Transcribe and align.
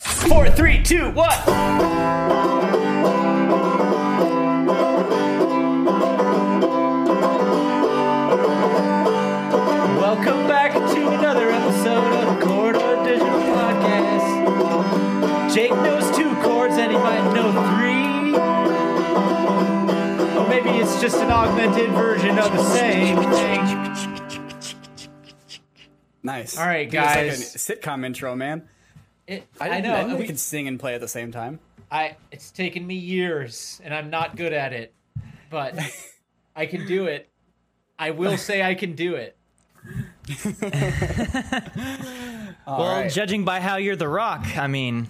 Four, 0.00 0.48
three, 0.50 0.82
two, 0.82 1.10
one. 1.10 2.50
Welcome 9.98 10.46
back 10.46 10.72
to 10.72 11.08
another 11.08 11.50
episode 11.50 12.12
of 12.12 12.40
Corridor 12.40 13.02
Digital 13.04 13.40
Podcast. 13.40 14.28
Jake 15.54 15.72
knows 15.72 16.16
two 16.16 16.32
chords 16.42 16.74
and 16.74 16.92
he 16.92 16.98
might 16.98 17.32
know 17.34 17.50
three. 17.52 18.34
Or 20.38 20.48
maybe 20.48 20.70
it's 20.78 21.00
just 21.00 21.16
an 21.16 21.30
augmented 21.30 21.90
version 21.90 22.38
of 22.38 22.52
the 22.52 22.62
same. 22.64 23.16
thing. 23.16 23.60
Nice. 26.22 26.56
All 26.56 26.66
right, 26.66 26.88
guys. 26.90 27.16
like 27.16 27.48
a 27.54 27.58
sitcom 27.58 28.04
intro, 28.06 28.36
man. 28.36 28.68
It, 29.30 29.46
I, 29.60 29.66
I, 29.66 29.68
didn't 29.68 29.84
know. 29.84 30.06
know 30.08 30.14
we- 30.14 30.22
we 30.22 30.26
could 30.26 30.40
sing 30.40 30.66
and 30.66 30.78
play 30.78 30.94
at 30.94 31.00
the 31.00 31.06
same 31.06 31.30
time. 31.30 31.60
I 31.88 32.16
it's 32.32 32.50
taken 32.50 32.86
me 32.86 32.96
years 32.96 33.80
and 33.84 33.94
I'm 33.94 34.10
not 34.10 34.36
good 34.36 34.52
at 34.52 34.72
it, 34.72 34.92
but 35.50 35.78
I 36.56 36.66
can 36.66 36.86
do 36.86 37.06
it. 37.06 37.28
I 37.98 38.10
will 38.10 38.36
say 38.36 38.62
I 38.62 38.74
can 38.74 38.94
do 38.94 39.14
it. 39.14 39.36
well, 42.66 43.00
right. 43.00 43.10
judging 43.10 43.44
by 43.44 43.60
how 43.60 43.76
you're 43.76 43.96
the 43.96 44.08
Rock, 44.08 44.56
I 44.56 44.66
mean, 44.66 45.06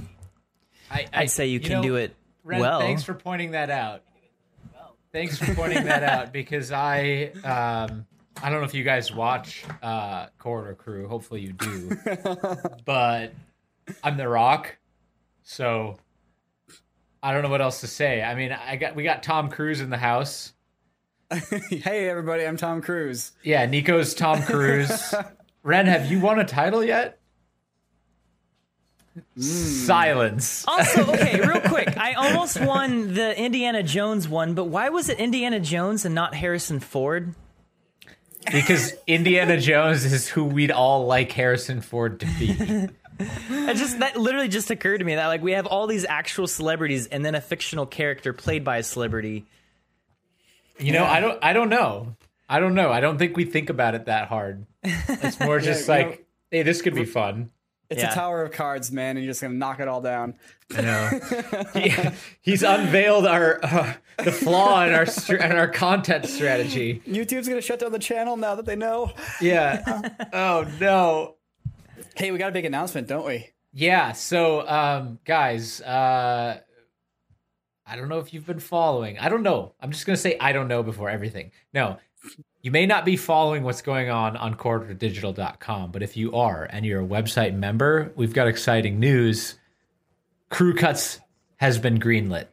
I, 0.91 1.07
I 1.13 1.23
I'd 1.23 1.31
say 1.31 1.47
you, 1.47 1.61
can 1.61 1.73
know, 1.73 1.83
do 1.83 1.97
it 1.97 2.15
Ren, 2.45 2.61
well. 2.61 2.81
Thanks 2.81 3.03
for 3.03 3.15
pointing 3.15 3.53
that 3.53 3.71
out. 3.71 4.03
Thanks 5.13 5.39
for 5.39 5.55
pointing 5.55 5.85
that 5.85 6.03
out 6.03 6.33
because 6.33 6.73
I 6.73 7.33
um 7.43 8.07
I 8.43 8.49
don't 8.49 8.61
know 8.61 8.67
if 8.67 8.75
you 8.75 8.85
guys 8.85 9.13
watch 9.13 9.65
uh 9.83 10.27
Corridor 10.39 10.75
Crew. 10.75 11.09
Hopefully 11.09 11.41
you 11.41 11.53
do. 11.53 11.97
but 12.85 13.33
I'm 14.03 14.17
the 14.17 14.29
Rock, 14.29 14.77
so 15.43 15.99
I 17.23 17.33
don't 17.33 17.43
know 17.43 17.49
what 17.49 17.61
else 17.61 17.81
to 17.81 17.87
say. 17.87 18.23
I 18.23 18.35
mean, 18.35 18.53
I 18.53 18.77
got 18.77 18.95
we 18.95 19.03
got 19.03 19.23
Tom 19.23 19.51
Cruise 19.51 19.81
in 19.81 19.91
the 19.91 19.99
house. 19.99 20.53
hey, 21.31 22.09
everybody, 22.09 22.45
I'm 22.45 22.57
Tom 22.57 22.83
Cruise. 22.83 23.33
Yeah, 23.43 23.67
Nico's 23.67 24.15
Tom 24.15 24.43
Cruise. 24.43 25.15
Ren, 25.63 25.87
have 25.87 26.11
you 26.11 26.21
won 26.21 26.41
a 26.41 26.45
title 26.45 26.83
yet? 26.83 27.19
Hmm. 29.35 29.41
Silence. 29.41 30.65
Also, 30.67 31.03
okay, 31.13 31.41
real 31.41 31.61
quick, 31.61 31.97
I 31.97 32.15
almost 32.15 32.61
won 32.61 33.15
the 33.15 33.39
Indiana 33.39 33.83
Jones 33.83 34.29
one, 34.29 34.55
but 34.55 34.65
why 34.65 34.89
was 34.89 35.09
it 35.09 35.19
Indiana 35.19 35.61
Jones 35.61 36.05
and 36.05 36.15
not 36.15 36.35
Harrison 36.35 36.81
Ford? 36.81 37.35
Because 38.51 38.95
Indiana 39.07 39.61
Jones 39.61 40.05
is 40.07 40.27
who 40.27 40.45
we'd 40.45 40.71
all 40.71 41.07
like 41.07 41.31
Harrison 41.33 41.83
Ford 41.83 42.21
to 42.21 42.27
be. 42.39 42.89
It 43.51 43.77
just 43.77 43.99
that 44.01 44.17
literally 44.17 44.49
just 44.49 44.71
occurred 44.71 44.99
to 44.99 45.05
me 45.05 45.15
that 45.15 45.27
like 45.29 45.43
we 45.43 45.53
have 45.53 45.67
all 45.67 45.87
these 45.87 46.05
actual 46.05 46.47
celebrities 46.47 47.07
and 47.07 47.25
then 47.25 47.35
a 47.35 47.41
fictional 47.41 47.87
character 47.87 48.33
played 48.33 48.65
by 48.65 48.79
a 48.79 48.83
celebrity. 48.83 49.45
You 50.79 50.93
know, 50.93 51.05
I 51.05 51.21
don't 51.21 51.39
I 51.43 51.53
don't 51.53 51.69
know. 51.69 52.17
I 52.49 52.59
don't 52.61 52.75
know. 52.75 52.91
I 52.91 53.01
don't 53.01 53.19
think 53.19 53.37
we 53.37 53.45
think 53.45 53.71
about 53.71 53.95
it 53.95 54.07
that 54.07 54.29
hard. 54.29 54.67
It's 54.83 55.39
more 55.41 55.61
just 55.61 55.87
you 55.87 55.95
like, 55.95 56.07
know- 56.09 56.17
hey, 56.51 56.63
this 56.63 56.83
could 56.83 56.95
be 56.95 57.05
fun. 57.05 57.51
It's 57.91 58.03
Yeah. 58.03 58.13
a 58.13 58.15
tower 58.15 58.43
of 58.45 58.53
cards, 58.53 58.93
man, 58.93 59.17
and 59.17 59.25
you're 59.25 59.31
just 59.33 59.43
gonna 59.43 59.55
knock 59.55 59.81
it 59.81 59.89
all 59.89 60.01
down. 60.01 60.35
I 60.77 60.81
know. 60.81 61.21
he, 61.75 61.93
he's 62.41 62.63
unveiled 62.63 63.27
our 63.27 63.59
uh, 63.65 63.93
the 64.25 64.31
flaw 64.31 64.85
in 64.87 64.95
our 64.95 65.07
str- 65.07 65.35
in 65.37 65.53
our 65.57 65.67
content 65.67 66.27
strategy. 66.27 67.03
YouTube's 67.05 67.49
gonna 67.49 67.61
shut 67.61 67.81
down 67.81 67.91
the 67.91 67.99
channel 67.99 68.37
now 68.37 68.55
that 68.55 68.65
they 68.65 68.77
know. 68.77 69.13
Yeah. 69.41 70.09
Oh 70.33 70.67
no. 70.81 71.35
Hey, 72.17 72.31
we 72.31 72.39
got 72.39 72.49
a 72.51 72.53
big 72.53 72.65
announcement, 72.65 73.07
don't 73.09 73.27
we? 73.27 73.51
Yeah, 73.73 74.13
so 74.13 74.67
um 74.69 75.19
guys, 75.25 75.81
uh 75.81 76.61
I 77.87 77.97
don't 77.97 78.09
know 78.09 78.19
if 78.19 78.33
you've 78.33 78.47
been 78.47 78.61
following. 78.61 79.19
I 79.19 79.29
don't 79.29 79.43
know. 79.43 79.73
I'm 79.81 79.91
just 79.91 80.07
going 80.07 80.15
to 80.15 80.21
say 80.21 80.37
I 80.39 80.53
don't 80.53 80.69
know 80.69 80.85
before 80.85 81.11
everything. 81.11 81.51
No. 81.75 81.99
You 82.63 82.71
may 82.71 82.87
not 82.87 83.05
be 83.05 83.17
following 83.17 83.65
what's 83.65 83.83
going 83.83 84.11
on 84.11 84.37
on 84.37 84.55
corridordigital.com, 84.55 85.91
but 85.91 86.01
if 86.01 86.17
you 86.17 86.33
are 86.37 86.69
and 86.71 86.87
you're 86.87 87.03
a 87.03 87.07
website 87.07 87.53
member, 87.55 88.13
we've 88.15 88.33
got 88.33 88.47
exciting 88.47 89.01
news. 89.01 89.57
Crew 90.51 90.73
Cuts 90.75 91.19
has 91.57 91.79
been 91.79 91.99
greenlit. 91.99 92.47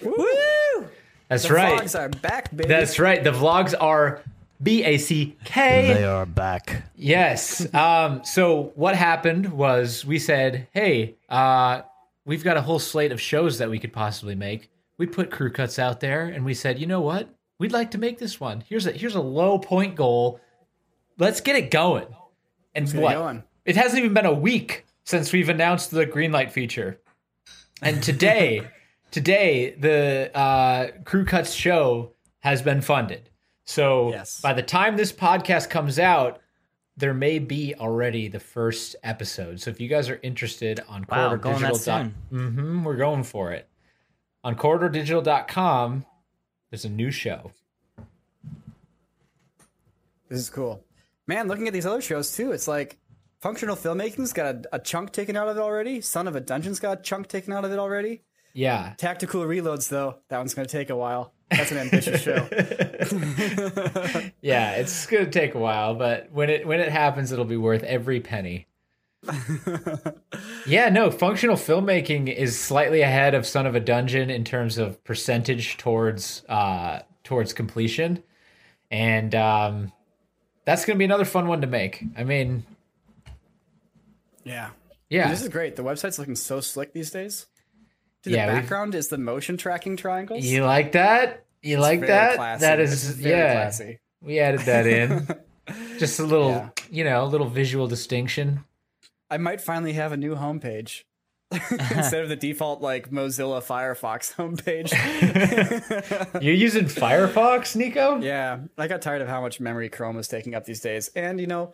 Woo! 0.00 0.86
That's 1.28 1.48
The 1.48 1.54
right. 1.54 1.82
vlogs 1.82 1.98
are 1.98 2.08
back, 2.10 2.54
baby. 2.54 2.68
That's 2.68 3.00
right. 3.00 3.24
The 3.24 3.32
vlogs 3.32 3.74
are 3.80 4.22
B 4.62 4.84
A 4.84 4.98
C 4.98 5.36
K. 5.44 5.94
They 5.94 6.04
are 6.04 6.26
back. 6.26 6.84
Yes. 6.96 7.72
Um, 7.74 8.22
so 8.24 8.72
what 8.74 8.96
happened 8.96 9.52
was 9.52 10.04
we 10.04 10.18
said, 10.18 10.66
hey, 10.72 11.16
uh, 11.28 11.82
we've 12.24 12.42
got 12.42 12.56
a 12.56 12.62
whole 12.62 12.78
slate 12.78 13.12
of 13.12 13.20
shows 13.20 13.58
that 13.58 13.70
we 13.70 13.78
could 13.78 13.92
possibly 13.92 14.34
make. 14.34 14.70
We 14.96 15.06
put 15.06 15.30
crew 15.30 15.52
cuts 15.52 15.78
out 15.78 16.00
there 16.00 16.26
and 16.26 16.44
we 16.44 16.54
said, 16.54 16.78
you 16.78 16.86
know 16.86 17.00
what? 17.00 17.28
We'd 17.58 17.72
like 17.72 17.92
to 17.92 17.98
make 17.98 18.18
this 18.18 18.40
one. 18.40 18.64
Here's 18.68 18.86
a 18.86 18.92
here's 18.92 19.14
a 19.14 19.20
low 19.20 19.58
point 19.58 19.94
goal. 19.94 20.40
Let's 21.18 21.40
get 21.40 21.56
it 21.56 21.70
going. 21.70 22.06
And 22.74 22.86
get 22.86 22.96
it 22.96 23.00
what? 23.00 23.14
going. 23.14 23.42
It 23.64 23.76
hasn't 23.76 23.98
even 23.98 24.14
been 24.14 24.26
a 24.26 24.32
week 24.32 24.86
since 25.04 25.32
we've 25.32 25.48
announced 25.48 25.90
the 25.90 26.06
green 26.06 26.32
light 26.32 26.52
feature. 26.52 27.00
And 27.80 28.02
today, 28.02 28.68
today 29.10 29.74
the 29.78 30.36
uh, 30.36 30.88
crew 31.04 31.24
cuts 31.24 31.52
show 31.52 32.12
has 32.40 32.62
been 32.62 32.80
funded. 32.80 33.30
So 33.68 34.08
Yes. 34.12 34.40
by 34.40 34.54
the 34.54 34.62
time 34.62 34.96
this 34.96 35.12
podcast 35.12 35.68
comes 35.68 35.98
out, 35.98 36.40
there 36.96 37.12
may 37.12 37.38
be 37.38 37.74
already 37.74 38.26
the 38.26 38.40
first 38.40 38.96
episode. 39.02 39.60
So 39.60 39.70
if 39.70 39.78
you 39.78 39.88
guys 39.88 40.08
are 40.08 40.18
interested 40.22 40.80
on 40.88 41.02
Wow, 41.10 41.28
Corridor 41.28 41.36
going 41.36 41.56
Digital, 41.58 41.76
soon. 41.78 42.14
mm-hmm, 42.32 42.84
we're 42.84 42.96
going 42.96 43.24
for 43.24 43.52
it. 43.52 43.68
On 44.42 44.56
corridordigital.com, 44.56 46.06
there's 46.70 46.86
a 46.86 46.88
new 46.88 47.10
show. 47.10 47.52
This 50.30 50.38
is 50.40 50.48
cool. 50.48 50.82
Man, 51.26 51.46
looking 51.46 51.66
at 51.66 51.74
these 51.74 51.84
other 51.86 52.00
shows 52.00 52.34
too, 52.34 52.52
it's 52.52 52.68
like 52.68 52.96
functional 53.42 53.76
filmmaking's 53.76 54.32
got 54.32 54.54
a, 54.54 54.76
a 54.76 54.78
chunk 54.78 55.12
taken 55.12 55.36
out 55.36 55.48
of 55.48 55.58
it 55.58 55.60
already. 55.60 56.00
Son 56.00 56.26
of 56.26 56.34
a 56.34 56.40
Dungeon's 56.40 56.80
got 56.80 57.00
a 57.00 57.02
chunk 57.02 57.28
taken 57.28 57.52
out 57.52 57.66
of 57.66 57.72
it 57.72 57.78
already. 57.78 58.22
Yeah. 58.54 58.94
Tactical 58.96 59.42
reloads 59.42 59.90
though, 59.90 60.20
that 60.30 60.38
one's 60.38 60.54
gonna 60.54 60.66
take 60.66 60.88
a 60.88 60.96
while. 60.96 61.34
That's 61.50 61.70
an 61.72 61.78
ambitious 61.78 62.20
show. 62.20 62.46
Yeah, 64.40 64.72
it's 64.72 65.06
going 65.06 65.24
to 65.24 65.30
take 65.30 65.54
a 65.54 65.58
while, 65.58 65.94
but 65.94 66.30
when 66.32 66.48
it 66.50 66.66
when 66.66 66.80
it 66.80 66.90
happens 66.90 67.32
it'll 67.32 67.44
be 67.44 67.56
worth 67.56 67.82
every 67.82 68.20
penny. 68.20 68.66
yeah, 70.66 70.88
no, 70.90 71.10
functional 71.10 71.56
filmmaking 71.56 72.32
is 72.34 72.58
slightly 72.58 73.00
ahead 73.02 73.34
of 73.34 73.46
Son 73.46 73.66
of 73.66 73.74
a 73.74 73.80
Dungeon 73.80 74.30
in 74.30 74.44
terms 74.44 74.78
of 74.78 75.02
percentage 75.04 75.76
towards 75.76 76.44
uh 76.48 77.00
towards 77.24 77.52
completion. 77.52 78.22
And 78.90 79.34
um 79.34 79.92
that's 80.64 80.84
going 80.84 80.96
to 80.96 80.98
be 80.98 81.04
another 81.04 81.24
fun 81.24 81.48
one 81.48 81.62
to 81.62 81.66
make. 81.66 82.04
I 82.16 82.24
mean, 82.24 82.64
Yeah. 84.44 84.70
yeah. 85.08 85.30
This 85.30 85.42
is 85.42 85.48
great. 85.48 85.76
The 85.76 85.82
website's 85.82 86.18
looking 86.18 86.36
so 86.36 86.60
slick 86.60 86.92
these 86.92 87.10
days. 87.10 87.46
Yeah, 88.30 88.46
the 88.46 88.60
background 88.60 88.94
is 88.94 89.08
the 89.08 89.18
motion 89.18 89.56
tracking 89.56 89.96
triangles. 89.96 90.44
You 90.44 90.64
like 90.64 90.92
that? 90.92 91.44
You 91.62 91.78
like 91.78 92.00
Very 92.00 92.12
that? 92.12 92.36
classy. 92.36 92.60
That 92.60 92.80
It's 92.80 92.92
is 92.92 93.10
very 93.16 93.36
yeah. 93.36 93.52
classy. 93.54 93.98
We 94.22 94.38
added 94.40 94.60
that 94.60 94.86
in. 94.86 95.26
Just 95.98 96.18
a 96.20 96.24
little, 96.24 96.50
Yeah. 96.50 96.70
you 96.90 97.04
know, 97.04 97.24
a 97.24 97.26
little 97.26 97.48
visual 97.48 97.86
distinction. 97.88 98.64
I 99.30 99.36
might 99.38 99.60
finally 99.60 99.92
have 99.94 100.12
a 100.12 100.16
new 100.16 100.34
homepage. 100.36 101.02
instead 101.50 102.22
of 102.22 102.28
the 102.28 102.36
default 102.36 102.82
like 102.82 103.10
Mozilla 103.10 103.62
Firefox 103.64 104.34
homepage. 104.36 104.92
You're 106.42 106.52
using 106.54 106.84
Firefox, 106.84 107.74
Nico? 107.74 108.18
yeah, 108.20 108.58
I 108.76 108.86
got 108.86 109.00
tired 109.00 109.22
of 109.22 109.28
how 109.28 109.40
much 109.40 109.58
memory 109.58 109.88
Chrome 109.88 110.18
is 110.18 110.28
taking 110.28 110.54
up 110.54 110.64
these 110.66 110.80
days, 110.80 111.10
and 111.16 111.40
you 111.40 111.46
know, 111.46 111.72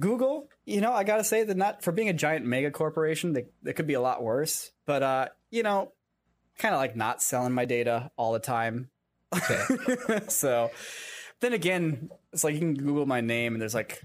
Google. 0.00 0.48
You 0.64 0.80
know, 0.80 0.92
I 0.92 1.04
gotta 1.04 1.24
say 1.24 1.44
that 1.44 1.56
not 1.56 1.82
for 1.82 1.92
being 1.92 2.08
a 2.08 2.12
giant 2.12 2.44
mega 2.44 2.70
corporation, 2.70 3.32
they, 3.32 3.46
they 3.62 3.72
could 3.72 3.86
be 3.86 3.94
a 3.94 4.00
lot 4.00 4.22
worse. 4.22 4.70
But 4.86 5.02
uh, 5.02 5.28
you 5.50 5.62
know, 5.62 5.92
kind 6.58 6.74
of 6.74 6.80
like 6.80 6.96
not 6.96 7.22
selling 7.22 7.52
my 7.52 7.64
data 7.64 8.10
all 8.16 8.32
the 8.32 8.38
time. 8.38 8.90
Okay. 9.34 10.20
so 10.28 10.70
then 11.40 11.52
again, 11.52 12.10
it's 12.32 12.44
like 12.44 12.54
you 12.54 12.60
can 12.60 12.74
Google 12.74 13.06
my 13.06 13.20
name 13.20 13.54
and 13.54 13.62
there's 13.62 13.74
like, 13.74 14.02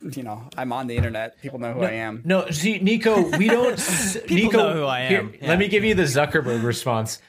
you 0.00 0.22
know, 0.22 0.48
I'm 0.56 0.72
on 0.72 0.86
the 0.86 0.96
internet. 0.96 1.40
People 1.42 1.58
know 1.58 1.72
who 1.72 1.82
I 1.82 1.92
am. 1.92 2.22
No, 2.24 2.48
see, 2.50 2.78
Nico, 2.78 3.36
we 3.36 3.48
don't. 3.48 3.72
s- 3.78 4.16
Nico, 4.28 4.58
know 4.58 4.72
who 4.72 4.84
I 4.84 5.00
am. 5.00 5.34
Yeah. 5.40 5.48
Let 5.48 5.58
me 5.58 5.68
give 5.68 5.84
you 5.84 5.94
the 5.94 6.04
Zuckerberg 6.04 6.64
response. 6.64 7.20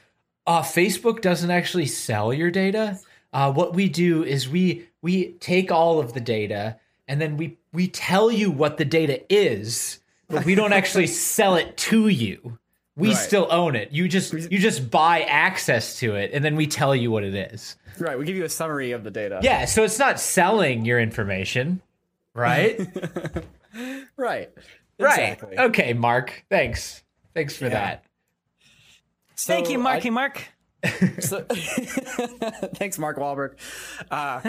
Uh, 0.46 0.62
Facebook 0.62 1.20
doesn't 1.20 1.50
actually 1.50 1.86
sell 1.86 2.32
your 2.32 2.50
data. 2.50 2.98
Uh, 3.32 3.52
what 3.52 3.74
we 3.74 3.88
do 3.88 4.24
is 4.24 4.48
we 4.48 4.88
we 5.02 5.32
take 5.34 5.70
all 5.70 6.00
of 6.00 6.12
the 6.12 6.20
data 6.20 6.78
and 7.08 7.20
then 7.20 7.36
we 7.36 7.58
we 7.72 7.88
tell 7.88 8.30
you 8.30 8.50
what 8.50 8.76
the 8.78 8.84
data 8.84 9.22
is, 9.32 9.98
but 10.28 10.44
we 10.44 10.54
don't 10.54 10.72
actually 10.72 11.06
sell 11.08 11.56
it 11.56 11.76
to 11.76 12.08
you. 12.08 12.58
We 12.96 13.08
Right. 13.08 13.16
still 13.16 13.48
own 13.50 13.74
it. 13.74 13.90
You 13.92 14.06
just 14.06 14.32
you 14.34 14.58
just 14.58 14.90
buy 14.90 15.22
access 15.22 15.98
to 16.00 16.14
it, 16.14 16.30
and 16.34 16.44
then 16.44 16.56
we 16.56 16.66
tell 16.66 16.94
you 16.94 17.10
what 17.10 17.24
it 17.24 17.34
is. 17.34 17.76
Right. 17.98 18.18
We 18.18 18.24
give 18.26 18.36
you 18.36 18.44
a 18.44 18.48
summary 18.50 18.92
of 18.92 19.02
the 19.04 19.10
data. 19.10 19.40
Yeah, 19.42 19.64
so 19.64 19.82
it's 19.84 19.98
not 19.98 20.20
selling 20.20 20.84
your 20.84 21.00
information, 21.00 21.80
right? 22.34 22.78
Right. 24.18 24.50
Right. 24.98 25.42
Okay, 25.42 25.94
Mark. 25.94 26.44
Thanks. 26.50 27.02
Thanks 27.34 27.56
for 27.56 27.70
that. 27.70 28.04
So 29.34 29.54
Thank 29.54 29.70
you, 29.70 29.78
I- 29.78 29.82
Marky 29.82 30.10
Mark. 30.10 30.48
So, 31.20 31.40
thanks, 32.74 32.98
Mark 32.98 33.16
Wahlberg. 33.16 33.54
Uh, 34.10 34.40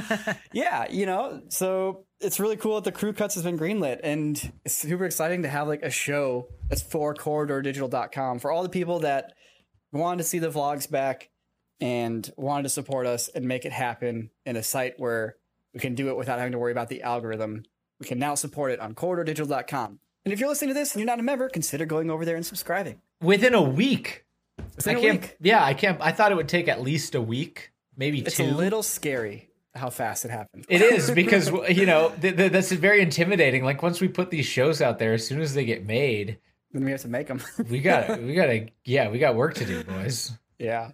yeah, 0.52 0.90
you 0.90 1.06
know, 1.06 1.42
so 1.50 2.06
it's 2.24 2.40
really 2.40 2.58
cool 2.58 2.75
that 2.75 2.84
the 2.84 2.92
crew 2.92 3.14
cuts 3.14 3.36
has 3.36 3.44
been 3.44 3.58
greenlit, 3.58 4.00
and 4.04 4.52
it's 4.66 4.75
super 4.75 5.06
exciting 5.06 5.44
to 5.44 5.50
have 5.50 5.68
like 5.68 5.84
a 5.84 5.90
show 5.90 6.48
that's 6.70 6.81
for 6.81 7.14
corridordigital.com 7.14 8.40
for 8.40 8.52
all 8.52 8.64
the 8.64 8.70
people 8.70 9.00
that 9.00 9.34
wanted 9.92 10.18
to 10.20 10.24
see 10.24 10.40
the 10.40 10.50
vlogs 10.50 10.90
back 10.90 11.30
and 11.80 12.31
wanted 12.38 12.64
to 12.64 12.70
support 12.70 13.06
us 13.06 13.28
and 13.30 13.46
make 13.48 13.66
it 13.66 13.72
happen 13.72 14.30
in 14.46 14.56
a 14.56 14.64
site 14.64 15.00
where 15.00 15.36
we 15.74 15.80
can 15.80 15.96
do 15.96 16.10
it 16.10 16.18
without 16.18 16.40
having 16.40 16.52
to 16.54 16.58
worry 16.60 16.72
about 16.72 16.90
the 16.90 17.02
algorithm. 17.04 17.64
We 18.00 18.08
can 18.08 18.20
now 18.20 18.36
support 18.36 18.72
it 18.72 18.80
on 18.80 18.96
corridordigital.com. 18.96 20.00
And 20.25 20.34
if 20.34 20.40
you're 20.40 20.50
listening 20.50 20.70
to 20.70 20.74
this 20.74 20.94
and 20.94 21.00
you're 21.02 21.08
not 21.08 21.20
a 21.20 21.24
member, 21.24 21.50
consider 21.50 21.86
going 21.86 22.10
over 22.10 22.25
there 22.25 22.36
and 22.36 22.46
subscribing. 22.46 23.02
Within 23.22 23.54
a 23.54 23.62
week. 23.62 24.25
Within 24.75 24.96
I 24.96 25.00
a 25.00 25.02
can't. 25.02 25.22
week. 25.22 25.38
Yeah, 25.42 25.64
I 25.64 25.74
can't. 25.74 26.00
I 26.00 26.12
thought 26.12 26.31
it 26.31 26.36
would 26.36 26.48
take 26.48 26.68
at 26.68 26.81
least 26.81 27.16
a 27.16 27.22
week, 27.22 27.72
maybe 27.98 28.20
It's 28.22 28.38
two. 28.38 28.44
a 28.44 28.46
little 28.46 28.84
scary 28.84 29.50
how 29.75 29.90
fast 29.90 30.25
it 30.25 30.31
happens. 30.31 30.66
it 30.70 30.81
is 30.81 31.12
because 31.12 31.50
you 31.70 31.86
know 31.86 32.12
th- 32.22 32.38
th- 32.38 32.52
that's 32.52 32.72
very 32.72 33.02
intimidating. 33.02 33.64
Like 33.64 33.81
once 33.81 34.00
we 34.02 34.08
put 34.08 34.30
these 34.30 34.46
shows 34.46 34.81
out 34.81 35.00
there, 35.00 35.14
as 35.14 35.25
soon 35.25 35.42
as 35.42 35.54
they 35.54 35.66
get 35.66 35.86
made, 35.86 36.38
then 36.72 36.86
we 36.86 36.92
have 36.92 37.02
to 37.02 37.08
make 37.08 37.28
them. 37.28 37.42
we 37.70 37.80
got 37.80 38.22
we 38.22 38.34
got 38.34 38.48
to 38.48 38.68
yeah, 38.86 39.10
we 39.10 39.20
got 39.20 39.36
work 39.36 39.56
to 39.56 39.66
do, 39.66 39.84
boys. 39.84 40.31
yeah. 40.60 40.92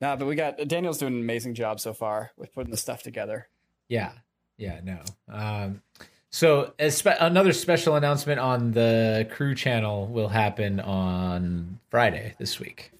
No, 0.00 0.16
but 0.16 0.26
we 0.26 0.36
got 0.36 0.58
Daniel's 0.68 0.98
doing 0.98 1.14
an 1.14 1.20
amazing 1.20 1.54
job 1.54 1.80
so 1.80 1.92
far 1.92 2.30
with 2.36 2.54
putting 2.54 2.70
the 2.70 2.76
stuff 2.76 3.02
together. 3.02 3.48
Yeah, 3.88 4.12
yeah, 4.56 4.80
no. 4.84 5.00
Um, 5.28 5.82
so 6.30 6.72
spe- 6.88 7.18
another 7.18 7.52
special 7.52 7.96
announcement 7.96 8.38
on 8.38 8.72
the 8.72 9.26
crew 9.32 9.54
channel 9.56 10.06
will 10.06 10.28
happen 10.28 10.78
on 10.78 11.80
Friday 11.90 12.34
this 12.38 12.60
week. 12.60 12.92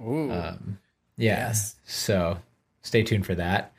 Ooh. 0.00 0.30
Um, 0.30 0.78
yeah. 1.16 1.48
Yes. 1.48 1.76
So 1.84 2.38
stay 2.82 3.02
tuned 3.02 3.24
for 3.24 3.34
that. 3.36 3.72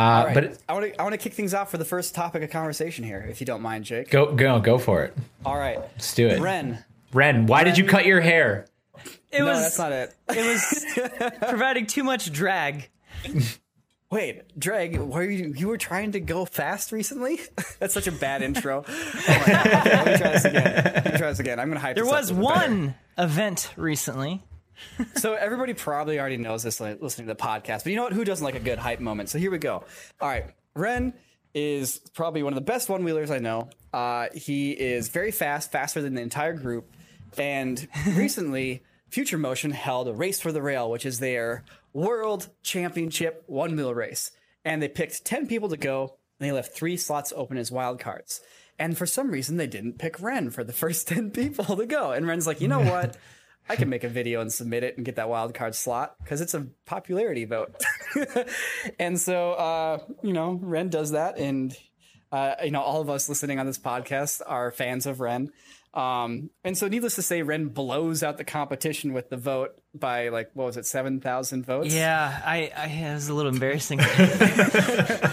Uh, 0.00 0.18
All 0.20 0.24
right. 0.26 0.34
But 0.34 0.58
I 0.68 0.72
want 0.72 0.86
to 0.86 1.00
I 1.00 1.02
want 1.02 1.12
to 1.12 1.18
kick 1.18 1.34
things 1.34 1.52
off 1.52 1.70
for 1.70 1.76
the 1.78 1.84
first 1.84 2.14
topic 2.14 2.42
of 2.42 2.50
conversation 2.50 3.04
here, 3.04 3.26
if 3.28 3.40
you 3.40 3.46
don't 3.46 3.60
mind, 3.62 3.84
Jake. 3.84 4.08
go 4.10 4.32
go 4.34 4.58
go 4.60 4.78
for 4.78 5.02
it. 5.04 5.14
All 5.44 5.56
right. 5.58 5.78
Let's 5.78 6.14
do 6.14 6.26
it. 6.28 6.40
Ren. 6.40 6.84
Ren, 7.12 7.46
why 7.46 7.64
did 7.64 7.76
you 7.76 7.84
cut 7.84 8.06
your 8.06 8.20
hair? 8.20 8.66
It 9.32 9.40
No, 9.40 9.46
was 9.46 9.60
that's 9.60 9.78
not 9.78 9.92
it. 9.92 10.14
it 10.30 10.46
was 10.46 11.36
providing 11.48 11.86
too 11.86 12.02
much 12.04 12.32
drag. 12.32 12.88
Wait, 14.10 14.58
Dreg, 14.58 14.96
were 14.98 15.22
you 15.22 15.52
you 15.56 15.68
were 15.68 15.76
trying 15.78 16.12
to 16.12 16.20
go 16.20 16.44
fast 16.44 16.90
recently? 16.90 17.38
That's 17.78 17.94
such 17.94 18.08
a 18.08 18.12
bad 18.12 18.42
intro. 18.42 18.84
Oh 18.88 19.44
my 19.46 19.52
God. 19.52 19.66
Okay, 19.66 19.90
let 19.96 20.06
me 20.06 20.16
try 20.18 20.30
this 20.32 20.44
again. 20.46 20.64
Let 20.64 21.04
me 21.04 21.18
try 21.18 21.28
this 21.28 21.38
again. 21.38 21.60
I'm 21.60 21.68
gonna 21.68 21.78
hype. 21.78 21.94
There 21.94 22.02
this 22.04 22.12
up 22.12 22.18
was 22.20 22.30
a 22.30 22.34
little 22.34 22.48
better. 22.48 22.70
one 22.70 22.94
event 23.18 23.70
recently. 23.76 24.42
So 25.16 25.34
everybody 25.34 25.74
probably 25.74 26.18
already 26.18 26.36
knows 26.36 26.62
this 26.62 26.80
like, 26.80 27.00
listening 27.00 27.28
to 27.28 27.34
the 27.34 27.40
podcast, 27.40 27.84
but 27.84 27.86
you 27.86 27.96
know 27.96 28.04
what? 28.04 28.12
Who 28.12 28.24
doesn't 28.24 28.44
like 28.44 28.54
a 28.54 28.60
good 28.60 28.78
hype 28.78 29.00
moment? 29.00 29.28
So 29.28 29.38
here 29.38 29.50
we 29.50 29.58
go. 29.58 29.84
All 30.20 30.28
right, 30.28 30.46
Ren 30.74 31.14
is 31.54 31.98
probably 32.14 32.42
one 32.42 32.52
of 32.52 32.56
the 32.56 32.60
best 32.60 32.88
one 32.88 33.04
wheelers 33.04 33.30
I 33.30 33.38
know. 33.38 33.68
Uh, 33.92 34.28
he 34.34 34.72
is 34.72 35.08
very 35.08 35.30
fast, 35.30 35.72
faster 35.72 36.00
than 36.00 36.14
the 36.14 36.22
entire 36.22 36.52
group, 36.52 36.90
and 37.36 37.86
recently 38.06 38.82
Future 39.08 39.38
Motion 39.38 39.72
held 39.72 40.08
a 40.08 40.12
race 40.12 40.40
for 40.40 40.52
the 40.52 40.62
rail, 40.62 40.90
which 40.90 41.04
is 41.04 41.18
their 41.18 41.64
world 41.92 42.48
championship 42.62 43.42
one 43.46 43.74
wheel 43.76 43.94
race, 43.94 44.30
and 44.64 44.82
they 44.82 44.88
picked 44.88 45.24
ten 45.24 45.46
people 45.46 45.68
to 45.68 45.76
go, 45.76 46.16
and 46.38 46.48
they 46.48 46.52
left 46.52 46.74
three 46.74 46.96
slots 46.96 47.32
open 47.36 47.56
as 47.56 47.72
wild 47.72 47.98
cards. 47.98 48.40
And 48.80 48.96
for 48.96 49.04
some 49.04 49.30
reason, 49.30 49.58
they 49.58 49.66
didn't 49.66 49.98
pick 49.98 50.20
Ren 50.20 50.50
for 50.50 50.64
the 50.64 50.72
first 50.82 51.06
10 51.06 51.30
people 51.30 51.76
to 51.76 51.86
go. 51.86 52.12
And 52.12 52.26
Ren's 52.26 52.46
like, 52.46 52.60
you 52.62 52.66
know 52.66 52.80
what? 52.90 53.16
I 53.68 53.76
can 53.76 53.88
make 53.88 54.04
a 54.04 54.08
video 54.08 54.40
and 54.40 54.52
submit 54.52 54.82
it 54.82 54.96
and 54.96 55.06
get 55.06 55.16
that 55.16 55.28
wild 55.28 55.54
card 55.54 55.74
slot 55.74 56.16
because 56.22 56.40
it's 56.40 56.54
a 56.54 56.66
popularity 56.86 57.44
vote. 57.44 57.74
and 58.98 59.18
so, 59.18 59.52
uh, 59.52 59.98
you 60.22 60.32
know, 60.32 60.58
Ren 60.60 60.88
does 60.88 61.12
that. 61.12 61.38
And, 61.38 61.76
uh, 62.32 62.54
you 62.64 62.72
know, 62.72 62.80
all 62.80 63.00
of 63.00 63.08
us 63.08 63.28
listening 63.28 63.58
on 63.58 63.66
this 63.66 63.78
podcast 63.78 64.42
are 64.46 64.70
fans 64.70 65.06
of 65.06 65.20
Ren. 65.20 65.52
Um, 65.94 66.50
and 66.62 66.78
so, 66.78 66.86
needless 66.88 67.16
to 67.16 67.22
say, 67.22 67.42
Ren 67.42 67.66
blows 67.66 68.22
out 68.22 68.38
the 68.38 68.44
competition 68.44 69.12
with 69.12 69.28
the 69.28 69.36
vote 69.36 69.80
by 69.92 70.28
like, 70.28 70.50
what 70.54 70.66
was 70.66 70.76
it, 70.76 70.86
7,000 70.86 71.66
votes? 71.66 71.92
Yeah, 71.92 72.40
I, 72.44 72.70
I 72.76 72.86
it 72.86 73.14
was 73.14 73.28
a 73.28 73.34
little 73.34 73.52
embarrassing. 73.52 74.00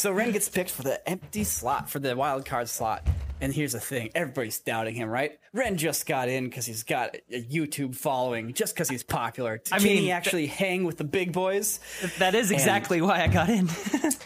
So 0.00 0.10
Ren 0.12 0.32
gets 0.32 0.48
picked 0.48 0.70
for 0.70 0.82
the 0.82 1.06
empty 1.06 1.44
slot 1.44 1.90
for 1.90 1.98
the 1.98 2.16
wild 2.16 2.46
card 2.46 2.70
slot. 2.70 3.06
And 3.40 3.54
here's 3.54 3.72
the 3.72 3.80
thing: 3.80 4.10
everybody's 4.14 4.58
doubting 4.58 4.94
him, 4.94 5.08
right? 5.08 5.38
Ren 5.52 5.76
just 5.76 6.06
got 6.06 6.28
in 6.28 6.44
because 6.44 6.66
he's 6.66 6.82
got 6.82 7.16
a 7.30 7.42
YouTube 7.42 7.96
following, 7.96 8.52
just 8.52 8.74
because 8.74 8.88
he's 8.88 9.02
popular. 9.02 9.62
I 9.72 9.78
mean, 9.78 9.96
he 9.96 10.10
actually 10.12 10.46
hang 10.46 10.84
with 10.84 10.98
the 10.98 11.04
big 11.04 11.32
boys? 11.32 11.80
that 12.18 12.34
is 12.34 12.50
exactly 12.50 13.00
why 13.00 13.22
I 13.22 13.28
got 13.28 13.48
in. 13.48 13.68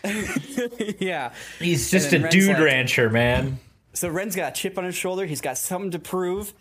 yeah. 0.99 1.33
He's 1.59 1.91
just 1.91 2.13
a 2.13 2.19
Ren's 2.19 2.35
dude 2.35 2.49
like- 2.55 2.63
rancher, 2.63 3.09
man. 3.11 3.59
So 3.93 4.09
Ren's 4.09 4.35
got 4.35 4.53
a 4.53 4.55
chip 4.61 4.77
on 4.77 4.85
his 4.85 4.97
shoulder. 4.97 5.25
He's 5.25 5.41
got 5.41 5.57
something 5.57 5.93
to 5.93 6.01
prove, 6.01 6.53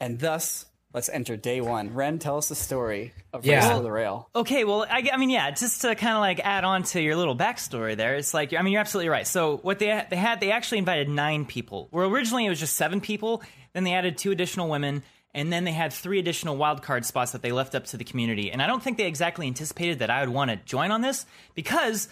and 0.00 0.18
thus, 0.18 0.66
let's 0.92 1.08
enter 1.08 1.36
day 1.36 1.60
one. 1.60 1.94
Ren, 1.94 2.18
tell 2.18 2.36
us 2.36 2.48
the 2.48 2.54
story 2.54 3.12
of 3.32 3.44
Yeah. 3.44 3.68
Race 3.68 3.76
to 3.78 3.82
the 3.82 3.90
Rail. 3.92 4.28
Okay, 4.34 4.64
well, 4.64 4.86
I, 4.88 5.08
I 5.12 5.16
mean, 5.16 5.30
yeah, 5.30 5.50
just 5.50 5.80
to 5.82 5.94
kind 5.94 6.14
of 6.14 6.20
like 6.20 6.40
add 6.40 6.64
on 6.64 6.82
to 6.84 7.00
your 7.00 7.16
little 7.16 7.36
backstory 7.36 7.96
there, 7.96 8.16
it's 8.16 8.34
like, 8.34 8.52
I 8.52 8.62
mean, 8.62 8.72
you're 8.72 8.80
absolutely 8.80 9.08
right. 9.08 9.26
So 9.26 9.58
what 9.58 9.78
they 9.78 10.04
they 10.10 10.16
had, 10.16 10.40
they 10.40 10.50
actually 10.52 10.78
invited 10.78 11.08
nine 11.08 11.44
people. 11.44 11.88
Where 11.90 12.04
originally 12.06 12.46
it 12.46 12.48
was 12.48 12.60
just 12.60 12.76
seven 12.76 13.00
people, 13.00 13.42
then 13.72 13.84
they 13.84 13.92
added 13.94 14.18
two 14.18 14.30
additional 14.30 14.68
women, 14.68 15.02
and 15.32 15.52
then 15.52 15.64
they 15.64 15.72
had 15.72 15.92
three 15.92 16.18
additional 16.18 16.56
wild 16.56 16.82
card 16.82 17.04
spots 17.04 17.32
that 17.32 17.42
they 17.42 17.52
left 17.52 17.74
up 17.74 17.84
to 17.86 17.96
the 17.96 18.04
community. 18.04 18.50
And 18.50 18.60
I 18.60 18.66
don't 18.66 18.82
think 18.82 18.96
they 18.98 19.06
exactly 19.06 19.46
anticipated 19.46 20.00
that 20.00 20.10
I 20.10 20.20
would 20.20 20.34
want 20.34 20.50
to 20.50 20.56
join 20.56 20.90
on 20.90 21.02
this 21.02 21.24
because 21.54 22.08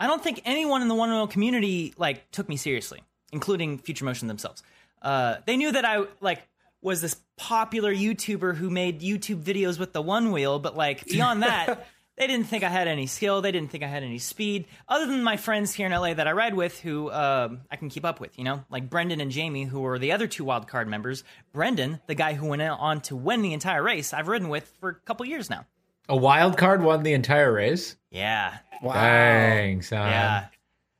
I 0.00 0.06
don't 0.06 0.22
think 0.22 0.40
anyone 0.44 0.80
in 0.82 0.88
the 0.88 0.94
one 0.94 1.10
wheel 1.10 1.26
community 1.26 1.92
like 1.98 2.30
took 2.30 2.48
me 2.48 2.56
seriously, 2.56 3.02
including 3.30 3.78
Future 3.78 4.04
Motion 4.06 4.26
themselves. 4.26 4.62
Uh, 5.02 5.36
they 5.46 5.56
knew 5.56 5.70
that 5.72 5.84
I 5.84 6.04
like 6.20 6.42
was 6.82 7.00
this 7.00 7.16
popular 7.36 7.94
YouTuber 7.94 8.56
who 8.56 8.68
made 8.68 9.00
YouTube 9.00 9.42
videos 9.42 9.78
with 9.78 9.92
the 9.92 10.02
one 10.02 10.32
wheel, 10.32 10.58
but 10.58 10.76
like 10.76 11.06
beyond 11.06 11.42
that, 11.42 11.86
they 12.18 12.26
didn't 12.26 12.46
think 12.46 12.64
I 12.64 12.68
had 12.68 12.88
any 12.88 13.06
skill. 13.06 13.40
They 13.40 13.52
didn't 13.52 13.70
think 13.70 13.82
I 13.84 13.86
had 13.86 14.02
any 14.02 14.18
speed, 14.18 14.66
other 14.88 15.06
than 15.06 15.22
my 15.22 15.36
friends 15.36 15.72
here 15.72 15.86
in 15.86 15.92
LA 15.92 16.12
that 16.14 16.26
I 16.28 16.32
ride 16.32 16.54
with, 16.54 16.78
who 16.80 17.10
um 17.10 17.60
I 17.70 17.76
can 17.76 17.88
keep 17.88 18.04
up 18.04 18.20
with. 18.20 18.36
You 18.38 18.44
know, 18.44 18.64
like 18.68 18.90
Brendan 18.90 19.20
and 19.20 19.30
Jamie, 19.30 19.64
who 19.64 19.80
were 19.80 19.98
the 19.98 20.12
other 20.12 20.26
two 20.26 20.44
wild 20.44 20.68
card 20.68 20.88
members. 20.88 21.24
Brendan, 21.52 22.00
the 22.06 22.14
guy 22.14 22.34
who 22.34 22.48
went 22.48 22.62
on 22.62 23.00
to 23.02 23.16
win 23.16 23.42
the 23.42 23.52
entire 23.52 23.82
race, 23.82 24.12
I've 24.12 24.28
ridden 24.28 24.48
with 24.48 24.70
for 24.80 24.90
a 24.90 24.94
couple 24.94 25.24
years 25.24 25.48
now. 25.48 25.66
A 26.08 26.16
wild 26.16 26.58
card 26.58 26.82
won 26.82 27.04
the 27.04 27.12
entire 27.14 27.52
race. 27.52 27.96
Yeah, 28.10 28.58
Wow. 28.82 28.94
Dang, 28.94 29.82
son. 29.82 30.10
yeah. 30.10 30.46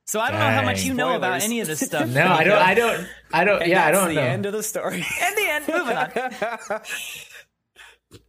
So 0.05 0.19
I 0.19 0.31
don't 0.31 0.39
know 0.39 0.49
how 0.49 0.63
much 0.63 0.79
Dang. 0.79 0.87
you 0.87 0.93
know 0.93 1.15
about 1.15 1.41
any 1.43 1.61
of 1.61 1.67
this 1.67 1.79
stuff. 1.85 2.09
No, 2.09 2.25
I 2.27 2.43
don't. 2.43 2.57
I 2.57 2.73
don't. 2.73 3.07
I 3.31 3.43
don't. 3.45 3.61
And 3.61 3.71
yeah, 3.71 3.85
I 3.85 3.91
don't 3.91 4.09
the 4.09 4.15
know. 4.15 4.21
The 4.21 4.27
end 4.27 4.45
of 4.45 4.53
the 4.53 4.63
story. 4.63 4.95
In 5.27 5.35
the 5.35 5.49
end, 5.49 5.67
moving 5.67 5.97
on. 5.97 6.81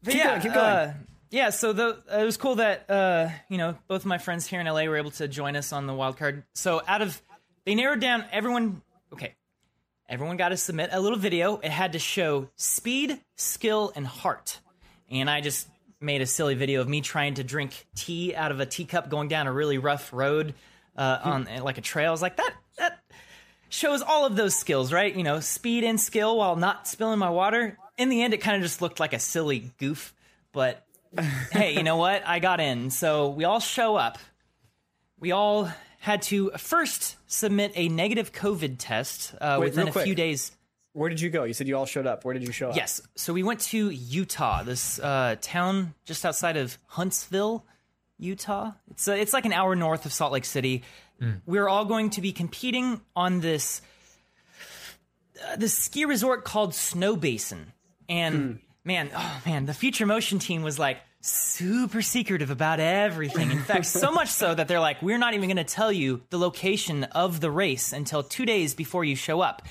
But 0.03 0.15
yeah, 0.15 0.29
going, 0.29 0.41
keep 0.41 0.55
going. 0.55 0.65
Uh, 0.65 0.95
yeah, 1.31 1.51
so 1.51 1.75
the, 1.75 2.03
it 2.11 2.25
was 2.25 2.39
cool 2.39 2.55
that 2.55 2.89
uh, 2.89 3.29
you 3.51 3.59
know 3.59 3.77
both 3.87 4.01
of 4.01 4.07
my 4.07 4.17
friends 4.17 4.47
here 4.47 4.59
in 4.61 4.67
LA 4.67 4.85
were 4.85 4.97
able 4.97 5.11
to 5.11 5.29
join 5.29 5.57
us 5.57 5.75
on 5.75 5.87
the 5.87 5.93
wild 5.93 6.17
card. 6.17 6.45
So 6.55 6.81
out 6.89 7.03
of 7.03 7.21
they 7.67 7.75
narrowed 7.75 8.01
down 8.01 8.25
everyone. 8.33 8.81
Okay, 9.13 9.35
everyone 10.09 10.39
got 10.39 10.51
to 10.51 10.57
submit 10.57 10.89
a 10.93 11.01
little 11.01 11.19
video. 11.19 11.59
It 11.59 11.71
had 11.71 11.93
to 11.93 11.99
show 11.99 12.49
speed, 12.57 13.21
skill, 13.37 13.93
and 13.95 14.07
heart. 14.07 14.59
And 15.11 15.29
I 15.29 15.43
just 15.43 15.69
made 16.01 16.23
a 16.23 16.27
silly 16.27 16.55
video 16.55 16.81
of 16.81 16.89
me 16.89 17.03
trying 17.03 17.35
to 17.35 17.45
drink 17.45 17.87
tea 17.95 18.35
out 18.35 18.53
of 18.53 18.61
a 18.61 18.67
teacup 18.67 19.11
going 19.11 19.29
down 19.29 19.47
a 19.47 19.53
really 19.53 19.77
rough 19.77 20.15
road 20.15 20.55
uh, 20.97 21.19
on 21.23 21.49
like 21.63 21.79
a 21.79 21.83
trail. 21.83 22.09
I 22.09 22.11
was 22.13 22.23
like, 22.23 22.37
that 22.37 22.55
that 22.79 23.01
shows 23.69 24.03
all 24.03 24.27
of 24.27 24.37
those 24.37 24.55
skills, 24.55 24.93
right? 24.93 25.15
You 25.15 25.23
know, 25.25 25.41
speed 25.41 25.85
and 25.85 26.01
skill 26.01 26.37
while 26.39 26.57
not 26.57 26.87
spilling 26.87 27.19
my 27.19 27.31
water. 27.31 27.79
In 27.99 28.09
the 28.09 28.23
end, 28.23 28.35
it 28.35 28.39
kind 28.39 28.57
of 28.57 28.63
just 28.63 28.83
looked 28.83 29.01
like 29.01 29.13
a 29.13 29.19
silly 29.19 29.73
goof. 29.79 30.15
But 30.53 30.85
hey, 31.53 31.75
you 31.75 31.83
know 31.83 31.97
what? 31.97 32.27
I 32.27 32.39
got 32.39 32.61
in. 32.61 32.91
So 32.91 33.31
we 33.31 33.45
all 33.45 33.61
show 33.61 33.97
up. 33.97 34.19
We 35.19 35.33
all 35.33 35.71
had 36.01 36.23
to 36.23 36.51
first 36.59 37.17
submit 37.27 37.73
a 37.75 37.89
negative 37.89 38.33
COVID 38.33 38.77
test 38.79 39.35
uh, 39.41 39.57
Wait, 39.59 39.71
within 39.71 39.89
a 39.89 39.93
quick. 39.93 40.05
few 40.05 40.15
days. 40.15 40.53
Where 40.93 41.09
did 41.09 41.21
you 41.21 41.31
go? 41.31 41.45
You 41.45 41.55
said 41.55 41.67
you 41.67 41.77
all 41.77 41.87
showed 41.87 42.07
up. 42.07 42.25
Where 42.25 42.35
did 42.35 42.45
you 42.45 42.53
show 42.53 42.71
up? 42.71 42.77
Yes. 42.77 43.01
So 43.17 43.33
we 43.33 43.43
went 43.43 43.61
to 43.61 43.91
Utah, 43.91 44.63
this 44.63 45.01
uh, 45.01 45.37
town 45.41 45.95
just 46.05 46.25
outside 46.25 46.57
of 46.57 46.79
Huntsville, 46.87 47.65
Utah. 48.19 48.73
It's 48.91 49.09
uh, 49.09 49.13
it's 49.13 49.33
like 49.33 49.45
an 49.45 49.53
hour 49.53 49.75
north 49.75 50.07
of 50.07 50.13
Salt 50.13 50.33
Lake 50.33 50.45
City. 50.45 50.83
We're 51.47 51.69
all 51.69 51.87
going 51.87 52.11
to 52.11 52.21
be 52.21 52.33
competing 52.33 53.01
on 53.17 53.41
this 53.41 53.81
uh, 55.43 55.57
this 55.57 55.73
ski 55.73 56.05
resort 56.05 56.45
called 56.45 56.73
Snowbasin. 56.73 57.67
And 58.09 58.61
man, 58.85 59.11
oh 59.17 59.43
man, 59.47 59.65
the 59.67 59.75
Future 59.75 60.07
Motion 60.07 60.39
team 60.39 60.63
was 60.63 60.79
like 60.79 60.99
super 61.23 62.03
secretive 62.03 62.51
about 62.51 62.81
everything. 62.81 63.51
In 63.51 63.61
fact, 63.61 63.87
so 63.87 64.13
much 64.13 64.29
so 64.29 64.55
that 64.55 64.69
they're 64.69 64.81
like, 64.81 65.01
we're 65.01 65.17
not 65.17 65.33
even 65.33 65.49
going 65.49 65.57
to 65.57 65.65
tell 65.65 65.91
you 65.91 66.21
the 66.29 66.39
location 66.39 67.05
of 67.05 67.41
the 67.41 67.51
race 67.51 67.93
until 67.95 68.23
two 68.23 68.45
days 68.45 68.75
before 68.75 69.05
you 69.05 69.17
show 69.17 69.41
up. 69.41 69.63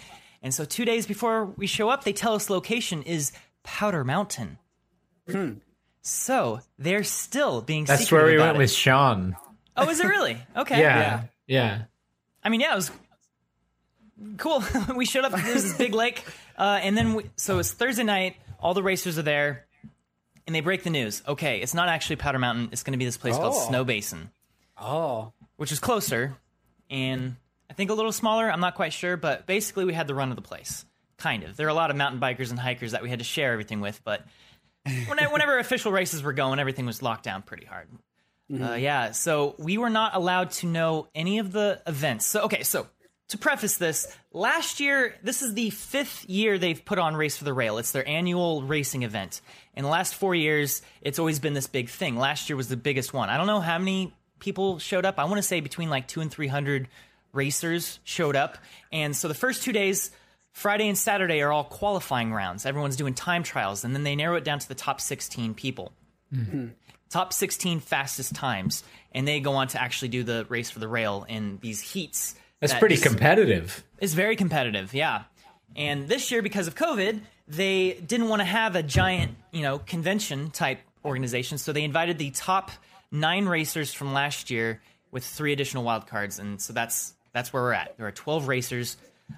And 0.41 0.53
so, 0.53 0.65
two 0.65 0.83
days 0.85 1.05
before 1.05 1.45
we 1.45 1.67
show 1.67 1.89
up, 1.89 2.03
they 2.03 2.13
tell 2.13 2.33
us 2.33 2.49
location 2.49 3.03
is 3.03 3.31
Powder 3.63 4.03
Mountain. 4.03 4.57
So 6.03 6.59
they're 6.77 7.03
still 7.03 7.61
being. 7.61 7.85
That's 7.85 8.11
where 8.11 8.25
we 8.25 8.35
about 8.35 8.45
went 8.47 8.55
it. 8.57 8.59
with 8.59 8.71
Sean. 8.71 9.35
Oh, 9.75 9.89
is 9.89 9.99
it 9.99 10.05
really? 10.07 10.37
Okay. 10.55 10.79
Yeah. 10.79 11.23
Yeah. 11.47 11.83
I 12.43 12.49
mean, 12.49 12.59
yeah, 12.61 12.73
it 12.73 12.75
was 12.75 12.91
cool. 14.37 14.63
we 14.95 15.05
showed 15.05 15.23
up. 15.25 15.31
There's 15.31 15.63
this 15.63 15.77
big 15.77 15.93
lake, 15.95 16.23
uh, 16.57 16.79
and 16.83 16.97
then 16.97 17.13
we, 17.15 17.23
so 17.37 17.57
it's 17.59 17.71
Thursday 17.71 18.03
night. 18.03 18.35
All 18.59 18.73
the 18.73 18.83
racers 18.83 19.17
are 19.17 19.21
there, 19.23 19.65
and 20.45 20.55
they 20.55 20.59
break 20.61 20.83
the 20.83 20.89
news. 20.89 21.23
Okay, 21.27 21.61
it's 21.61 21.73
not 21.73 21.87
actually 21.89 22.17
Powder 22.17 22.39
Mountain. 22.39 22.69
It's 22.73 22.83
going 22.83 22.91
to 22.93 22.97
be 22.97 23.05
this 23.05 23.17
place 23.17 23.35
called 23.35 23.53
Oh. 23.55 23.69
Snowbasin, 23.71 24.29
Oh, 24.77 25.31
which 25.55 25.71
is 25.71 25.79
closer, 25.79 26.35
and 26.89 27.35
I 27.69 27.73
think 27.73 27.89
a 27.89 27.93
little 27.93 28.11
smaller. 28.11 28.51
I'm 28.51 28.59
not 28.59 28.75
quite 28.75 28.91
sure, 28.93 29.15
but 29.15 29.45
basically 29.45 29.85
we 29.85 29.93
had 29.93 30.07
the 30.07 30.15
run 30.15 30.29
of 30.31 30.35
the 30.35 30.41
place. 30.41 30.85
Kind 31.17 31.43
of. 31.43 31.55
There 31.55 31.65
are 31.67 31.69
a 31.69 31.73
lot 31.73 31.89
of 31.91 31.95
mountain 31.95 32.19
bikers 32.19 32.49
and 32.49 32.59
hikers 32.59 32.91
that 32.91 33.01
we 33.03 33.09
had 33.09 33.19
to 33.19 33.25
share 33.25 33.53
everything 33.53 33.79
with, 33.79 34.01
but 34.03 34.25
when- 34.85 35.31
whenever 35.31 35.57
official 35.59 35.91
races 35.91 36.23
were 36.23 36.33
going, 36.33 36.59
everything 36.59 36.85
was 36.85 37.01
locked 37.01 37.23
down 37.23 37.41
pretty 37.41 37.65
hard. 37.65 37.87
Uh, 38.53 38.73
yeah, 38.73 39.11
so 39.11 39.55
we 39.57 39.77
were 39.77 39.89
not 39.89 40.15
allowed 40.15 40.51
to 40.51 40.67
know 40.67 41.07
any 41.15 41.39
of 41.39 41.51
the 41.53 41.81
events. 41.87 42.25
So, 42.25 42.41
okay, 42.43 42.61
so 42.63 42.87
to 43.29 43.37
preface 43.37 43.77
this, 43.77 44.15
last 44.31 44.79
year, 44.79 45.15
this 45.23 45.41
is 45.41 45.53
the 45.55 45.69
fifth 45.71 46.29
year 46.29 46.59
they've 46.59 46.83
put 46.83 46.99
on 46.99 47.15
Race 47.15 47.35
for 47.37 47.45
the 47.45 47.53
Rail. 47.53 47.77
It's 47.79 47.91
their 47.93 48.07
annual 48.07 48.61
racing 48.61 49.03
event. 49.03 49.41
In 49.75 49.83
the 49.83 49.89
last 49.89 50.13
four 50.13 50.35
years, 50.35 50.81
it's 51.01 51.17
always 51.17 51.39
been 51.39 51.53
this 51.53 51.65
big 51.67 51.89
thing. 51.89 52.15
Last 52.17 52.49
year 52.49 52.55
was 52.57 52.67
the 52.67 52.77
biggest 52.77 53.13
one. 53.13 53.29
I 53.29 53.37
don't 53.37 53.47
know 53.47 53.61
how 53.61 53.79
many 53.79 54.13
people 54.39 54.77
showed 54.77 55.05
up. 55.05 55.17
I 55.17 55.23
want 55.23 55.37
to 55.37 55.41
say 55.43 55.61
between 55.61 55.89
like 55.89 56.07
two 56.07 56.21
and 56.21 56.29
300 56.29 56.89
racers 57.31 57.99
showed 58.03 58.35
up. 58.35 58.57
And 58.91 59.15
so 59.15 59.27
the 59.29 59.33
first 59.33 59.63
two 59.63 59.71
days, 59.71 60.11
Friday 60.53 60.87
and 60.87 60.97
Saturday, 60.97 61.41
are 61.41 61.51
all 61.51 61.65
qualifying 61.65 62.31
rounds. 62.31 62.65
Everyone's 62.65 62.95
doing 62.95 63.13
time 63.13 63.43
trials, 63.43 63.83
and 63.83 63.93
then 63.93 64.03
they 64.03 64.15
narrow 64.15 64.37
it 64.37 64.43
down 64.43 64.59
to 64.59 64.67
the 64.67 64.75
top 64.75 65.01
16 65.01 65.53
people 65.53 65.91
top 67.13 67.31
16 67.31 67.79
fastest 67.79 68.33
times, 68.33 68.83
and 69.11 69.27
they 69.27 69.39
go 69.39 69.53
on 69.53 69.67
to 69.67 69.79
actually 69.79 70.07
do 70.09 70.23
the 70.23 70.45
race 70.49 70.71
for 70.71 70.79
the 70.79 70.87
rail 70.87 71.25
in 71.29 71.59
these 71.61 71.79
heats. 71.79 72.33
That's 72.59 72.73
that 72.73 72.79
pretty 72.79 72.95
is- 72.95 73.03
competitive. 73.03 73.83
It's 73.99 74.13
very 74.13 74.35
competitive, 74.35 74.93
yeah. 74.93 75.23
And 75.75 76.07
this 76.07 76.31
year, 76.31 76.41
because 76.41 76.67
of 76.67 76.75
COVID, 76.75 77.21
they 77.47 77.93
didn't 77.93 78.29
want 78.29 78.39
to 78.41 78.45
have 78.45 78.75
a 78.75 78.81
giant, 78.83 79.35
you 79.51 79.61
know, 79.61 79.77
convention 79.77 80.49
type 80.49 80.79
organization, 81.05 81.59
so 81.59 81.71
they 81.71 81.83
invited 81.83 82.17
the 82.17 82.31
top 82.31 82.71
nine 83.11 83.45
racers 83.45 83.93
from 83.93 84.11
last 84.13 84.49
year 84.49 84.81
with 85.11 85.23
three 85.23 85.53
additional 85.53 85.83
wild 85.83 86.07
cards, 86.07 86.39
and 86.39 86.59
so 86.59 86.73
that's 86.73 87.13
that's 87.31 87.53
where 87.53 87.61
we're 87.61 87.73
at. 87.73 87.95
There 87.97 88.07
are 88.07 88.11
12 88.11 88.47
racers. 88.47 88.97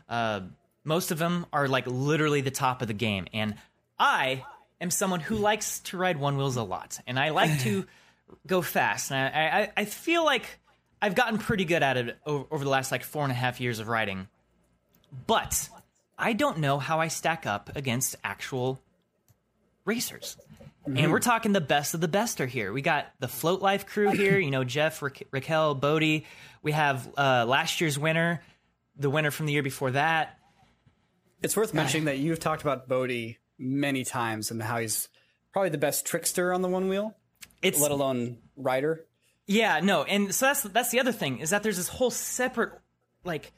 Uh, 0.10 0.42
most 0.86 1.12
of 1.12 1.18
them 1.18 1.46
are 1.52 1.68
like 1.68 1.86
literally 1.88 2.42
the 2.42 2.52
top 2.52 2.82
of 2.82 2.88
the 2.88 2.94
game, 2.94 3.28
and 3.34 3.56
I 4.00 4.46
am 4.80 4.92
someone 4.92 5.20
who 5.20 5.36
likes 5.36 5.80
to 5.82 5.98
ride 5.98 6.18
one 6.18 6.38
wheels 6.38 6.56
a 6.56 6.64
lot, 6.64 7.00
and 7.08 7.20
I 7.20 7.30
like 7.30 7.60
to 7.62 7.86
go 8.48 8.62
fast. 8.62 9.12
And 9.12 9.36
I, 9.36 9.62
I, 9.62 9.72
I 9.82 9.86
feel 9.86 10.24
like 10.24 10.60
I've 11.02 11.16
gotten 11.16 11.38
pretty 11.40 11.66
good 11.66 11.84
at 11.84 11.98
it 11.98 12.18
over, 12.26 12.46
over 12.52 12.64
the 12.64 12.70
last 12.70 12.92
like 12.92 13.04
four 13.04 13.24
and 13.24 13.32
a 13.32 13.36
half 13.36 13.60
years 13.60 13.80
of 13.80 13.88
riding, 13.88 14.28
but 15.28 15.70
I 16.18 16.34
don't 16.34 16.60
know 16.60 16.80
how 16.80 17.00
I 17.00 17.10
stack 17.10 17.46
up 17.46 17.76
against 17.76 18.16
actual 18.24 18.80
racers. 19.84 20.38
And 20.88 21.12
we're 21.12 21.20
talking 21.20 21.52
the 21.52 21.62
best 21.62 21.96
of 21.96 22.02
the 22.02 22.08
best 22.08 22.40
are 22.42 22.46
here. 22.46 22.72
We 22.72 22.84
got 22.84 23.08
the 23.20 23.28
Float 23.28 23.60
Life 23.60 23.88
crew 23.88 24.12
here. 24.12 24.38
You 24.38 24.52
know, 24.52 24.64
Jeff, 24.64 25.02
Ra- 25.02 25.10
Raquel, 25.32 25.74
Bodie. 25.74 26.26
We 26.62 26.74
have 26.74 27.10
uh, 27.18 27.46
last 27.48 27.82
year's 27.82 27.98
winner, 27.98 28.44
the 28.96 29.10
winner 29.10 29.32
from 29.32 29.48
the 29.48 29.54
year 29.54 29.64
before 29.64 29.92
that. 29.92 30.38
It's 31.46 31.56
worth 31.56 31.74
mentioning 31.76 32.06
that 32.06 32.18
you've 32.18 32.40
talked 32.40 32.64
about 32.64 32.90
Bodie 32.90 33.38
many 33.60 34.04
times 34.04 34.50
and 34.50 34.62
how 34.62 34.80
he's 34.80 35.08
probably 35.54 35.70
the 35.70 35.78
best 35.78 36.06
trickster 36.06 36.52
on 36.52 36.64
the 36.64 36.68
one 36.68 36.90
wheel, 36.90 37.16
It's 37.62 37.80
let 37.80 37.92
alone 37.92 38.40
rider. 38.58 39.06
Yeah, 39.46 39.80
no, 39.80 40.04
and 40.04 40.34
so 40.34 40.48
that's 40.48 40.64
that's 40.64 40.90
the 40.90 41.00
other 41.00 41.12
thing 41.12 41.38
is 41.40 41.52
that 41.52 41.62
there's 41.62 41.78
this 41.78 41.88
whole 41.88 42.10
separate 42.10 42.72
like 43.24 43.54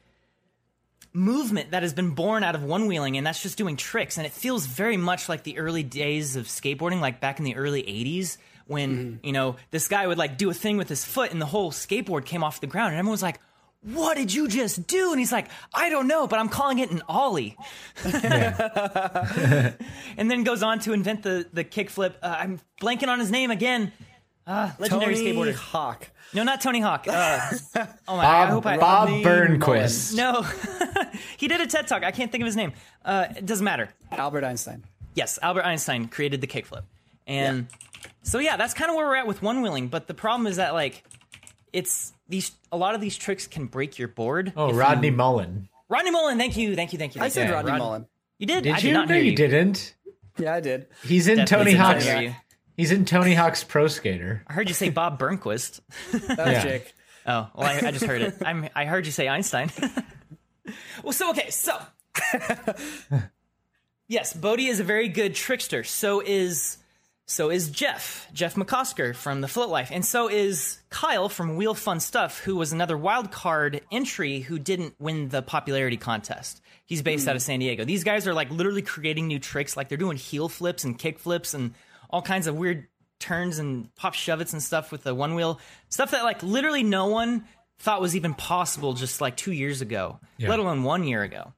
movement 1.13 1.71
that 1.71 1.81
has 1.81 1.93
been 1.93 2.11
born 2.11 2.43
out 2.43 2.55
of 2.55 2.63
one 2.63 2.87
wheeling, 2.87 3.15
and 3.15 3.25
that's 3.25 3.41
just 3.41 3.57
doing 3.57 3.77
tricks, 3.77 4.17
and 4.17 4.25
it 4.25 4.33
feels 4.33 4.65
very 4.65 4.97
much 4.97 5.29
like 5.29 5.43
the 5.43 5.57
early 5.57 5.83
days 5.83 6.35
of 6.35 6.47
skateboarding, 6.47 6.99
like 6.99 7.21
back 7.21 7.39
in 7.39 7.45
the 7.45 7.55
early 7.55 7.83
'80s 7.83 8.37
when 8.65 8.97
mm-hmm. 8.97 9.25
you 9.25 9.31
know 9.31 9.55
this 9.71 9.87
guy 9.87 10.05
would 10.05 10.17
like 10.17 10.37
do 10.37 10.49
a 10.49 10.53
thing 10.53 10.75
with 10.75 10.89
his 10.89 11.05
foot, 11.05 11.31
and 11.31 11.41
the 11.41 11.45
whole 11.45 11.71
skateboard 11.71 12.25
came 12.25 12.43
off 12.43 12.59
the 12.59 12.67
ground, 12.67 12.89
and 12.89 12.97
everyone 12.97 13.13
was 13.13 13.23
like. 13.23 13.39
What 13.83 14.17
did 14.17 14.33
you 14.33 14.47
just 14.47 14.87
do? 14.87 15.11
And 15.11 15.19
he's 15.19 15.31
like, 15.31 15.49
I 15.73 15.89
don't 15.89 16.07
know, 16.07 16.27
but 16.27 16.39
I'm 16.39 16.49
calling 16.49 16.79
it 16.79 16.91
an 16.91 17.03
ollie. 17.07 17.55
and 18.03 18.15
then 20.17 20.43
goes 20.43 20.63
on 20.63 20.79
to 20.79 20.93
invent 20.93 21.23
the 21.23 21.47
the 21.53 21.63
kickflip. 21.63 22.15
Uh, 22.21 22.35
I'm 22.39 22.59
blanking 22.81 23.07
on 23.07 23.19
his 23.19 23.31
name 23.31 23.51
again. 23.51 23.93
Uh, 24.47 24.71
legendary 24.79 25.15
Tony 25.15 25.33
skateboarder. 25.33 25.53
Hawk. 25.53 26.09
No, 26.33 26.43
not 26.43 26.61
Tony 26.61 26.79
Hawk. 26.79 27.05
Uh, 27.07 27.51
oh 28.07 28.17
my! 28.17 28.25
I 28.25 28.45
Bob, 28.45 28.49
hope 28.49 28.65
I. 28.65 28.77
Bob 28.77 29.09
Burnquist. 29.09 30.15
No, 30.15 30.41
he 31.37 31.47
did 31.47 31.61
a 31.61 31.67
TED 31.67 31.87
talk. 31.87 32.03
I 32.03 32.11
can't 32.11 32.31
think 32.31 32.41
of 32.41 32.45
his 32.45 32.55
name. 32.55 32.73
Uh, 33.03 33.27
it 33.35 33.45
doesn't 33.45 33.63
matter. 33.63 33.89
Albert 34.11 34.43
Einstein. 34.43 34.83
Yes, 35.15 35.37
Albert 35.41 35.63
Einstein 35.63 36.07
created 36.07 36.41
the 36.41 36.47
kickflip, 36.47 36.83
and 37.25 37.67
so 38.23 38.39
yeah, 38.39 38.57
that's 38.57 38.73
kind 38.73 38.89
of 38.89 38.95
where 38.95 39.05
we're 39.05 39.15
at 39.15 39.27
with 39.27 39.41
one 39.41 39.61
wheeling. 39.61 39.87
But 39.89 40.07
the 40.07 40.13
problem 40.13 40.47
is 40.47 40.57
that 40.57 40.73
like, 40.73 41.03
it's 41.73 42.13
these 42.29 42.51
a 42.71 42.77
lot 42.77 42.95
of 42.95 43.01
these 43.01 43.17
tricks 43.17 43.47
can 43.47 43.65
break 43.65 43.97
your 43.99 44.07
board. 44.07 44.53
Oh, 44.55 44.71
Rodney 44.73 45.07
you- 45.07 45.13
Mullen. 45.13 45.69
Rodney 45.89 46.11
Mullen. 46.11 46.37
Thank 46.37 46.57
you, 46.57 46.75
thank 46.75 46.91
you, 46.93 46.99
thank 46.99 47.15
you. 47.15 47.21
I 47.21 47.29
said 47.29 47.47
you. 47.47 47.53
Rodney 47.53 47.71
Rod- 47.71 47.77
Mullen. 47.79 48.07
You 48.39 48.47
did? 48.47 48.63
Did 48.65 48.73
I 48.73 48.77
you? 48.77 48.81
did 48.83 48.93
not 48.93 49.07
no, 49.07 49.15
hear 49.15 49.23
you 49.23 49.31
you. 49.31 49.37
didn't. 49.37 49.95
Yeah, 50.37 50.53
I 50.53 50.59
did. 50.59 50.87
He's 51.03 51.27
in 51.27 51.37
Definitely 51.37 51.73
Tony 51.73 51.83
Hawk's. 51.83 52.05
hear 52.05 52.21
you. 52.21 52.35
He's 52.75 52.91
in 52.91 53.05
Tony 53.05 53.33
Hawk's 53.33 53.63
Pro 53.63 53.87
Skater. 53.87 54.43
I 54.45 54.53
heard 54.53 54.67
you 54.67 54.75
say 54.75 54.89
Bob 54.89 55.19
Burnquist. 55.19 55.79
That 56.11 56.37
was 56.37 56.37
Yeah. 56.37 56.63
Jake. 56.63 56.93
Oh, 57.25 57.49
well, 57.55 57.67
I, 57.67 57.87
I 57.87 57.91
just 57.91 58.05
heard 58.05 58.21
it. 58.21 58.35
I'm, 58.45 58.69
I 58.75 58.85
heard 58.85 59.05
you 59.05 59.11
say 59.11 59.27
Einstein. 59.27 59.71
well, 61.03 61.11
so, 61.13 61.31
okay, 61.31 61.49
so. 61.49 61.75
yes, 64.07 64.33
Bodie 64.33 64.67
is 64.67 64.79
a 64.79 64.83
very 64.83 65.07
good 65.09 65.35
trickster. 65.35 65.83
So 65.83 66.21
is. 66.25 66.77
So 67.29 67.49
is 67.51 67.69
Jeff, 67.69 68.25
Jeff 68.31 68.55
McCosker 68.55 69.13
from 69.13 69.41
the 69.41 69.49
Float 69.49 69.67
Life, 69.69 69.89
and 69.91 70.05
so 70.05 70.29
is 70.29 70.79
Kyle 70.89 71.27
from 71.27 71.57
Wheel 71.57 71.73
Fun 71.73 71.99
Stuff, 71.99 72.39
who 72.39 72.55
was 72.55 72.71
another 72.71 72.97
wild 72.97 73.31
card 73.31 73.81
entry 73.91 74.39
who 74.39 74.57
didn't 74.57 74.95
win 74.97 75.27
the 75.27 75.41
popularity 75.41 75.97
contest. 75.97 76.61
He's 76.85 77.01
based 77.01 77.25
hmm. 77.25 77.31
out 77.31 77.35
of 77.35 77.41
San 77.41 77.59
Diego. 77.59 77.83
These 77.83 78.05
guys 78.05 78.27
are 78.27 78.33
like 78.33 78.49
literally 78.49 78.81
creating 78.81 79.27
new 79.27 79.39
tricks, 79.39 79.75
like 79.75 79.89
they're 79.89 79.97
doing 79.97 80.15
heel 80.15 80.47
flips 80.47 80.85
and 80.85 80.97
kick 80.97 81.19
flips 81.19 81.53
and 81.53 81.73
all 82.09 82.21
kinds 82.21 82.47
of 82.47 82.55
weird 82.55 82.87
turns 83.19 83.59
and 83.59 83.93
pop 83.95 84.13
shove-its 84.13 84.53
and 84.53 84.63
stuff 84.63 84.89
with 84.93 85.03
the 85.03 85.13
one 85.13 85.35
wheel 85.35 85.59
stuff 85.89 86.11
that 86.11 86.23
like 86.23 86.41
literally 86.43 86.83
no 86.83 87.07
one 87.07 87.43
thought 87.79 87.99
was 87.99 88.15
even 88.15 88.35
possible 88.35 88.93
just 88.93 89.19
like 89.19 89.35
two 89.35 89.51
years 89.51 89.81
ago, 89.81 90.17
Yeah. 90.37 90.47
let 90.47 90.59
alone 90.59 90.83
one 90.83 91.03
year 91.03 91.23
ago. 91.23 91.51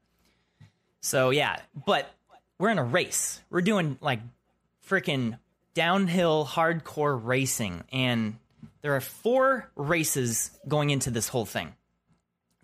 So 1.01 1.29
yeah, 1.29 1.57
but 1.85 2.09
we're 2.57 2.69
in 2.69 2.79
a 2.79 2.83
race. 2.83 3.39
We're 3.51 3.61
doing 3.61 3.99
like 4.01 4.21
freaking 4.89 5.38
downhill 5.79 6.45
hardcore 6.45 7.17
racing, 7.24 7.86
and 7.93 8.36
there 8.81 8.98
are 8.98 9.00
four 9.00 9.71
races 9.77 10.51
going 10.67 10.89
into 10.89 11.09
this 11.09 11.29
whole 11.29 11.45
thing. 11.45 11.74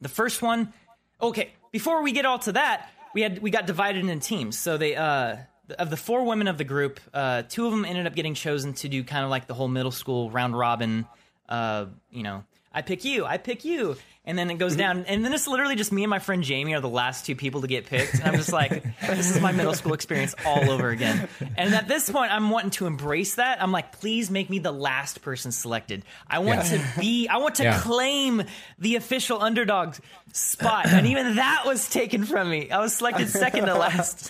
The 0.02 0.10
first 0.10 0.42
one, 0.42 0.74
okay, 1.22 1.52
before 1.72 2.04
we 2.04 2.12
get 2.12 2.26
all 2.26 2.40
to 2.40 2.52
that, 2.52 2.90
we 3.14 3.22
had 3.22 3.42
we 3.42 3.52
got 3.52 3.68
divided 3.68 4.04
into 4.04 4.20
teams. 4.20 4.60
So 4.60 4.76
they 4.76 4.98
uh, 4.98 5.38
of 5.80 5.90
the 5.90 5.96
four 5.96 6.26
women 6.26 6.50
of 6.50 6.58
the 6.58 6.66
group, 6.66 7.00
uh, 7.14 7.44
two 7.48 7.66
of 7.66 7.72
them 7.72 7.86
ended 7.86 8.06
up 8.06 8.16
getting 8.16 8.34
chosen 8.34 8.74
to 8.74 8.90
do 8.90 9.02
kind 9.06 9.24
of 9.24 9.30
like 9.30 9.48
the 9.48 9.54
whole 9.54 9.70
middle 9.70 9.92
school 9.94 10.30
round 10.30 10.60
robin. 10.60 11.06
Uh, 11.48 11.86
you 12.12 12.24
know, 12.24 12.44
I 12.76 12.82
pick 12.82 13.06
you, 13.06 13.26
I 13.26 13.38
pick 13.38 13.64
you, 13.64 13.96
and 14.26 14.38
then 14.38 14.52
it 14.52 14.56
goes 14.56 14.76
down, 14.76 15.06
and 15.06 15.24
then 15.24 15.34
it's 15.34 15.48
literally 15.48 15.76
just 15.78 15.92
me 15.94 16.04
and 16.04 16.10
my 16.10 16.20
friend 16.20 16.44
Jamie 16.44 16.74
are 16.76 16.82
the 16.82 16.90
last 16.90 17.26
two 17.26 17.36
people 17.36 17.62
to 17.62 17.68
get 17.68 17.86
picked. 17.86 18.16
And 18.16 18.24
I'm 18.24 18.36
just 18.36 18.52
like, 18.52 18.84
this 19.08 19.34
is 19.34 19.40
my 19.42 19.54
middle 19.54 19.74
school 19.74 19.94
experience 19.94 20.36
all 20.46 20.70
over 20.70 20.90
again. 20.90 21.30
And 21.58 21.74
at 21.74 21.88
this 21.88 22.10
point, 22.10 22.34
I'm 22.34 22.50
wanting 22.50 22.72
to 22.72 22.86
embrace 22.86 23.36
that. 23.36 23.64
I'm 23.64 23.72
like, 23.72 23.94
please 24.00 24.30
make 24.30 24.50
me 24.50 24.60
the 24.60 24.74
last 24.74 25.22
person 25.22 25.54
selected. 25.54 26.04
I 26.28 26.40
want 26.40 26.70
Yeah. 26.70 26.78
to 26.94 27.00
be, 27.00 27.28
I 27.30 27.38
want 27.38 27.56
to 27.56 27.64
Yeah. 27.64 27.80
claim 27.80 28.44
the 28.78 28.98
official 28.98 29.42
underdog 29.42 29.96
spot, 30.34 30.88
and 30.88 31.08
even 31.08 31.38
that 31.38 31.64
was 31.66 31.88
taken 31.90 32.26
from 32.26 32.50
me. 32.50 32.72
I 32.72 32.80
was 32.80 32.94
selected 32.94 33.30
second 33.30 33.68
to 33.68 33.76
last. 33.78 34.30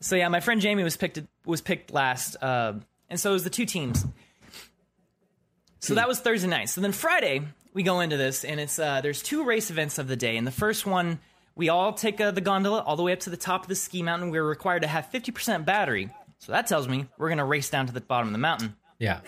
so 0.00 0.14
yeah, 0.16 0.28
my 0.28 0.40
friend 0.40 0.60
Jamie 0.60 0.84
was 0.84 0.96
picked 0.96 1.20
was 1.44 1.60
picked 1.60 1.92
last, 1.92 2.36
uh, 2.42 2.74
and 3.08 3.18
so 3.18 3.30
it 3.30 3.32
was 3.32 3.44
the 3.44 3.50
two 3.50 3.66
teams. 3.66 4.04
So 5.80 5.94
that 5.94 6.06
was 6.06 6.20
Thursday 6.20 6.48
night. 6.48 6.68
So 6.68 6.80
then 6.80 6.92
Friday 6.92 7.42
we 7.72 7.82
go 7.82 8.00
into 8.00 8.16
this, 8.16 8.44
and 8.44 8.60
it's 8.60 8.78
uh, 8.78 9.00
there's 9.00 9.22
two 9.22 9.44
race 9.44 9.70
events 9.70 9.98
of 9.98 10.08
the 10.08 10.16
day, 10.16 10.36
and 10.36 10.46
the 10.46 10.52
first 10.52 10.86
one 10.86 11.18
we 11.56 11.68
all 11.68 11.92
take 11.92 12.20
uh, 12.20 12.30
the 12.30 12.40
gondola 12.40 12.80
all 12.80 12.96
the 12.96 13.02
way 13.02 13.12
up 13.12 13.20
to 13.20 13.30
the 13.30 13.36
top 13.36 13.62
of 13.62 13.68
the 13.68 13.74
ski 13.74 14.02
mountain. 14.02 14.30
We're 14.30 14.44
required 14.44 14.82
to 14.82 14.88
have 14.88 15.10
50% 15.12 15.64
battery, 15.64 16.10
so 16.38 16.52
that 16.52 16.66
tells 16.66 16.86
me 16.86 17.06
we're 17.18 17.28
gonna 17.28 17.44
race 17.44 17.70
down 17.70 17.86
to 17.86 17.92
the 17.92 18.00
bottom 18.00 18.28
of 18.28 18.32
the 18.32 18.38
mountain. 18.38 18.76
Yeah. 18.98 19.20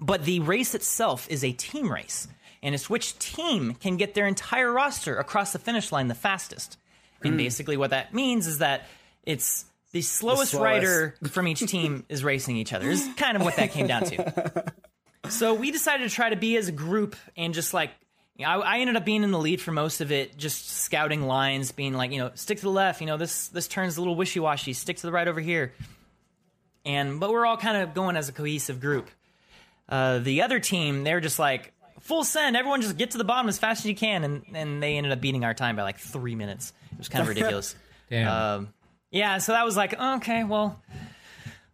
But 0.00 0.24
the 0.24 0.40
race 0.40 0.74
itself 0.74 1.26
is 1.28 1.42
a 1.42 1.52
team 1.52 1.90
race, 1.90 2.28
and 2.62 2.74
it's 2.74 2.88
which 2.88 3.18
team 3.18 3.74
can 3.74 3.96
get 3.96 4.14
their 4.14 4.26
entire 4.26 4.72
roster 4.72 5.18
across 5.18 5.52
the 5.52 5.58
finish 5.58 5.90
line 5.90 6.08
the 6.08 6.14
fastest. 6.14 6.78
And 7.24 7.36
basically, 7.36 7.76
what 7.76 7.90
that 7.90 8.14
means 8.14 8.46
is 8.46 8.58
that 8.58 8.86
it's 9.24 9.64
the 9.92 10.02
slowest, 10.02 10.52
slowest. 10.52 10.54
rider 10.54 11.14
from 11.30 11.48
each 11.48 11.60
team 11.60 12.04
is 12.08 12.22
racing 12.22 12.56
each 12.56 12.72
other. 12.72 12.90
Is 12.90 13.08
kind 13.16 13.36
of 13.36 13.42
what 13.42 13.56
that 13.56 13.72
came 13.72 13.86
down 13.86 14.04
to. 14.04 14.72
So 15.30 15.52
we 15.52 15.72
decided 15.72 16.08
to 16.08 16.14
try 16.14 16.30
to 16.30 16.36
be 16.36 16.56
as 16.56 16.68
a 16.68 16.72
group 16.72 17.16
and 17.36 17.52
just 17.52 17.74
like. 17.74 17.90
You 18.36 18.46
know, 18.46 18.52
I, 18.52 18.76
I 18.76 18.78
ended 18.78 18.94
up 18.94 19.04
being 19.04 19.24
in 19.24 19.32
the 19.32 19.38
lead 19.38 19.60
for 19.60 19.72
most 19.72 20.00
of 20.00 20.12
it, 20.12 20.38
just 20.38 20.68
scouting 20.68 21.26
lines, 21.26 21.72
being 21.72 21.94
like, 21.94 22.12
you 22.12 22.18
know, 22.18 22.30
stick 22.34 22.58
to 22.58 22.62
the 22.62 22.70
left. 22.70 23.00
You 23.00 23.08
know, 23.08 23.16
this 23.16 23.48
this 23.48 23.66
turn's 23.66 23.96
a 23.96 24.00
little 24.00 24.14
wishy 24.14 24.38
washy. 24.38 24.72
Stick 24.72 24.96
to 24.98 25.02
the 25.02 25.12
right 25.12 25.26
over 25.26 25.40
here. 25.40 25.72
And 26.86 27.18
but 27.18 27.30
we're 27.30 27.44
all 27.44 27.56
kind 27.56 27.76
of 27.76 27.94
going 27.94 28.16
as 28.16 28.28
a 28.28 28.32
cohesive 28.32 28.80
group. 28.80 29.10
Uh, 29.88 30.20
the 30.20 30.42
other 30.42 30.60
team, 30.60 31.02
they're 31.02 31.20
just 31.20 31.38
like 31.38 31.72
full 32.00 32.22
send. 32.22 32.56
Everyone 32.56 32.80
just 32.80 32.96
get 32.96 33.10
to 33.10 33.18
the 33.18 33.24
bottom 33.24 33.48
as 33.48 33.58
fast 33.58 33.80
as 33.80 33.86
you 33.86 33.96
can, 33.96 34.24
and 34.24 34.44
and 34.54 34.82
they 34.82 34.96
ended 34.96 35.12
up 35.12 35.20
beating 35.20 35.44
our 35.44 35.52
time 35.52 35.76
by 35.76 35.82
like 35.82 35.98
three 35.98 36.36
minutes. 36.36 36.72
It 36.92 36.98
was 36.98 37.08
kind 37.08 37.22
of 37.22 37.28
ridiculous. 37.34 37.74
Damn. 38.08 38.28
Um, 38.28 38.74
yeah, 39.10 39.38
so 39.38 39.52
that 39.52 39.64
was 39.64 39.76
like 39.76 39.98
okay, 39.98 40.44
well, 40.44 40.82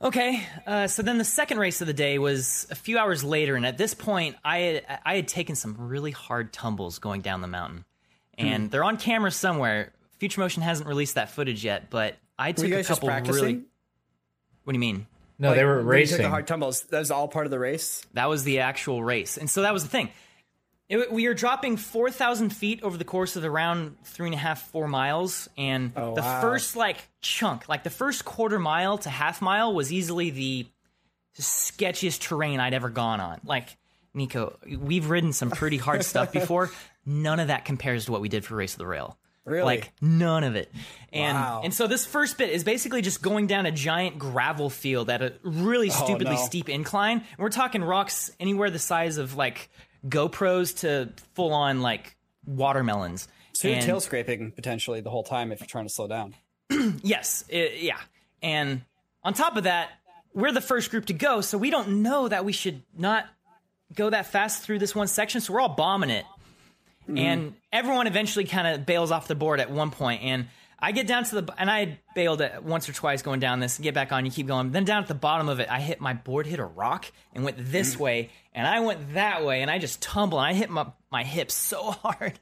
okay. 0.00 0.43
Uh, 0.67 0.87
so 0.87 1.03
then 1.03 1.19
the 1.19 1.25
second 1.25 1.59
race 1.59 1.81
of 1.81 1.87
the 1.87 1.93
day 1.93 2.19
was 2.19 2.67
a 2.71 2.75
few 2.75 2.99
hours 2.99 3.25
later, 3.25 3.57
and 3.57 3.67
at 3.67 3.79
this 3.79 3.95
point, 3.95 4.37
I 4.45 4.59
had, 4.59 5.00
I 5.05 5.17
had 5.17 5.29
taken 5.29 5.57
some 5.57 5.76
really 5.79 6.11
hard 6.11 6.53
tumbles 6.53 6.99
going 6.99 7.21
down 7.21 7.41
the 7.41 7.49
mountain, 7.49 7.85
and 8.38 8.71
they're 8.71 8.85
on 8.85 8.97
camera 8.97 9.31
somewhere. 9.31 9.93
Future 10.19 10.41
Motion 10.41 10.62
hasn't 10.62 10.88
released 10.88 11.17
that 11.17 11.31
footage 11.31 11.64
yet, 11.64 11.91
but 11.91 12.17
I 12.38 12.50
Were 12.50 12.55
took 12.55 12.67
you 12.69 12.75
a 12.75 12.76
guys 12.79 12.88
just 12.88 13.00
couple 13.00 13.09
practicing? 13.09 13.43
really. 13.43 13.61
What 14.64 14.73
do 14.73 14.76
you 14.76 14.81
mean? 14.81 15.07
no, 15.38 15.49
Like, 15.49 15.57
they 15.59 15.64
were 15.64 15.76
when 15.76 15.99
you 15.99 16.07
took 16.07 16.12
racing. 16.12 16.23
the 16.23 16.31
hard 16.31 16.47
tumbles. 16.47 16.83
That 16.85 17.00
was 17.00 17.11
all 17.11 17.29
part 17.29 17.47
of 17.47 17.50
the 17.50 17.59
race. 17.59 18.07
That 18.14 18.29
was 18.31 18.45
the 18.45 18.61
actual 18.61 19.03
race. 19.05 19.37
And 19.37 19.50
so 19.50 19.62
that 19.62 19.73
was 19.75 19.83
the 19.83 19.91
thing. 19.91 20.09
It, 20.88 21.11
we 21.11 21.26
are 21.26 21.35
dropping 21.35 21.79
4,000 21.79 22.50
feet 22.50 22.83
over 22.83 22.97
the 22.99 23.05
course 23.05 23.37
of 23.37 23.45
around 23.45 23.97
three 24.05 24.26
and 24.29 24.35
a 24.35 24.38
half, 24.38 24.71
four 24.71 24.87
miles. 24.87 25.49
And 25.57 25.93
Oh, 25.97 26.14
the 26.14 26.21
wow. 26.21 26.41
first, 26.43 26.76
like, 26.76 26.99
chunk, 27.23 27.69
like 27.69 27.85
the 27.85 27.91
first 27.91 28.25
quarter 28.26 28.59
mile 28.59 28.99
to 28.99 29.09
half 29.11 29.41
mile 29.41 29.73
was 29.75 29.91
easily 29.93 30.29
the 30.31 30.67
sketchiest 31.38 32.20
terrain 32.20 32.61
I'd 32.61 32.75
ever 32.75 32.90
gone 32.90 33.20
on. 33.20 33.40
Like, 33.44 33.77
Nico, 34.12 34.59
we've 34.79 35.09
ridden 35.09 35.33
some 35.33 35.51
pretty 35.51 35.79
hard 35.79 36.05
stuff 36.12 36.33
before. 36.33 36.70
None 37.07 37.40
of 37.40 37.49
that 37.49 37.64
compares 37.64 38.07
to 38.07 38.12
what 38.12 38.20
we 38.20 38.29
did 38.29 38.44
for 38.44 38.55
Race 38.57 38.73
of 38.75 38.79
the 38.79 38.87
Rail. 38.87 39.18
Really? 39.47 39.64
Like 39.64 39.92
none 40.01 40.42
of 40.42 40.57
it. 40.57 40.73
And 41.12 41.37
Wow. 41.37 41.61
and 41.64 41.75
so 41.75 41.87
this 41.87 42.07
first 42.07 42.38
bit 42.38 42.49
is 42.49 42.64
basically 42.64 43.03
just 43.03 43.20
going 43.20 43.47
down 43.47 43.66
a 43.66 43.70
giant 43.70 44.18
gravel 44.18 44.70
field 44.70 45.11
at 45.11 45.20
a 45.20 45.35
really 45.42 45.90
oh, 45.90 45.92
stupidly 45.92 46.35
Oh, 46.37 46.40
no. 46.40 46.47
steep 46.47 46.70
incline. 46.70 47.18
And 47.18 47.38
we're 47.38 47.51
talking 47.51 47.85
rocks 47.85 48.31
anywhere 48.40 48.70
the 48.70 48.79
size 48.79 49.18
of 49.18 49.35
like 49.37 49.68
GoPros 50.09 50.81
to 50.81 51.12
full 51.35 51.53
on 51.53 51.81
like 51.83 52.17
watermelons. 52.47 53.29
So 53.53 53.69
you're 53.69 53.81
tail 53.81 54.01
scraping 54.01 54.51
potentially 54.53 55.01
the 55.01 55.11
whole 55.11 55.23
time 55.23 55.53
if 55.53 55.61
you're 55.61 55.67
trying 55.67 55.87
to 55.87 55.93
slow 55.93 56.09
down. 56.09 56.35
Yes, 57.03 57.45
it- 57.49 57.83
yeah. 57.83 58.01
And 58.43 58.83
on 59.23 59.33
top 59.33 59.57
of 59.57 59.64
that, 59.64 59.90
we're 60.35 60.53
the 60.53 60.61
first 60.61 60.90
group 60.90 61.07
to 61.07 61.12
go, 61.12 61.40
so 61.40 61.57
we 61.57 61.71
don't 61.71 62.03
know 62.03 62.29
that 62.29 62.45
we 62.45 62.53
should 62.53 62.83
not 62.97 63.27
go 63.95 64.11
that 64.11 64.27
fast 64.27 64.62
through 64.62 64.81
this 64.81 64.95
one 64.95 65.07
section. 65.07 65.40
So 65.40 65.53
we're 65.53 65.61
all 65.61 65.69
bombing 65.69 66.11
it, 66.11 66.25
mm-hmm. 67.05 67.17
and 67.17 67.55
everyone 67.73 68.07
eventually 68.07 68.45
kind 68.45 68.67
of 68.67 68.85
bails 68.85 69.12
off 69.12 69.29
the 69.29 69.35
board 69.35 69.61
at 69.61 69.71
one 69.71 69.90
point. 69.90 70.23
And 70.23 70.49
I 70.85 70.92
get 70.92 71.07
down 71.07 71.25
to 71.25 71.40
the 71.40 71.55
and 71.57 71.70
I 71.70 71.99
bailed 72.14 72.42
it 72.42 72.62
once 72.62 72.90
or 72.90 72.92
twice 72.92 73.23
going 73.23 73.40
down 73.40 73.59
this. 73.59 73.79
Get 73.79 73.94
back 73.94 74.12
on, 74.12 74.27
you 74.27 74.31
keep 74.31 74.47
going. 74.47 74.70
Then 74.70 74.85
down 74.85 75.01
at 75.01 75.09
the 75.09 75.14
bottom 75.14 75.49
of 75.49 75.59
it, 75.59 75.70
I 75.70 75.81
hit 75.81 75.99
my 75.99 76.12
board 76.12 76.47
hit 76.47 76.59
a 76.59 76.64
rock 76.64 77.11
and 77.33 77.42
went 77.42 77.57
this 77.59 77.94
mm. 77.94 78.01
way, 78.01 78.31
and 78.53 78.66
I 78.66 78.81
went 78.81 79.14
that 79.14 79.47
way, 79.47 79.62
and 79.62 79.70
I 79.70 79.79
just 79.79 80.03
tumbled. 80.03 80.40
And 80.40 80.47
I 80.47 80.53
hit 80.53 80.68
my 80.68 80.87
my 81.11 81.25
hips 81.25 81.55
so 81.55 81.90
hard 81.90 82.38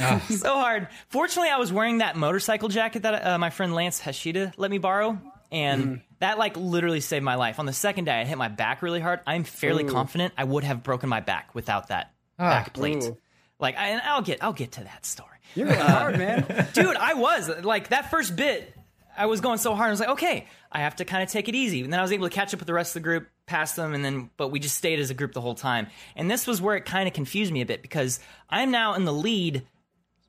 ah. 0.00 0.22
so 0.28 0.52
hard. 0.52 0.88
Fortunately, 1.08 1.48
I 1.48 1.56
was 1.56 1.72
wearing 1.72 1.98
that 1.98 2.14
motorcycle 2.14 2.68
jacket 2.68 3.04
that 3.04 3.26
uh, 3.26 3.38
my 3.38 3.48
friend 3.48 3.74
Lance 3.74 4.02
Hashida 4.02 4.52
let 4.58 4.70
me 4.70 4.76
borrow, 4.76 5.18
and 5.50 5.84
mm. 5.84 6.02
that 6.18 6.36
like 6.36 6.58
literally 6.58 7.00
saved 7.00 7.24
my 7.24 7.36
life. 7.36 7.58
On 7.58 7.64
the 7.64 7.72
second 7.72 8.04
day, 8.04 8.20
I 8.20 8.24
hit 8.26 8.36
my 8.36 8.48
back 8.48 8.82
really 8.82 9.00
hard. 9.00 9.20
I'm 9.26 9.44
fairly 9.44 9.84
confident 9.84 10.34
I 10.36 10.44
would 10.44 10.64
have 10.64 10.82
broken 10.82 11.08
my 11.08 11.20
back 11.20 11.54
without 11.54 11.88
that 11.88 12.12
ah. 12.38 12.50
back 12.50 12.74
plate. 12.74 13.04
Ooh. 13.04 13.16
Like, 13.60 13.76
I, 13.76 13.88
and 13.88 14.00
I'll 14.02 14.22
get 14.22 14.42
I'll 14.42 14.52
get 14.52 14.72
to 14.72 14.84
that 14.84 15.04
story, 15.04 15.36
You're 15.54 15.66
going 15.66 15.80
uh, 15.80 15.98
hard, 15.98 16.18
man. 16.18 16.68
dude. 16.72 16.96
I 16.96 17.14
was 17.14 17.48
like 17.64 17.88
that 17.88 18.10
first 18.10 18.36
bit. 18.36 18.74
I 19.16 19.26
was 19.26 19.40
going 19.40 19.58
so 19.58 19.74
hard. 19.74 19.88
I 19.88 19.90
was 19.90 19.98
like, 19.98 20.10
okay, 20.10 20.46
I 20.70 20.80
have 20.80 20.96
to 20.96 21.04
kind 21.04 21.24
of 21.24 21.28
take 21.28 21.48
it 21.48 21.56
easy. 21.56 21.82
And 21.82 21.92
then 21.92 21.98
I 21.98 22.02
was 22.02 22.12
able 22.12 22.28
to 22.28 22.34
catch 22.34 22.54
up 22.54 22.60
with 22.60 22.68
the 22.68 22.72
rest 22.72 22.90
of 22.94 23.02
the 23.02 23.04
group, 23.04 23.26
pass 23.46 23.74
them, 23.74 23.94
and 23.94 24.04
then 24.04 24.30
but 24.36 24.48
we 24.48 24.60
just 24.60 24.76
stayed 24.76 25.00
as 25.00 25.10
a 25.10 25.14
group 25.14 25.32
the 25.32 25.40
whole 25.40 25.56
time. 25.56 25.88
And 26.14 26.30
this 26.30 26.46
was 26.46 26.62
where 26.62 26.76
it 26.76 26.84
kind 26.84 27.08
of 27.08 27.14
confused 27.14 27.52
me 27.52 27.60
a 27.60 27.66
bit 27.66 27.82
because 27.82 28.20
I'm 28.48 28.70
now 28.70 28.94
in 28.94 29.04
the 29.04 29.12
lead 29.12 29.66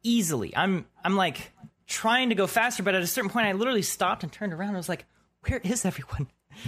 easily. 0.02 0.56
I'm 0.56 0.86
I'm 1.04 1.16
like 1.16 1.52
trying 1.86 2.30
to 2.30 2.36
go 2.36 2.48
faster, 2.48 2.82
but 2.82 2.96
at 2.96 3.02
a 3.04 3.08
certain 3.08 3.30
point 3.30 3.48
I 3.48 3.52
literally 3.52 3.82
stopped 3.84 4.24
and 4.24 4.32
turned 4.32 4.54
around. 4.54 4.74
I 4.74 4.78
was 4.78 4.90
like, 4.90 5.06
where 5.48 5.60
is 5.60 5.86
everyone? 5.86 6.28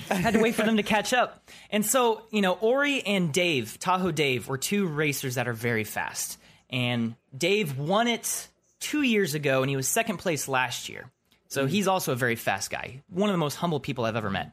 I 0.09 0.15
had 0.15 0.33
to 0.33 0.41
wait 0.41 0.55
for 0.55 0.63
them 0.63 0.77
to 0.77 0.83
catch 0.83 1.13
up. 1.13 1.49
And 1.69 1.85
so, 1.85 2.23
you 2.31 2.41
know, 2.41 2.53
Ori 2.53 3.01
and 3.01 3.33
Dave, 3.33 3.79
Tahoe 3.79 4.11
Dave, 4.11 4.47
were 4.47 4.57
two 4.57 4.87
racers 4.87 5.35
that 5.35 5.47
are 5.47 5.53
very 5.53 5.83
fast. 5.83 6.37
And 6.71 7.15
Dave 7.37 7.77
won 7.77 8.07
it 8.07 8.47
two 8.79 9.01
years 9.01 9.33
ago, 9.33 9.61
and 9.61 9.69
he 9.69 9.75
was 9.75 9.87
second 9.87 10.17
place 10.17 10.47
last 10.47 10.89
year. 10.89 11.09
So 11.49 11.65
he's 11.65 11.87
also 11.87 12.13
a 12.13 12.15
very 12.15 12.37
fast 12.37 12.71
guy. 12.71 13.01
One 13.09 13.29
of 13.29 13.33
the 13.33 13.37
most 13.37 13.55
humble 13.55 13.81
people 13.81 14.05
I've 14.05 14.15
ever 14.15 14.29
met. 14.29 14.51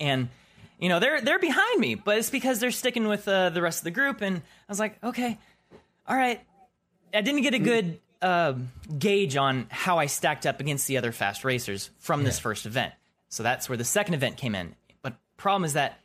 And 0.00 0.28
you 0.78 0.88
know 0.88 1.00
they're 1.00 1.20
they're 1.20 1.38
behind 1.38 1.80
me, 1.80 1.96
but 1.96 2.18
it's 2.18 2.30
because 2.30 2.60
they're 2.60 2.70
sticking 2.70 3.08
with 3.08 3.28
uh, 3.28 3.50
the 3.50 3.60
rest 3.60 3.80
of 3.80 3.84
the 3.84 3.90
group. 3.90 4.22
And 4.22 4.36
I 4.36 4.40
was 4.70 4.78
like, 4.78 5.02
okay, 5.04 5.36
all 6.06 6.16
right. 6.16 6.40
I 7.12 7.20
didn't 7.20 7.42
get 7.42 7.54
a 7.54 7.58
good 7.58 8.00
uh, 8.22 8.54
gauge 8.98 9.36
on 9.36 9.66
how 9.70 9.98
I 9.98 10.06
stacked 10.06 10.46
up 10.46 10.60
against 10.60 10.86
the 10.86 10.98
other 10.98 11.12
fast 11.12 11.44
racers 11.44 11.90
from 11.98 12.24
this 12.24 12.38
first 12.38 12.66
event. 12.66 12.92
So 13.28 13.42
that's 13.42 13.68
where 13.68 13.76
the 13.78 13.84
second 13.84 14.14
event 14.14 14.36
came 14.36 14.54
in. 14.54 14.74
But 15.02 15.14
problem 15.36 15.64
is 15.64 15.74
that 15.74 15.98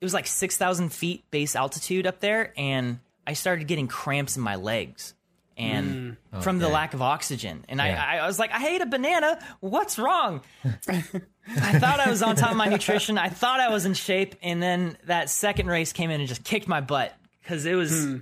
it 0.00 0.04
was 0.04 0.14
like 0.14 0.26
six 0.26 0.56
thousand 0.56 0.92
feet 0.92 1.24
base 1.30 1.56
altitude 1.56 2.06
up 2.06 2.20
there, 2.20 2.52
and 2.56 2.98
I 3.26 3.32
started 3.34 3.66
getting 3.66 3.88
cramps 3.88 4.36
in 4.36 4.42
my 4.42 4.56
legs. 4.56 5.14
And 5.56 5.86
mm. 5.86 6.16
oh, 6.32 6.40
from 6.40 6.58
the 6.58 6.68
lack 6.68 6.94
of 6.94 7.02
oxygen, 7.02 7.64
and 7.68 7.78
Yeah. 7.78 8.04
I, 8.04 8.18
I 8.18 8.26
was 8.26 8.40
like, 8.40 8.50
I 8.52 8.66
ate 8.66 8.80
a 8.80 8.86
banana. 8.86 9.38
What's 9.60 10.00
wrong? 10.00 10.40
I 10.88 11.78
thought 11.78 12.00
I 12.00 12.10
was 12.10 12.24
on 12.24 12.34
top 12.34 12.50
of 12.50 12.56
my 12.56 12.66
nutrition. 12.66 13.18
I 13.18 13.28
thought 13.28 13.60
I 13.60 13.68
was 13.68 13.86
in 13.86 13.94
shape, 13.94 14.34
and 14.42 14.60
then 14.60 14.98
that 15.04 15.30
second 15.30 15.68
race 15.68 15.92
came 15.92 16.10
in 16.10 16.18
and 16.20 16.28
just 16.28 16.42
kicked 16.42 16.66
my 16.66 16.80
butt 16.80 17.14
because 17.40 17.66
it 17.66 17.74
was. 17.74 18.04
Hmm. 18.04 18.16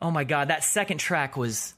Oh 0.00 0.10
my 0.10 0.24
god, 0.24 0.48
that 0.48 0.64
second 0.64 0.96
track 0.96 1.36
was 1.36 1.74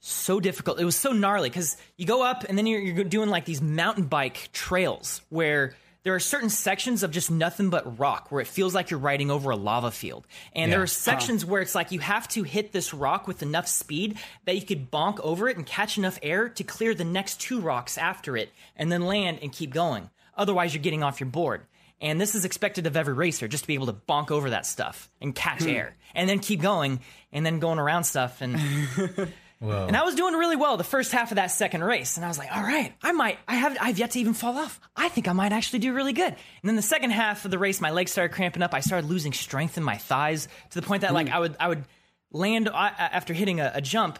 so 0.00 0.40
difficult. 0.40 0.80
It 0.80 0.84
was 0.84 0.96
so 0.96 1.12
gnarly 1.12 1.48
because 1.48 1.76
you 1.96 2.06
go 2.06 2.22
up 2.22 2.44
and 2.48 2.56
then 2.58 2.66
you're, 2.66 2.80
you're 2.80 3.04
doing 3.04 3.28
like 3.28 3.44
these 3.44 3.62
mountain 3.62 4.04
bike 4.06 4.50
trails 4.52 5.22
where 5.30 5.74
there 6.06 6.14
are 6.14 6.20
certain 6.20 6.50
sections 6.50 7.02
of 7.02 7.10
just 7.10 7.32
nothing 7.32 7.68
but 7.68 7.98
rock 7.98 8.30
where 8.30 8.40
it 8.40 8.46
feels 8.46 8.72
like 8.72 8.92
you're 8.92 9.00
riding 9.00 9.28
over 9.28 9.50
a 9.50 9.56
lava 9.56 9.90
field. 9.90 10.24
And 10.52 10.70
there 10.70 10.80
are 10.80 10.86
sections 10.86 11.44
where 11.44 11.60
it's 11.60 11.74
like 11.74 11.90
you 11.90 11.98
have 11.98 12.28
to 12.28 12.44
hit 12.44 12.70
this 12.70 12.94
rock 12.94 13.26
with 13.26 13.42
enough 13.42 13.66
speed 13.66 14.16
that 14.44 14.54
you 14.54 14.62
could 14.62 14.88
bonk 14.88 15.18
over 15.18 15.48
it 15.48 15.56
and 15.56 15.66
catch 15.66 15.98
enough 15.98 16.20
air 16.22 16.48
to 16.48 16.62
clear 16.62 16.94
the 16.94 17.02
next 17.02 17.40
two 17.40 17.58
rocks 17.58 17.98
after 17.98 18.36
it 18.36 18.52
and 18.76 18.92
then 18.92 19.02
land 19.02 19.40
and 19.42 19.50
keep 19.50 19.74
going. 19.74 20.08
Otherwise, 20.36 20.72
you're 20.72 20.80
getting 20.80 21.02
off 21.02 21.18
your 21.18 21.28
board. 21.28 21.62
And 22.00 22.20
this 22.20 22.36
is 22.36 22.44
expected 22.44 22.86
of 22.86 22.96
every 22.96 23.14
racer, 23.14 23.48
just 23.48 23.64
to 23.64 23.66
be 23.66 23.74
able 23.74 23.86
to 23.86 23.92
bonk 23.92 24.30
over 24.30 24.50
that 24.50 24.64
stuff 24.64 25.10
and 25.20 25.34
catch 25.34 25.64
hmm. 25.64 25.70
air, 25.70 25.96
and 26.14 26.28
then 26.28 26.38
keep 26.38 26.62
going, 26.62 27.00
and 27.32 27.44
then 27.44 27.58
going 27.58 27.80
around 27.80 28.04
stuff. 28.04 28.42
And 28.42 28.60
Whoa. 29.58 29.86
and 29.86 29.96
I 29.96 30.04
was 30.04 30.14
doing 30.14 30.34
really 30.34 30.56
well 30.56 30.76
the 30.76 30.84
first 30.84 31.12
half 31.12 31.30
of 31.30 31.36
that 31.36 31.46
second 31.46 31.82
race, 31.82 32.16
and 32.16 32.24
I 32.24 32.28
was 32.28 32.36
like, 32.36 32.54
"All 32.54 32.62
right, 32.62 32.92
I 33.02 33.12
might. 33.12 33.38
I 33.48 33.54
have. 33.54 33.76
I've 33.80 33.98
yet 33.98 34.10
to 34.10 34.20
even 34.20 34.34
fall 34.34 34.56
off. 34.58 34.78
I 34.94 35.08
think 35.08 35.28
I 35.28 35.32
might 35.32 35.52
actually 35.52 35.78
do 35.78 35.94
really 35.94 36.12
good." 36.12 36.28
And 36.28 36.36
then 36.64 36.76
the 36.76 36.82
second 36.82 37.10
half 37.10 37.44
of 37.46 37.50
the 37.50 37.58
race, 37.58 37.80
my 37.80 37.90
legs 37.90 38.12
started 38.12 38.34
cramping 38.34 38.62
up. 38.62 38.74
I 38.74 38.80
started 38.80 39.08
losing 39.08 39.32
strength 39.32 39.78
in 39.78 39.82
my 39.82 39.96
thighs 39.96 40.48
to 40.70 40.80
the 40.80 40.86
point 40.86 41.00
that 41.02 41.14
like 41.14 41.30
I 41.30 41.38
would 41.38 41.56
I 41.58 41.68
would 41.68 41.84
land 42.32 42.68
after 42.68 43.32
hitting 43.32 43.60
a, 43.60 43.72
a 43.76 43.80
jump, 43.80 44.18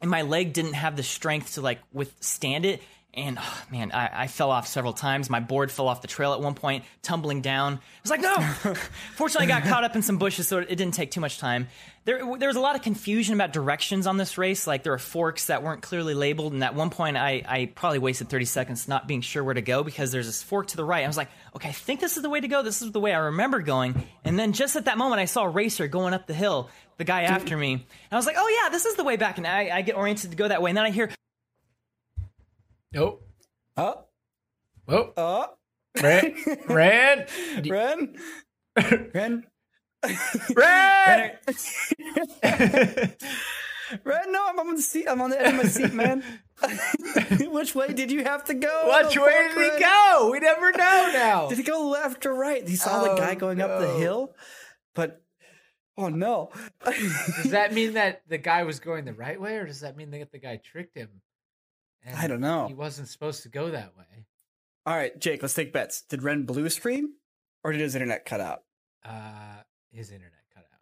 and 0.00 0.10
my 0.10 0.22
leg 0.22 0.54
didn't 0.54 0.74
have 0.74 0.96
the 0.96 1.02
strength 1.02 1.54
to 1.54 1.60
like 1.60 1.80
withstand 1.92 2.64
it. 2.64 2.82
And 3.16 3.38
oh, 3.40 3.62
man, 3.72 3.92
I, 3.92 4.24
I 4.24 4.26
fell 4.26 4.50
off 4.50 4.68
several 4.68 4.92
times. 4.92 5.30
My 5.30 5.40
board 5.40 5.72
fell 5.72 5.88
off 5.88 6.02
the 6.02 6.08
trail 6.08 6.34
at 6.34 6.40
one 6.42 6.52
point, 6.52 6.84
tumbling 7.02 7.40
down. 7.40 7.74
I 7.74 7.78
was 8.02 8.10
like, 8.10 8.20
no. 8.20 8.36
Fortunately, 9.14 9.50
I 9.50 9.58
got 9.58 9.66
caught 9.66 9.84
up 9.84 9.96
in 9.96 10.02
some 10.02 10.18
bushes, 10.18 10.46
so 10.48 10.58
it 10.58 10.68
didn't 10.68 10.92
take 10.92 11.10
too 11.10 11.22
much 11.22 11.38
time. 11.38 11.68
There, 12.04 12.20
there 12.36 12.48
was 12.48 12.56
a 12.56 12.60
lot 12.60 12.76
of 12.76 12.82
confusion 12.82 13.34
about 13.34 13.54
directions 13.54 14.06
on 14.06 14.18
this 14.18 14.36
race. 14.36 14.66
Like 14.66 14.82
there 14.82 14.92
were 14.92 14.98
forks 14.98 15.46
that 15.46 15.62
weren't 15.62 15.80
clearly 15.80 16.12
labeled, 16.12 16.52
and 16.52 16.62
at 16.62 16.74
one 16.74 16.90
point, 16.90 17.16
I, 17.16 17.42
I 17.48 17.72
probably 17.74 18.00
wasted 18.00 18.28
30 18.28 18.44
seconds 18.44 18.86
not 18.86 19.08
being 19.08 19.22
sure 19.22 19.42
where 19.42 19.54
to 19.54 19.62
go 19.62 19.82
because 19.82 20.12
there's 20.12 20.26
this 20.26 20.42
fork 20.42 20.66
to 20.68 20.76
the 20.76 20.84
right. 20.84 21.02
I 21.02 21.06
was 21.06 21.16
like, 21.16 21.30
okay, 21.56 21.70
I 21.70 21.72
think 21.72 22.00
this 22.00 22.18
is 22.18 22.22
the 22.22 22.30
way 22.30 22.40
to 22.40 22.48
go. 22.48 22.62
This 22.62 22.82
is 22.82 22.92
the 22.92 23.00
way 23.00 23.14
I 23.14 23.18
remember 23.18 23.60
going. 23.60 24.06
And 24.24 24.38
then 24.38 24.52
just 24.52 24.76
at 24.76 24.84
that 24.84 24.98
moment, 24.98 25.20
I 25.20 25.24
saw 25.24 25.44
a 25.44 25.48
racer 25.48 25.88
going 25.88 26.12
up 26.12 26.26
the 26.26 26.34
hill, 26.34 26.68
the 26.98 27.04
guy 27.04 27.22
after 27.22 27.56
me. 27.56 27.72
And 27.72 27.82
I 28.12 28.16
was 28.16 28.26
like, 28.26 28.36
oh 28.38 28.60
yeah, 28.62 28.68
this 28.68 28.84
is 28.84 28.96
the 28.96 29.04
way 29.04 29.16
back. 29.16 29.38
And 29.38 29.46
I, 29.46 29.70
I 29.78 29.80
get 29.80 29.96
oriented 29.96 30.32
to 30.32 30.36
go 30.36 30.46
that 30.46 30.60
way. 30.60 30.70
And 30.70 30.76
then 30.76 30.84
I 30.84 30.90
hear 30.90 31.10
Oh. 32.96 33.20
Uh. 33.76 33.94
Oh, 34.88 34.94
Oh. 34.94 35.12
oh, 35.16 35.46
Ran. 36.02 36.34
Ran. 36.68 37.26
Ren, 37.66 38.16
Ren, 39.14 39.44
Ran. 40.54 41.38
Ren. 44.04 44.32
No, 44.32 44.46
I'm 44.48 44.58
on 44.58 44.74
the 44.76 44.82
seat. 44.82 45.06
I'm 45.08 45.20
on 45.20 45.30
the 45.30 45.40
edge 45.40 45.52
of 45.52 45.56
my 45.56 45.64
seat, 45.64 45.92
man. 45.94 46.22
Which 47.52 47.74
way 47.74 47.92
did 47.92 48.10
you 48.12 48.24
have 48.24 48.44
to 48.46 48.54
go? 48.54 48.90
Which 49.04 49.16
Oh, 49.16 49.24
way 49.26 49.48
did 49.54 49.72
he 49.74 49.80
go? 49.80 50.28
We 50.32 50.40
never 50.40 50.72
know 50.72 51.10
now. 51.12 51.48
Did 51.48 51.58
he 51.58 51.64
go 51.64 51.88
left 51.88 52.26
or 52.26 52.34
right? 52.34 52.66
He 52.66 52.76
saw 52.76 53.02
the 53.02 53.12
Oh, 53.12 53.16
guy 53.16 53.34
going 53.34 53.60
up 53.60 53.78
the 53.80 53.94
hill, 53.94 54.34
but 54.94 55.22
oh 55.96 56.08
no. 56.08 56.50
Does 56.84 57.50
that 57.52 57.72
mean 57.74 57.94
that 57.94 58.22
the 58.28 58.38
guy 58.38 58.64
was 58.64 58.80
going 58.80 59.04
the 59.04 59.14
right 59.14 59.40
way, 59.40 59.56
or 59.56 59.66
does 59.66 59.80
that 59.80 59.96
mean 59.96 60.10
that 60.12 60.32
the 60.32 60.38
guy 60.38 60.56
tricked 60.62 60.96
him? 60.96 61.08
And 62.04 62.16
I 62.16 62.26
don't 62.26 62.40
know. 62.40 62.66
He 62.68 62.74
wasn't 62.74 63.08
supposed 63.08 63.42
to 63.42 63.48
go 63.48 63.70
that 63.70 63.96
way. 63.96 64.26
All 64.84 64.94
right, 64.94 65.18
Jake, 65.18 65.42
let's 65.42 65.54
take 65.54 65.72
bets. 65.72 66.02
Did 66.02 66.22
Ren 66.22 66.44
blue 66.44 66.68
screen 66.70 67.14
or 67.64 67.72
did 67.72 67.80
his 67.80 67.94
internet 67.94 68.24
cut 68.24 68.40
out? 68.40 68.62
Uh, 69.04 69.62
his 69.90 70.10
internet 70.10 70.44
cut 70.54 70.64
out. 70.72 70.80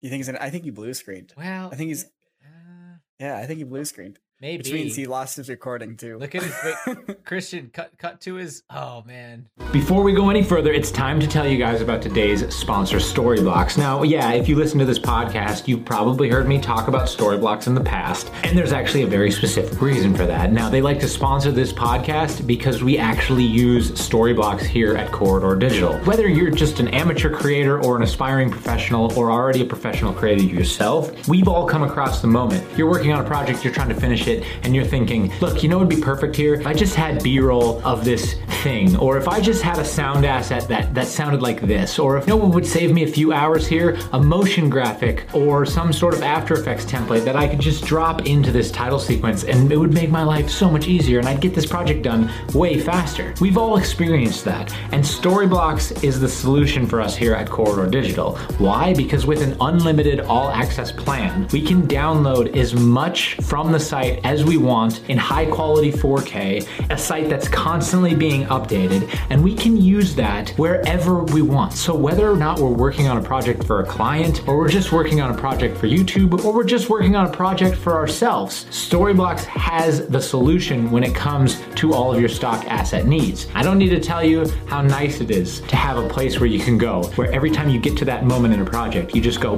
You 0.00 0.10
think 0.10 0.20
his 0.20 0.28
internet, 0.28 0.46
I 0.46 0.50
think 0.50 0.64
he 0.64 0.70
blue 0.70 0.94
screened. 0.94 1.32
Well, 1.36 1.70
I 1.72 1.74
think 1.74 1.88
he's 1.88 2.04
uh, 2.04 2.98
yeah, 3.18 3.36
I 3.36 3.46
think 3.46 3.58
he 3.58 3.64
blue 3.64 3.84
screened. 3.84 4.18
Maybe. 4.40 4.58
Which 4.58 4.72
means 4.72 4.96
he 4.96 5.06
lost 5.06 5.36
his 5.36 5.48
recording 5.48 5.96
too. 5.96 6.18
Look 6.18 6.34
at 6.34 6.42
his 6.42 6.54
wait, 6.86 7.24
Christian 7.24 7.70
cut 7.72 7.96
cut 7.98 8.20
to 8.22 8.34
his. 8.34 8.62
Oh 8.70 9.02
man. 9.06 9.48
Before 9.72 10.02
we 10.02 10.12
go 10.12 10.30
any 10.30 10.42
further, 10.42 10.72
it's 10.72 10.90
time 10.90 11.20
to 11.20 11.26
tell 11.26 11.46
you 11.46 11.58
guys 11.58 11.80
about 11.80 12.02
today's 12.02 12.54
sponsor, 12.54 12.98
Storyblocks. 12.98 13.76
Now, 13.76 14.02
yeah, 14.02 14.32
if 14.32 14.48
you 14.48 14.56
listen 14.56 14.78
to 14.78 14.84
this 14.84 14.98
podcast, 14.98 15.68
you've 15.68 15.84
probably 15.84 16.28
heard 16.28 16.48
me 16.48 16.60
talk 16.60 16.88
about 16.88 17.08
Storyblocks 17.08 17.66
in 17.66 17.74
the 17.74 17.80
past, 17.80 18.30
and 18.44 18.56
there's 18.56 18.72
actually 18.72 19.02
a 19.02 19.06
very 19.06 19.30
specific 19.30 19.80
reason 19.80 20.14
for 20.14 20.24
that. 20.26 20.52
Now, 20.52 20.68
they 20.68 20.80
like 20.80 21.00
to 21.00 21.08
sponsor 21.08 21.52
this 21.52 21.72
podcast 21.72 22.46
because 22.46 22.82
we 22.82 22.96
actually 22.98 23.44
use 23.44 23.90
Storyblocks 23.92 24.62
here 24.62 24.96
at 24.96 25.12
Corridor 25.12 25.56
Digital. 25.56 25.98
Whether 26.00 26.28
you're 26.28 26.50
just 26.50 26.80
an 26.80 26.88
amateur 26.88 27.30
creator 27.30 27.82
or 27.82 27.96
an 27.96 28.02
aspiring 28.02 28.50
professional 28.50 29.12
or 29.18 29.30
already 29.30 29.62
a 29.62 29.66
professional 29.66 30.12
creator 30.12 30.42
yourself, 30.42 31.28
we've 31.28 31.48
all 31.48 31.66
come 31.66 31.82
across 31.82 32.20
the 32.20 32.28
moment. 32.28 32.64
You're 32.78 32.90
working 32.90 33.12
on 33.12 33.24
a 33.24 33.28
project, 33.28 33.64
you're 33.64 33.74
trying 33.74 33.88
to 33.88 33.94
finish 33.94 34.25
it, 34.28 34.44
and 34.62 34.74
you're 34.74 34.84
thinking, 34.84 35.32
look, 35.40 35.62
you 35.62 35.68
know 35.68 35.78
would 35.78 35.88
be 35.88 36.00
perfect 36.00 36.36
here? 36.36 36.54
If 36.54 36.66
I 36.66 36.74
just 36.74 36.94
had 36.94 37.22
B-roll 37.22 37.80
of 37.86 38.04
this 38.04 38.34
thing, 38.62 38.96
or 38.96 39.16
if 39.18 39.28
I 39.28 39.40
just 39.40 39.62
had 39.62 39.78
a 39.78 39.84
sound 39.84 40.24
asset 40.24 40.68
that, 40.68 40.94
that 40.94 41.06
sounded 41.06 41.42
like 41.42 41.60
this, 41.60 41.98
or 41.98 42.16
if 42.16 42.26
you 42.26 42.30
know 42.30 42.36
what 42.36 42.54
would 42.54 42.66
save 42.66 42.92
me 42.92 43.04
a 43.04 43.06
few 43.06 43.32
hours 43.32 43.66
here? 43.66 43.98
A 44.12 44.20
motion 44.20 44.68
graphic 44.68 45.26
or 45.34 45.66
some 45.66 45.92
sort 45.92 46.14
of 46.14 46.22
After 46.22 46.54
Effects 46.54 46.84
template 46.84 47.24
that 47.24 47.36
I 47.36 47.46
could 47.46 47.60
just 47.60 47.84
drop 47.84 48.26
into 48.26 48.50
this 48.50 48.70
title 48.70 48.98
sequence 48.98 49.44
and 49.44 49.70
it 49.70 49.76
would 49.76 49.92
make 49.92 50.10
my 50.10 50.22
life 50.22 50.50
so 50.50 50.70
much 50.70 50.88
easier 50.88 51.18
and 51.18 51.28
I'd 51.28 51.40
get 51.40 51.54
this 51.54 51.66
project 51.66 52.02
done 52.02 52.30
way 52.54 52.80
faster. 52.80 53.34
We've 53.40 53.58
all 53.58 53.76
experienced 53.76 54.44
that, 54.46 54.74
and 54.92 55.04
Storyblocks 55.04 56.02
is 56.02 56.20
the 56.20 56.28
solution 56.28 56.86
for 56.86 57.00
us 57.00 57.16
here 57.16 57.34
at 57.34 57.48
Corridor 57.48 57.90
Digital. 57.90 58.36
Why? 58.58 58.94
Because 58.94 59.26
with 59.26 59.42
an 59.42 59.56
unlimited 59.60 60.20
all 60.20 60.48
access 60.50 60.90
plan, 60.90 61.48
we 61.52 61.62
can 61.62 61.86
download 61.86 62.56
as 62.56 62.74
much 62.74 63.34
from 63.42 63.72
the 63.72 63.80
site 63.80 64.15
as 64.24 64.44
we 64.44 64.56
want 64.56 65.08
in 65.08 65.18
high 65.18 65.46
quality 65.46 65.92
4K, 65.92 66.90
a 66.90 66.98
site 66.98 67.28
that's 67.28 67.48
constantly 67.48 68.14
being 68.14 68.44
updated, 68.46 69.14
and 69.30 69.42
we 69.42 69.54
can 69.54 69.76
use 69.76 70.14
that 70.14 70.50
wherever 70.50 71.24
we 71.24 71.42
want. 71.42 71.72
So 71.72 71.94
whether 71.94 72.30
or 72.30 72.36
not 72.36 72.58
we're 72.58 72.68
working 72.68 73.08
on 73.08 73.18
a 73.18 73.22
project 73.22 73.64
for 73.64 73.80
a 73.80 73.86
client, 73.86 74.46
or 74.48 74.56
we're 74.56 74.68
just 74.68 74.92
working 74.92 75.20
on 75.20 75.34
a 75.34 75.38
project 75.38 75.76
for 75.76 75.86
YouTube, 75.86 76.44
or 76.44 76.52
we're 76.52 76.64
just 76.64 76.88
working 76.88 77.16
on 77.16 77.26
a 77.26 77.32
project 77.32 77.76
for 77.76 77.94
ourselves, 77.94 78.66
Storyblocks 78.70 79.44
has 79.44 80.06
the 80.08 80.20
solution 80.20 80.90
when 80.90 81.02
it 81.02 81.14
comes 81.14 81.62
to 81.76 81.92
all 81.92 82.12
of 82.12 82.20
your 82.20 82.28
stock 82.28 82.64
asset 82.66 83.06
needs. 83.06 83.48
I 83.54 83.62
don't 83.62 83.78
need 83.78 83.90
to 83.90 84.00
tell 84.00 84.24
you 84.24 84.46
how 84.66 84.82
nice 84.82 85.20
it 85.20 85.30
is 85.30 85.60
to 85.62 85.76
have 85.76 85.98
a 85.98 86.08
place 86.08 86.40
where 86.40 86.48
you 86.48 86.60
can 86.60 86.78
go, 86.78 87.04
where 87.16 87.30
every 87.32 87.50
time 87.50 87.68
you 87.68 87.80
get 87.80 87.96
to 87.98 88.04
that 88.06 88.24
moment 88.24 88.54
in 88.54 88.60
a 88.60 88.64
project, 88.64 89.14
you 89.14 89.20
just 89.20 89.40
go 89.40 89.56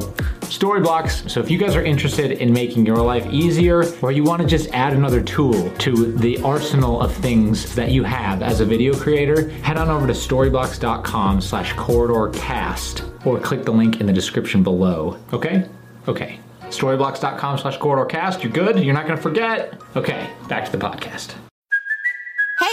Storyblocks. 0.48 1.28
So 1.30 1.40
if 1.40 1.50
you 1.50 1.58
guys 1.58 1.76
are 1.76 1.82
interested 1.82 2.32
in 2.32 2.52
making 2.52 2.86
your 2.86 2.96
life 2.96 3.26
easier, 3.30 3.84
or 4.00 4.12
you 4.12 4.24
want 4.24 4.40
to 4.40 4.47
just 4.48 4.68
add 4.70 4.92
another 4.92 5.20
tool 5.22 5.70
to 5.78 6.12
the 6.12 6.40
arsenal 6.42 7.00
of 7.00 7.14
things 7.14 7.74
that 7.74 7.90
you 7.90 8.02
have 8.04 8.42
as 8.42 8.60
a 8.60 8.64
video 8.64 8.94
creator, 8.94 9.48
head 9.60 9.76
on 9.76 9.88
over 9.88 10.06
to 10.06 10.12
storyblocks.com 10.12 11.40
slash 11.40 11.72
corridorcast 11.74 13.26
or 13.26 13.38
click 13.38 13.64
the 13.64 13.72
link 13.72 14.00
in 14.00 14.06
the 14.06 14.12
description 14.12 14.62
below. 14.62 15.18
Okay? 15.32 15.68
Okay. 16.06 16.40
Storyblocks.com 16.62 17.58
slash 17.58 17.78
corridorcast. 17.78 18.42
You're 18.42 18.52
good? 18.52 18.82
You're 18.82 18.94
not 18.94 19.06
going 19.06 19.16
to 19.16 19.22
forget? 19.22 19.80
Okay, 19.96 20.30
back 20.48 20.64
to 20.66 20.72
the 20.72 20.78
podcast. 20.78 21.34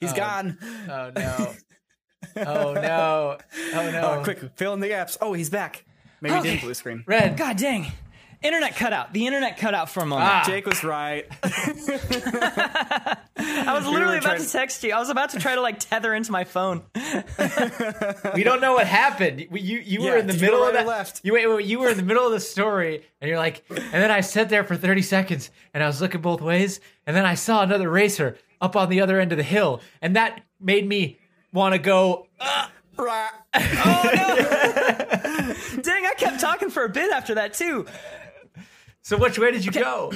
He's 0.00 0.12
gone. 0.12 0.58
Oh 0.88 1.10
no. 1.16 1.52
Oh 2.36 2.72
no. 2.74 3.38
Oh 3.74 3.90
no. 3.90 4.16
Oh, 4.18 4.20
quick, 4.24 4.40
fill 4.56 4.72
in 4.74 4.80
the 4.80 4.88
gaps. 4.88 5.16
Oh, 5.20 5.32
he's 5.32 5.48
back. 5.48 5.84
Maybe 6.20 6.34
he 6.34 6.42
didn't 6.42 6.60
blue 6.62 6.74
screen. 6.74 7.04
Red. 7.06 7.36
God 7.36 7.56
dang. 7.56 7.92
Internet 8.42 8.74
cut 8.76 8.92
out. 8.92 9.12
The 9.14 9.26
internet 9.26 9.56
cut 9.58 9.74
out 9.74 9.88
for 9.90 10.00
a 10.02 10.06
moment. 10.06 10.28
Ah. 10.30 10.42
Jake 10.44 10.66
was 10.66 10.82
right. 10.84 11.26
I 11.42 13.16
was 13.74 13.86
literally 13.86 14.14
were 14.16 14.18
about 14.20 14.38
to 14.38 14.44
to- 14.44 14.50
text 14.52 14.82
you. 14.84 14.92
I 14.92 14.98
was 14.98 15.08
about 15.08 15.30
to 15.30 15.38
try 15.38 15.54
to 15.54 15.60
like 15.60 15.78
tether 15.78 16.14
into 16.14 16.32
my 16.32 16.44
phone. 16.44 16.82
We 18.34 18.42
don't 18.42 18.60
know 18.60 18.74
what 18.74 18.86
happened. 18.86 19.46
We- 19.50 19.60
You 19.60 19.78
you 19.78 20.02
were 20.02 20.16
in 20.16 20.26
the 20.26 20.32
did 20.32 20.42
you 20.42 20.46
middle 20.48 20.60
right 20.62 20.68
of 20.74 20.74
or 20.74 20.78
that. 20.78 20.86
left? 20.86 21.20
You 21.24 21.32
wait, 21.32 21.46
wait, 21.46 21.64
you 21.64 21.78
were 21.78 21.88
in 21.90 21.96
the 21.96 22.02
middle 22.02 22.26
of 22.26 22.32
the 22.32 22.40
story, 22.40 23.04
and 23.20 23.28
you're 23.28 23.38
like, 23.38 23.62
and 23.70 23.78
then 23.92 24.10
I 24.10 24.20
sat 24.20 24.48
there 24.48 24.64
for 24.64 24.76
30 24.76 25.02
seconds, 25.02 25.50
and 25.72 25.82
I 25.82 25.86
was 25.86 26.00
looking 26.00 26.20
both 26.20 26.40
ways, 26.40 26.80
and 27.06 27.16
then 27.16 27.24
I 27.24 27.34
saw 27.34 27.62
another 27.62 27.88
racer 27.88 28.36
up 28.60 28.76
on 28.76 28.88
the 28.88 29.00
other 29.00 29.20
end 29.20 29.32
of 29.32 29.38
the 29.38 29.44
hill, 29.44 29.80
and 30.00 30.16
that 30.16 30.42
made 30.60 30.86
me 30.86 31.18
want 31.52 31.74
to 31.74 31.78
go. 31.78 32.26
"Uh, 32.40 32.68
Right. 32.98 33.28
Dang, 33.52 33.66
I 36.06 36.14
kept 36.16 36.40
talking 36.40 36.70
for 36.70 36.84
a 36.84 36.88
bit 36.88 37.12
after 37.12 37.34
that 37.34 37.54
too. 37.54 37.86
So 39.02 39.16
which 39.18 39.38
way 39.38 39.50
did 39.52 39.64
you 39.64 39.72
go? 39.72 40.12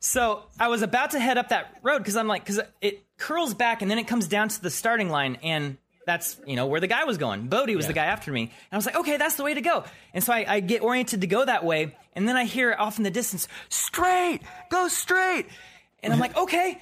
So 0.00 0.42
I 0.60 0.68
was 0.68 0.82
about 0.82 1.10
to 1.12 1.20
head 1.20 1.38
up 1.38 1.48
that 1.48 1.78
road 1.82 1.98
because 1.98 2.16
I'm 2.16 2.28
like, 2.28 2.44
because 2.44 2.60
it 2.80 3.04
curls 3.18 3.54
back 3.54 3.82
and 3.82 3.90
then 3.90 3.98
it 3.98 4.06
comes 4.06 4.28
down 4.28 4.48
to 4.50 4.62
the 4.62 4.70
starting 4.70 5.08
line, 5.08 5.38
and 5.42 5.78
that's 6.06 6.38
you 6.46 6.56
know 6.56 6.66
where 6.66 6.80
the 6.80 6.86
guy 6.86 7.04
was 7.04 7.18
going. 7.18 7.48
Bodie 7.48 7.76
was 7.76 7.86
the 7.86 7.92
guy 7.94 8.04
after 8.06 8.30
me, 8.30 8.42
and 8.42 8.50
I 8.72 8.76
was 8.76 8.86
like, 8.86 8.96
okay, 8.96 9.16
that's 9.16 9.36
the 9.36 9.42
way 9.44 9.54
to 9.54 9.60
go. 9.60 9.84
And 10.12 10.22
so 10.22 10.32
I, 10.32 10.44
I 10.46 10.60
get 10.60 10.82
oriented 10.82 11.22
to 11.22 11.26
go 11.26 11.44
that 11.44 11.64
way, 11.64 11.96
and 12.14 12.28
then 12.28 12.36
I 12.36 12.44
hear 12.44 12.74
off 12.78 12.98
in 12.98 13.04
the 13.04 13.10
distance, 13.10 13.48
straight, 13.68 14.40
go 14.70 14.88
straight, 14.88 15.46
and 16.02 16.12
I'm 16.12 16.20
like, 16.20 16.36
okay, 16.36 16.80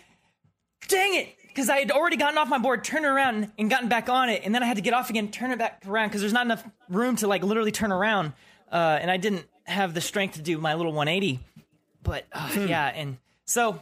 dang 0.88 1.14
it. 1.14 1.36
because 1.48 1.68
I 1.68 1.78
had 1.78 1.90
already 1.90 2.16
gotten 2.16 2.38
off 2.38 2.48
my 2.48 2.58
board, 2.58 2.82
turned 2.84 3.04
around 3.04 3.52
and 3.58 3.68
gotten 3.68 3.88
back 3.88 4.08
on 4.08 4.28
it, 4.28 4.42
and 4.44 4.54
then 4.54 4.62
I 4.62 4.66
had 4.66 4.76
to 4.76 4.82
get 4.82 4.94
off 4.94 5.10
again, 5.10 5.30
turn 5.30 5.50
it 5.52 5.58
back 5.58 5.82
around 5.86 6.08
because 6.08 6.20
there's 6.22 6.32
not 6.32 6.46
enough 6.46 6.64
room 6.88 7.16
to 7.16 7.26
like 7.26 7.42
literally 7.42 7.72
turn 7.72 7.92
around, 7.92 8.32
uh, 8.70 8.98
and 9.00 9.10
I 9.10 9.16
didn't 9.18 9.46
have 9.64 9.94
the 9.94 10.00
strength 10.00 10.34
to 10.34 10.42
do 10.42 10.58
my 10.58 10.74
little 10.74 10.92
180. 10.92 11.40
But 12.02 12.26
uh, 12.32 12.50
yeah, 12.66 12.86
and 12.86 13.18
so 13.44 13.80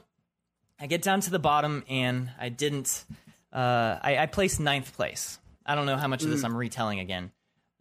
I 0.81 0.87
get 0.87 1.03
down 1.03 1.21
to 1.21 1.31
the 1.31 1.39
bottom, 1.39 1.85
and 1.89 2.31
I 2.39 2.49
didn't. 2.49 3.05
Uh, 3.53 3.99
I, 4.03 4.19
I 4.19 4.27
placed 4.27 4.61
ninth 4.61 4.95
place. 4.95 5.39
I 5.65 5.75
don't 5.75 5.87
know 5.87 5.97
how 5.97 6.09
much 6.09 6.23
of 6.23 6.31
this 6.31 6.45
I'm 6.45 6.57
retelling 6.57 7.01
again. 7.01 7.31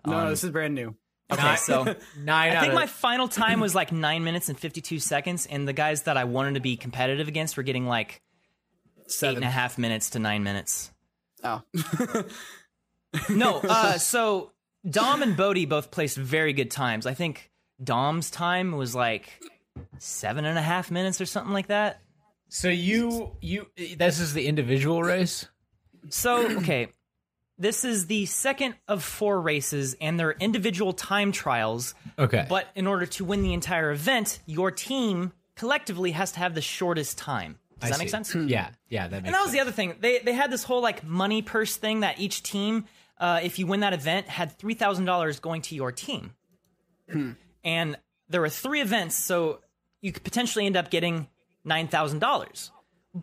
No, 0.06 0.24
no, 0.24 0.30
this 0.30 0.44
is 0.44 0.52
brand 0.52 0.76
new. 0.76 0.96
Okay, 1.32 1.56
so 1.58 1.84
Nine 2.18 2.56
I 2.56 2.62
think 2.62 2.74
my 2.74 2.88
final 2.88 3.28
time 3.28 3.60
was 3.62 3.76
like 3.76 3.92
nine 3.92 4.24
minutes 4.24 4.50
and 4.50 4.58
52 4.58 5.00
seconds, 5.00 5.46
and 5.46 5.68
the 5.68 5.74
guys 5.74 6.04
that 6.04 6.18
I 6.18 6.24
wanted 6.24 6.56
to 6.56 6.60
be 6.60 6.76
competitive 6.78 7.28
against 7.28 7.58
were 7.58 7.64
getting 7.64 7.86
like 7.86 8.22
eight 9.10 9.28
and 9.28 9.36
Seven. 9.36 9.44
a 9.44 9.50
half 9.50 9.78
minutes 9.78 10.12
to 10.12 10.20
nine 10.20 10.44
minutes. 10.44 10.92
Oh. 11.44 11.62
No, 13.30 13.58
uh, 13.64 13.98
so 13.98 14.52
Dom 14.88 15.22
and 15.22 15.36
Bodie 15.36 15.66
both 15.66 15.92
placed 15.92 16.18
very 16.18 16.54
good 16.54 16.72
times. 16.72 17.06
I 17.06 17.14
think 17.14 17.52
Dom's 17.84 18.30
time 18.30 18.74
was 18.74 18.96
like 18.96 19.42
seven 19.98 20.46
and 20.46 20.58
a 20.58 20.62
half 20.62 20.92
minutes 20.92 21.22
or 21.22 21.26
something 21.26 21.54
like 21.54 21.68
that. 21.68 22.02
So 22.50 22.68
you 22.68 23.32
you 23.42 23.68
this 23.98 24.20
is 24.20 24.34
the 24.34 24.48
individual 24.48 25.04
race. 25.04 25.48
So, 26.10 26.58
okay, 26.58 26.90
this 27.58 27.84
is 27.84 28.08
the 28.08 28.26
second 28.26 28.76
of 28.88 29.04
four 29.04 29.40
races, 29.42 29.96
and 30.00 30.20
they're 30.20 30.32
individual 30.32 30.94
time 30.94 31.32
trials. 31.32 31.94
Okay. 32.18 32.46
But 32.50 32.68
in 32.76 32.88
order 32.88 33.06
to 33.06 33.26
win 33.26 33.44
the 33.44 33.54
entire 33.54 33.92
event, 33.92 34.40
your 34.46 34.72
team 34.72 35.34
collectively 35.56 36.12
has 36.12 36.32
to 36.32 36.40
have 36.40 36.56
the 36.56 36.62
shortest 36.62 37.18
time. 37.18 37.60
Does 37.80 37.90
I 37.90 37.92
that 37.94 38.00
make 38.00 38.08
see. 38.08 38.12
sense? 38.12 38.36
Yeah, 38.48 38.70
yeah, 38.90 39.08
that 39.08 39.12
makes 39.24 39.26
And 39.28 39.34
that 39.36 39.40
was 39.42 39.48
sense. 39.48 39.54
the 39.54 39.60
other 39.62 39.72
thing. 39.72 39.96
They 40.00 40.20
they 40.20 40.34
had 40.34 40.52
this 40.52 40.64
whole 40.64 40.82
like 40.82 41.04
money 41.04 41.42
purse 41.42 41.76
thing 41.78 42.02
that 42.02 42.20
each 42.20 42.44
team, 42.44 42.86
uh, 43.18 43.40
if 43.44 43.60
you 43.60 43.68
win 43.68 43.80
that 43.82 43.94
event, 43.94 44.28
had 44.28 44.58
three 44.58 44.74
thousand 44.74 45.06
dollars 45.06 45.40
going 45.40 45.62
to 45.64 45.76
your 45.76 45.92
team. 45.92 46.34
And 47.64 47.98
there 48.30 48.42
were 48.42 48.50
three 48.50 48.82
events, 48.82 49.16
so 49.16 49.60
you 50.02 50.12
could 50.12 50.24
potentially 50.24 50.66
end 50.66 50.78
up 50.78 50.90
getting 50.92 51.28
nine 51.66 51.88
thousand 51.88 52.20
dollars. 52.20 52.72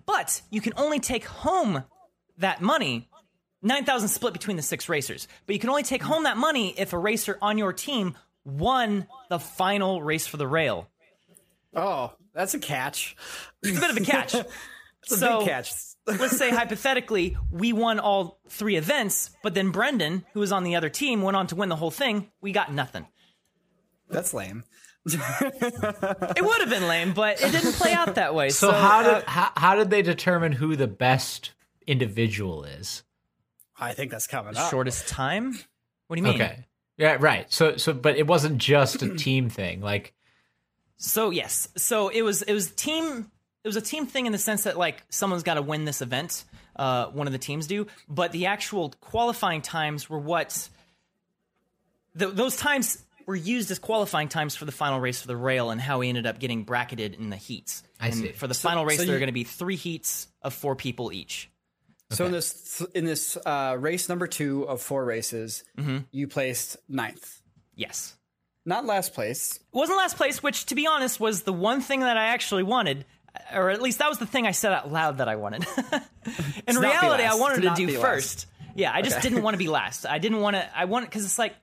But 0.05 0.43
you 0.51 0.61
can 0.61 0.73
only 0.77 0.99
take 1.01 1.25
home 1.25 1.85
that 2.39 2.61
money. 2.61 3.09
Nine 3.63 3.85
thousand 3.85 4.09
split 4.09 4.33
between 4.33 4.57
the 4.57 4.63
six 4.63 4.89
racers, 4.89 5.27
but 5.47 5.55
you 5.55 5.59
can 5.61 5.71
only 5.71 5.83
take 5.83 6.03
home 6.03 6.25
that 6.25 6.37
money 6.37 6.75
if 6.77 6.93
a 6.93 6.99
racer 6.99 7.39
on 7.41 7.59
your 7.59 7.73
team 7.73 8.15
won 8.45 9.07
the 9.29 9.39
final 9.41 10.03
race 10.03 10.27
for 10.27 10.37
the 10.37 10.47
rail. 10.47 10.89
Oh, 11.75 12.13
that's 12.37 12.55
a 12.55 12.59
catch. 12.61 13.17
It's 13.63 13.77
a 13.77 13.81
bit 13.81 13.91
of 13.91 13.97
a 13.97 14.01
catch. 14.01 14.35
It's 15.03 15.13
a 15.15 15.19
So- 15.19 15.39
big 15.39 15.49
catch. 15.49 15.73
let's 16.07 16.37
say 16.37 16.51
hypothetically 16.51 17.37
we 17.53 17.73
won 17.73 18.01
all 18.01 18.41
three 18.49 18.75
events, 18.77 19.31
but 19.43 19.55
then 19.55 19.71
Brendan, 19.71 20.25
who 20.33 20.41
was 20.41 20.51
on 20.51 20.65
the 20.65 20.75
other 20.75 20.89
team, 20.89 21.23
went 21.23 21.37
on 21.37 21.47
to 21.49 21.55
win 21.55 21.69
the 21.69 21.77
whole 21.77 21.93
thing. 21.93 22.31
We 22.41 22.51
got 22.51 22.73
nothing. 22.73 23.07
That's 24.11 24.35
lame. 24.35 24.65
It 25.07 26.45
would 26.45 26.61
have 26.61 26.71
been 26.71 26.89
lame, 26.89 27.13
but 27.13 27.41
it 27.41 27.53
didn't 27.53 27.75
play 27.75 27.93
out 27.93 28.17
that 28.17 28.35
way. 28.35 28.49
So, 28.49 28.71
So, 28.71 28.73
how 28.77 29.01
uh, 29.01 29.15
did 29.21 29.25
how, 29.29 29.51
how 29.57 29.75
did 29.77 29.91
they 29.91 30.03
determine 30.03 30.53
who 30.53 30.75
the 30.77 30.89
best 30.89 31.53
individual 31.87 32.65
is? 32.65 33.05
I 33.79 33.93
think 33.93 34.11
that's 34.11 34.27
coming 34.27 34.55
the 34.55 34.61
up. 34.61 34.71
shortest 34.71 35.07
time? 35.07 35.57
What 36.09 36.17
do 36.17 36.21
you 36.21 36.25
mean? 36.25 36.35
Okay. 36.35 36.67
Yeah, 36.99 37.17
right. 37.21 37.53
So 37.53 37.77
so 37.77 37.93
but 37.93 38.17
it 38.17 38.27
wasn't 38.27 38.59
just 38.59 39.03
a 39.03 39.15
team 39.17 39.49
thing. 39.51 39.81
Like 39.81 40.15
So 40.99 41.31
yes, 41.31 41.69
so 41.77 42.09
it 42.09 42.23
was 42.23 42.43
it 42.43 42.53
was 42.53 42.71
team 42.71 43.31
it 43.65 43.69
was 43.69 43.77
a 43.77 43.81
team 43.83 44.07
thing 44.07 44.27
in 44.27 44.33
the 44.33 44.39
sense 44.39 44.65
that 44.65 44.79
like 44.79 45.03
someone's 45.11 45.43
got 45.43 45.55
to 45.55 45.63
win 45.63 45.85
this 45.85 46.01
event. 46.03 46.45
Uh, 46.75 47.07
one 47.07 47.27
of 47.27 47.33
the 47.33 47.39
teams 47.39 47.67
do, 47.67 47.87
but 48.09 48.33
the 48.33 48.47
actual 48.47 48.93
qualifying 49.01 49.63
times 49.63 50.11
were 50.11 50.19
what 50.19 50.69
th- 52.19 52.33
those 52.35 52.57
times 52.57 53.03
were 53.27 53.35
used 53.37 53.71
as 53.71 53.79
qualifying 53.79 54.29
times 54.29 54.55
for 54.55 54.67
the 54.67 54.73
final 54.73 55.01
race 55.01 55.21
for 55.21 55.27
the 55.27 55.37
rail 55.37 55.71
and 55.71 55.81
how 55.81 55.99
we 55.99 56.09
ended 56.09 56.27
up 56.27 56.39
getting 56.39 56.65
bracketed 56.65 57.15
in 57.15 57.31
the 57.31 57.37
heats. 57.37 57.83
I 58.01 58.07
and 58.09 58.15
see. 58.17 58.29
For 58.33 58.47
the 58.47 58.55
final 58.55 58.85
race, 58.85 58.99
so 58.99 59.05
there 59.07 59.17
are 59.17 59.19
going 59.19 59.29
to 59.29 59.33
be 59.33 59.45
three 59.45 59.77
heats 59.77 60.29
of 60.43 60.55
four 60.55 60.77
people 60.77 61.13
each. 61.13 61.51
So 62.11 62.25
in 62.27 62.33
this 62.33 62.85
in 62.95 63.05
this 63.05 63.37
uh, 63.45 63.77
race 63.79 64.09
number 64.09 64.27
two 64.27 64.63
of 64.69 64.81
four 64.81 65.05
races, 65.05 65.65
Mm-hmm. 65.77 65.99
you 66.13 66.29
placed 66.29 66.77
ninth, 66.89 67.41
Yes. 67.75 68.16
Not 68.67 68.85
last 68.85 69.15
place. 69.15 69.57
It 69.57 69.63
wasn't 69.77 69.99
last 69.99 70.17
place, 70.17 70.43
which, 70.43 70.67
to 70.67 70.75
be 70.75 70.87
honest, 70.87 71.19
was 71.21 71.43
the 71.43 71.53
one 71.53 71.81
thing 71.81 72.01
that 72.01 72.17
I 72.17 72.27
actually 72.27 72.65
wanted, 72.65 73.05
or 73.55 73.71
at 73.71 73.81
least 73.81 73.99
that 74.01 74.09
was 74.09 74.19
the 74.19 74.27
thing 74.27 74.47
I 74.47 74.51
said 74.51 74.73
out 74.73 74.93
loud 74.93 75.19
that 75.19 75.29
I 75.29 75.37
wanted. 75.37 75.65
In 76.67 76.77
reality, 76.77 77.25
I 77.25 77.35
wanted 77.35 77.63
To 77.63 77.69
to 77.71 77.75
do 77.75 77.99
first. 77.99 78.47
Yeah, 78.75 78.93
I 78.93 79.01
just 79.03 79.23
didn't 79.23 79.43
want 79.43 79.55
to 79.55 79.59
be 79.59 79.69
last. 79.81 80.05
I 80.07 80.19
didn't 80.19 80.41
want 80.41 80.57
to. 80.57 80.79
I 80.79 80.85
want 80.87 81.07
because 81.07 81.25
it's 81.25 81.39
like 81.39 81.55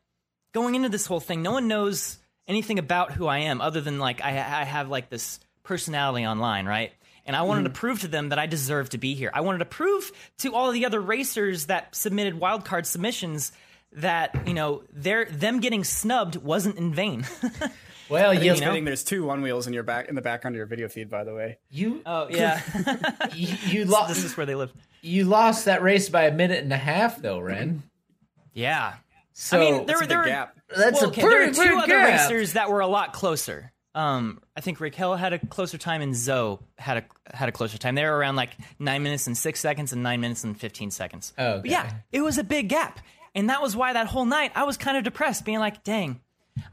going 0.53 0.75
into 0.75 0.89
this 0.89 1.05
whole 1.05 1.19
thing. 1.19 1.41
No 1.43 1.51
one 1.51 1.67
knows 1.67 2.17
anything 2.47 2.79
about 2.79 3.11
who 3.11 3.27
I 3.27 3.39
am 3.39 3.61
other 3.61 3.81
than 3.81 3.99
like 3.99 4.21
I, 4.23 4.29
I 4.31 4.63
have 4.63 4.89
like 4.89 5.09
this 5.09 5.39
personality 5.63 6.25
online, 6.25 6.65
right? 6.65 6.91
And 7.25 7.35
I 7.35 7.43
wanted 7.43 7.61
Mm-hmm. 7.65 7.73
to 7.73 7.79
prove 7.79 8.01
to 8.01 8.07
them 8.09 8.29
that 8.29 8.39
I 8.39 8.47
deserve 8.47 8.89
to 8.89 8.97
be 8.97 9.13
here. 9.15 9.31
I 9.33 9.41
wanted 9.41 9.59
to 9.59 9.65
prove 9.65 10.11
to 10.39 10.53
all 10.53 10.67
of 10.67 10.73
the 10.73 10.85
other 10.85 10.99
racers 10.99 11.67
that 11.67 11.95
submitted 11.95 12.39
wildcard 12.39 12.85
submissions 12.85 13.51
that 13.97 14.47
you 14.47 14.53
know 14.53 14.84
their 14.91 15.25
them 15.25 15.60
getting 15.60 15.84
snubbed 15.84 16.36
wasn't 16.38 16.77
in 16.77 16.93
vain. 16.93 17.25
well, 18.10 18.34
you 18.34 18.51
know? 18.51 18.58
Fitting, 18.58 18.86
there's 18.86 19.03
two 19.03 19.25
one 19.25 19.41
wheels 19.41 19.67
in 19.67 19.73
your 19.73 19.84
back 19.84 20.10
in 20.10 20.15
the 20.15 20.21
background 20.21 20.56
of 20.56 20.58
your 20.58 20.65
video 20.65 20.88
feed, 20.88 21.10
by 21.10 21.23
the 21.23 21.34
way. 21.34 21.58
you 21.69 22.01
Oh 22.06 22.27
yeah, 22.29 22.62
you, 23.34 23.47
you 23.67 23.86
this 24.08 24.23
is 24.23 24.36
where 24.38 24.45
they 24.45 24.56
live. 24.56 24.71
you 25.01 25.25
lost 25.25 25.65
that 25.65 25.82
race 25.82 26.10
by 26.10 26.23
a 26.25 26.32
minute 26.34 26.63
and 26.63 26.73
a 26.73 26.77
half 26.77 27.21
though, 27.21 27.39
Ren. 27.39 27.84
Yeah, 28.53 28.93
So 29.34 29.58
I 29.58 29.60
mean 29.62 29.86
there 29.86 29.95
It's 29.97 30.01
were 30.01 30.06
a 30.06 30.08
there 30.08 30.17
big 30.23 30.25
were 30.25 30.32
gap. 30.32 30.58
that's 30.75 31.01
well, 31.01 31.06
a 31.06 31.08
okay, 31.08 31.21
pretty 31.21 31.51
there 31.53 31.65
were 31.65 31.71
two 31.71 31.77
other 31.84 31.88
gap. 31.88 32.29
racers 32.29 32.53
that 32.53 32.69
were 32.69 32.82
a 32.82 32.88
lot 32.88 33.13
closer. 33.13 33.71
Um, 33.95 34.41
I 34.56 34.62
think 34.62 34.79
Raquel 34.79 35.15
had 35.15 35.34
a 35.34 35.39
closer 35.39 35.77
time, 35.77 36.01
and 36.01 36.15
Zoe 36.15 36.58
had 36.79 36.97
a 36.97 37.36
had 37.36 37.47
a 37.47 37.51
closer 37.51 37.77
time. 37.77 37.93
They 37.93 38.03
were 38.03 38.17
around 38.17 38.36
like 38.36 38.49
nine 38.79 39.03
minutes 39.03 39.27
and 39.27 39.38
six 39.38 39.60
seconds, 39.60 39.93
and 39.93 40.01
nine 40.01 40.19
minutes 40.19 40.43
and 40.43 40.60
fifteen 40.60 40.89
seconds. 40.89 41.32
Okay. 41.38 41.69
Yeah, 41.69 41.91
it 42.12 42.21
was 42.21 42.39
a 42.39 42.43
big 42.43 42.69
gap, 42.69 42.99
and 43.35 43.49
that 43.49 43.61
was 43.61 43.75
why 43.75 43.93
that 43.93 44.07
whole 44.07 44.25
night 44.25 44.51
I 44.55 44.63
was 44.63 44.77
kind 44.77 44.97
of 44.97 45.03
depressed, 45.03 45.45
being 45.45 45.59
like, 45.59 45.83
"Dang, 45.83 46.21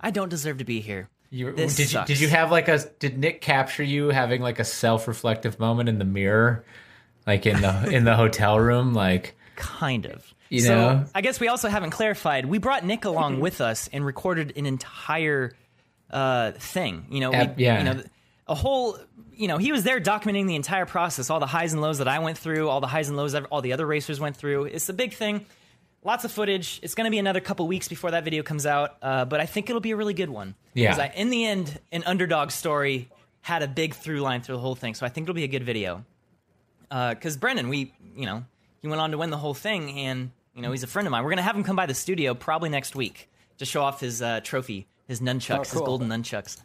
I 0.00 0.10
don't 0.10 0.28
deserve 0.28 0.58
to 0.58 0.64
be 0.64 0.80
here." 0.80 1.08
You, 1.30 1.52
This 1.52 1.76
did 1.76 1.92
you 1.92 2.04
did 2.06 2.20
you 2.20 2.28
have 2.28 2.50
like 2.50 2.68
a 2.68 2.78
did 2.98 3.18
Nick 3.18 3.40
capture 3.40 3.84
you 3.84 4.08
having 4.08 4.42
like 4.42 4.58
a 4.58 4.64
self 4.64 5.06
reflective 5.06 5.60
moment 5.60 5.88
in 5.88 5.98
the 5.98 6.04
mirror, 6.04 6.64
like 7.26 7.46
in 7.46 7.60
the 7.60 7.90
in 7.90 8.04
the 8.04 8.16
hotel 8.16 8.58
room, 8.58 8.94
like 8.94 9.36
Kind 9.60 10.06
of. 10.06 10.34
You 10.48 10.60
so 10.60 10.74
know? 10.74 11.04
I 11.14 11.20
guess 11.20 11.38
we 11.38 11.48
also 11.48 11.68
haven't 11.68 11.90
clarified. 11.90 12.46
We 12.46 12.56
brought 12.56 12.84
Nick 12.84 13.04
along 13.04 13.40
with 13.40 13.60
us 13.60 13.90
and 13.92 14.04
recorded 14.04 14.54
an 14.56 14.64
entire 14.64 15.52
uh, 16.10 16.52
thing. 16.52 17.04
You 17.10 17.20
know, 17.20 17.30
we, 17.30 17.64
yeah. 17.64 17.78
you 17.78 17.84
know, 17.84 18.02
a 18.48 18.54
whole. 18.54 18.98
You 19.34 19.48
know, 19.48 19.58
he 19.58 19.70
was 19.70 19.84
there 19.84 20.00
documenting 20.00 20.46
the 20.46 20.56
entire 20.56 20.86
process, 20.86 21.30
all 21.30 21.40
the 21.40 21.46
highs 21.46 21.72
and 21.72 21.80
lows 21.80 21.98
that 21.98 22.08
I 22.08 22.18
went 22.18 22.38
through, 22.38 22.68
all 22.68 22.80
the 22.80 22.86
highs 22.86 23.08
and 23.08 23.16
lows 23.16 23.32
that 23.32 23.44
all 23.50 23.60
the 23.60 23.72
other 23.74 23.86
racers 23.86 24.18
went 24.18 24.36
through. 24.36 24.64
It's 24.64 24.88
a 24.88 24.94
big 24.94 25.14
thing. 25.14 25.46
Lots 26.02 26.24
of 26.24 26.32
footage. 26.32 26.80
It's 26.82 26.94
going 26.94 27.04
to 27.04 27.10
be 27.10 27.18
another 27.18 27.40
couple 27.40 27.66
weeks 27.68 27.86
before 27.88 28.12
that 28.12 28.24
video 28.24 28.42
comes 28.42 28.64
out, 28.64 28.96
uh, 29.02 29.26
but 29.26 29.38
I 29.40 29.46
think 29.46 29.68
it'll 29.68 29.80
be 29.80 29.90
a 29.90 29.96
really 29.96 30.14
good 30.14 30.30
one. 30.30 30.54
Yeah. 30.72 30.90
'Cause 30.92 30.98
I, 31.00 31.06
in 31.14 31.28
the 31.30 31.44
end, 31.44 31.78
an 31.92 32.04
underdog 32.04 32.50
story 32.52 33.10
had 33.42 33.62
a 33.62 33.68
big 33.68 33.94
through 33.94 34.20
line 34.20 34.40
through 34.40 34.54
the 34.56 34.60
whole 34.62 34.74
thing, 34.74 34.94
so 34.94 35.04
I 35.04 35.10
think 35.10 35.26
it'll 35.26 35.34
be 35.34 35.44
a 35.44 35.48
good 35.48 35.62
video 35.64 36.04
because 36.88 37.36
Brendan, 37.36 37.68
we, 37.68 37.92
you 38.16 38.24
know, 38.26 38.44
he 38.80 38.88
went 38.88 39.00
on 39.00 39.10
to 39.10 39.18
win 39.18 39.30
the 39.30 39.36
whole 39.38 39.54
thing, 39.54 39.98
and 39.98 40.30
you 40.54 40.62
know, 40.62 40.72
he's 40.72 40.82
a 40.82 40.86
friend 40.86 41.06
of 41.06 41.12
mine. 41.12 41.22
We're 41.22 41.30
gonna 41.30 41.42
have 41.42 41.54
him 41.56 41.64
come 41.64 41.76
by 41.76 41.86
the 41.86 41.94
studio 41.94 42.34
probably 42.34 42.68
next 42.70 42.94
week 42.96 43.28
to 43.58 43.64
show 43.66 43.82
off 43.82 44.00
his 44.00 44.20
uh, 44.22 44.40
trophy, 44.42 44.86
his 45.06 45.20
nunchucks, 45.20 45.66
his 45.70 45.72
cool. 45.72 45.84
golden 45.86 46.08
nunchucks. 46.08 46.56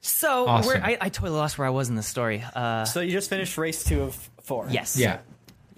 so 0.00 0.46
Awesome. 0.46 0.66
where, 0.74 0.84
I, 0.84 0.96
I 1.00 1.08
totally 1.08 1.36
lost 1.38 1.58
where 1.58 1.66
I 1.66 1.70
was 1.70 1.88
in 1.88 1.96
the 1.96 2.02
story. 2.02 2.44
Uh, 2.54 2.84
So 2.84 3.00
you 3.00 3.10
just 3.12 3.28
finished 3.30 3.56
race 3.58 3.82
two 3.82 4.02
of 4.02 4.14
four. 4.42 4.66
yes, 4.70 4.96
yeah. 4.96 5.18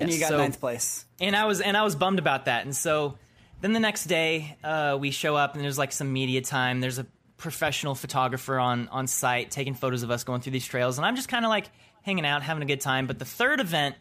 And 0.03 0.11
Yes, 0.11 0.19
you 0.19 0.25
got 0.25 0.31
so- 0.31 0.39
ninth 0.39 0.61
place. 0.61 1.05
and 1.21 1.35
I 1.35 1.45
was 1.47 1.61
and 1.61 1.77
I 1.77 1.83
was 1.83 1.95
bummed 1.97 2.19
about 2.19 2.45
that. 2.47 2.65
And 2.65 2.75
so 2.77 3.17
then 3.61 3.73
the 3.73 3.81
next 3.81 4.05
day, 4.05 4.57
uh, 4.65 4.97
we 5.01 5.11
show 5.11 5.37
up 5.37 5.55
and 5.55 5.63
there's 5.65 5.79
like 5.79 5.93
some 5.93 6.13
media 6.13 6.41
time. 6.43 6.81
There's 6.81 6.99
a 6.99 7.07
professional 7.37 7.95
photographer 7.95 8.59
on 8.59 8.89
on 8.89 9.07
site 9.07 9.51
taking 9.51 9.75
photos 9.75 10.03
of 10.03 10.11
us 10.11 10.25
going 10.25 10.41
through 10.41 10.53
these 10.53 10.67
trails, 10.67 10.99
and 10.99 11.07
I'm 11.07 11.17
just 11.17 11.29
kind 11.29 11.45
of 11.45 11.49
like 11.49 11.71
hanging 12.03 12.27
out, 12.27 12.43
having 12.43 12.63
a 12.63 12.67
good 12.67 12.81
time. 12.81 13.07
But 13.07 13.19
the 13.19 13.25
third 13.25 13.61
event 13.61 13.97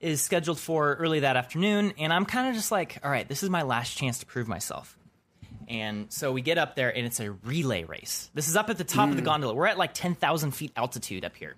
is 0.00 0.20
scheduled 0.20 0.58
for 0.58 0.94
early 0.94 1.20
that 1.20 1.36
afternoon, 1.36 1.92
and 1.98 2.12
I'm 2.12 2.26
kind 2.26 2.48
of 2.48 2.54
just 2.54 2.70
like, 2.70 2.98
all 3.02 3.10
right, 3.10 3.26
this 3.26 3.42
is 3.42 3.48
my 3.50 3.62
last 3.62 3.96
chance 3.96 4.18
to 4.18 4.26
prove 4.26 4.46
myself. 4.46 4.98
And 5.68 6.12
so 6.12 6.32
we 6.32 6.42
get 6.42 6.58
up 6.58 6.76
there, 6.76 6.94
and 6.94 7.06
it's 7.06 7.18
a 7.18 7.32
relay 7.32 7.82
race. 7.84 8.30
This 8.34 8.46
is 8.48 8.56
up 8.56 8.68
at 8.70 8.78
the 8.78 8.84
top 8.84 9.08
of 9.08 9.16
the 9.16 9.22
gondola. 9.22 9.54
We're 9.54 9.66
at 9.66 9.78
like 9.78 9.94
10,000 9.94 10.50
feet 10.52 10.70
altitude 10.76 11.24
up 11.24 11.34
here. 11.34 11.56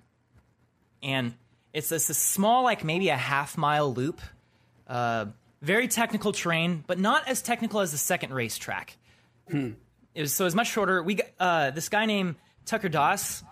And 1.03 1.35
it's 1.73 1.89
this, 1.89 2.07
this 2.09 2.19
small, 2.19 2.63
like 2.65 2.85
maybe 2.85 3.09
a 3.09 3.17
half 3.17 3.57
mile 3.57 3.93
loop. 3.93 4.21
Uh, 4.87 5.27
very 5.61 5.89
technical 5.89 6.33
terrain, 6.33 6.85
but 6.87 6.99
not 6.99 7.29
as 7.29 7.43
technical 7.43 7.81
as 7.81 7.93
the 7.93 7.99
second 7.99 8.33
racetrack. 8.33 8.97
It 9.51 9.77
was 10.17 10.33
so 10.33 10.47
it's 10.47 10.55
much 10.55 10.69
shorter. 10.69 11.03
We 11.03 11.15
got 11.17 11.27
uh, 11.39 11.71
this 11.71 11.89
guy 11.89 12.07
named 12.07 12.37
Tucker 12.65 12.89
Doss. 12.89 13.43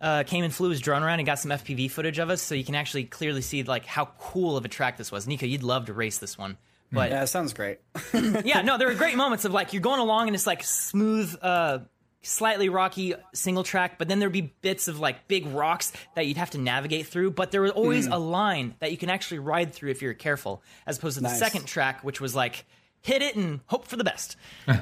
uh, 0.00 0.24
came 0.24 0.42
and 0.44 0.52
flew 0.52 0.70
his 0.70 0.80
drone 0.80 1.02
around 1.02 1.20
and 1.20 1.26
got 1.26 1.38
some 1.38 1.50
FPV 1.52 1.90
footage 1.90 2.18
of 2.18 2.28
us, 2.30 2.42
so 2.42 2.54
you 2.54 2.64
can 2.64 2.74
actually 2.74 3.04
clearly 3.04 3.40
see 3.42 3.62
like 3.62 3.86
how 3.86 4.06
cool 4.18 4.56
of 4.56 4.64
a 4.64 4.68
track 4.68 4.96
this 4.96 5.12
was. 5.12 5.26
Nico, 5.28 5.46
you'd 5.46 5.62
love 5.62 5.86
to 5.86 5.92
race 5.92 6.18
this 6.18 6.36
one, 6.36 6.56
but 6.90 7.10
Yeah, 7.10 7.22
it 7.22 7.28
sounds 7.28 7.52
great. 7.52 7.78
yeah, 8.44 8.62
no, 8.62 8.78
there 8.78 8.88
were 8.88 8.94
great 9.04 9.16
moments 9.16 9.44
of 9.44 9.52
like 9.52 9.72
you're 9.72 9.82
going 9.82 10.00
along 10.00 10.26
and 10.26 10.34
it's 10.34 10.46
like 10.46 10.64
smooth, 10.64 11.36
uh, 11.40 11.78
slightly 12.22 12.68
rocky 12.68 13.14
single 13.34 13.64
track, 13.64 13.98
but 13.98 14.08
then 14.08 14.18
there'd 14.18 14.32
be 14.32 14.54
bits 14.62 14.88
of 14.88 14.98
like 15.00 15.28
big 15.28 15.46
rocks 15.46 15.92
that 16.14 16.26
you'd 16.26 16.36
have 16.36 16.50
to 16.50 16.58
navigate 16.58 17.06
through. 17.06 17.32
But 17.32 17.50
there 17.50 17.62
was 17.62 17.72
always 17.72 18.08
mm. 18.08 18.12
a 18.12 18.18
line 18.18 18.74
that 18.78 18.90
you 18.90 18.96
can 18.96 19.10
actually 19.10 19.40
ride 19.40 19.72
through 19.74 19.90
if 19.90 20.02
you're 20.02 20.14
careful, 20.14 20.62
as 20.86 20.98
opposed 20.98 21.16
to 21.16 21.22
the 21.22 21.28
Nice. 21.28 21.38
second 21.38 21.66
track, 21.66 22.02
which 22.02 22.20
was 22.20 22.34
like 22.34 22.64
hit 23.02 23.20
it 23.20 23.36
and 23.36 23.60
hope 23.66 23.86
for 23.86 23.96
the 23.96 24.04
best. 24.04 24.36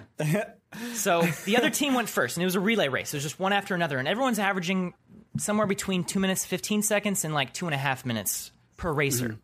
so 0.93 1.23
the 1.47 1.57
other 1.57 1.71
team 1.71 1.95
went 1.95 2.09
first, 2.09 2.37
and 2.37 2.43
it 2.43 2.47
was 2.47 2.57
a 2.57 2.61
relay 2.61 2.89
race. 2.89 3.13
It 3.13 3.17
was 3.17 3.25
just 3.25 3.41
one 3.41 3.53
after 3.53 3.75
another, 3.75 3.99
and 3.99 4.07
everyone's 4.07 4.39
averaging 4.39 4.95
somewhere 5.39 5.67
between 5.67 6.05
two 6.05 6.21
minutes, 6.21 6.45
15 6.45 6.83
seconds, 6.83 7.25
and 7.25 7.35
like 7.35 7.53
two 7.53 7.67
and 7.67 7.75
a 7.75 7.79
half 7.79 8.05
minutes 8.05 8.53
per 8.77 8.93
racer. 8.93 9.27
Mm-hmm. 9.27 9.35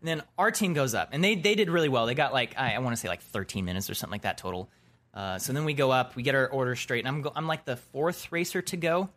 And 0.00 0.08
then 0.08 0.22
our 0.36 0.50
team 0.50 0.74
goes 0.74 0.94
up, 0.94 1.10
and 1.12 1.24
they 1.24 1.34
they 1.36 1.54
did 1.54 1.70
really 1.70 1.88
well. 1.88 2.06
They 2.06 2.14
got 2.14 2.32
like 2.32 2.54
I, 2.58 2.74
I 2.74 2.78
want 2.80 2.94
to 2.94 3.00
say 3.00 3.08
like 3.08 3.22
13 3.22 3.64
minutes 3.64 3.88
or 3.88 3.94
something 3.94 4.12
like 4.12 4.22
that 4.22 4.36
total. 4.36 4.68
Uh, 5.14 5.38
so 5.38 5.52
then 5.52 5.64
we 5.64 5.74
go 5.74 5.92
up, 5.92 6.16
we 6.16 6.22
get 6.22 6.34
our 6.34 6.48
order 6.48 6.74
straight, 6.74 7.04
and 7.04 7.08
I'm 7.08 7.22
go, 7.22 7.32
I'm 7.34 7.46
like 7.46 7.64
the 7.64 7.76
fourth 7.76 8.32
racer 8.32 8.62
to 8.62 8.76
go. 8.76 9.08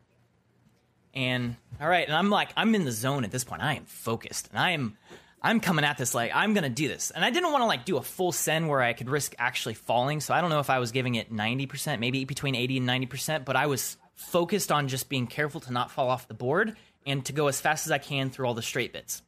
And 1.13 1.55
all 1.81 1.89
right, 1.89 2.07
and 2.07 2.15
I'm 2.15 2.29
like 2.29 2.49
I'm 2.55 2.75
in 2.75 2.85
the 2.85 2.91
zone 2.91 3.23
at 3.23 3.31
this 3.31 3.43
point. 3.43 3.63
I 3.63 3.73
am 3.73 3.85
focused, 3.85 4.49
and 4.51 4.59
I 4.59 4.71
am 4.71 4.95
I'm 5.41 5.59
coming 5.59 5.85
at 5.85 5.97
this 5.97 6.13
like 6.13 6.31
I'm 6.35 6.53
gonna 6.53 6.69
do 6.69 6.87
this. 6.87 7.09
And 7.09 7.25
I 7.25 7.31
didn't 7.31 7.51
want 7.51 7.63
to 7.63 7.65
like 7.65 7.85
do 7.85 7.97
a 7.97 8.03
full 8.03 8.31
send 8.31 8.69
where 8.69 8.81
I 8.81 8.93
could 8.93 9.09
risk 9.09 9.33
actually 9.39 9.73
falling. 9.73 10.19
So 10.19 10.35
I 10.35 10.41
don't 10.41 10.51
know 10.51 10.59
if 10.59 10.69
I 10.69 10.77
was 10.77 10.91
giving 10.91 11.15
it 11.15 11.33
90%, 11.33 11.99
maybe 11.99 12.25
between 12.25 12.53
80 12.53 12.77
and 12.77 12.87
90%, 12.87 13.45
but 13.45 13.55
I 13.55 13.65
was 13.65 13.97
focused 14.13 14.71
on 14.71 14.87
just 14.87 15.09
being 15.09 15.25
careful 15.25 15.61
to 15.61 15.73
not 15.73 15.89
fall 15.89 16.09
off 16.09 16.27
the 16.27 16.33
board 16.33 16.75
and 17.05 17.25
to 17.25 17.33
go 17.33 17.47
as 17.47 17.59
fast 17.59 17.87
as 17.87 17.91
I 17.91 17.97
can 17.97 18.29
through 18.29 18.47
all 18.47 18.53
the 18.53 18.61
straight 18.61 18.93
bits. 18.93 19.21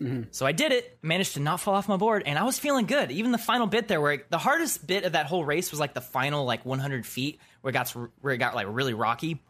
Mm-hmm. 0.00 0.22
So 0.30 0.46
I 0.46 0.52
did 0.52 0.72
it, 0.72 0.98
managed 1.02 1.34
to 1.34 1.40
not 1.40 1.60
fall 1.60 1.74
off 1.74 1.86
my 1.88 1.96
board, 1.98 2.22
and 2.24 2.38
I 2.38 2.44
was 2.44 2.58
feeling 2.58 2.86
good. 2.86 3.10
Even 3.10 3.32
the 3.32 3.38
final 3.38 3.66
bit 3.66 3.86
there, 3.86 4.00
where 4.00 4.22
the 4.30 4.38
hardest 4.38 4.86
bit 4.86 5.04
of 5.04 5.12
that 5.12 5.26
whole 5.26 5.44
race 5.44 5.70
was 5.70 5.78
like 5.78 5.92
the 5.92 6.00
final 6.00 6.44
like 6.46 6.64
100 6.64 7.04
feet, 7.04 7.38
where 7.60 7.70
it 7.70 7.74
got 7.74 7.90
where 8.20 8.32
it 8.34 8.38
got 8.38 8.54
like 8.54 8.66
really 8.70 8.94
rocky, 8.94 9.42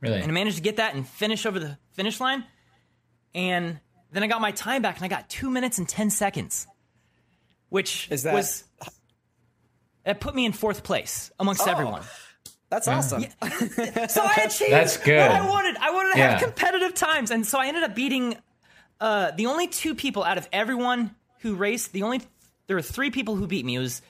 Really? 0.00 0.20
and 0.20 0.30
I 0.30 0.32
managed 0.32 0.56
to 0.58 0.62
get 0.62 0.76
that 0.76 0.94
and 0.94 1.06
finish 1.08 1.44
over 1.44 1.58
the 1.58 1.76
finish 1.92 2.20
line. 2.20 2.44
And 3.34 3.80
then 4.12 4.22
I 4.22 4.28
got 4.28 4.40
my 4.40 4.52
time 4.52 4.80
back, 4.82 4.96
and 4.96 5.04
I 5.04 5.08
got 5.08 5.28
two 5.28 5.50
minutes 5.50 5.78
and 5.78 5.88
10 5.88 6.10
seconds, 6.10 6.66
which 7.68 8.08
Is 8.10 8.22
that- 8.22 8.34
was 8.34 8.62
it 10.04 10.20
put 10.20 10.36
me 10.36 10.46
in 10.46 10.52
fourth 10.52 10.84
place 10.84 11.32
amongst 11.40 11.66
oh, 11.66 11.70
everyone. 11.70 12.02
That's 12.70 12.86
awesome. 12.88 13.22
So 13.22 13.28
I 13.42 14.42
achieved 14.46 14.72
That's 14.72 14.96
good. 14.98 15.18
what 15.18 15.30
I 15.32 15.48
wanted. 15.48 15.76
I 15.78 15.90
wanted 15.90 16.12
to 16.14 16.18
have 16.18 16.42
competitive 16.42 16.94
times, 16.94 17.30
and 17.32 17.44
so 17.46 17.58
I 17.58 17.66
ended 17.66 17.82
up 17.82 17.94
beating 17.96 18.36
uh, 19.00 19.30
the 19.32 19.46
only 19.46 19.66
two 19.68 19.94
people 19.94 20.24
out 20.24 20.38
of 20.38 20.48
everyone 20.52 21.14
who 21.40 21.54
raced. 21.54 21.92
The 21.92 22.02
only 22.02 22.20
there 22.66 22.76
were 22.76 22.82
three 22.82 23.10
people 23.10 23.36
who 23.36 23.46
beat 23.46 23.64
me. 23.64 23.74
It 23.76 23.80
was 23.80 24.02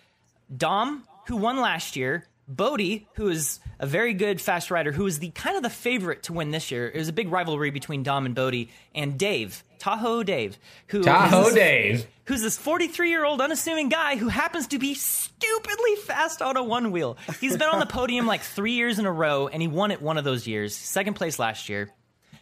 Dom, 0.55 1.05
who 1.27 1.37
won 1.37 1.61
last 1.61 1.96
year. 1.96 2.25
Bodie, 2.49 3.09
who 3.14 3.27
is 3.29 3.59
a 3.81 3.87
very 3.88 4.14
good 4.14 4.40
fast 4.40 4.70
rider, 4.70 4.92
who 4.92 5.05
is 5.07 5.18
the 5.18 5.31
kind 5.31 5.57
of 5.57 5.64
the 5.64 5.70
favorite 5.70 6.22
to 6.25 6.33
win 6.33 6.53
this 6.53 6.70
year. 6.70 6.87
It 6.88 6.96
was 6.96 7.09
a 7.09 7.12
big 7.12 7.29
rivalry 7.33 7.70
between 7.70 8.05
Dom 8.05 8.25
and 8.25 8.37
Bodie, 8.37 8.70
and 8.94 9.18
Dave, 9.18 9.64
Tahoe 9.81 10.22
Dave, 10.22 10.57
who 10.87 11.03
Tahoe 11.03 11.49
is- 11.49 11.55
Dave. 11.55 12.07
who's 12.27 12.42
this 12.42 12.57
43 12.57 13.11
year 13.11 13.25
old 13.25 13.40
unassuming 13.40 13.88
guy 13.88 14.14
who 14.14 14.29
happens 14.29 14.68
to 14.68 14.79
be 14.79 14.94
stupidly 14.94 15.96
fast 16.05 16.40
on 16.40 16.57
a 16.57 16.62
one 16.62 16.92
wheel. 16.92 17.16
He's 17.40 17.57
been 17.57 17.68
on 17.68 17.81
the 17.81 17.87
podium 17.87 18.29
like 18.29 18.42
three 18.42 18.75
years 18.75 19.01
in 19.01 19.07
a 19.07 19.12
row, 19.12 19.49
and 19.49 19.61
he 19.61 19.66
won 19.66 19.90
it 19.90 20.01
one 20.01 20.16
of 20.16 20.22
those 20.22 20.46
years, 20.46 20.77
second 20.77 21.14
place 21.14 21.40
last 21.40 21.68
year. 21.68 21.90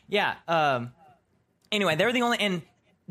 Yeah. 0.06 0.34
Um, 0.46 0.92
anyway, 1.72 1.96
they 1.96 2.04
were 2.04 2.12
the 2.12 2.22
only, 2.22 2.38
and 2.40 2.62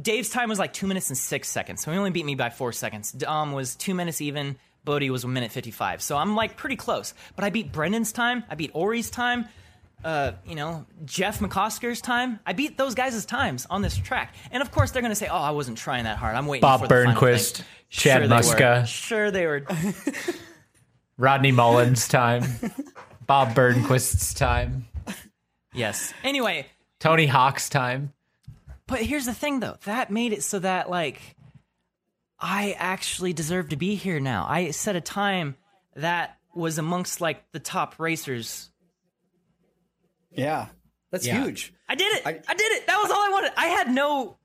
Dave's 0.02 0.30
time 0.30 0.50
was 0.50 0.60
like 0.60 0.74
two 0.74 0.88
minutes 0.88 1.10
and 1.10 1.18
six 1.18 1.50
seconds, 1.50 1.84
so 1.84 1.92
he 1.92 1.98
only 1.98 2.12
beat 2.12 2.26
me 2.26 2.36
by 2.36 2.50
four 2.50 2.72
seconds. 2.72 3.12
Dom 3.12 3.52
was 3.52 3.76
two 3.76 3.94
minutes 3.94 4.22
even. 4.22 4.58
Bodie 4.86 5.10
was 5.10 5.24
a 5.24 5.28
minute 5.28 5.52
55. 5.52 6.02
So 6.02 6.18
I'm 6.18 6.36
like 6.36 6.58
pretty 6.58 6.76
close. 6.76 7.14
But 7.36 7.46
I 7.46 7.50
beat 7.50 7.72
Brendan's 7.72 8.12
time. 8.12 8.44
I 8.50 8.56
beat 8.56 8.72
Ori's 8.74 9.10
time. 9.10 9.48
Uh, 10.04 10.34
you 10.46 10.56
know, 10.56 10.86
Jeff 11.06 11.40
McCosker's 11.40 12.02
time. 12.02 12.40
I 12.46 12.52
beat 12.52 12.78
those 12.78 12.94
guys' 12.94 13.26
times 13.26 13.66
on 13.70 13.82
this 13.82 13.96
track. 13.98 14.36
And 14.52 14.62
of 14.62 14.72
course, 14.72 14.92
they're 14.92 15.02
going 15.02 15.12
to 15.12 15.16
say, 15.16 15.28
oh, 15.28 15.38
I 15.38 15.52
wasn't 15.52 15.78
trying 15.78 16.04
that 16.04 16.18
hard. 16.18 16.36
I'm 16.36 16.48
waiting 16.48 16.62
Bob 16.62 16.82
for 16.82 16.88
the 16.88 16.94
final 16.94 17.14
Burnquist, 17.22 17.58
thing." 17.58 17.66
Chad 17.90 18.22
sure. 18.24 18.30
Muska. 18.30 18.86
Sure 18.86 19.32
they 19.32 19.46
were. 19.46 19.66
Rodney 21.18 21.54
Mullen's 21.54 22.08
time. 22.10 22.44
Bob 23.26 23.56
Burnquist's 23.56 24.34
time. 24.34 24.88
yes. 25.74 26.14
Anyway, 26.24 26.66
Tony 27.00 27.28
Hawk's 27.28 27.70
time. 27.70 28.12
But 28.94 29.02
here's 29.02 29.26
the 29.26 29.34
thing, 29.34 29.60
though. 29.60 29.76
That 29.86 30.12
made 30.12 30.34
it 30.34 30.44
so 30.44 30.60
that, 30.60 30.88
like, 30.88 31.20
I 32.40 32.76
actually 32.78 33.34
deserve 33.34 33.70
to 33.70 33.76
be 33.76 33.96
here 33.96 34.20
now. 34.20 34.46
I 34.48 34.70
set 34.70 34.96
a 34.96 35.02
time 35.02 35.56
that 35.96 36.38
was 36.54 36.78
amongst, 36.78 37.20
like, 37.20 37.44
the 37.54 37.60
top 37.60 37.96
racers. 37.98 38.70
Yeah. 40.30 40.68
That's 41.12 41.26
Yeah. 41.26 41.44
huge. 41.44 41.74
I 41.90 41.96
did 41.96 42.06
it. 42.18 42.22
I, 42.24 42.40
I- 42.48 42.54
did 42.54 42.72
it. 42.74 42.86
That 42.86 42.98
was 43.02 43.10
all 43.10 43.18
I 43.18 43.30
wanted. 43.30 43.54
I 43.58 43.66
had 43.66 43.90
no. 43.90 44.38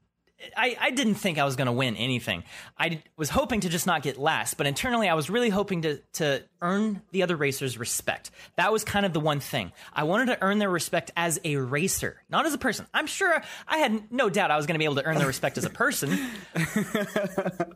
I, 0.57 0.77
I 0.81 0.90
didn't 0.92 1.16
think 1.16 1.37
I 1.38 1.44
was 1.44 1.57
going 1.57 1.66
to 1.66 1.72
win 1.72 1.96
anything. 1.96 2.44
I 2.79 3.03
was 3.16 3.29
hoping 3.29 3.61
to 3.61 3.68
just 3.68 3.87
not 3.88 4.03
get 4.03 4.18
last, 4.18 4.57
but 4.57 4.68
internally 4.68 5.09
I 5.09 5.14
was 5.14 5.29
really 5.29 5.48
hoping 5.51 5.83
to 5.83 5.98
to 6.14 6.44
earn 6.62 7.03
the 7.11 7.24
other 7.24 7.35
racers' 7.37 7.77
respect. 7.77 8.31
That 8.57 8.72
was 8.72 8.85
kind 8.85 9.05
of 9.05 9.12
the 9.12 9.18
one 9.20 9.40
thing. 9.40 9.72
I 9.92 10.05
wanted 10.05 10.27
to 10.27 10.38
earn 10.42 10.59
their 10.59 10.70
respect 10.70 11.11
as 11.16 11.40
a 11.44 11.57
racer, 11.57 12.22
not 12.29 12.46
as 12.46 12.55
a 12.55 12.59
person. 12.59 12.87
I'm 12.94 13.07
sure 13.09 13.42
I 13.66 13.79
had 13.79 14.12
no 14.12 14.31
doubt 14.31 14.51
I 14.53 14.57
was 14.57 14.66
going 14.66 14.74
to 14.74 14.79
be 14.79 14.85
able 14.85 14.94
to 14.96 15.05
earn 15.05 15.18
their 15.18 15.27
respect 15.27 15.59
as 15.59 15.64
a 15.64 15.70
person. 15.70 16.11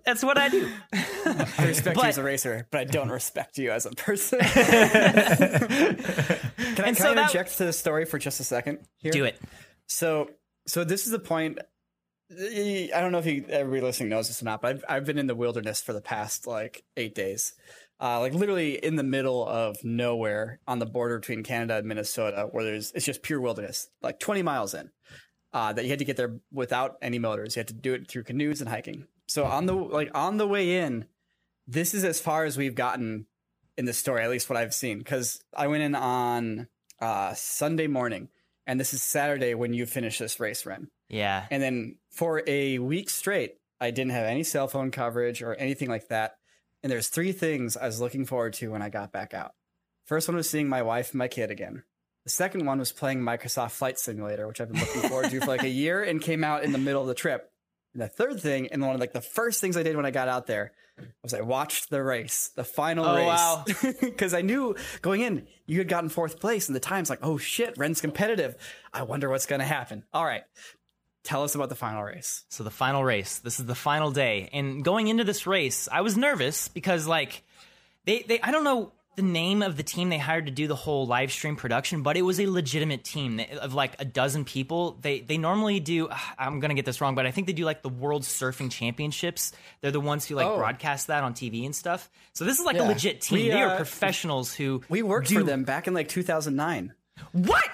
That's 0.05 0.23
what 0.23 0.39
I 0.39 0.49
do. 0.49 0.69
I 0.93 1.65
respect 1.67 1.97
But- 1.97 2.05
you 2.05 2.09
as 2.11 2.19
a 2.19 2.23
racer, 2.23 2.69
but 2.71 2.81
I 2.81 2.85
don't 2.85 3.11
respect 3.11 3.59
you 3.59 3.73
as 3.73 3.87
a 3.87 3.91
person. 3.91 4.39
can 4.41 4.51
I, 4.51 5.97
And 6.59 6.77
can 6.77 6.95
so 6.97 7.11
I 7.11 7.15
that- 7.15 7.49
to 7.57 7.65
the 7.65 7.73
story 7.73 8.05
for 8.05 8.19
just 8.19 8.39
a 8.41 8.45
second? 8.45 8.79
Here? 8.99 9.13
Do 9.13 9.25
it. 9.25 9.39
So, 9.87 10.31
so 10.67 10.85
this 10.85 11.07
is 11.07 11.13
the 11.13 11.19
point. 11.19 11.59
I 12.33 13.01
don't 13.01 13.13
know 13.13 13.19
if 13.19 13.27
you, 13.27 13.45
everybody 13.49 13.83
listening 13.83 14.09
knows 14.09 14.29
this 14.29 14.43
or 14.43 14.45
not, 14.45 14.63
but 14.63 14.77
I've, 14.77 14.85
I've 14.89 15.05
been 15.05 15.19
in 15.19 15.27
the 15.27 15.35
wilderness 15.35 15.81
for 15.81 15.93
the 15.93 16.01
past 16.01 16.47
like 16.47 16.85
eight 16.97 17.15
days, 17.15 17.55
uh, 18.01 18.21
like 18.21 18.35
literally 18.35 18.83
in 18.83 18.97
the 18.97 19.03
middle 19.03 19.47
of 19.47 19.77
nowhere 19.85 20.61
on 20.67 20.79
the 20.79 20.87
border 20.87 21.19
between 21.19 21.43
Canada 21.43 21.77
and 21.77 21.87
Minnesota, 21.87 22.49
where 22.51 22.65
there's 22.65 22.93
it's 22.93 23.05
just 23.05 23.23
pure 23.23 23.41
wilderness, 23.41 23.89
like 24.03 24.19
20 24.19 24.43
miles 24.43 24.75
in. 24.75 24.91
Uh, 25.55 25.71
that 25.71 25.85
you 25.85 25.91
had 25.91 25.99
to 25.99 26.05
get 26.07 26.17
there 26.17 26.41
without 26.51 26.97
any 27.03 27.19
motors. 27.19 27.55
You 27.55 27.61
had 27.61 27.69
to 27.69 27.75
do 27.75 27.93
it 27.93 28.09
through 28.09 28.23
canoes 28.23 28.63
and 28.63 28.71
hiking. 28.71 29.07
So 29.29 29.45
on 29.45 29.67
the 29.67 29.75
like 29.75 30.11
on 30.15 30.39
the 30.39 30.49
way 30.49 30.79
in, 30.79 31.05
this 31.67 31.93
is 31.93 32.05
as 32.05 32.21
far 32.21 32.47
as 32.47 32.57
we've 32.57 32.75
gotten 32.75 33.27
in 33.77 33.85
the 33.85 33.93
story, 33.93 34.23
at 34.23 34.31
least 34.31 34.49
what 34.49 34.57
I've 34.57 34.75
seen. 34.75 34.99
Because 34.99 35.43
I 35.55 35.67
went 35.67 35.83
in 35.83 35.95
on 35.95 36.69
uh, 37.01 37.35
Sunday 37.35 37.87
morning, 37.87 38.29
and 38.67 38.81
this 38.81 38.95
is 38.95 39.03
Saturday 39.03 39.55
when 39.55 39.75
you 39.75 39.85
finish 39.85 40.19
this 40.19 40.41
race, 40.41 40.65
Wren. 40.65 40.89
Yeah. 41.09 41.47
And 41.51 41.63
then 41.63 41.97
for 42.13 42.43
a 42.47 42.79
week 42.79 43.11
straight, 43.11 43.57
I 43.81 43.91
didn't 43.91 44.13
have 44.13 44.27
any 44.27 44.45
cell 44.45 44.69
phone 44.69 44.91
coverage 44.91 45.43
or 45.43 45.55
anything 45.55 45.89
like 45.89 46.09
that. 46.09 46.37
And 46.83 46.91
there's 46.93 47.09
three 47.09 47.33
things 47.33 47.77
I 47.77 47.87
was 47.87 48.01
looking 48.01 48.25
forward 48.25 48.53
to 48.55 48.71
when 48.71 48.83
I 48.83 48.89
got 48.89 49.13
back 49.13 49.35
out. 49.35 49.53
First 50.05 50.29
one 50.29 50.37
was 50.37 50.51
seeing 50.51 50.69
my 50.69 50.83
wife 50.83 51.11
and 51.13 51.19
my 51.19 51.29
kid 51.29 51.51
again. 51.51 51.85
The 52.25 52.31
second 52.31 52.67
one 52.67 52.79
was 52.79 52.93
playing 52.93 53.21
Microsoft 53.21 53.73
Flight 53.73 53.99
Simulator, 53.99 54.47
which 54.47 54.61
I've 54.61 54.71
been 54.71 54.81
looking 54.81 55.09
forward 55.09 55.31
to 55.31 55.41
for 55.41 55.47
like 55.47 55.63
a 55.65 55.69
year 55.85 56.03
and 56.03 56.21
came 56.21 56.45
out 56.45 56.63
in 56.65 56.73
the 56.73 56.79
middle 56.79 57.03
of 57.03 57.09
the 57.09 57.15
trip. 57.15 57.51
And 57.95 58.03
the 58.03 58.09
third 58.09 58.41
thing, 58.41 58.69
and 58.69 58.81
one 58.83 58.95
of 58.95 59.01
like 59.01 59.13
the 59.13 59.21
first 59.21 59.61
things 59.61 59.77
I 59.77 59.83
did 59.83 59.97
when 59.97 60.07
I 60.07 60.11
got 60.11 60.29
out 60.29 60.47
there, 60.47 60.73
was 61.23 61.35
I 61.35 61.41
watched 61.41 61.91
the 61.91 62.03
race, 62.03 62.51
the 62.55 62.65
final 62.65 63.05
Oh, 63.05 63.17
race. 63.17 63.27
wow. 63.27 63.65
Because 64.01 64.35
I 64.35 64.41
knew 64.43 64.77
going 65.03 65.21
in, 65.21 65.47
you 65.67 65.79
had 65.79 65.89
gotten 65.89 66.09
fourth 66.09 66.39
place, 66.41 66.69
and 66.69 66.77
the 66.77 66.81
time's 66.81 67.11
like, 67.11 67.19
oh 67.23 67.39
shit, 67.39 67.77
Wren's 67.77 68.01
competitive. 68.01 68.57
I 68.93 69.03
wonder 69.03 69.29
what's 69.29 69.47
going 69.47 69.61
to 69.61 69.67
happen. 69.67 70.05
All 70.15 70.25
right. 70.25 70.43
Tell 71.25 71.45
us 71.45 71.55
about 71.55 71.69
the 71.69 71.75
final 71.77 72.03
race. 72.03 72.45
So 72.49 72.65
the 72.65 72.71
final 72.71 73.05
race. 73.05 73.39
This 73.39 73.61
is 73.61 73.67
the 73.67 73.75
final 73.77 74.11
day. 74.11 74.49
And 74.53 74.85
going 74.85 75.09
into 75.09 75.23
this 75.25 75.47
race, 75.47 75.89
I 75.91 76.01
was 76.01 76.17
nervous 76.17 76.69
because 76.69 77.07
like 77.07 77.43
they 78.05 78.23
they 78.27 78.41
I 78.41 78.51
don't 78.51 78.65
know 78.65 78.93
the 79.15 79.23
name 79.23 79.61
of 79.63 79.77
the 79.77 79.83
team 79.83 80.09
they 80.09 80.17
hired 80.17 80.47
to 80.47 80.51
do 80.53 80.67
the 80.67 80.75
whole 80.75 81.07
live 81.07 81.31
stream 81.31 81.55
production, 81.55 82.03
but 82.03 82.17
it 82.17 82.23
was 82.23 82.41
a 82.41 82.47
legitimate 82.47 83.05
team 83.05 83.43
of 83.61 83.75
like 83.75 83.93
a 84.01 84.07
dozen 84.07 84.45
people. 84.45 84.99
They 85.03 85.21
they 85.21 85.39
normally 85.39 85.79
do 85.81 86.09
I'm 86.39 86.59
going 86.61 86.71
to 86.71 86.75
get 86.75 86.87
this 86.87 87.01
wrong, 87.01 87.15
but 87.15 87.25
I 87.27 87.31
think 87.31 87.47
they 87.47 87.53
do 87.53 87.65
like 87.67 87.83
the 87.83 87.89
World 87.89 88.23
Surfing 88.23 88.71
Championships. 88.73 89.53
They're 89.81 89.91
the 89.93 90.01
ones 90.01 90.27
who 90.27 90.35
like 90.35 90.47
Oh. 90.47 90.57
broadcast 90.57 91.07
that 91.07 91.23
on 91.23 91.35
TV 91.35 91.65
and 91.65 91.77
stuff. 91.77 92.11
So 92.33 92.45
this 92.45 92.59
is 92.59 92.65
like 92.67 92.79
a 92.79 92.83
legit 92.85 93.21
team. 93.21 93.39
We, 93.39 93.49
they 93.51 93.63
are 93.63 93.75
uh, 93.75 93.77
professionals 93.77 94.55
who 94.55 94.83
We 94.89 95.03
worked 95.03 95.29
do 95.29 95.39
for 95.39 95.45
them 95.45 95.63
back 95.65 95.87
in 95.87 95.95
like 95.95 96.09
2009. 96.09 96.95
What? 97.33 97.65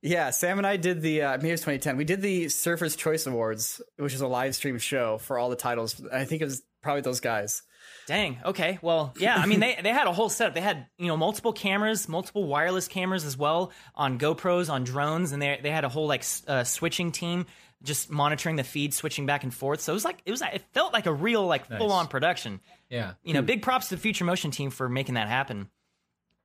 Yeah, 0.00 0.30
Sam 0.30 0.58
and 0.58 0.66
I 0.66 0.76
did 0.76 1.02
the 1.02 1.22
uh, 1.22 1.36
maybe 1.38 1.48
it 1.48 1.52
was 1.52 1.60
2010. 1.60 1.96
We 1.96 2.04
did 2.04 2.22
the 2.22 2.46
Surfers 2.46 2.96
Choice 2.96 3.26
Awards, 3.26 3.82
which 3.96 4.14
is 4.14 4.20
a 4.20 4.28
live 4.28 4.54
stream 4.54 4.78
show 4.78 5.18
for 5.18 5.38
all 5.38 5.50
the 5.50 5.56
titles. 5.56 6.00
I 6.12 6.24
think 6.24 6.40
it 6.40 6.44
was 6.44 6.62
probably 6.82 7.00
those 7.02 7.20
guys. 7.20 7.62
Dang. 8.06 8.38
Okay. 8.44 8.78
Well, 8.80 9.12
yeah. 9.18 9.36
I 9.36 9.46
mean, 9.46 9.60
they 9.60 9.78
they 9.82 9.92
had 9.92 10.06
a 10.06 10.12
whole 10.12 10.28
setup. 10.28 10.54
They 10.54 10.60
had 10.60 10.86
you 10.98 11.08
know 11.08 11.16
multiple 11.16 11.52
cameras, 11.52 12.08
multiple 12.08 12.44
wireless 12.46 12.86
cameras 12.86 13.24
as 13.24 13.36
well 13.36 13.72
on 13.94 14.18
GoPros, 14.18 14.70
on 14.70 14.84
drones, 14.84 15.32
and 15.32 15.42
they 15.42 15.58
they 15.62 15.70
had 15.70 15.84
a 15.84 15.88
whole 15.88 16.06
like 16.06 16.24
uh, 16.46 16.64
switching 16.64 17.10
team 17.12 17.46
just 17.82 18.10
monitoring 18.10 18.56
the 18.56 18.64
feed, 18.64 18.92
switching 18.92 19.26
back 19.26 19.44
and 19.44 19.54
forth. 19.54 19.80
So 19.80 19.92
it 19.92 19.94
was 19.94 20.04
like 20.04 20.18
it 20.24 20.30
was 20.30 20.42
it 20.42 20.64
felt 20.72 20.92
like 20.92 21.06
a 21.06 21.12
real 21.12 21.46
like 21.46 21.66
full 21.66 21.92
on 21.92 22.08
production. 22.08 22.60
Yeah. 22.88 23.12
You 23.22 23.34
know, 23.34 23.42
big 23.42 23.62
props 23.62 23.88
to 23.88 23.96
the 23.96 24.00
Future 24.00 24.24
Motion 24.24 24.50
team 24.50 24.70
for 24.70 24.88
making 24.88 25.14
that 25.14 25.28
happen. 25.28 25.68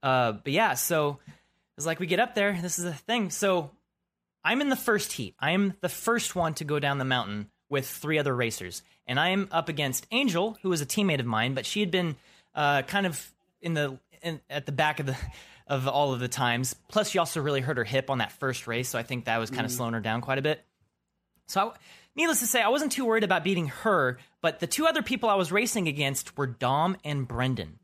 Uh, 0.02 0.34
but 0.34 0.52
yeah, 0.52 0.74
so 0.74 1.20
it's 1.78 1.86
like 1.86 2.00
we 2.00 2.08
get 2.08 2.20
up 2.20 2.36
there. 2.36 2.58
This 2.62 2.78
is 2.78 2.86
the 2.86 2.94
thing. 2.94 3.30
So 3.30 3.72
I'm 4.44 4.62
in 4.62 4.70
the 4.70 4.76
first 4.76 5.14
heat. 5.14 5.36
I 5.40 5.52
am 5.52 5.74
the 5.82 5.90
first 5.90 6.36
one 6.36 6.54
to 6.56 6.64
go 6.64 6.80
down 6.80 6.98
the 6.98 7.06
mountain 7.06 7.50
with 7.70 7.88
three 7.88 8.20
other 8.20 8.36
racers, 8.36 8.84
and 9.08 9.20
I 9.20 9.30
am 9.30 9.48
up 9.52 9.70
against 9.70 10.06
Angel, 10.12 10.58
who 10.62 10.70
was 10.70 10.82
a 10.82 10.86
teammate 10.86 11.20
of 11.20 11.26
mine, 11.26 11.54
but 11.54 11.66
she 11.66 11.80
had 11.80 11.90
been 11.90 12.16
uh, 12.54 12.84
kind 12.84 13.06
of 13.06 13.32
in 13.62 13.74
the 13.74 13.98
in, 14.22 14.42
at 14.50 14.66
the 14.66 14.72
back 14.72 15.00
of 15.00 15.08
the 15.08 15.18
of 15.68 15.88
all 15.88 16.14
of 16.14 16.20
the 16.20 16.28
times. 16.28 16.76
Plus, 16.90 17.10
she 17.10 17.20
also 17.20 17.42
really 17.42 17.62
hurt 17.62 17.78
her 17.78 17.84
hip 17.84 18.10
on 18.10 18.20
that 18.20 18.32
first 18.34 18.68
race, 18.68 18.90
so 18.90 19.00
I 19.00 19.04
think 19.04 19.26
that 19.26 19.38
was 19.38 19.50
kind 19.50 19.66
of 19.66 19.72
slowing 19.72 19.94
her 19.94 20.02
down 20.02 20.22
quite 20.22 20.38
a 20.38 20.42
bit. 20.42 20.64
So, 21.48 21.70
I, 21.70 21.72
needless 22.16 22.40
to 22.40 22.48
say, 22.48 22.62
I 22.62 22.70
wasn't 22.70 22.92
too 22.92 23.06
worried 23.06 23.24
about 23.24 23.44
beating 23.44 23.68
her, 23.68 24.20
but 24.42 24.60
the 24.60 24.68
two 24.68 24.86
other 24.86 25.02
people 25.02 25.30
I 25.30 25.36
was 25.36 25.52
racing 25.52 25.88
against 25.88 26.38
were 26.38 26.48
Dom 26.48 26.98
and 27.04 27.28
Brendan. 27.28 27.80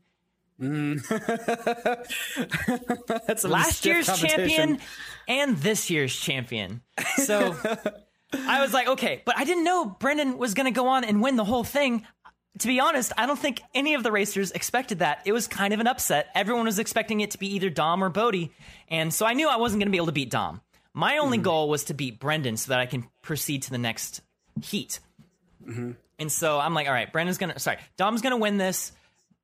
That's 3.26 3.44
last 3.44 3.86
year's 3.86 4.06
champion 4.18 4.78
and 5.26 5.56
this 5.56 5.88
year's 5.88 6.14
champion. 6.14 6.82
So 7.16 7.56
I 8.32 8.60
was 8.60 8.74
like, 8.74 8.88
okay, 8.88 9.22
but 9.24 9.38
I 9.38 9.44
didn't 9.44 9.64
know 9.64 9.86
Brendan 9.86 10.38
was 10.38 10.54
going 10.54 10.66
to 10.66 10.76
go 10.76 10.88
on 10.88 11.04
and 11.04 11.22
win 11.22 11.36
the 11.36 11.44
whole 11.44 11.64
thing. 11.64 12.06
To 12.58 12.66
be 12.66 12.80
honest, 12.80 13.12
I 13.16 13.26
don't 13.26 13.38
think 13.38 13.62
any 13.74 13.94
of 13.94 14.02
the 14.02 14.12
racers 14.12 14.50
expected 14.50 14.98
that. 14.98 15.22
It 15.24 15.32
was 15.32 15.46
kind 15.46 15.72
of 15.72 15.80
an 15.80 15.86
upset. 15.86 16.28
Everyone 16.34 16.66
was 16.66 16.78
expecting 16.78 17.20
it 17.20 17.30
to 17.30 17.38
be 17.38 17.54
either 17.54 17.70
Dom 17.70 18.04
or 18.04 18.10
Bodie, 18.10 18.52
and 18.88 19.14
so 19.14 19.24
I 19.24 19.32
knew 19.32 19.48
I 19.48 19.56
wasn't 19.56 19.80
going 19.80 19.86
to 19.86 19.92
be 19.92 19.96
able 19.96 20.06
to 20.06 20.12
beat 20.12 20.30
Dom. 20.30 20.60
My 20.92 21.18
only 21.18 21.38
goal 21.38 21.68
was 21.68 21.84
to 21.84 21.94
beat 21.94 22.18
Brendan 22.20 22.56
so 22.56 22.70
that 22.70 22.80
I 22.80 22.86
can 22.86 23.06
proceed 23.22 23.62
to 23.62 23.70
the 23.70 23.78
next 23.78 24.20
heat. 24.62 24.98
And 26.18 26.32
so 26.32 26.58
I'm 26.58 26.74
like, 26.74 26.88
all 26.88 26.92
right, 26.92 27.10
Brendan's 27.10 27.38
gonna, 27.38 27.58
sorry, 27.60 27.78
Dom's 27.96 28.20
gonna 28.20 28.36
win 28.36 28.58
this. 28.58 28.90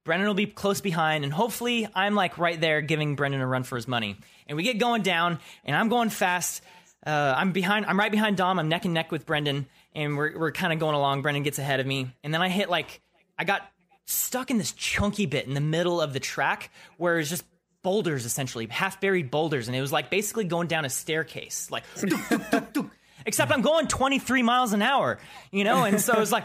Brendan 0.06 0.28
will 0.28 0.34
be 0.34 0.46
close 0.46 0.80
behind, 0.80 1.24
and 1.24 1.32
hopefully 1.32 1.86
I'm 1.94 2.14
like 2.14 2.38
right 2.38 2.58
there 2.58 2.80
giving 2.80 3.16
Brendan 3.16 3.40
a 3.40 3.46
run 3.46 3.64
for 3.64 3.74
his 3.74 3.88
money. 3.88 4.16
And 4.46 4.56
we 4.56 4.62
get 4.62 4.78
going 4.78 5.02
down, 5.02 5.40
and 5.64 5.76
I'm 5.76 5.88
going 5.88 6.10
fast. 6.10 6.62
Uh, 7.04 7.34
I'm 7.36 7.52
behind, 7.52 7.86
I'm 7.86 7.98
right 7.98 8.10
behind 8.10 8.36
Dom. 8.36 8.58
I'm 8.58 8.68
neck 8.68 8.84
and 8.84 8.94
neck 8.94 9.10
with 9.10 9.26
Brendan, 9.26 9.66
and 9.94 10.16
we're, 10.16 10.38
we're 10.38 10.52
kind 10.52 10.72
of 10.72 10.78
going 10.78 10.94
along. 10.94 11.22
Brendan 11.22 11.42
gets 11.42 11.58
ahead 11.58 11.80
of 11.80 11.86
me, 11.86 12.10
and 12.22 12.32
then 12.32 12.40
I 12.40 12.48
hit 12.48 12.70
like, 12.70 13.00
I 13.36 13.44
got 13.44 13.68
stuck 14.04 14.50
in 14.50 14.58
this 14.58 14.72
chunky 14.72 15.26
bit 15.26 15.46
in 15.46 15.54
the 15.54 15.60
middle 15.60 16.00
of 16.00 16.12
the 16.12 16.20
track 16.20 16.70
where 16.96 17.18
it's 17.18 17.28
just 17.28 17.44
boulders 17.82 18.24
essentially, 18.24 18.66
half 18.66 19.00
buried 19.00 19.30
boulders, 19.30 19.66
and 19.66 19.76
it 19.76 19.80
was 19.80 19.92
like 19.92 20.08
basically 20.08 20.44
going 20.44 20.68
down 20.68 20.84
a 20.84 20.90
staircase, 20.90 21.68
like. 21.70 21.82
Except 23.26 23.50
I'm 23.52 23.60
going 23.60 23.88
23 23.88 24.42
miles 24.42 24.72
an 24.72 24.82
hour, 24.82 25.18
you 25.50 25.64
know, 25.64 25.84
and 25.84 26.00
so 26.00 26.12
it 26.14 26.18
was 26.18 26.30
like, 26.32 26.44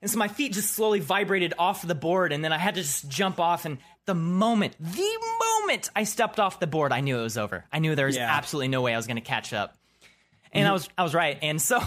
and 0.00 0.10
so 0.10 0.16
my 0.18 0.28
feet 0.28 0.52
just 0.52 0.70
slowly 0.70 1.00
vibrated 1.00 1.54
off 1.58 1.86
the 1.86 1.94
board, 1.94 2.32
and 2.32 2.44
then 2.44 2.52
I 2.52 2.58
had 2.58 2.76
to 2.76 2.82
just 2.82 3.08
jump 3.08 3.40
off. 3.40 3.64
And 3.64 3.78
the 4.06 4.14
moment, 4.14 4.76
the 4.78 5.18
moment 5.40 5.90
I 5.96 6.04
stepped 6.04 6.38
off 6.38 6.60
the 6.60 6.66
board, 6.68 6.92
I 6.92 7.00
knew 7.00 7.18
it 7.18 7.22
was 7.22 7.36
over. 7.36 7.64
I 7.72 7.80
knew 7.80 7.94
there 7.96 8.06
was 8.06 8.16
Yeah. 8.16 8.30
absolutely 8.30 8.68
no 8.68 8.80
way 8.80 8.94
I 8.94 8.96
was 8.96 9.06
going 9.06 9.16
to 9.16 9.22
catch 9.22 9.52
up, 9.52 9.76
and 10.52 10.64
I 10.64 10.68
mm-hmm. 10.68 10.72
was 10.74 10.88
I 10.96 11.02
was 11.02 11.14
right. 11.14 11.36
And 11.42 11.60
so 11.60 11.82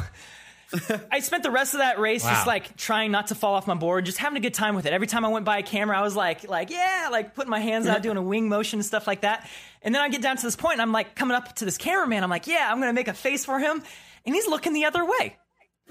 I 1.11 1.19
spent 1.19 1.43
the 1.43 1.51
rest 1.51 1.73
of 1.73 1.79
that 1.79 1.97
race 1.97 2.23
Wow. 2.23 2.31
just 2.31 2.47
like 2.47 2.75
trying 2.75 3.11
not 3.11 3.27
to 3.27 3.35
fall 3.35 3.55
off 3.55 3.67
my 3.67 3.75
board, 3.75 4.05
just 4.05 4.17
having 4.17 4.37
a 4.37 4.41
good 4.41 4.53
time 4.53 4.75
with 4.75 4.85
it. 4.85 4.91
Every 4.93 5.07
time 5.07 5.23
I 5.23 5.29
went 5.29 5.45
by 5.45 5.59
a 5.59 5.63
camera, 5.63 5.97
I 5.97 6.01
was 6.01 6.15
like, 6.15 6.49
like, 6.49 6.69
yeah, 6.69 7.07
like 7.11 7.35
putting 7.35 7.49
my 7.49 7.59
hands 7.59 7.87
out, 7.87 8.01
doing 8.01 8.17
a 8.17 8.21
wing 8.21 8.49
motion 8.49 8.79
and 8.79 8.85
stuff 8.85 9.07
like 9.07 9.21
that. 9.21 9.47
And 9.81 9.95
then 9.95 10.01
I 10.01 10.09
get 10.09 10.21
down 10.21 10.35
to 10.35 10.43
this 10.43 10.57
point, 10.57 10.73
and 10.73 10.81
I'm 10.81 10.91
like 10.91 11.15
coming 11.15 11.35
up 11.35 11.55
to 11.55 11.65
this 11.65 11.77
cameraman. 11.77 12.23
I'm 12.23 12.29
like, 12.29 12.47
yeah, 12.47 12.67
I'm 12.69 12.79
gonna 12.79 12.91
make 12.93 13.07
a 13.07 13.13
face 13.13 13.45
for 13.45 13.59
him, 13.59 13.81
and 14.27 14.35
he's 14.35 14.47
looking 14.47 14.73
the 14.73 14.85
other 14.85 15.03
way. 15.03 15.35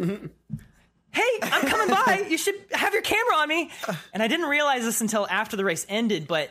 Mm-hmm. 0.01 0.27
hey, 1.11 1.23
I'm 1.43 1.67
coming 1.67 1.89
by. 1.89 2.27
You 2.31 2.39
should 2.39 2.55
have 2.73 2.93
your 2.93 3.03
camera 3.03 3.37
on 3.37 3.49
me. 3.49 3.71
And 4.13 4.23
I 4.23 4.29
didn't 4.29 4.47
realize 4.47 4.85
this 4.85 5.01
until 5.01 5.27
after 5.29 5.57
the 5.57 5.65
race 5.65 5.85
ended, 5.89 6.29
but 6.29 6.51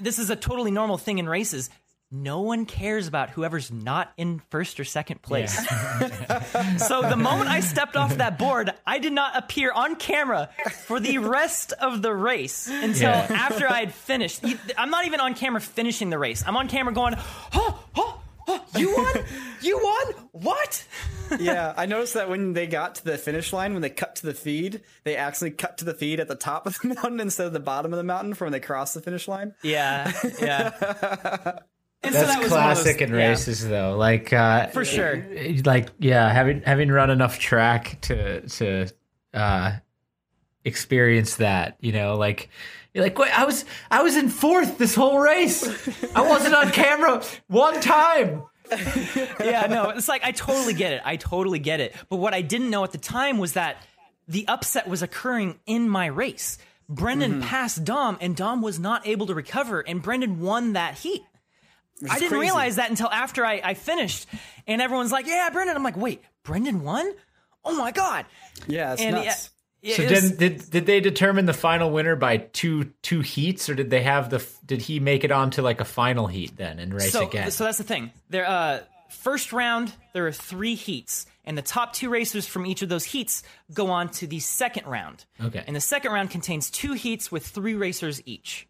this 0.00 0.18
is 0.18 0.28
a 0.30 0.36
totally 0.36 0.70
normal 0.72 0.98
thing 0.98 1.18
in 1.18 1.28
races. 1.28 1.70
No 2.10 2.40
one 2.42 2.64
cares 2.66 3.08
about 3.08 3.30
whoever's 3.30 3.72
not 3.72 4.12
in 4.16 4.40
first 4.50 4.78
or 4.78 4.84
second 4.84 5.20
place. 5.22 5.54
so 6.78 7.02
the 7.02 7.16
moment 7.16 7.48
I 7.50 7.60
stepped 7.60 7.96
off 7.96 8.16
that 8.18 8.38
board, 8.38 8.70
I 8.86 8.98
did 8.98 9.12
not 9.12 9.36
appear 9.36 9.72
on 9.72 9.96
camera 9.96 10.50
for 10.86 11.00
the 11.00 11.18
rest 11.18 11.72
of 11.72 12.02
the 12.02 12.12
race 12.14 12.68
until 12.68 13.10
Yeah. 13.10 13.26
after 13.30 13.68
I 13.68 13.80
had 13.80 13.94
finished. 13.94 14.44
I'm 14.78 14.90
not 14.90 15.06
even 15.06 15.18
on 15.20 15.34
camera 15.34 15.60
finishing 15.60 16.10
the 16.10 16.18
race. 16.18 16.44
I'm 16.46 16.56
on 16.56 16.68
camera 16.68 16.94
going, 16.94 17.14
oh, 17.54 17.84
oh 17.96 18.20
you 18.76 18.94
won? 18.94 19.14
You 19.60 19.80
won? 19.82 20.28
What? 20.32 20.84
yeah, 21.40 21.72
I 21.76 21.86
noticed 21.86 22.14
that 22.14 22.28
when 22.28 22.52
they 22.52 22.66
got 22.66 22.96
to 22.96 23.04
the 23.04 23.16
finish 23.18 23.52
line, 23.52 23.72
when 23.72 23.82
they 23.82 23.90
cut 23.90 24.16
to 24.16 24.26
the 24.26 24.34
feed, 24.34 24.82
they 25.04 25.16
actually 25.16 25.50
cut 25.52 25.78
to 25.78 25.84
the 25.84 25.94
feed 25.94 26.20
at 26.20 26.28
the 26.28 26.34
top 26.34 26.66
of 26.66 26.76
the 26.80 26.88
mountain 26.94 27.20
instead 27.20 27.46
of 27.46 27.52
the 27.52 27.60
bottom 27.60 27.92
of 27.92 27.96
the 27.96 28.02
mountain 28.04 28.34
from 28.34 28.46
when 28.46 28.52
they 28.52 28.60
crossed 28.60 28.94
the 28.94 29.00
finish 29.00 29.26
line. 29.28 29.54
Yeah, 29.62 30.12
yeah. 30.40 31.58
And 32.04 32.12
so 32.12 32.20
That's 32.20 32.34
that 32.34 32.42
was 32.42 32.50
one 32.50 32.60
those- 32.68 32.82
classic 32.82 33.00
in 33.00 33.08
yeah. 33.08 33.16
races, 33.16 33.66
though. 33.66 33.96
Like 33.96 34.30
uh, 34.30 34.66
For 34.66 34.84
sure. 34.84 35.24
Like 35.64 35.88
yeah, 35.98 36.30
having 36.30 36.60
having 36.60 36.90
run 36.90 37.08
enough 37.08 37.38
track 37.38 37.98
to 38.02 38.42
to 38.46 38.88
uh, 39.32 39.72
experience 40.66 41.36
that. 41.36 41.78
You 41.80 41.92
know, 41.92 42.16
like 42.16 42.50
you're 42.94 43.02
like, 43.02 43.18
wait, 43.18 43.36
I 43.36 43.44
was 43.44 43.64
I 43.90 44.02
was 44.02 44.16
in 44.16 44.28
fourth 44.28 44.78
this 44.78 44.94
whole 44.94 45.18
race. 45.18 45.64
I 46.14 46.22
wasn't 46.22 46.54
on 46.54 46.70
camera 46.70 47.22
one 47.48 47.80
time. 47.80 48.44
yeah, 49.40 49.66
no, 49.68 49.90
it's 49.90 50.08
like 50.08 50.24
I 50.24 50.30
totally 50.30 50.74
get 50.74 50.92
it. 50.92 51.02
I 51.04 51.16
totally 51.16 51.58
get 51.58 51.80
it. 51.80 51.94
But 52.08 52.16
what 52.16 52.32
I 52.32 52.40
didn't 52.40 52.70
know 52.70 52.84
at 52.84 52.92
the 52.92 52.98
time 52.98 53.38
was 53.38 53.54
that 53.54 53.76
the 54.28 54.46
upset 54.48 54.88
was 54.88 55.02
occurring 55.02 55.58
in 55.66 55.88
my 55.88 56.06
race. 56.06 56.56
Brendan 56.88 57.32
mm-hmm. 57.32 57.48
passed 57.48 57.84
Dom, 57.84 58.16
and 58.20 58.36
Dom 58.36 58.62
was 58.62 58.78
not 58.78 59.06
able 59.06 59.26
to 59.26 59.34
recover, 59.34 59.80
and 59.80 60.00
Brendan 60.00 60.40
won 60.40 60.74
that 60.74 60.96
heat. 60.98 61.22
I 62.08 62.18
didn't 62.18 62.30
crazy. 62.30 62.40
realize 62.40 62.76
that 62.76 62.90
until 62.90 63.10
after 63.10 63.44
I, 63.44 63.60
I 63.64 63.74
finished, 63.74 64.26
and 64.66 64.80
everyone's 64.80 65.12
like, 65.12 65.26
"Yeah, 65.26 65.50
Brendan." 65.50 65.76
I'm 65.76 65.82
like, 65.82 65.96
"Wait, 65.96 66.22
Brendan 66.42 66.82
won? 66.82 67.10
Oh 67.64 67.76
my 67.76 67.90
god!" 67.90 68.26
Yeah, 68.66 68.92
it's 68.92 69.02
and 69.02 69.16
nuts. 69.16 69.50
So 69.92 70.02
was- 70.02 70.30
did, 70.32 70.38
did 70.38 70.70
did 70.70 70.86
they 70.86 71.00
determine 71.00 71.44
the 71.44 71.52
final 71.52 71.90
winner 71.90 72.16
by 72.16 72.38
two 72.38 72.84
two 73.02 73.20
heats, 73.20 73.68
or 73.68 73.74
did 73.74 73.90
they 73.90 74.02
have 74.02 74.30
the 74.30 74.44
did 74.64 74.80
he 74.80 74.98
make 74.98 75.24
it 75.24 75.30
onto 75.30 75.60
like 75.60 75.80
a 75.80 75.84
final 75.84 76.26
heat 76.26 76.56
then 76.56 76.78
and 76.78 76.94
race 76.94 77.12
so, 77.12 77.26
again? 77.26 77.50
So 77.50 77.64
that's 77.64 77.78
the 77.78 77.84
thing. 77.84 78.10
There, 78.30 78.48
uh, 78.48 78.80
first 79.10 79.52
round, 79.52 79.92
there 80.14 80.26
are 80.26 80.32
three 80.32 80.74
heats, 80.74 81.26
and 81.44 81.58
the 81.58 81.62
top 81.62 81.92
two 81.92 82.08
racers 82.08 82.46
from 82.46 82.64
each 82.64 82.80
of 82.80 82.88
those 82.88 83.04
heats 83.04 83.42
go 83.74 83.88
on 83.88 84.08
to 84.12 84.26
the 84.26 84.40
second 84.40 84.86
round. 84.86 85.26
Okay. 85.38 85.62
And 85.66 85.76
the 85.76 85.80
second 85.80 86.12
round 86.12 86.30
contains 86.30 86.70
two 86.70 86.94
heats 86.94 87.30
with 87.30 87.46
three 87.46 87.74
racers 87.74 88.22
each. 88.24 88.66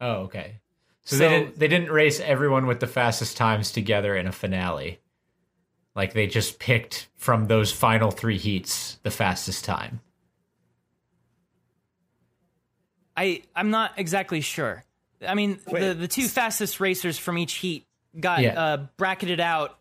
Oh, 0.00 0.22
okay. 0.22 0.60
So, 1.04 1.16
So- 1.16 1.28
they 1.28 1.28
didn't 1.28 1.58
they 1.58 1.68
didn't 1.68 1.90
race 1.90 2.20
everyone 2.20 2.66
with 2.66 2.80
the 2.80 2.86
fastest 2.86 3.36
times 3.36 3.70
together 3.70 4.16
in 4.16 4.26
a 4.26 4.32
finale. 4.32 5.00
Like 5.94 6.14
they 6.14 6.26
just 6.26 6.58
picked 6.58 7.08
from 7.16 7.48
those 7.48 7.70
final 7.70 8.10
three 8.10 8.38
heats 8.38 8.98
the 9.02 9.10
fastest 9.10 9.64
time. 9.64 10.00
I 13.18 13.42
I'm 13.56 13.70
not 13.70 13.92
exactly 13.96 14.40
sure. 14.40 14.84
I 15.26 15.34
mean, 15.34 15.58
the 15.66 15.94
the 15.94 16.08
two 16.08 16.28
fastest 16.28 16.78
racers 16.80 17.18
from 17.18 17.38
each 17.38 17.54
heat 17.54 17.86
got 18.18 18.40
Yeah. 18.42 18.60
uh, 18.60 18.76
bracketed 18.96 19.40
out 19.40 19.76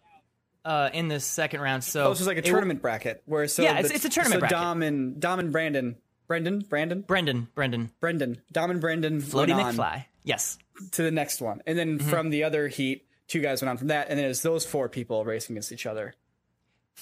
uh, 0.66 0.90
in 0.94 1.08
the 1.08 1.20
second 1.20 1.62
round. 1.62 1.84
So 1.84 2.08
Oh, 2.08 2.12
it's 2.12 2.20
just 2.20 2.28
like 2.28 2.38
a 2.38 2.40
it- 2.40 2.46
tournament 2.46 2.82
bracket 2.82 3.22
where 3.26 3.48
so 3.48 3.62
Yeah, 3.64 3.74
it's- 3.80 3.90
the- 3.90 3.96
it's 3.96 4.06
a 4.06 4.10
tournament 4.10 4.38
So 4.38 4.40
bracket. 4.42 4.58
Dom 4.58 4.82
and 4.84 5.20
Dom 5.20 5.40
and 5.40 5.52
Brandon, 5.52 5.96
Brendan, 6.28 6.60
Brandon, 6.68 7.02
Brendan, 7.02 7.48
Brendan, 7.56 7.92
Brendan, 8.02 8.42
Dom 8.52 8.72
and 8.72 8.82
Brendan 8.82 9.22
Floaty 9.22 9.50
McFly. 9.54 10.06
Yes. 10.24 10.58
to 10.92 11.04
the 11.04 11.12
next 11.12 11.40
one, 11.42 11.62
and 11.66 11.78
then 11.78 12.00
Mm-hmm. 12.00 12.10
from 12.10 12.30
the 12.32 12.44
other 12.44 12.68
heat, 12.68 13.06
two 13.28 13.40
guys 13.40 13.62
went 13.62 13.70
on 13.70 13.78
from 13.78 13.88
that, 13.88 14.10
and 14.10 14.20
then 14.20 14.26
it's 14.30 14.42
those 14.42 14.66
four 14.66 14.90
people 14.90 15.24
racing 15.24 15.56
against 15.56 15.72
each 15.72 15.86
other. 15.86 16.14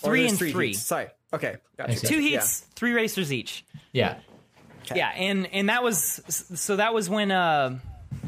Or 0.04 0.10
Three 0.12 0.28
and 0.28 0.38
three. 0.38 0.68
heats. 0.68 0.82
Sorry. 0.84 1.08
Okay. 1.34 1.56
Gotcha. 1.78 1.96
see. 1.98 2.08
Two 2.08 2.20
Yeah. 2.22 2.40
heats, 2.40 2.60
three 2.76 2.92
racers 2.94 3.34
each. 3.34 3.66
Yeah. 3.94 4.18
Yeah, 4.94 5.10
and 5.10 5.48
and 5.48 5.70
that 5.70 5.84
was 5.84 6.22
so 6.28 6.76
that 6.76 6.94
was 6.94 7.10
when 7.10 7.32
uh 7.32 7.80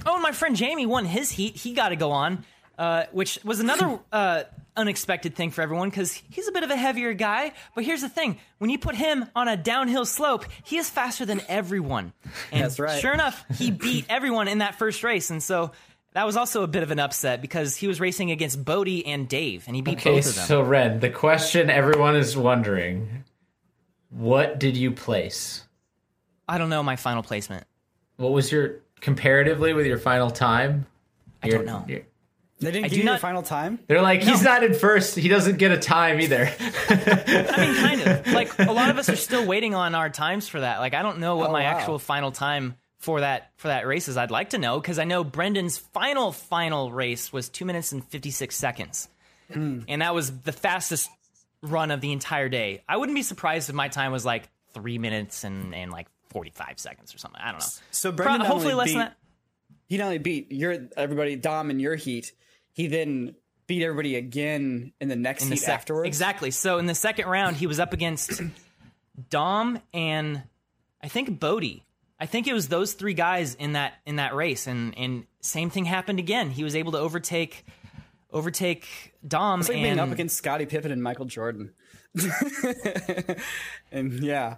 oh 0.06 0.14
and 0.14 0.24
my 0.24 0.32
friend 0.32 0.56
Jamie 0.56 0.86
won 0.86 1.06
his 1.06 1.30
heat. 1.32 1.56
He 1.56 1.74
got 1.74 1.90
to 1.90 1.96
go 1.96 2.12
on, 2.12 2.46
uh, 2.78 3.06
which 3.12 3.40
was 3.44 3.60
another 3.60 4.00
uh, 4.12 4.44
unexpected 4.76 5.36
thing 5.36 5.52
for 5.52 5.62
everyone 5.62 5.90
because 5.90 6.14
he's 6.30 6.48
a 6.48 6.52
bit 6.52 6.64
of 6.64 6.70
a 6.70 6.76
heavier 6.76 7.14
guy. 7.14 7.52
But 7.76 7.84
here's 7.84 8.02
the 8.02 8.10
thing: 8.10 8.40
when 8.60 8.70
you 8.70 8.80
put 8.80 8.96
him 8.96 9.26
on 9.36 9.48
a 9.48 9.58
downhill 9.58 10.06
slope, 10.06 10.46
he 10.64 10.78
is 10.78 10.90
faster 10.90 11.26
than 11.26 11.42
everyone. 11.48 12.14
And 12.52 12.64
That's 12.64 12.80
right. 12.80 13.00
Sure 13.02 13.14
enough, 13.14 13.44
he 13.58 13.72
beat 13.86 14.06
everyone 14.10 14.48
in 14.48 14.60
that 14.60 14.76
first 14.76 15.04
race, 15.04 15.30
and 15.30 15.42
so. 15.42 15.72
That 16.14 16.26
was 16.26 16.36
also 16.36 16.64
a 16.64 16.68
bit 16.68 16.82
of 16.82 16.90
an 16.90 16.98
upset 16.98 17.42
because 17.44 17.76
he 17.76 17.86
was 17.86 18.00
racing 18.00 18.32
against 18.32 18.66
Bodie 18.66 19.06
and 19.06 19.30
Dave, 19.30 19.66
and 19.68 19.76
he 19.76 19.84
beat 19.84 20.00
Okay, 20.00 20.16
both 20.16 20.26
of 20.26 20.34
them. 20.34 20.46
so 20.48 20.62
Wren, 20.64 21.00
the 21.00 21.12
question 21.12 21.70
everyone 21.70 22.16
is 22.16 22.36
wondering: 22.36 23.24
What 24.10 24.58
did 24.58 24.76
you 24.78 24.92
place? 24.92 25.67
I 26.48 26.58
don't 26.58 26.70
know 26.70 26.84
my 26.84 26.96
final 26.96 27.24
placement. 27.24 27.66
What 28.18 28.32
was 28.32 28.52
your 28.52 28.76
comparatively 29.02 29.74
with 29.74 29.86
your 29.86 29.98
final 29.98 30.30
time? 30.32 30.86
I 31.44 31.50
don't 31.50 31.66
know. 31.66 31.86
you're- 31.88 32.06
They 32.60 32.72
didn't 32.72 32.86
I 32.86 32.88
give 32.88 32.92
do 32.92 32.96
you 32.98 33.04
your 33.04 33.14
not- 33.14 33.20
final 33.22 33.44
time. 33.44 33.80
They're 33.88 34.02
like, 34.02 34.24
he's 34.24 34.42
not 34.42 34.64
in 34.64 34.74
first. 34.74 35.16
He 35.16 35.28
doesn't 35.30 35.58
get 35.58 35.72
a 35.72 35.78
time 35.78 36.20
either. 36.20 36.50
I 36.90 37.56
mean, 37.58 37.76
kind 37.76 38.02
of. 38.02 38.28
Like 38.34 38.58
a 38.60 38.72
lot 38.72 38.90
of 38.90 38.98
us 38.98 39.10
are 39.10 39.16
still 39.16 39.46
waiting 39.46 39.76
on 39.76 39.94
our 39.94 40.10
times 40.10 40.48
for 40.48 40.62
that. 40.62 40.80
Like 40.80 40.94
I 40.96 41.02
don't 41.04 41.20
know 41.20 41.36
what 41.36 41.50
Oh, 41.50 41.54
my 41.54 41.64
wow. 41.64 41.70
actual 41.78 42.00
final 42.00 42.32
time 42.32 42.76
for 42.98 43.20
that 43.20 43.52
for 43.58 43.68
that 43.68 43.86
race 43.86 44.08
is. 44.08 44.18
I'd 44.18 44.32
like 44.32 44.50
to 44.52 44.58
know 44.58 44.80
because 44.80 44.98
I 44.98 45.04
know 45.04 45.24
Brendan's 45.24 45.78
final 45.78 46.32
final 46.32 46.92
race 46.92 47.32
was 47.32 47.50
two 47.50 47.66
minutes 47.66 47.92
and 47.92 48.04
fifty 48.04 48.32
six 48.32 48.56
seconds, 48.56 49.08
Hmm. 49.54 49.82
and 49.88 50.02
that 50.02 50.16
was 50.16 50.40
the 50.42 50.52
fastest 50.52 51.10
run 51.62 51.92
of 51.92 52.02
the 52.02 52.12
entire 52.12 52.50
day. 52.50 52.84
I 52.90 52.98
wouldn't 52.98 53.16
be 53.16 53.22
surprised 53.24 53.70
if 53.70 53.76
my 53.76 53.88
time 53.88 54.12
was 54.12 54.26
like 54.26 54.50
three 54.74 54.98
minutes 54.98 55.44
and 55.44 55.76
and 55.76 55.92
like 55.92 56.08
forty 56.30 56.52
five 56.52 56.80
seconds 56.80 57.14
or 57.14 57.18
something. 57.18 57.42
I 57.42 57.52
don't 57.52 57.60
know. 57.60 57.68
So 57.92 58.12
Pro- 58.12 58.26
Brendan 58.26 58.40
not 58.40 58.48
hopefully 58.48 58.74
less 58.74 58.88
beat, 58.88 58.94
than 58.94 59.00
that. 59.00 59.18
He 59.88 59.98
not 59.98 60.06
only 60.06 60.18
beat 60.18 60.52
your 60.52 60.88
everybody 60.96 61.36
Dom 61.36 61.70
in 61.70 61.80
your 61.80 61.96
heat, 61.96 62.34
he 62.74 62.88
then 62.88 63.36
beat 63.68 63.84
everybody 63.84 64.16
again 64.16 64.94
in 65.00 65.10
the 65.10 65.16
next 65.16 65.44
in 65.44 65.50
the 65.50 65.56
heat 65.56 65.62
sec- 65.62 65.74
afterwards. 65.76 66.08
Exactly. 66.08 66.52
So 66.52 66.78
in 66.78 66.86
the 66.86 66.96
second 66.96 67.28
round, 67.28 67.58
he 67.58 67.68
was 67.68 67.80
up 67.80 67.94
against 67.94 68.42
Dom 69.30 69.80
and 69.94 70.44
I 71.02 71.08
think 71.08 71.40
Bodie. 71.40 71.84
I 72.20 72.26
think 72.26 72.48
it 72.48 72.54
was 72.54 72.68
those 72.68 72.94
three 72.94 73.14
guys 73.14 73.54
in 73.56 73.74
that 73.74 73.94
in 74.06 74.16
that 74.16 74.34
race, 74.36 74.66
and 74.68 74.98
and 74.98 75.26
same 75.42 75.70
thing 75.70 75.86
happened 75.86 76.20
again. 76.20 76.50
He 76.50 76.64
was 76.64 76.76
able 76.76 76.94
to 76.94 76.98
overtake 76.98 77.64
overtake 78.32 79.14
Dom. 79.26 79.60
It's 79.60 79.70
like 79.70 79.78
and, 79.78 79.84
being 79.84 80.00
up 80.00 80.12
against 80.12 80.36
Scottie 80.36 80.66
Pippen 80.66 80.92
and 80.92 81.04
Michael 81.04 81.26
Jordan. 81.26 81.74
and 83.92 84.14
yeah, 84.24 84.56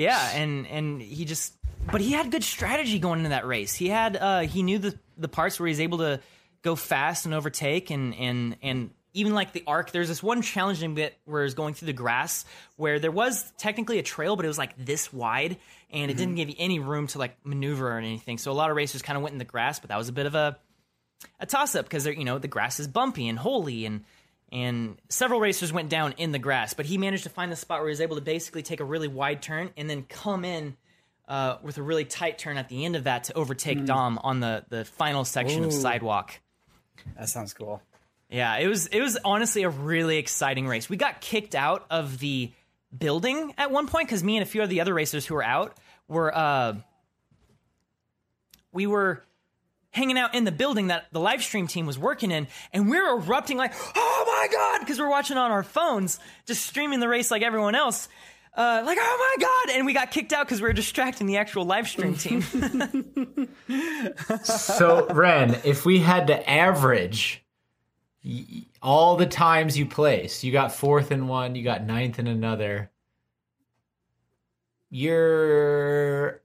Yeah, 0.00 0.30
and 0.30 0.66
and 0.66 1.02
he 1.02 1.26
just 1.26 1.54
but 1.92 2.00
he 2.00 2.12
had 2.12 2.30
good 2.30 2.42
strategy 2.42 2.98
going 2.98 3.20
into 3.20 3.30
that 3.30 3.46
race. 3.46 3.74
He 3.74 3.88
had 3.88 4.16
uh 4.16 4.40
he 4.40 4.62
knew 4.62 4.78
the 4.78 4.98
the 5.18 5.28
parts 5.28 5.60
where 5.60 5.66
he's 5.66 5.80
able 5.80 5.98
to 5.98 6.20
go 6.62 6.74
fast 6.74 7.26
and 7.26 7.34
overtake 7.34 7.90
and 7.90 8.14
and 8.14 8.56
and 8.62 8.90
even 9.12 9.34
like 9.34 9.52
the 9.52 9.62
arc 9.66 9.90
there's 9.90 10.08
this 10.08 10.22
one 10.22 10.40
challenging 10.40 10.94
bit 10.94 11.18
where 11.24 11.44
it's 11.44 11.54
going 11.54 11.74
through 11.74 11.86
the 11.86 11.92
grass 11.92 12.44
where 12.76 12.98
there 12.98 13.10
was 13.10 13.52
technically 13.58 13.98
a 13.98 14.02
trail 14.02 14.36
but 14.36 14.44
it 14.44 14.48
was 14.48 14.56
like 14.56 14.72
this 14.78 15.12
wide 15.12 15.56
and 15.90 16.10
it 16.10 16.16
didn't 16.16 16.36
give 16.36 16.48
you 16.48 16.54
any 16.58 16.78
room 16.78 17.06
to 17.08 17.18
like 17.18 17.36
maneuver 17.44 17.90
or 17.90 17.98
anything. 17.98 18.38
So 18.38 18.52
a 18.52 18.54
lot 18.54 18.70
of 18.70 18.76
racers 18.76 19.02
kind 19.02 19.16
of 19.16 19.22
went 19.22 19.32
in 19.32 19.38
the 19.38 19.44
grass, 19.44 19.80
but 19.80 19.88
that 19.88 19.98
was 19.98 20.08
a 20.08 20.12
bit 20.12 20.26
of 20.26 20.34
a 20.34 20.56
a 21.38 21.44
toss 21.44 21.74
up 21.74 21.84
because 21.84 22.04
they're 22.04 22.14
you 22.14 22.24
know 22.24 22.38
the 22.38 22.48
grass 22.48 22.80
is 22.80 22.88
bumpy 22.88 23.28
and 23.28 23.38
holy 23.38 23.84
and 23.84 24.04
and 24.52 24.98
several 25.08 25.40
racers 25.40 25.72
went 25.72 25.88
down 25.88 26.14
in 26.16 26.32
the 26.32 26.38
grass, 26.38 26.74
but 26.74 26.86
he 26.86 26.98
managed 26.98 27.24
to 27.24 27.30
find 27.30 27.52
the 27.52 27.56
spot 27.56 27.80
where 27.80 27.88
he 27.88 27.92
was 27.92 28.00
able 28.00 28.16
to 28.16 28.22
basically 28.22 28.62
take 28.62 28.80
a 28.80 28.84
really 28.84 29.08
wide 29.08 29.42
turn 29.42 29.70
and 29.76 29.88
then 29.88 30.02
come 30.02 30.44
in 30.44 30.76
uh, 31.28 31.58
with 31.62 31.78
a 31.78 31.82
really 31.82 32.04
tight 32.04 32.38
turn 32.38 32.56
at 32.56 32.68
the 32.68 32.84
end 32.84 32.96
of 32.96 33.04
that 33.04 33.24
to 33.24 33.34
overtake 33.34 33.84
Dom 33.84 34.18
on 34.22 34.40
the 34.40 34.64
the 34.68 34.84
final 34.84 35.24
section 35.24 35.64
of 35.64 35.72
sidewalk. 35.72 36.40
that 37.16 37.28
sounds 37.28 37.54
cool. 37.54 37.80
Yeah, 38.28 38.56
it 38.58 38.66
was 38.66 38.86
it 38.88 39.00
was 39.00 39.16
honestly 39.24 39.62
a 39.62 39.68
really 39.70 40.18
exciting 40.18 40.66
race. 40.66 40.88
We 40.88 40.96
got 40.96 41.20
kicked 41.20 41.54
out 41.54 41.86
of 41.90 42.18
the 42.18 42.50
building 42.96 43.54
at 43.56 43.70
one 43.70 43.86
point 43.86 44.08
because 44.08 44.24
me 44.24 44.36
and 44.36 44.42
a 44.42 44.46
few 44.46 44.62
of 44.62 44.68
the 44.68 44.80
other 44.80 44.92
racers 44.92 45.24
who 45.24 45.34
were 45.34 45.44
out 45.44 45.76
were 46.08 46.36
uh 46.36 46.74
we 48.72 48.86
were 48.88 49.22
hanging 49.90 50.18
out 50.18 50.34
in 50.34 50.44
the 50.44 50.52
building 50.52 50.88
that 50.88 51.06
the 51.12 51.20
live 51.20 51.42
stream 51.42 51.66
team 51.66 51.86
was 51.86 51.98
working 51.98 52.30
in, 52.30 52.46
and 52.72 52.88
we're 52.88 53.16
erupting 53.16 53.56
like, 53.56 53.72
"Oh 53.96 54.24
my 54.26 54.48
god!" 54.52 54.80
because 54.80 54.98
we're 54.98 55.10
watching 55.10 55.36
on 55.36 55.50
our 55.50 55.62
phones, 55.62 56.18
just 56.46 56.64
streaming 56.64 57.00
the 57.00 57.08
race 57.08 57.30
like 57.30 57.42
everyone 57.42 57.74
else. 57.74 58.08
Uh, 58.52 58.82
like, 58.84 58.98
oh 59.00 59.36
my 59.38 59.46
god! 59.46 59.76
And 59.76 59.86
we 59.86 59.92
got 59.92 60.10
kicked 60.10 60.32
out 60.32 60.46
because 60.46 60.60
we 60.60 60.66
were 60.68 60.72
distracting 60.72 61.26
the 61.26 61.36
actual 61.36 61.64
live 61.64 61.88
stream 61.88 62.14
team. 62.14 62.42
so, 64.42 65.06
Wren, 65.08 65.58
if 65.64 65.84
we 65.84 66.00
had 66.00 66.26
to 66.28 66.50
average 66.50 67.44
all 68.82 69.16
the 69.16 69.26
times 69.26 69.78
you 69.78 69.86
placed, 69.86 70.42
you 70.42 70.52
got 70.52 70.72
fourth 70.72 71.12
in 71.12 71.28
one, 71.28 71.54
you 71.54 71.62
got 71.62 71.84
ninth 71.84 72.18
in 72.18 72.26
another. 72.26 72.90
You're 74.90 76.39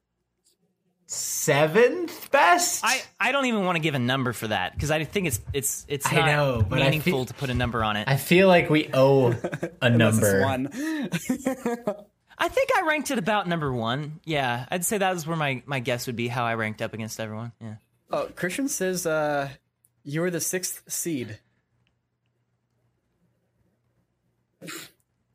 seventh 1.08 2.32
best. 2.32 2.84
I, 2.84 3.02
I 3.20 3.32
don't 3.32 3.46
even 3.46 3.64
want 3.66 3.76
to 3.76 3.80
give 3.80 3.96
a 3.96 4.00
number 4.00 4.34
for 4.34 4.48
that 4.48 4.74
because 4.74 4.92
I 4.92 5.04
think 5.04 5.28
it's 5.28 5.40
it's 5.54 5.86
it's 5.88 6.12
I 6.12 6.16
not 6.16 6.26
know, 6.26 6.66
but 6.68 6.82
I 6.82 6.86
meaningful 6.86 7.12
feel- 7.12 7.26
to 7.26 7.34
put 7.34 7.50
a 7.50 7.54
number 7.54 7.84
on 7.84 7.96
it. 7.98 8.08
I 8.08 8.18
feel 8.18 8.48
like 8.48 8.70
we 8.70 8.90
owe 8.94 9.36
a 9.82 9.90
number. 9.92 10.42
one. 10.42 10.70
I 12.38 12.50
think 12.50 12.70
I 12.76 12.82
ranked 12.88 13.12
it 13.12 13.18
about 13.18 13.48
number 13.48 13.72
one. 13.72 14.20
Yeah, 14.26 14.66
I'd 14.70 14.84
say 14.84 14.98
that 14.98 15.14
was 15.14 15.26
where 15.26 15.38
my, 15.38 15.64
my 15.66 15.80
guess 15.80 16.06
would 16.08 16.18
be 16.18 16.28
how 16.28 16.44
I 16.44 16.56
ranked 16.56 16.82
up 16.82 16.94
against 16.94 17.18
everyone. 17.20 17.54
Yeah. 17.62 17.76
Oh, 18.12 18.28
Christian 18.36 18.68
says 18.68 19.06
uh, 19.06 19.50
you 20.04 20.20
were 20.22 20.30
the 20.30 20.42
sixth 20.42 20.82
seed. 20.92 21.40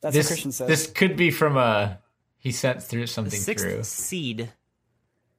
That's 0.02 0.14
This 0.14 0.26
what 0.26 0.28
Christian 0.28 0.52
says. 0.52 0.68
this 0.68 0.86
could 0.86 1.16
be 1.16 1.30
from 1.30 1.56
a 1.56 1.98
he 2.38 2.52
sent 2.52 2.82
through 2.82 3.06
something 3.06 3.38
Sixth 3.38 3.64
through. 3.64 3.82
seed. 3.84 4.50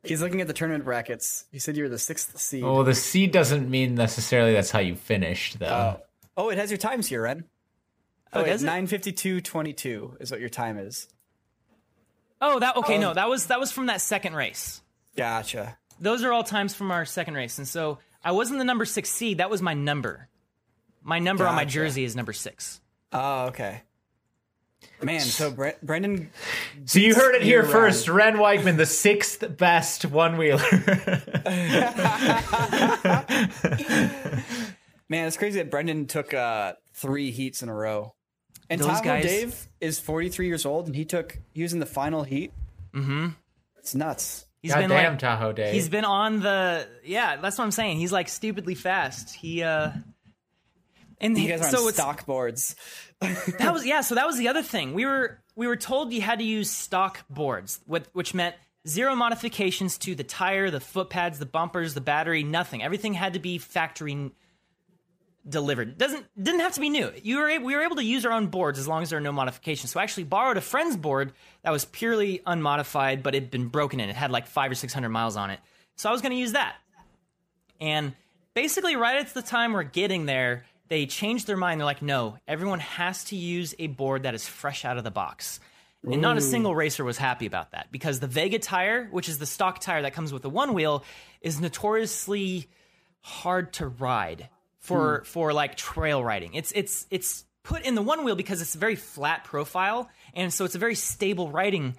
He's 0.04 0.22
looking 0.22 0.41
at 0.41 0.47
the 0.47 0.54
tournament 0.54 0.84
brackets. 0.84 1.45
He 1.52 1.60
said 1.60 1.78
you 1.78 1.84
were 1.84 1.89
the 1.89 1.99
sixth 1.99 2.38
seed. 2.39 2.64
Well, 2.64 2.84
the 2.84 2.95
seed 2.95 3.32
doesn't 3.32 3.70
mean 3.70 3.93
necessarily 3.95 4.54
that's 4.54 4.72
how 4.72 4.80
you 4.80 4.95
finished, 4.95 5.60
though. 5.60 5.97
Oh. 5.97 6.02
Oh, 6.38 6.49
it 6.49 6.58
has 6.58 6.72
your 6.72 6.78
times 6.80 7.08
here, 7.08 7.22
Wren. 7.22 7.43
Oh, 8.34 8.41
Oh, 8.41 8.45
does 8.45 8.64
it? 8.64 8.66
nine 8.66 8.88
fifty 8.88 9.12
two 9.12 9.41
twenty 9.41 9.74
two 9.74 10.16
is 10.20 10.32
what 10.32 10.39
your 10.39 10.49
time 10.49 10.78
is. 10.78 11.08
Oh, 12.41 12.60
that 12.60 12.78
okay. 12.78 12.97
Oh. 12.97 13.02
No, 13.02 13.14
that 13.14 13.30
was 13.30 13.47
that 13.47 13.60
was 13.60 13.72
from 13.72 13.88
that 13.88 14.02
second 14.02 14.34
race. 14.36 14.82
Gotcha. 15.16 15.78
Those 15.99 16.24
are 16.24 16.32
all 16.32 16.43
times 16.43 16.74
from 16.74 16.89
our 16.91 17.06
second 17.06 17.36
race, 17.36 17.58
and 17.60 17.68
so 17.68 17.99
I 18.24 18.32
wasn't 18.32 18.58
the 18.60 18.66
number 18.66 18.86
six 18.86 19.10
seed. 19.12 19.38
That 19.38 19.49
was 19.52 19.62
my 19.62 19.74
number. 19.76 20.30
My 21.04 21.20
number 21.20 21.45
on 21.47 21.56
my 21.56 21.66
jersey 21.66 22.04
is 22.06 22.16
number 22.16 22.34
six. 22.34 22.80
Oh, 23.12 23.47
okay. 23.47 23.82
Man, 25.02 25.20
so 25.22 25.50
Bre- 25.52 25.70
Brendan, 25.82 26.30
So 26.86 27.00
you 27.00 27.16
heard 27.16 27.34
it 27.36 27.42
here 27.42 27.64
first. 27.64 28.08
Wren 28.08 28.36
Weichman, 28.36 28.78
the 28.78 28.86
sixth 28.86 29.58
best 29.58 30.06
one 30.06 30.38
wheeler. 30.38 30.62
man, 35.10 35.28
it's 35.28 35.38
crazy 35.38 35.60
that 35.60 35.72
Brendan 35.72 36.08
took 36.08 36.34
uh, 36.34 36.74
three 36.94 37.32
heats 37.32 37.64
in 37.64 37.70
a 37.70 37.76
row. 37.76 38.14
And 38.70 38.80
Those 38.80 38.88
Tahoe 38.88 39.04
guys- 39.04 39.24
Dave 39.26 39.68
is 39.82 40.00
forty 40.00 40.30
three 40.30 40.48
years 40.48 40.66
old, 40.66 40.88
and 40.88 40.96
he 40.96 41.04
took 41.06 41.38
he 41.54 41.64
was 41.64 41.74
in 41.74 41.80
the 41.80 41.86
final 41.86 42.24
heat. 42.24 42.54
Mm-hmm. 42.94 43.30
It's 43.80 43.96
nuts. 43.96 44.46
He's 44.62 44.72
God 44.74 44.82
been 44.82 44.90
damn, 44.90 45.14
like 45.14 45.20
Tahoe 45.20 45.54
Day. 45.54 45.74
he's 45.74 45.90
been 45.90 46.06
on 46.06 46.40
the 46.40 46.88
yeah. 47.04 47.38
That's 47.38 47.58
what 47.58 47.64
I'm 47.66 47.72
saying. 47.72 47.98
He's 47.98 48.12
like 48.12 48.30
stupidly 48.30 48.76
fast. 48.76 49.36
He 49.36 49.64
uh. 49.64 49.92
And 51.20 51.38
You 51.38 51.50
guys 51.50 51.62
are 51.62 51.70
so 51.78 51.86
on 51.88 51.94
stock 51.94 52.26
boards. 52.26 52.76
That 53.22 53.72
was 53.72 53.86
yeah 53.86 54.02
so 54.02 54.16
that 54.16 54.26
was 54.26 54.38
the 54.38 54.48
other 54.48 54.64
thing. 54.64 54.94
We 54.94 55.06
were 55.06 55.40
we 55.56 55.68
were 55.68 55.76
told 55.76 56.12
you 56.12 56.22
had 56.22 56.40
to 56.40 56.46
use 56.46 56.70
stock 56.70 57.26
boards 57.30 57.80
with, 57.88 58.10
which 58.14 58.34
meant 58.34 58.56
zero 58.88 59.16
modifications 59.16 59.98
to 60.00 60.16
the 60.16 60.24
tire 60.24 60.72
the 60.72 60.80
foot 60.80 61.10
pads 61.10 61.40
the 61.40 61.46
bumpers 61.46 61.94
the 61.94 62.02
battery 62.02 62.44
nothing. 62.44 62.82
Everything 62.82 63.14
had 63.14 63.34
to 63.34 63.40
be 63.40 63.58
factory 63.58 64.32
delivered. 65.48 65.98
Doesn't 65.98 66.26
didn't 66.42 66.62
have 66.62 66.74
to 66.74 66.82
be 66.82 66.90
new. 66.90 67.12
You 67.22 67.38
were 67.38 67.60
we 67.60 67.76
were 67.76 67.84
able 67.84 67.98
to 67.98 68.04
use 68.04 68.26
our 68.26 68.32
own 68.32 68.48
boards 68.48 68.80
as 68.80 68.88
long 68.88 69.04
as 69.04 69.10
there 69.10 69.18
are 69.18 69.22
no 69.22 69.32
modifications. 69.32 69.92
So 69.92 70.00
I 70.00 70.04
actually 70.04 70.24
borrowed 70.26 70.58
a 70.58 70.62
friend's 70.62 70.98
board 70.98 71.34
that 71.64 71.72
was 71.72 71.86
purely 71.86 72.42
unmodified 72.46 73.24
but 73.24 73.36
it 73.36 73.44
had 73.44 73.52
been 73.52 73.68
broken 73.68 74.00
in 74.00 74.10
it. 74.10 74.16
Had 74.16 74.32
like 74.32 74.48
five 74.48 74.72
or 74.72 74.76
six 74.76 74.94
hundred 74.94 75.10
miles 75.10 75.38
on 75.38 75.50
it. 75.50 75.60
So 75.96 76.10
I 76.10 76.12
was 76.12 76.22
going 76.22 76.32
to 76.32 76.38
use 76.38 76.54
that. 76.54 76.76
And 77.80 78.14
basically, 78.54 78.96
right 78.96 79.18
at 79.18 79.34
the 79.34 79.42
time 79.42 79.74
we're 79.74 79.84
getting 79.84 80.26
there, 80.26 80.66
they 80.92 81.06
changed 81.06 81.48
their 81.48 81.56
mind. 81.56 81.80
They're 81.80 81.86
like, 81.86 82.02
no, 82.02 82.38
everyone 82.50 82.82
has 82.82 83.24
to 83.26 83.38
use 83.38 83.74
a 83.80 83.88
board 83.88 84.24
that 84.24 84.36
is 84.36 84.46
fresh 84.46 84.84
out 84.84 84.98
of 84.98 85.06
the 85.06 85.10
box. 85.10 85.62
And 86.04 86.22
not 86.22 86.36
a 86.36 86.42
single 86.42 86.76
racer 86.76 87.06
was 87.06 87.18
happy 87.18 87.46
about 87.46 87.72
that 87.72 87.88
because 87.94 88.20
the 88.20 88.28
Vega 88.28 88.60
tire, 88.60 89.06
which 89.06 89.30
is 89.30 89.38
the 89.38 89.46
stock 89.46 89.80
tire 89.80 90.02
that 90.02 90.14
comes 90.14 90.34
with 90.34 90.42
the 90.42 90.50
one 90.50 90.74
wheel, 90.74 91.06
is 91.39 91.62
notoriously 91.62 92.68
hard 93.22 93.72
to 93.74 93.88
ride 93.88 94.50
for 94.80 95.20
hmm. 95.20 95.24
for 95.24 95.54
like 95.54 95.76
trail 95.76 96.22
riding. 96.22 96.56
It's 96.56 96.74
it's 96.74 97.08
it's 97.10 97.46
put 97.64 97.86
in 97.86 97.96
the 97.96 98.02
one 98.02 98.26
wheel 98.26 98.36
because 98.36 98.62
it's 98.62 98.76
a 98.76 98.80
very 98.80 98.98
flat 98.98 99.46
profile 99.46 100.10
and 100.34 100.52
so 100.54 100.66
it's 100.66 100.76
a 100.76 100.80
very 100.80 100.96
stable 100.96 101.50
riding 101.52 101.96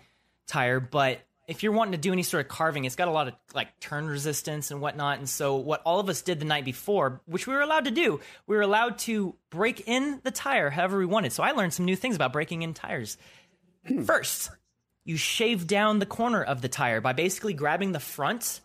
tire, 0.49 0.81
but 0.81 1.21
if 1.53 1.63
you're 1.63 1.73
wanting 1.73 1.93
to 1.93 1.99
do 1.99 2.13
any 2.13 2.23
sort 2.23 2.45
of 2.45 2.49
carving, 2.49 2.87
it's 2.87 2.97
got 2.97 3.09
a 3.09 3.11
lot 3.11 3.29
of 3.29 3.35
like 3.55 3.79
turn 3.79 4.07
resistance 4.07 4.71
and 4.71 4.81
whatnot. 4.81 5.19
And 5.19 5.29
so, 5.29 5.57
what 5.57 5.83
all 5.85 6.01
of 6.01 6.09
us 6.09 6.23
did 6.23 6.41
the 6.41 6.47
night 6.47 6.65
before, 6.65 7.21
which 7.27 7.47
we 7.47 7.53
were 7.53 7.61
allowed 7.61 7.85
to 7.85 7.91
do, 7.91 8.21
we 8.47 8.57
were 8.57 8.63
allowed 8.63 8.99
to 9.01 9.35
break 9.51 9.87
in 9.87 10.19
the 10.25 10.31
tire 10.31 10.71
however 10.71 10.97
we 10.99 11.05
wanted. 11.05 11.31
So, 11.33 11.43
I 11.43 11.53
learned 11.53 11.75
some 11.75 11.85
new 11.85 11.95
things 11.95 12.17
about 12.17 12.33
breaking 12.33 12.63
in 12.63 12.73
tires. 12.73 13.19
First, 14.07 14.51
you 15.05 15.19
shave 15.19 15.67
down 15.67 15.99
the 15.99 16.07
corner 16.07 16.43
of 16.43 16.63
the 16.63 16.69
tire 16.69 17.03
by 17.03 17.13
basically 17.13 17.53
grabbing 17.53 17.93
the 17.93 18.01
front, 18.01 18.63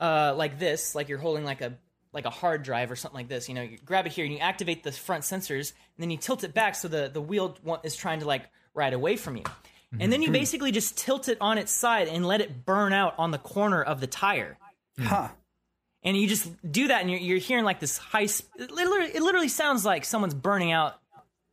uh, 0.00 0.34
like 0.36 0.58
this, 0.58 0.96
like 0.96 1.08
you're 1.08 1.18
holding 1.18 1.44
like 1.44 1.60
a 1.60 1.78
like 2.12 2.24
a 2.24 2.30
hard 2.30 2.64
drive 2.64 2.90
or 2.90 2.96
something 2.96 3.18
like 3.18 3.28
this. 3.28 3.48
You 3.48 3.54
know, 3.54 3.62
you 3.62 3.78
grab 3.84 4.06
it 4.06 4.12
here 4.12 4.24
and 4.24 4.34
you 4.34 4.40
activate 4.40 4.82
the 4.82 4.90
front 4.90 5.22
sensors, 5.22 5.70
and 5.96 6.02
then 6.02 6.10
you 6.10 6.16
tilt 6.16 6.42
it 6.42 6.54
back 6.54 6.74
so 6.74 6.88
the 6.88 7.08
the 7.12 7.20
wheel 7.20 7.56
is 7.84 7.94
trying 7.94 8.18
to 8.18 8.26
like 8.26 8.50
ride 8.74 8.94
away 8.94 9.16
from 9.16 9.36
you. 9.36 9.44
And 9.98 10.12
then 10.12 10.22
you 10.22 10.28
mm-hmm. 10.28 10.34
basically 10.34 10.72
just 10.72 10.98
tilt 10.98 11.28
it 11.28 11.38
on 11.40 11.58
its 11.58 11.72
side 11.72 12.08
and 12.08 12.26
let 12.26 12.40
it 12.40 12.64
burn 12.64 12.92
out 12.92 13.14
on 13.18 13.30
the 13.30 13.38
corner 13.38 13.82
of 13.82 14.00
the 14.00 14.06
tire. 14.06 14.58
Hmm. 14.98 15.04
Huh. 15.04 15.28
And 16.02 16.16
you 16.16 16.28
just 16.28 16.48
do 16.70 16.88
that, 16.88 17.00
and 17.00 17.10
you're, 17.10 17.18
you're 17.18 17.38
hearing 17.38 17.64
like 17.64 17.80
this 17.80 17.98
high. 17.98 18.26
Sp- 18.30 18.46
it, 18.58 18.70
literally, 18.70 19.10
it 19.12 19.22
literally 19.22 19.48
sounds 19.48 19.84
like 19.84 20.04
someone's 20.04 20.34
burning 20.34 20.70
out 20.70 21.00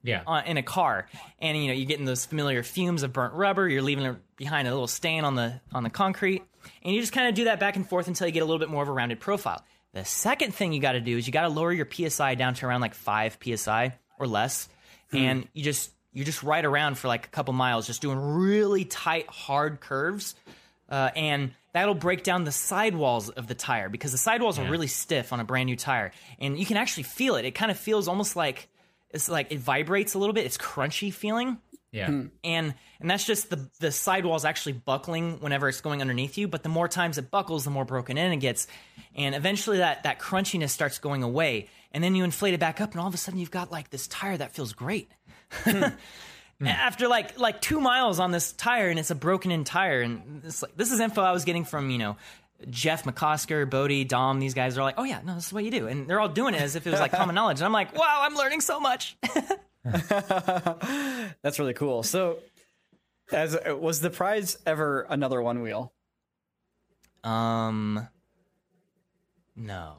Yeah. 0.03 0.21
on, 0.27 0.45
in 0.45 0.57
a 0.57 0.63
car, 0.63 1.07
and 1.39 1.57
you 1.57 1.67
know 1.67 1.73
you're 1.73 1.87
getting 1.87 2.05
those 2.05 2.25
familiar 2.25 2.61
fumes 2.61 3.01
of 3.01 3.13
burnt 3.13 3.33
rubber. 3.33 3.67
You're 3.67 3.81
leaving 3.81 4.05
it 4.05 4.15
behind 4.35 4.67
a 4.67 4.71
little 4.71 4.87
stain 4.87 5.23
on 5.23 5.35
the 5.35 5.59
on 5.71 5.83
the 5.83 5.89
concrete, 5.89 6.43
and 6.83 6.93
you 6.93 7.01
just 7.01 7.13
kind 7.13 7.27
of 7.27 7.33
do 7.33 7.45
that 7.45 7.59
back 7.59 7.77
and 7.77 7.87
forth 7.87 8.07
until 8.07 8.27
you 8.27 8.33
get 8.33 8.43
a 8.43 8.45
little 8.45 8.59
bit 8.59 8.69
more 8.69 8.83
of 8.83 8.89
a 8.89 8.91
rounded 8.91 9.19
profile. 9.19 9.63
The 9.93 10.05
second 10.05 10.53
thing 10.53 10.73
you 10.73 10.79
got 10.79 10.93
to 10.93 11.01
do 11.01 11.17
is 11.17 11.25
you 11.25 11.33
got 11.33 11.43
to 11.43 11.49
lower 11.49 11.71
your 11.71 11.87
psi 11.89 12.35
down 12.35 12.53
to 12.55 12.65
around 12.65 12.81
like 12.81 12.93
five 12.93 13.37
psi 13.43 13.97
or 14.19 14.27
less, 14.27 14.69
hmm. 15.09 15.17
and 15.17 15.47
you 15.53 15.63
just 15.63 15.92
you 16.13 16.23
just 16.23 16.43
ride 16.43 16.65
around 16.65 16.97
for 16.97 17.07
like 17.07 17.25
a 17.25 17.29
couple 17.29 17.53
miles, 17.53 17.87
just 17.87 18.01
doing 18.01 18.17
really 18.19 18.85
tight, 18.85 19.27
hard 19.27 19.79
curves, 19.79 20.35
uh, 20.89 21.09
and 21.15 21.51
that'll 21.73 21.95
break 21.95 22.23
down 22.23 22.43
the 22.43 22.51
sidewalls 22.51 23.29
of 23.29 23.47
the 23.47 23.55
tire 23.55 23.89
because 23.89 24.11
the 24.11 24.17
sidewalls 24.17 24.59
are 24.59 24.69
really 24.69 24.87
stiff 24.87 25.33
on 25.33 25.39
a 25.39 25.43
brand 25.43 25.65
new 25.67 25.75
tire, 25.75 26.11
and 26.39 26.57
you 26.59 26.65
can 26.65 26.77
actually 26.77 27.03
feel 27.03 27.35
it. 27.35 27.45
It 27.45 27.51
kind 27.51 27.71
of 27.71 27.77
feels 27.77 28.07
almost 28.07 28.35
like 28.35 28.69
it's 29.09 29.27
like 29.29 29.51
it 29.51 29.59
vibrates 29.59 30.13
a 30.13 30.19
little 30.19 30.33
bit. 30.33 30.45
It's 30.45 30.57
crunchy 30.57 31.11
feeling, 31.13 31.57
Yeah. 31.91 32.07
and 32.43 32.73
and 32.99 33.09
that's 33.09 33.25
just 33.25 33.49
the 33.49 33.69
the 33.79 33.91
sidewalls 33.91 34.45
actually 34.45 34.73
buckling 34.73 35.39
whenever 35.39 35.67
it's 35.67 35.81
going 35.81 36.01
underneath 36.01 36.37
you. 36.37 36.47
But 36.47 36.63
the 36.63 36.69
more 36.69 36.87
times 36.87 37.17
it 37.17 37.31
buckles, 37.31 37.63
the 37.63 37.71
more 37.71 37.85
broken 37.85 38.17
in 38.17 38.31
it 38.31 38.37
gets, 38.37 38.67
and 39.15 39.33
eventually 39.35 39.77
that 39.79 40.03
that 40.03 40.19
crunchiness 40.19 40.69
starts 40.69 40.99
going 40.99 41.23
away. 41.23 41.69
And 41.95 42.03
then 42.03 42.15
you 42.15 42.23
inflate 42.23 42.55
it 42.55 42.59
back 42.59 42.81
up, 42.81 42.91
and 42.93 42.99
all 43.01 43.07
of 43.07 43.13
a 43.13 43.17
sudden 43.17 43.39
you've 43.39 43.51
got 43.51 43.71
like 43.71 43.91
this 43.91 44.07
tire 44.07 44.35
that 44.37 44.51
feels 44.55 44.73
great. 44.73 45.11
After 46.65 47.07
like 47.07 47.37
like 47.37 47.61
two 47.61 47.81
miles 47.81 48.19
on 48.19 48.31
this 48.31 48.53
tire, 48.53 48.89
and 48.89 48.97
it's 48.97 49.11
a 49.11 49.15
broken 49.15 49.51
in 49.51 49.63
tire, 49.63 50.01
and 50.01 50.41
it's 50.45 50.61
like 50.61 50.77
this 50.77 50.91
is 50.91 50.99
info 50.99 51.21
I 51.21 51.31
was 51.31 51.43
getting 51.43 51.65
from 51.65 51.89
you 51.89 51.97
know 51.97 52.15
Jeff 52.69 53.03
McCosker, 53.03 53.69
Bodie, 53.69 54.05
Dom. 54.05 54.39
These 54.39 54.53
guys 54.53 54.77
are 54.77 54.83
like, 54.83 54.95
oh 54.97 55.03
yeah, 55.03 55.19
no, 55.25 55.35
this 55.35 55.47
is 55.47 55.53
what 55.53 55.65
you 55.65 55.71
do, 55.71 55.87
and 55.87 56.07
they're 56.07 56.19
all 56.19 56.29
doing 56.29 56.53
it 56.53 56.61
as 56.61 56.75
if 56.75 56.87
it 56.87 56.91
was 56.91 56.99
like 56.99 57.11
common 57.11 57.35
knowledge. 57.35 57.59
And 57.59 57.65
I'm 57.65 57.73
like, 57.73 57.97
wow, 57.97 58.19
I'm 58.21 58.35
learning 58.35 58.61
so 58.61 58.79
much. 58.79 59.17
That's 59.83 61.59
really 61.59 61.73
cool. 61.73 62.03
So, 62.03 62.39
as 63.31 63.57
was 63.65 63.99
the 63.99 64.09
prize 64.09 64.57
ever 64.65 65.01
another 65.09 65.41
one 65.41 65.61
wheel? 65.61 65.93
Um, 67.23 68.07
no. 69.55 69.95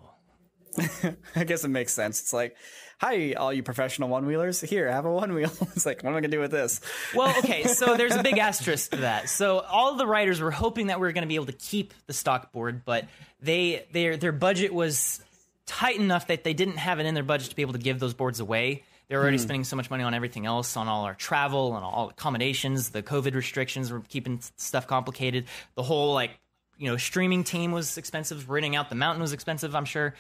I 1.37 1.45
guess 1.45 1.65
it 1.65 1.69
makes 1.69 1.93
sense. 1.93 2.21
It's 2.21 2.33
like, 2.33 2.57
hi, 2.99 3.33
all 3.33 3.53
you 3.53 3.63
professional 3.63 4.09
one 4.09 4.27
wheelers. 4.27 4.61
Here, 4.61 4.91
have 4.91 5.05
a 5.05 5.13
one 5.13 5.35
wheel. 5.35 5.51
it's 5.75 5.87
like, 5.87 6.03
what 6.03 6.11
am 6.11 6.17
I 6.17 6.21
gonna 6.21 6.29
do 6.29 6.41
with 6.41 6.51
this? 6.51 6.81
Well, 7.15 7.35
okay, 7.39 7.65
so 7.65 7.97
there's 7.97 8.15
a 8.15 8.23
big 8.23 8.39
asterisk 8.39 8.91
to 8.91 8.99
that. 8.99 9.29
So 9.29 9.61
all 9.61 9.97
the 9.97 10.07
writers 10.07 10.41
were 10.41 10.51
hoping 10.51 10.89
that 10.89 11.01
we 11.01 11.07
were 11.07 11.13
going 11.13 11.23
to 11.23 11.29
be 11.29 11.35
able 11.37 11.47
to 11.47 11.53
keep 11.53 11.95
the 12.07 12.13
stock 12.13 12.53
board, 12.53 12.85
but 12.85 13.07
they 13.41 13.87
their 13.93 14.17
their 14.17 14.33
budget 14.33 14.73
was 14.73 15.23
tight 15.67 15.97
enough 15.97 16.27
that 16.29 16.45
they 16.45 16.55
didn't 16.55 16.77
have 16.77 17.01
it 17.01 17.07
in 17.07 17.15
their 17.15 17.23
budget 17.23 17.51
to 17.51 17.57
be 17.57 17.63
able 17.63 17.73
to 17.73 17.79
give 17.79 17.99
those 17.99 18.15
boards 18.15 18.41
away. 18.41 18.83
They're 19.09 19.21
already 19.21 19.37
hmm. 19.37 19.43
spending 19.43 19.65
so 19.65 19.77
much 19.77 19.91
money 19.91 20.03
on 20.03 20.15
everything 20.15 20.47
else, 20.47 20.77
on 20.77 20.89
all 20.89 21.05
our 21.05 21.15
travel, 21.15 21.77
and 21.77 21.85
all 21.85 22.09
accommodations. 22.09 22.91
The 22.91 23.03
COVID 23.03 23.35
restrictions 23.35 23.93
were 23.93 24.01
keeping 24.01 24.41
stuff 24.57 24.87
complicated. 24.87 25.47
The 25.75 25.83
whole 25.83 26.15
like 26.15 26.31
you 26.79 26.91
know 26.91 26.97
streaming 26.97 27.45
team 27.45 27.73
was 27.73 27.99
expensive. 27.99 28.49
Renting 28.49 28.77
out 28.77 28.89
the 28.89 28.95
mountain 28.95 29.21
was 29.21 29.33
expensive. 29.33 29.75
I'm 29.75 29.85
sure. 29.85 30.15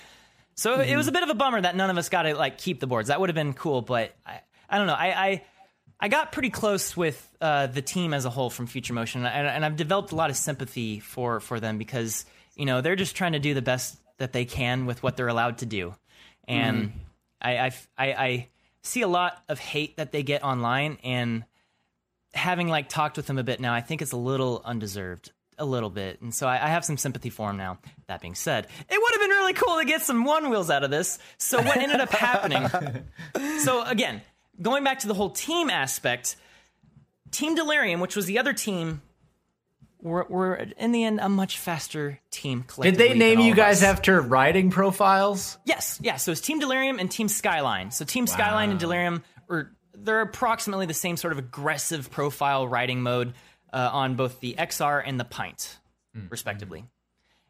So 0.55 0.80
it 0.80 0.96
was 0.96 1.09
a 1.09 1.12
bit 1.12 1.22
of 1.22 1.30
a 1.30 1.34
bummer 1.34 1.61
that 1.61 1.74
none 1.74 1.90
of 1.90 1.98
us 1.98 2.09
got 2.09 2.22
to 2.22 2.34
like 2.34 2.59
keep 2.59 2.80
the 2.80 2.86
boards. 2.86 3.09
That 3.09 3.20
would 3.20 3.28
have 3.28 3.34
been 3.34 3.55
cool, 3.55 3.82
but 3.82 4.14
I, 4.24 4.40
I 4.68 4.78
don't 4.78 4.86
know. 4.86 4.94
I, 4.94 5.26
I 5.26 5.42
I 6.00 6.09
got 6.09 6.32
pretty 6.32 6.50
close 6.50 6.96
with 6.96 7.36
uh, 7.40 7.66
the 7.66 7.82
team 7.82 8.12
as 8.12 8.24
a 8.24 8.30
whole 8.30 8.50
from 8.50 8.66
Future 8.66 8.92
Motion, 8.92 9.24
and, 9.24 9.46
and 9.48 9.64
I've 9.64 9.76
developed 9.76 10.12
a 10.12 10.16
lot 10.16 10.30
of 10.30 10.36
sympathy 10.36 11.00
for 11.00 11.40
for 11.40 11.61
them 11.61 11.78
because 11.78 12.24
you 12.57 12.66
know 12.66 12.80
they're 12.80 12.96
just 12.96 13.16
trying 13.16 13.32
to 13.32 13.38
do 13.38 13.55
the 13.55 13.62
best 13.62 13.98
that 14.18 14.32
they 14.32 14.44
can 14.44 14.86
with 14.86 15.02
what 15.02 15.16
they're 15.16 15.28
allowed 15.28 15.59
to 15.59 15.66
do, 15.66 15.94
and 16.46 16.92
I, 17.40 17.59
I 17.59 17.66
I 17.98 18.12
I 18.12 18.48
see 18.82 19.02
a 19.02 19.09
lot 19.09 19.42
of 19.48 19.59
hate 19.59 19.96
that 19.96 20.12
they 20.12 20.22
get 20.22 20.44
online, 20.44 20.98
and 21.02 21.44
having 22.32 22.68
like 22.68 22.88
talked 22.88 23.16
with 23.16 23.26
them 23.26 23.38
a 23.38 23.44
bit 23.44 23.61
now, 23.61 23.72
I 23.72 23.80
think 23.80 24.02
it's 24.02 24.12
a 24.12 24.16
little 24.16 24.62
undeserved. 24.64 25.32
A 25.59 25.64
little 25.64 25.90
bit, 25.90 26.20
and 26.20 26.34
so 26.34 26.46
I, 26.46 26.55
I 26.55 26.68
have 26.68 26.84
some 26.84 26.96
sympathy 26.96 27.30
for 27.30 27.50
him 27.50 27.57
now. 27.57 27.78
That 28.09 28.20
being 28.20 28.34
said, 28.34 28.66
it 28.88 28.98
would 29.00 29.12
have 29.12 29.20
been 29.20 29.30
really 29.30 29.52
cool 29.52 29.78
to 29.78 29.84
get 29.84 30.02
some 30.02 30.24
one 30.24 30.50
wheels 30.50 30.68
out 30.68 30.82
of 30.82 30.90
this. 30.90 31.18
So 31.38 31.62
what 31.62 31.76
ended 31.76 32.00
up 32.00 32.11
happening? 32.11 32.68
So 33.61 33.82
again, 33.82 34.20
going 34.61 34.84
back 34.84 35.00
to 35.00 35.09
the 35.09 35.14
whole 35.14 35.30
team 35.30 35.70
aspect, 35.70 36.36
Team 37.30 37.55
Delirium, 37.55 38.00
which 38.00 38.14
was 38.14 38.26
the 38.26 38.38
other 38.38 38.52
team, 38.52 39.00
were, 40.05 40.26
were 40.28 40.55
in 40.55 40.92
the 40.92 41.02
end 41.02 41.18
a 41.20 41.28
much 41.28 41.59
faster 41.59 42.20
team. 42.30 42.64
Did 42.80 42.96
they 42.96 43.14
name 43.14 43.40
you 43.40 43.55
guys 43.55 43.82
us. 43.82 43.88
after 43.88 44.20
riding 44.20 44.70
profiles? 44.70 45.59
Yes, 45.64 45.98
yeah. 46.02 46.16
So 46.16 46.30
it's 46.30 46.40
Team 46.40 46.61
Delirium 46.61 46.98
and 46.98 47.11
Team 47.11 47.26
Skyline. 47.28 47.90
So 47.90 48.05
Team 48.05 48.26
Skyline 48.26 48.70
and 48.70 48.78
Delirium 48.78 49.24
are 49.48 49.72
they're 49.94 50.20
approximately 50.20 50.86
the 50.86 50.94
same 50.94 51.16
sort 51.16 51.32
of 51.32 51.38
aggressive 51.38 52.11
profile 52.11 52.68
riding 52.68 53.00
mode 53.00 53.32
uh, 53.75 53.91
on 53.93 54.14
both 54.14 54.41
the 54.41 54.55
XR 54.57 55.03
and 55.05 55.18
the 55.18 55.25
Pint, 55.25 55.79
mm. 56.16 56.31
respectively. 56.31 56.85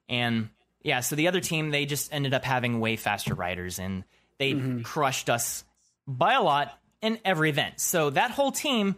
And 0.09 0.49
yeah, 0.83 1.01
so 1.01 1.16
the 1.16 1.29
other 1.29 1.41
team 1.41 1.70
they 1.70 1.87
just 1.87 2.12
ended 2.12 2.35
up 2.35 2.45
having 2.45 2.81
way 2.81 2.97
faster 2.97 3.35
riders 3.35 3.79
and 3.79 4.05
they 4.39 4.53
mm-hmm. 4.53 4.81
crushed 4.83 5.29
us 5.29 5.64
by 6.07 6.33
a 6.35 6.43
lot 6.43 6.77
in 7.03 7.18
every 7.25 7.51
event. 7.51 7.79
So 7.79 8.11
that 8.11 8.31
whole 8.31 8.51
team 8.51 8.97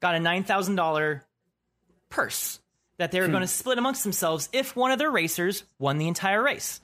got 0.00 0.14
a 0.14 0.20
nine 0.20 0.44
thousand 0.44 0.76
dollar 0.76 1.24
purse 2.10 2.60
that 2.98 3.10
they 3.10 3.20
were 3.20 3.26
hmm. 3.26 3.32
going 3.32 3.42
to 3.42 3.48
split 3.48 3.78
amongst 3.78 4.02
themselves 4.04 4.48
if 4.52 4.76
one 4.76 4.90
of 4.90 4.98
their 4.98 5.10
racers 5.10 5.64
won 5.78 5.98
the 5.98 6.08
entire 6.08 6.42
race. 6.42 6.80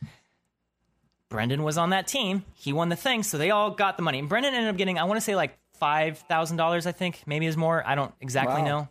Brendan 1.29 1.63
was 1.63 1.79
on 1.79 1.91
that 1.91 2.07
team. 2.07 2.45
He 2.55 2.75
won 2.75 2.91
the 2.91 2.97
thing, 2.97 3.23
so 3.23 3.39
they 3.39 3.51
all 3.51 3.71
got 3.71 3.97
the 3.97 4.03
money. 4.03 4.19
And 4.19 4.29
Brendan 4.29 4.53
ended 4.53 4.69
up 4.69 4.77
getting, 4.77 4.99
I 4.99 5.05
want 5.05 5.17
to 5.17 5.23
say 5.23 5.35
like 5.35 5.59
five 5.79 6.19
thousand 6.19 6.59
dollars. 6.59 6.87
I 6.87 6.93
think 6.93 7.23
maybe 7.27 7.47
it 7.47 7.49
was 7.49 7.57
more. 7.57 7.83
I 7.87 7.95
don't 7.95 8.13
exactly 8.21 8.63
Wow. 8.63 8.69
know. 8.69 8.89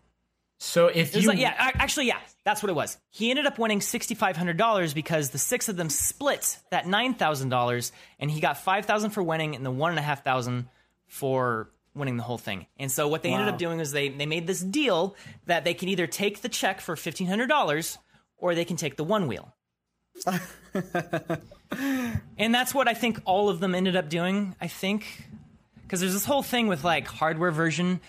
So 0.64 0.90
if 0.90 1.10
It 1.10 1.16
was 1.16 1.24
you 1.24 1.30
like, 1.30 1.40
yeah, 1.40 1.56
actually, 1.58 2.06
yeah, 2.06 2.20
that's 2.44 2.62
what 2.62 2.70
it 2.70 2.74
was. 2.74 3.00
He 3.10 3.32
ended 3.32 3.48
up 3.48 3.58
winning 3.58 3.82
sixty 3.82 4.14
five 4.14 4.38
hundred 4.38 4.58
dollars 4.58 4.94
because 4.94 5.32
the 5.32 5.40
six 5.40 5.70
of 5.70 5.76
them 5.76 5.90
split 5.90 6.60
that 6.70 6.86
nine 6.86 7.16
thousand 7.16 7.50
dollars, 7.50 7.92
and 8.20 8.30
he 8.30 8.40
got 8.40 8.60
five 8.60 8.86
thousand 8.86 9.10
for 9.10 9.24
winning 9.24 9.56
and 9.56 9.66
the 9.66 9.72
one 9.72 9.90
and 9.90 9.98
a 9.98 10.04
half 10.04 10.24
thousand 10.24 10.68
for 11.08 11.72
winning 11.96 12.16
the 12.16 12.22
whole 12.22 12.38
thing. 12.38 12.68
And 12.78 12.92
so 12.92 13.08
what 13.08 13.24
they 13.24 13.34
ended 13.34 13.48
up 13.50 13.58
doing 13.58 13.80
was 13.80 13.92
they 13.92 14.10
they 14.10 14.28
made 14.28 14.46
this 14.46 14.62
deal 14.62 15.16
that 15.48 15.64
they 15.64 15.74
can 15.74 15.90
either 15.90 16.06
take 16.06 16.42
the 16.42 16.50
check 16.50 16.80
for 16.80 16.96
fifteen 16.96 17.26
hundred 17.26 17.48
dollars 17.48 17.98
or 18.38 18.54
they 18.54 18.64
can 18.64 18.78
take 18.78 18.98
the 18.98 19.04
one 19.04 19.26
wheel. 19.28 19.56
and 22.38 22.54
that's 22.54 22.72
what 22.76 22.88
I 22.88 22.94
think 22.94 23.20
all 23.26 23.50
of 23.50 23.60
them 23.62 23.74
ended 23.74 23.96
up 23.96 24.10
doing. 24.10 24.56
I 24.62 24.68
think 24.68 25.26
because 25.82 26.02
there's 26.02 26.14
this 26.14 26.26
whole 26.26 26.44
thing 26.44 26.68
with 26.68 26.84
like 26.84 27.08
hardware 27.08 27.50
version. 27.50 28.00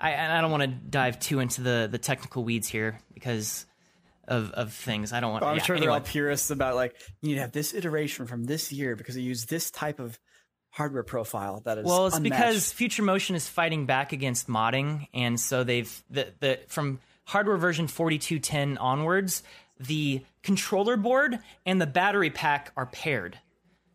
I, 0.00 0.10
and 0.12 0.32
I 0.32 0.40
don't 0.40 0.50
want 0.50 0.62
to 0.62 0.68
dive 0.68 1.18
too 1.18 1.40
into 1.40 1.62
the 1.62 1.88
the 1.90 1.98
technical 1.98 2.44
weeds 2.44 2.68
here 2.68 3.00
because 3.14 3.66
of 4.26 4.52
of 4.52 4.72
things. 4.72 5.12
I 5.12 5.20
don't 5.20 5.32
want. 5.32 5.44
I'm 5.44 5.56
yeah, 5.56 5.62
sure 5.62 5.76
anyway. 5.76 5.86
they're 5.86 5.94
all 5.94 6.00
purists 6.00 6.50
about 6.50 6.76
like 6.76 6.94
you 7.20 7.30
need 7.30 7.34
to 7.36 7.40
have 7.40 7.52
this 7.52 7.74
iteration 7.74 8.26
from 8.26 8.44
this 8.44 8.72
year 8.72 8.94
because 8.94 9.16
it 9.16 9.22
used 9.22 9.48
this 9.48 9.70
type 9.70 9.98
of 9.98 10.18
hardware 10.70 11.02
profile 11.02 11.62
that 11.64 11.78
is 11.78 11.84
Well, 11.84 12.06
it's 12.06 12.16
unmatched. 12.16 12.36
because 12.36 12.72
Future 12.72 13.02
Motion 13.02 13.34
is 13.34 13.48
fighting 13.48 13.86
back 13.86 14.12
against 14.12 14.48
modding, 14.48 15.08
and 15.14 15.40
so 15.40 15.64
they've 15.64 16.02
the, 16.10 16.32
the 16.40 16.60
from 16.68 17.00
hardware 17.24 17.56
version 17.56 17.88
4210 17.88 18.78
onwards, 18.78 19.42
the 19.80 20.24
controller 20.42 20.96
board 20.96 21.38
and 21.66 21.80
the 21.80 21.86
battery 21.86 22.30
pack 22.30 22.72
are 22.76 22.86
paired, 22.86 23.38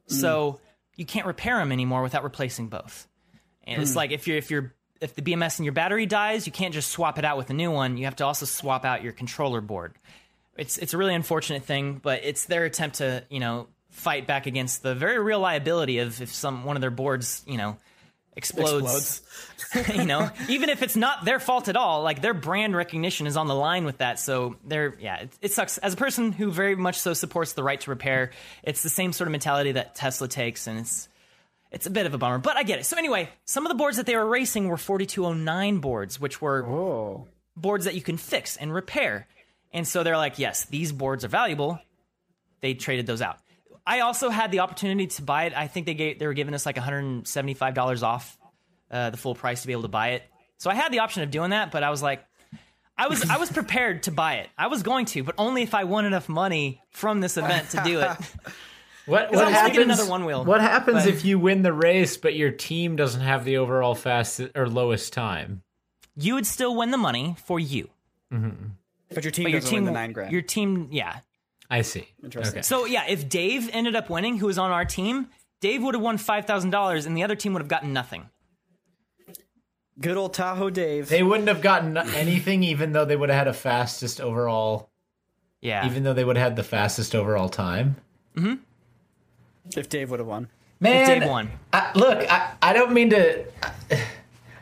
mm. 0.10 0.14
so 0.14 0.60
you 0.96 1.06
can't 1.06 1.26
repair 1.26 1.58
them 1.58 1.72
anymore 1.72 2.04
without 2.04 2.24
replacing 2.24 2.68
both. 2.68 3.08
And 3.66 3.82
it's 3.82 3.94
mm. 3.94 3.98
like 3.98 4.12
if 4.12 4.28
you're 4.28 4.38
if 4.38 4.52
you're 4.52 4.74
if 5.04 5.16
the 5.16 5.22
BMS 5.22 5.60
in 5.60 5.66
your 5.66 5.74
battery 5.74 6.06
dies, 6.06 6.48
you 6.48 6.54
can't 6.54 6.74
just 6.74 6.90
swap 6.90 7.20
it 7.20 7.26
out 7.26 7.38
with 7.38 7.50
a 7.50 7.54
new 7.54 7.70
one. 7.70 7.98
You 7.98 8.06
have 8.06 8.16
to 8.18 8.26
also 8.26 8.46
swap 8.46 8.86
out 8.86 9.04
your 9.04 9.12
controller 9.12 9.62
board. 9.62 9.94
It's 10.56 10.78
it's 10.78 10.94
a 10.94 10.98
really 10.98 11.14
unfortunate 11.14 11.64
thing, 11.64 12.00
but 12.02 12.22
it's 12.24 12.46
their 12.46 12.66
attempt 12.66 12.98
to 12.98 13.24
you 13.30 13.40
know 13.40 13.68
fight 13.90 14.26
back 14.26 14.48
against 14.48 14.82
the 14.82 14.96
very 14.96 15.20
real 15.20 15.40
liability 15.40 16.00
of 16.00 16.22
if 16.22 16.34
some 16.34 16.64
one 16.64 16.78
of 16.78 16.82
their 16.82 16.92
boards 16.92 17.44
you 17.46 17.58
know 17.58 17.78
explodes. 18.36 19.22
you 19.94 20.06
know, 20.06 20.30
even 20.50 20.70
if 20.70 20.84
it's 20.84 20.96
not 20.96 21.26
their 21.26 21.40
fault 21.40 21.68
at 21.68 21.76
all, 21.76 22.04
like 22.04 22.22
their 22.22 22.34
brand 22.34 22.76
recognition 22.76 23.28
is 23.28 23.36
on 23.36 23.48
the 23.48 23.56
line 23.56 23.86
with 23.86 23.98
that. 23.98 24.20
So 24.20 24.56
they're 24.64 24.96
yeah, 25.00 25.22
it, 25.22 25.30
it 25.42 25.54
sucks. 25.54 25.78
As 25.80 25.94
a 25.94 25.98
person 25.98 26.32
who 26.32 26.52
very 26.52 26.76
much 26.76 27.00
so 27.00 27.14
supports 27.14 27.54
the 27.54 27.64
right 27.64 27.82
to 27.82 27.90
repair, 27.90 28.32
it's 28.64 28.84
the 28.84 28.90
same 28.90 29.12
sort 29.12 29.28
of 29.28 29.32
mentality 29.32 29.74
that 29.74 29.96
Tesla 29.96 30.28
takes, 30.28 30.68
and 30.68 30.80
it's 30.80 31.10
it's 31.74 31.88
a 31.88 31.90
bit 31.90 32.06
of 32.06 32.14
a 32.14 32.18
bummer, 32.18 32.38
but 32.38 32.56
I 32.56 32.64
get 32.64 32.80
it. 32.80 32.86
So 32.86 32.98
anyway, 32.98 33.30
some 33.46 33.66
of 33.66 33.72
the 33.72 33.76
boards 33.76 33.98
that 33.98 34.06
they 34.06 34.16
were 34.16 34.26
racing 34.26 34.68
were 34.68 34.78
4209 34.78 35.80
boards, 35.80 36.22
which 36.22 36.40
were 36.40 36.66
oh 36.66 37.28
boards 37.56 37.86
that 37.86 37.96
you 37.96 38.02
can 38.02 38.18
fix 38.18 38.56
and 38.58 38.74
repair. 38.74 39.28
And 39.74 39.88
so 39.88 40.04
they're 40.04 40.18
like, 40.18 40.38
yes, 40.38 40.66
these 40.66 40.92
boards 40.92 41.26
are 41.26 41.30
valuable. 41.30 41.80
They 42.62 42.76
traded 42.76 43.08
those 43.08 43.22
out. 43.22 43.38
I 43.86 44.02
also 44.02 44.30
had 44.30 44.52
the 44.52 44.60
opportunity 44.60 45.08
to 45.08 45.22
buy 45.24 45.46
it. 45.46 45.54
I 45.58 45.68
think 45.68 45.88
they 45.88 45.96
gave, 45.96 46.20
they 46.20 46.28
were 46.28 46.34
giving 46.34 46.54
us 46.54 46.66
like 46.66 46.78
$175 46.78 48.04
off 48.04 48.38
uh, 48.90 49.10
the 49.10 49.18
full 49.18 49.36
price 49.36 49.62
to 49.62 49.68
be 49.68 49.74
able 49.74 49.82
to 49.82 49.90
buy 49.90 50.10
it. 50.10 50.24
So 50.58 50.70
I 50.70 50.76
had 50.76 50.94
the 50.94 51.00
option 51.00 51.24
of 51.24 51.32
doing 51.32 51.50
that, 51.50 51.72
but 51.72 51.84
I 51.84 51.90
was 51.90 52.02
like, 52.02 52.24
I 52.96 53.08
was 53.08 53.28
I 53.28 53.38
was 53.38 53.52
prepared 53.52 54.04
to 54.04 54.12
buy 54.12 54.36
it. 54.36 54.50
I 54.56 54.68
was 54.68 54.84
going 54.84 55.08
to, 55.08 55.24
but 55.24 55.34
only 55.40 55.64
if 55.64 55.74
I 55.74 55.84
won 55.84 56.06
enough 56.06 56.30
money 56.30 56.80
from 56.92 57.22
this 57.22 57.38
event 57.38 57.72
to 57.72 57.82
do 57.84 58.02
it. 58.02 58.12
What, 59.06 59.32
what 59.32 59.52
happens? 59.52 59.78
get 59.78 59.84
another 59.86 60.06
one 60.06 60.26
wheel, 60.26 60.46
what 60.46 60.62
happens 60.62 61.04
but- 61.04 61.14
if 61.14 61.26
you 61.26 61.38
win 61.40 61.62
the 61.62 61.74
race, 61.74 62.16
but 62.18 62.36
your 62.36 62.52
team 62.52 62.96
doesn't 62.96 63.22
have 63.22 63.44
the 63.46 63.58
overall 63.58 63.96
fastest 63.96 64.52
or 64.56 64.68
lowest 64.70 65.14
time? 65.14 65.64
You 66.16 66.36
would 66.36 66.46
still 66.46 66.76
win 66.76 66.92
the 66.92 66.98
money 66.98 67.36
for 67.46 67.60
you, 67.60 67.90
mm-hmm. 68.32 68.68
But 69.14 69.24
your 69.24 69.32
team 69.32 69.44
but 69.44 69.52
your 69.52 69.60
doesn't 69.62 69.72
team, 69.76 69.84
win 69.86 69.94
the 69.94 70.00
nine 70.00 70.12
grand. 70.14 70.32
your 70.32 70.42
team, 70.42 70.88
yeah. 70.92 71.20
I 71.70 71.82
see. 71.82 72.08
Interesting. 72.24 72.60
Okay. 72.60 72.62
So 72.62 72.86
yeah, 72.86 73.06
if 73.08 73.28
Dave 73.30 73.70
ended 73.74 73.96
up 73.96 74.10
winning, 74.10 74.38
who 74.38 74.46
was 74.48 74.58
on 74.58 74.70
our 74.72 74.86
team, 74.86 75.28
Dave 75.60 75.82
would 75.84 75.96
have 75.96 76.04
won 76.04 76.18
five 76.18 76.46
thousand 76.46 76.70
dollars, 76.70 77.06
and 77.06 77.18
the 77.18 77.24
other 77.24 77.36
team 77.36 77.54
would 77.54 77.62
have 77.62 77.68
gotten 77.70 77.94
nothing. 77.94 78.30
Good 80.00 80.18
old 80.18 80.34
Tahoe 80.34 80.70
Dave. 80.70 81.10
They 81.10 81.24
wouldn't 81.24 81.48
have 81.48 81.62
gotten 81.62 81.98
anything, 81.98 82.64
even 82.64 82.94
though 82.94 83.06
they 83.06 83.16
would 83.16 83.30
have 83.30 83.38
had 83.38 83.48
a 83.48 83.54
fastest 83.54 84.20
overall. 84.20 84.90
Yeah, 85.62 85.86
Even 85.86 86.04
though 86.04 86.14
they 86.14 86.26
would 86.26 86.36
have 86.36 86.44
had 86.50 86.56
the 86.58 86.64
fastest 86.64 87.16
overall 87.16 87.48
time. 87.48 87.96
Mm-hmm. 88.36 88.56
If 89.76 89.90
Dave 89.90 90.10
would 90.10 90.20
have 90.20 90.28
won. 90.28 90.50
Man, 90.80 91.02
if 91.10 91.20
Dave 91.20 91.30
won. 91.30 91.50
I, 91.72 91.92
look, 91.96 92.20
I, 92.30 92.54
I 92.62 92.74
don't 92.74 92.94
mean 92.94 93.10
to. 93.12 93.46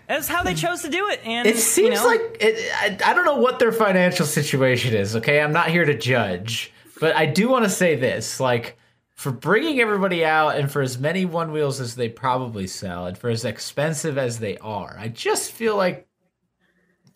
That's 0.08 0.28
how 0.28 0.44
they 0.44 0.54
chose 0.54 0.82
to 0.82 0.90
do 0.90 1.08
it, 1.08 1.22
and 1.24 1.48
It 1.48 1.58
seems 1.58 1.88
you 1.88 1.96
know, 1.96 2.06
like 2.06 2.38
it, 2.42 2.72
I, 2.76 3.12
I 3.12 3.14
don't 3.14 3.24
know 3.24 3.38
what 3.38 3.60
their 3.60 3.72
financial 3.72 4.26
situation 4.26 4.94
is. 4.94 5.16
Okay, 5.16 5.40
I'm 5.40 5.54
not 5.54 5.70
here 5.70 5.86
to 5.86 5.98
judge, 5.98 6.74
but 7.00 7.16
I 7.16 7.26
do 7.26 7.48
want 7.48 7.64
to 7.64 7.70
say 7.70 7.96
this: 7.96 8.40
like 8.40 8.78
for 9.16 9.32
bringing 9.32 9.80
everybody 9.80 10.26
out, 10.26 10.58
and 10.58 10.70
for 10.70 10.82
as 10.82 10.98
many 10.98 11.24
one 11.24 11.54
wheels 11.54 11.80
as 11.80 11.96
they 11.96 12.10
probably 12.10 12.68
sell, 12.68 13.06
and 13.06 13.18
for 13.18 13.30
as 13.30 13.46
expensive 13.46 14.18
as 14.18 14.40
they 14.40 14.58
are, 14.58 14.96
I 15.00 15.08
just 15.08 15.52
feel 15.52 15.78
like. 15.78 16.08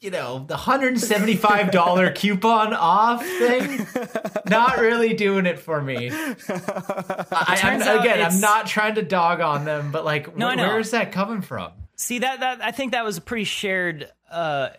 You 0.05 0.11
know, 0.11 0.45
the 0.47 0.53
$175 0.55 2.15
coupon 2.15 2.73
off 2.75 3.25
thing, 3.25 3.87
not 4.47 4.77
really 4.77 5.15
doing 5.15 5.47
it 5.47 5.57
for 5.57 5.81
me. 5.81 6.11
I, 6.11 7.59
I'm, 7.63 7.81
again, 7.81 8.21
I'm 8.23 8.39
not 8.39 8.67
trying 8.67 8.93
to 8.95 9.01
dog 9.01 9.41
on 9.41 9.65
them, 9.65 9.91
but 9.91 10.05
like, 10.05 10.37
No, 10.37 10.51
wh- 10.51 10.57
where 10.57 10.77
is 10.77 10.91
that 10.91 11.11
coming 11.11 11.41
from? 11.41 11.71
See 11.95 12.19
that 12.19 12.41
that 12.41 12.63
I 12.63 12.69
think 12.69 12.91
that 12.91 13.03
was 13.03 13.17
a 13.17 13.21
pretty 13.21 13.45
shared 13.45 14.07
uh, 14.29 14.69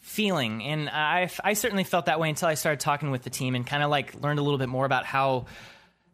feeling, 0.00 0.62
and 0.62 0.90
I 0.90 1.30
I 1.42 1.54
certainly 1.54 1.84
felt 1.84 2.04
that 2.04 2.20
way 2.20 2.28
until 2.28 2.48
I 2.48 2.54
started 2.54 2.80
talking 2.80 3.10
with 3.10 3.22
the 3.22 3.30
team 3.30 3.54
and 3.54 3.66
kind 3.66 3.82
of 3.82 3.88
like 3.88 4.14
learned 4.20 4.40
a 4.40 4.42
little 4.42 4.58
bit 4.58 4.68
more 4.68 4.84
about 4.84 5.06
how 5.06 5.46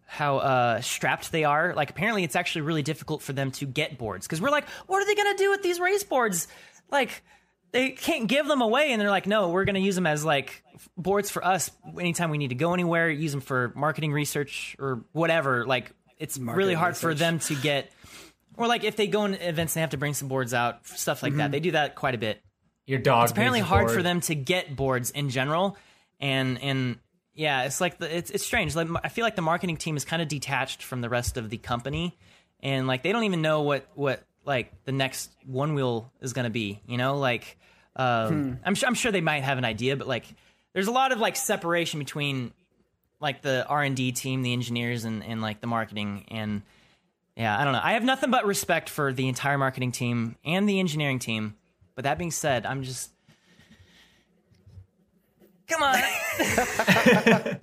how 0.07 0.37
uh, 0.39 0.81
strapped 0.83 1.33
they 1.33 1.43
are. 1.43 1.75
Like 1.75 1.91
apparently, 1.91 2.23
it's 2.23 2.37
actually 2.37 2.63
really 2.63 2.85
difficult 2.85 3.23
for 3.23 3.33
them 3.33 3.51
to 3.53 3.67
get 3.67 3.99
boards 3.99 4.25
because 4.29 4.41
we're 4.41 4.51
like, 4.51 4.69
what 4.87 5.03
are 5.03 5.07
they 5.07 5.17
gonna 5.17 5.37
do 5.37 5.51
with 5.51 5.65
these 5.65 5.81
race 5.81 6.05
boards? 6.05 6.47
Like 6.93 7.25
they 7.73 7.91
can't 7.91 8.29
give 8.29 8.47
them 8.47 8.61
away, 8.61 8.93
and 8.93 9.01
they're 9.01 9.11
like, 9.11 9.27
no, 9.27 9.49
we're 9.49 9.65
gonna 9.65 9.79
use 9.79 9.95
them 9.95 10.07
as 10.07 10.25
like 10.25 10.63
boards 10.97 11.31
for 11.31 11.45
us 11.45 11.71
anytime 11.99 12.31
we 12.31 12.39
need 12.39 12.49
to 12.49 12.55
go 12.55 12.75
anywhere. 12.75 13.11
Use 13.11 13.33
them 13.33 13.41
for 13.41 13.73
marketing 13.75 14.13
research 14.13 14.77
or 14.79 15.05
whatever. 15.13 15.67
Like 15.67 15.93
it's 16.19 16.39
really 16.39 16.75
hard 16.75 16.97
for 16.97 17.15
them 17.15 17.39
to 17.41 17.55
get. 17.55 17.91
Or 18.57 18.67
like 18.67 18.85
if 18.85 18.97
they 18.97 19.07
go 19.07 19.25
in 19.25 19.35
events, 19.35 19.75
they 19.75 19.81
have 19.81 19.91
to 19.91 19.97
bring 19.97 20.15
some 20.15 20.29
boards 20.29 20.53
out, 20.53 20.87
stuff 20.87 21.23
like 21.23 21.35
that. 21.37 21.45
Mm-hmm. 21.45 21.53
They 21.53 21.61
do 21.61 21.71
that 21.73 21.95
quite 21.95 22.15
a 22.15 22.19
bit. 22.19 22.43
Your 22.87 22.99
dog. 22.99 23.25
It's 23.25 23.33
apparently 23.33 23.61
hard 23.61 23.87
board. 23.87 23.97
for 23.97 24.03
them 24.03 24.21
to 24.23 24.35
get 24.35 24.77
boards 24.77 25.11
in 25.11 25.31
general, 25.31 25.77
and 26.21 26.61
and 26.61 26.99
yeah, 27.33 27.63
it's 27.63 27.81
like 27.81 27.99
the, 27.99 28.15
it's 28.15 28.31
it's 28.31 28.45
strange. 28.45 28.77
Like 28.77 28.89
I 29.03 29.09
feel 29.09 29.25
like 29.25 29.37
the 29.37 29.43
marketing 29.43 29.79
team 29.79 29.97
is 29.97 30.05
kind 30.05 30.21
of 30.21 30.29
detached 30.29 30.83
from 30.83 31.01
the 31.01 31.09
rest 31.09 31.37
of 31.39 31.49
the 31.49 31.59
company, 31.59 32.19
and 32.61 32.87
like 32.87 33.03
they 33.03 33.13
don't 33.13 33.25
even 33.25 33.41
know 33.41 33.63
what 33.63 33.87
what 33.95 34.23
like 34.45 34.85
the 34.85 34.93
next 34.93 35.31
one 35.47 35.75
wheel 35.75 36.13
is 36.21 36.33
going 36.33 36.45
to 36.45 36.51
be. 36.51 36.81
You 36.87 36.97
know, 36.99 37.19
like 37.19 37.59
um, 37.97 38.59
I'm 38.65 38.75
sure 38.75 38.89
I'm 38.89 38.95
sure 38.95 39.13
they 39.13 39.21
might 39.21 39.43
have 39.43 39.59
an 39.59 39.65
idea, 39.65 39.97
but 39.97 40.07
like 40.07 40.25
there's 40.73 40.89
a 40.89 40.93
lot 40.93 41.13
of 41.13 41.19
like 41.19 41.37
separation 41.37 41.99
between 41.99 42.53
like 43.21 43.43
the 43.43 43.67
R 43.67 43.83
and 43.83 43.97
D 43.97 44.13
team, 44.13 44.43
the 44.43 44.53
engineers, 44.53 45.05
and 45.05 45.25
and 45.25 45.41
like 45.41 45.61
the 45.61 45.67
marketing 45.67 46.25
and. 46.29 46.63
Yeah, 47.35 47.59
I 47.59 47.65
don't 47.65 47.73
know. 47.73 47.81
I 47.83 47.95
have 47.95 48.05
nothing 48.05 48.31
but 48.31 48.45
respect 48.45 48.91
for 48.91 49.11
the 49.11 49.27
entire 49.27 49.57
marketing 49.57 49.91
team 49.91 50.37
and 50.45 50.69
the 50.69 50.81
engineering 50.81 51.19
team. 51.19 51.57
But 51.95 52.05
that 52.05 52.19
being 52.19 52.31
said, 52.31 52.67
I'm 52.67 52.83
just 52.83 53.11
Come 55.73 55.83
on. 55.83 55.97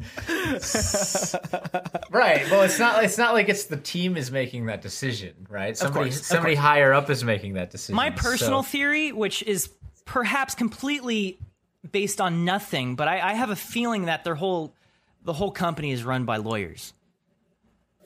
Right. 2.12 2.50
Well, 2.50 2.64
it's 2.64 2.80
not. 2.80 3.04
It's 3.04 3.18
not 3.18 3.34
like 3.34 3.50
it's 3.50 3.66
the 3.66 3.78
team 3.78 4.18
is 4.18 4.32
making 4.32 4.66
that 4.66 4.82
decision, 4.82 5.48
right? 5.48 5.78
Somebody, 5.78 6.10
course, 6.10 6.20
of 6.20 6.26
somebody 6.26 6.56
higher 6.56 6.94
up 6.94 7.10
is 7.10 7.24
making 7.24 7.54
that 7.54 7.70
decision. 7.70 7.96
My 7.96 8.10
personal 8.10 8.64
So- 8.64 8.70
theory, 8.70 9.12
which 9.12 9.44
is 9.44 9.70
perhaps 10.06 10.56
completely 10.56 11.40
based 11.90 12.20
on 12.20 12.46
nothing, 12.46 12.96
but 12.96 13.08
I, 13.08 13.20
I 13.32 13.34
have 13.34 13.52
a 13.52 13.56
feeling 13.56 14.06
that 14.06 14.24
their 14.24 14.36
whole 14.36 14.74
the 15.24 15.34
whole 15.34 15.52
company 15.52 15.92
is 15.92 16.04
run 16.04 16.26
by 16.26 16.38
lawyers. 16.38 16.94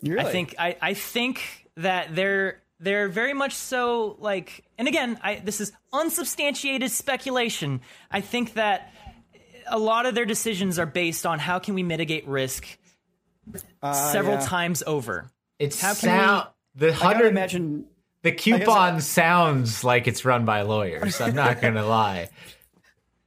Really? 0.01 0.19
I 0.19 0.31
think 0.31 0.55
I, 0.59 0.75
I 0.81 0.93
think 0.93 1.67
that 1.77 2.13
they're 2.13 2.61
they're 2.79 3.07
very 3.07 3.33
much 3.33 3.53
so 3.53 4.17
like 4.19 4.65
and 4.77 4.87
again 4.87 5.17
I 5.23 5.35
this 5.35 5.61
is 5.61 5.71
unsubstantiated 5.93 6.91
speculation. 6.91 7.81
I 8.11 8.19
think 8.21 8.53
that 8.55 8.93
a 9.67 9.77
lot 9.77 10.05
of 10.05 10.15
their 10.15 10.25
decisions 10.25 10.79
are 10.79 10.85
based 10.85 11.25
on 11.25 11.39
how 11.39 11.59
can 11.59 11.75
we 11.75 11.83
mitigate 11.83 12.27
risk 12.27 12.77
uh, 13.81 13.93
several 14.11 14.35
yeah. 14.35 14.45
times 14.45 14.83
over. 14.85 15.29
It's 15.59 15.81
How 15.81 15.89
can 15.89 15.95
sound 15.95 16.47
the 16.75 16.93
hundred. 16.93 17.27
imagine. 17.27 17.85
the 18.21 18.31
coupon 18.31 19.01
sounds 19.01 19.83
like 19.83 20.07
it's 20.07 20.25
run 20.25 20.45
by 20.45 20.61
lawyers. 20.61 21.21
I'm 21.21 21.35
not 21.35 21.61
gonna 21.61 21.85
lie. 21.87 22.19
I 22.19 22.29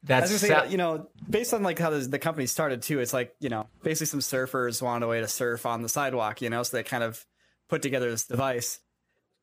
That's 0.02 0.32
was 0.32 0.42
gonna 0.42 0.66
say, 0.66 0.70
you 0.70 0.76
know, 0.76 1.08
based 1.28 1.52
on 1.52 1.62
like 1.62 1.78
how 1.78 1.90
the, 1.90 1.98
the 1.98 2.18
company 2.18 2.46
started 2.46 2.82
too, 2.82 3.00
it's 3.00 3.12
like 3.12 3.34
you 3.40 3.48
know, 3.48 3.68
basically 3.82 4.06
some 4.06 4.20
surfers 4.20 4.80
wanted 4.82 5.04
a 5.04 5.08
way 5.08 5.20
to 5.20 5.28
surf 5.28 5.66
on 5.66 5.82
the 5.82 5.88
sidewalk, 5.88 6.42
you 6.42 6.50
know, 6.50 6.62
so 6.62 6.76
they 6.76 6.82
kind 6.82 7.02
of 7.04 7.24
put 7.68 7.82
together 7.82 8.10
this 8.10 8.24
device. 8.24 8.80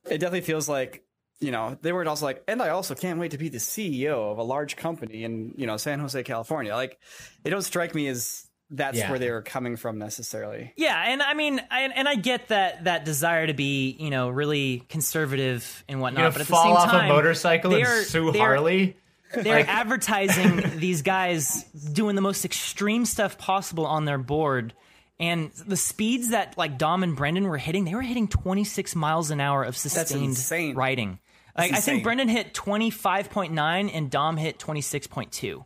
It 0.06 0.18
definitely 0.18 0.42
feels 0.42 0.68
like, 0.68 1.04
you 1.40 1.52
know, 1.52 1.78
they 1.82 1.92
weren't 1.92 2.08
also 2.08 2.26
like, 2.26 2.44
and 2.48 2.62
I 2.62 2.70
also 2.70 2.96
can't 2.96 3.20
wait 3.20 3.32
to 3.32 3.38
be 3.38 3.50
the 3.50 3.58
CEO 3.58 4.32
of 4.32 4.38
a 4.38 4.44
large 4.44 4.76
company 4.76 5.24
in 5.24 5.54
you 5.58 5.68
know 5.68 5.78
San 5.78 6.00
Jose, 6.00 6.22
California. 6.24 6.74
Like, 6.76 7.00
they 7.44 7.50
don't 7.50 7.62
strike 7.64 7.94
me 7.96 8.08
as 8.08 8.48
that's 8.70 8.98
Yeah. 8.98 9.10
where 9.10 9.20
they 9.20 9.30
were 9.30 9.42
coming 9.44 9.76
from 9.76 10.00
necessarily. 10.00 10.74
Yeah, 10.78 10.98
and 11.08 11.22
I 11.22 11.34
mean, 11.36 11.62
I, 11.70 11.82
and 11.82 12.08
I 12.08 12.16
get 12.16 12.48
that 12.48 12.86
that 12.86 13.06
desire 13.06 13.46
to 13.46 13.54
be, 13.54 13.92
you 14.00 14.10
know, 14.10 14.30
really 14.30 14.84
conservative 14.90 15.84
and 15.88 16.00
whatnot. 16.02 16.20
you 16.20 16.24
know, 16.28 16.32
but 16.32 16.42
at 16.42 16.48
the 16.48 16.56
same 16.64 16.72
off 16.74 16.90
time, 16.90 17.06
a 17.12 17.14
motorcycle 17.14 17.72
they 17.72 17.82
and 17.82 17.88
are- 17.88 18.04
sue 18.04 18.32
they 18.32 18.40
are- 18.40 18.56
Harley. 18.56 18.98
They're 19.36 19.66
advertising 19.68 20.80
these 20.80 21.02
guys 21.02 21.64
doing 21.92 22.16
the 22.16 22.22
most 22.22 22.46
extreme 22.46 23.04
stuff 23.06 23.38
possible 23.38 23.86
on 23.86 24.06
their 24.06 24.20
board. 24.20 24.74
And 25.20 25.52
the 25.68 25.78
speeds 25.78 26.30
that 26.32 26.58
like 26.58 26.78
Dom 26.78 27.02
and 27.04 27.16
Brendan 27.16 27.46
were 27.48 27.58
hitting, 27.58 27.84
they 27.86 27.96
were 27.96 28.02
hitting 28.02 28.28
26 28.28 28.96
miles 28.96 29.32
an 29.32 29.40
hour 29.40 29.64
of 29.64 29.76
sustained 29.78 30.78
riding. 30.78 31.20
Like 31.58 31.74
I 31.74 31.80
think. 31.80 32.04
Brendan 32.04 32.30
hit 32.30 32.54
25.9 32.54 33.92
and 33.94 34.10
Dom 34.10 34.38
hit 34.38 34.58
26.2. 34.60 35.64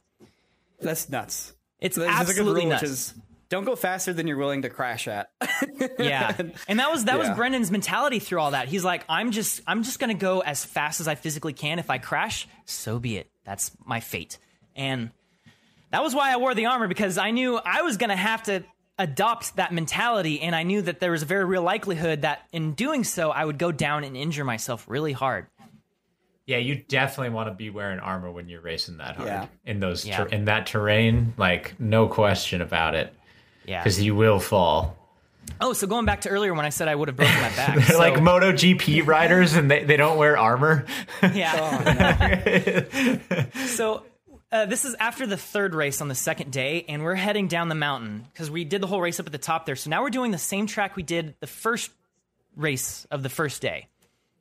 That's 0.79 1.09
nuts. 1.09 1.53
It's 1.79 1.95
there's 1.95 2.09
absolutely 2.09 2.61
rule, 2.61 2.71
nuts. 2.71 2.83
is 2.83 3.13
don't 3.49 3.63
go 3.63 3.75
faster 3.75 4.13
than 4.13 4.27
you're 4.27 4.37
willing 4.37 4.63
to 4.63 4.69
crash 4.69 5.07
at. 5.07 5.31
yeah 5.99 6.35
and 6.67 6.79
that 6.79 6.91
was 6.91 7.05
that 7.05 7.17
was 7.17 7.29
brendan's 7.31 7.71
mentality 7.71 8.19
through 8.19 8.39
all 8.39 8.51
that 8.51 8.67
he's 8.67 8.83
like 8.83 9.05
i'm 9.07 9.31
just 9.31 9.61
i'm 9.67 9.83
just 9.83 9.99
gonna 9.99 10.13
go 10.13 10.39
as 10.39 10.65
fast 10.65 10.99
as 10.99 11.07
i 11.07 11.15
physically 11.15 11.53
can 11.53 11.79
if 11.79 11.89
i 11.89 11.97
crash 11.97 12.47
so 12.65 12.99
be 12.99 13.17
it 13.17 13.29
that's 13.45 13.71
my 13.85 13.99
fate 13.99 14.37
and 14.75 15.11
that 15.91 16.03
was 16.03 16.15
why 16.15 16.33
i 16.33 16.37
wore 16.37 16.55
the 16.55 16.65
armor 16.65 16.87
because 16.87 17.17
i 17.17 17.31
knew 17.31 17.57
i 17.63 17.81
was 17.83 17.97
gonna 17.97 18.15
have 18.15 18.43
to 18.43 18.63
adopt 18.97 19.55
that 19.55 19.71
mentality 19.71 20.41
and 20.41 20.55
i 20.55 20.63
knew 20.63 20.81
that 20.81 20.99
there 20.99 21.11
was 21.11 21.21
a 21.21 21.25
very 21.25 21.45
real 21.45 21.61
likelihood 21.61 22.23
that 22.23 22.41
in 22.51 22.73
doing 22.73 23.03
so 23.03 23.29
i 23.29 23.45
would 23.45 23.57
go 23.59 23.71
down 23.71 24.03
and 24.03 24.17
injure 24.17 24.43
myself 24.43 24.85
really 24.87 25.13
hard 25.13 25.45
Yeah, 26.47 26.57
you 26.57 26.75
definitely 26.75 27.35
want 27.35 27.49
to 27.49 27.53
be 27.53 27.69
wearing 27.69 27.99
armor 27.99 28.31
when 28.31 28.47
you're 28.47 28.61
racing 28.61 28.97
that 28.97 29.17
hard 29.17 29.27
Yeah. 29.27 29.45
in 29.65 29.79
those 29.81 30.05
Yeah. 30.05 30.23
ter- 30.23 30.29
in 30.29 30.45
that 30.45 30.65
terrain. 30.65 31.33
Like 31.37 31.75
no 31.79 32.07
question 32.07 32.61
about 32.61 32.95
it, 32.95 33.13
yeah 33.65 33.83
because 33.83 34.01
you 34.01 34.15
will 34.15 34.39
fall. 34.39 34.95
oh 35.61 35.73
so 35.73 35.87
going 35.87 36.05
back 36.05 36.21
to 36.21 36.29
earlier 36.29 36.53
when 36.53 36.65
i 36.65 36.69
said 36.69 36.87
i 36.89 36.95
would 36.95 37.07
have 37.07 37.15
broken 37.15 37.33
my 37.41 37.49
back 37.55 37.75
They're 37.75 37.85
so- 37.85 37.99
like 37.99 38.15
MotoGP 38.15 39.05
riders, 39.07 39.53
and 39.55 39.69
they, 39.71 39.83
they 39.83 39.95
don't 39.97 40.17
wear 40.17 40.37
armor. 40.37 40.85
yeah 41.21 42.77
So 43.67 44.03
uh, 44.51 44.65
this 44.65 44.85
is 44.85 44.95
after 44.99 45.27
the 45.27 45.35
third 45.37 45.75
race 45.75 45.99
on 46.01 46.07
the 46.07 46.15
second 46.15 46.51
day, 46.53 46.85
and 46.87 47.03
we're 47.03 47.15
heading 47.15 47.47
down 47.49 47.67
the 47.69 47.75
mountain 47.75 48.25
because 48.31 48.49
we 48.49 48.63
did 48.63 48.81
the 48.81 48.87
whole 48.87 49.01
race 49.01 49.19
up 49.19 49.25
at 49.25 49.31
the 49.33 49.37
top 49.37 49.65
there. 49.65 49.75
So 49.75 49.89
now 49.89 50.01
we're 50.01 50.09
doing 50.09 50.31
the 50.31 50.37
same 50.37 50.65
track 50.67 50.95
we 50.95 51.03
did 51.03 51.35
the 51.41 51.47
first 51.47 51.91
race 52.55 53.05
of 53.11 53.23
the 53.23 53.29
first 53.29 53.61
day. 53.61 53.87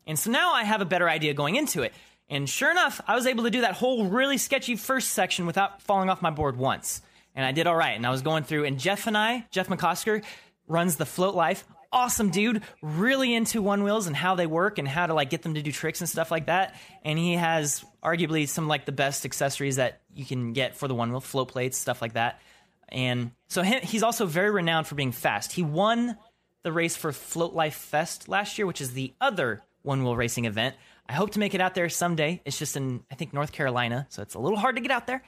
And 0.06 0.18
so 0.18 0.30
now 0.30 0.52
I 0.52 0.64
have 0.64 0.80
a 0.80 0.84
better 0.84 1.08
idea 1.08 1.34
going 1.34 1.56
into 1.56 1.82
it. 1.82 1.92
And 2.28 2.48
sure 2.48 2.70
enough, 2.70 3.00
I 3.06 3.14
was 3.14 3.26
able 3.26 3.44
to 3.44 3.50
do 3.50 3.60
that 3.60 3.74
whole 3.74 4.06
really 4.06 4.38
sketchy 4.38 4.76
first 4.76 5.10
section 5.10 5.46
without 5.46 5.82
falling 5.82 6.10
off 6.10 6.22
my 6.22 6.30
board 6.30 6.56
once. 6.56 7.00
And 7.34 7.44
I 7.44 7.52
did 7.52 7.66
all 7.66 7.76
right. 7.76 7.96
And 7.96 8.06
I 8.06 8.10
was 8.10 8.22
going 8.22 8.44
through, 8.44 8.64
and 8.64 8.78
Jeff 8.78 9.06
and 9.06 9.16
I, 9.16 9.46
Jeff 9.50 9.68
McCosker, 9.68 10.24
runs 10.66 10.96
the 10.96 11.06
Float 11.06 11.34
Life. 11.34 11.64
awesome 11.92 12.30
dude, 12.30 12.62
really 12.82 13.34
into 13.34 13.62
one 13.62 13.82
wheels 13.82 14.06
and 14.06 14.14
how 14.14 14.34
they 14.34 14.46
work 14.46 14.78
and 14.78 14.86
how 14.86 15.06
to 15.06 15.14
like 15.14 15.30
get 15.30 15.42
them 15.42 15.54
to 15.54 15.62
do 15.62 15.72
tricks 15.72 16.00
and 16.00 16.08
stuff 16.08 16.30
like 16.30 16.46
that. 16.46 16.74
And 17.02 17.18
he 17.18 17.34
has 17.34 17.84
arguably 18.02 18.48
some 18.48 18.68
like 18.68 18.84
the 18.84 18.92
best 18.92 19.24
accessories 19.24 19.76
that 19.76 20.00
you 20.14 20.24
can 20.24 20.52
get 20.52 20.76
for 20.76 20.88
the 20.88 20.94
one 20.94 21.10
wheel, 21.10 21.20
float 21.20 21.48
plates, 21.48 21.78
stuff 21.78 22.02
like 22.02 22.14
that. 22.14 22.40
And 22.88 23.32
so 23.48 23.62
he, 23.62 23.78
he's 23.80 24.02
also 24.02 24.26
very 24.26 24.50
renowned 24.50 24.86
for 24.86 24.94
being 24.94 25.12
fast. 25.12 25.52
He 25.52 25.62
won 25.62 26.16
the 26.62 26.72
race 26.72 26.96
for 26.96 27.12
Float 27.12 27.54
Life 27.54 27.74
Fest 27.74 28.28
last 28.28 28.58
year, 28.58 28.66
which 28.66 28.80
is 28.80 28.92
the 28.92 29.14
other 29.20 29.62
one 29.86 30.02
wheel 30.02 30.16
racing 30.16 30.44
event. 30.44 30.74
I 31.08 31.12
hope 31.12 31.30
to 31.32 31.38
make 31.38 31.54
it 31.54 31.60
out 31.60 31.74
there 31.74 31.88
someday. 31.88 32.42
It's 32.44 32.58
just 32.58 32.76
in 32.76 33.02
I 33.10 33.14
think 33.14 33.32
North 33.32 33.52
Carolina, 33.52 34.06
so 34.10 34.22
it's 34.22 34.34
a 34.34 34.38
little 34.38 34.58
hard 34.58 34.76
to 34.76 34.82
get 34.82 34.90
out 34.90 35.06
there. 35.06 35.22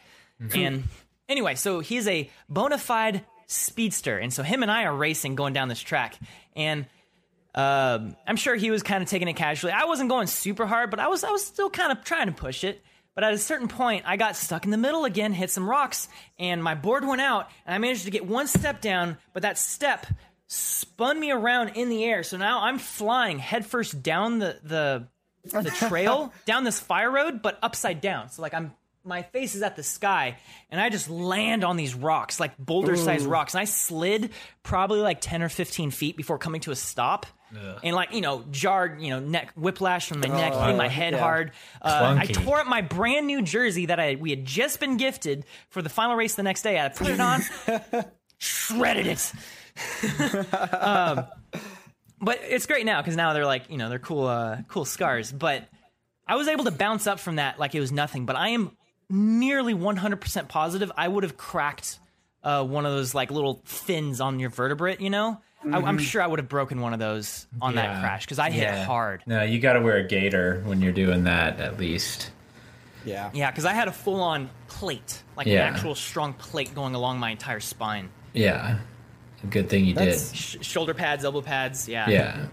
And 0.54 0.84
anyway, 1.28 1.54
so 1.54 1.80
he's 1.80 2.06
a 2.08 2.28
bona 2.48 2.78
fide 2.78 3.24
speedster, 3.46 4.18
and 4.18 4.32
so 4.32 4.42
him 4.42 4.62
and 4.62 4.70
I 4.70 4.84
are 4.84 4.94
racing 4.94 5.34
going 5.36 5.52
down 5.54 5.68
this 5.68 5.80
track, 5.80 6.18
and 6.54 6.86
um, 7.54 8.14
I'm 8.26 8.36
sure 8.36 8.54
he 8.54 8.70
was 8.70 8.82
kind 8.82 9.02
of 9.02 9.08
taking 9.08 9.26
it 9.28 9.34
casually. 9.34 9.72
I 9.72 9.84
wasn't 9.86 10.10
going 10.10 10.26
super 10.26 10.66
hard, 10.66 10.90
but 10.90 11.00
I 11.00 11.08
was 11.08 11.24
I 11.24 11.30
was 11.30 11.44
still 11.44 11.70
kind 11.70 11.92
of 11.92 12.04
trying 12.04 12.26
to 12.26 12.32
push 12.32 12.64
it. 12.64 12.82
But 13.14 13.24
at 13.24 13.32
a 13.32 13.38
certain 13.38 13.66
point, 13.66 14.04
I 14.06 14.16
got 14.16 14.36
stuck 14.36 14.64
in 14.64 14.70
the 14.70 14.76
middle 14.76 15.04
again, 15.04 15.32
hit 15.32 15.50
some 15.50 15.68
rocks, 15.68 16.08
and 16.38 16.62
my 16.62 16.76
board 16.76 17.04
went 17.04 17.20
out, 17.20 17.50
and 17.66 17.74
I 17.74 17.78
managed 17.78 18.04
to 18.04 18.12
get 18.12 18.24
one 18.24 18.46
step 18.46 18.80
down, 18.80 19.16
but 19.32 19.42
that 19.42 19.58
step 19.58 20.06
spun 20.48 21.20
me 21.20 21.30
around 21.30 21.70
in 21.70 21.88
the 21.88 22.04
air. 22.04 22.22
So 22.22 22.36
now 22.36 22.62
I'm 22.62 22.78
flying 22.78 23.38
headfirst 23.38 24.02
down 24.02 24.38
the 24.40 24.58
the 24.64 25.08
the 25.44 25.70
trail, 25.88 26.32
down 26.44 26.64
this 26.64 26.80
fire 26.80 27.10
road, 27.10 27.40
but 27.42 27.58
upside 27.62 28.00
down. 28.00 28.30
So 28.30 28.42
like 28.42 28.54
I'm 28.54 28.72
my 29.04 29.22
face 29.22 29.54
is 29.54 29.62
at 29.62 29.74
the 29.76 29.82
sky 29.82 30.36
and 30.70 30.80
I 30.80 30.90
just 30.90 31.08
land 31.08 31.64
on 31.64 31.76
these 31.76 31.94
rocks, 31.94 32.38
like 32.38 32.56
boulder 32.58 32.94
sized 32.96 33.24
rocks. 33.26 33.54
And 33.54 33.60
I 33.60 33.64
slid 33.64 34.30
probably 34.62 35.00
like 35.00 35.20
10 35.20 35.42
or 35.42 35.48
15 35.48 35.90
feet 35.90 36.16
before 36.16 36.36
coming 36.38 36.60
to 36.62 36.70
a 36.72 36.76
stop. 36.76 37.24
And 37.82 37.96
like, 37.96 38.12
you 38.12 38.20
know, 38.20 38.44
jarred, 38.50 39.00
you 39.00 39.08
know, 39.08 39.20
neck 39.20 39.52
whiplash 39.56 40.08
from 40.08 40.20
my 40.20 40.28
neck, 40.28 40.52
hitting 40.52 40.76
my 40.76 40.88
head 40.88 41.14
hard. 41.14 41.52
Uh, 41.80 42.16
I 42.18 42.26
tore 42.26 42.60
up 42.60 42.66
my 42.66 42.82
brand 42.82 43.26
new 43.26 43.40
jersey 43.40 43.86
that 43.86 43.98
I 43.98 44.16
we 44.16 44.28
had 44.28 44.44
just 44.44 44.80
been 44.80 44.98
gifted 44.98 45.46
for 45.70 45.80
the 45.80 45.88
final 45.88 46.14
race 46.14 46.34
the 46.34 46.42
next 46.42 46.60
day. 46.60 46.78
I 46.78 46.90
put 46.90 47.06
it 47.08 47.20
on, 47.20 47.40
shredded 48.38 49.06
it. 49.06 49.32
um, 50.80 51.26
but 52.20 52.40
it's 52.42 52.66
great 52.66 52.84
now 52.86 53.00
because 53.00 53.16
now 53.16 53.32
they're 53.32 53.46
like, 53.46 53.70
you 53.70 53.76
know, 53.78 53.88
they're 53.88 53.98
cool, 53.98 54.26
uh, 54.26 54.58
cool 54.68 54.84
scars. 54.84 55.30
But 55.32 55.68
I 56.26 56.36
was 56.36 56.48
able 56.48 56.64
to 56.64 56.70
bounce 56.70 57.06
up 57.06 57.20
from 57.20 57.36
that 57.36 57.58
like 57.58 57.74
it 57.74 57.80
was 57.80 57.92
nothing. 57.92 58.26
But 58.26 58.36
I 58.36 58.50
am 58.50 58.72
nearly 59.10 59.74
100% 59.74 60.48
positive 60.48 60.92
I 60.96 61.08
would 61.08 61.22
have 61.24 61.36
cracked 61.36 61.98
uh, 62.42 62.64
one 62.64 62.86
of 62.86 62.92
those 62.92 63.14
like 63.14 63.30
little 63.30 63.60
fins 63.64 64.20
on 64.20 64.38
your 64.38 64.50
vertebrate. 64.50 65.00
You 65.00 65.10
know, 65.10 65.40
I, 65.64 65.78
I'm 65.78 65.98
sure 65.98 66.22
I 66.22 66.26
would 66.26 66.38
have 66.38 66.48
broken 66.48 66.80
one 66.80 66.92
of 66.92 66.98
those 66.98 67.46
on 67.60 67.74
that 67.76 68.00
crash 68.00 68.24
because 68.24 68.38
I 68.38 68.50
hit 68.50 68.62
Yeah. 68.62 68.84
hard. 68.84 69.22
No, 69.26 69.42
you 69.42 69.58
got 69.60 69.74
to 69.74 69.80
wear 69.80 69.96
a 69.96 70.06
gator 70.06 70.62
when 70.64 70.80
you're 70.80 70.92
doing 70.92 71.24
that 71.24 71.60
at 71.60 71.78
least. 71.78 72.30
Yeah. 73.04 73.30
Yeah, 73.32 73.50
because 73.50 73.64
I 73.64 73.72
had 73.72 73.88
a 73.88 73.92
full 73.92 74.20
on 74.20 74.50
plate, 74.68 75.22
like 75.36 75.46
Yeah. 75.46 75.66
an 75.68 75.74
actual 75.74 75.94
strong 75.94 76.32
plate 76.34 76.74
going 76.74 76.94
along 76.94 77.18
my 77.18 77.30
entire 77.30 77.60
spine. 77.60 78.10
Yeah. 78.34 78.78
Good 79.50 79.68
thing 79.68 79.84
you 79.84 79.94
That's- 79.94 80.34
Sh- 80.34 80.56
shoulder 80.62 80.94
pads, 80.94 81.24
elbow 81.24 81.42
pads. 81.42 81.88
Yeah. 81.88 82.08
Yeah. 82.08 82.46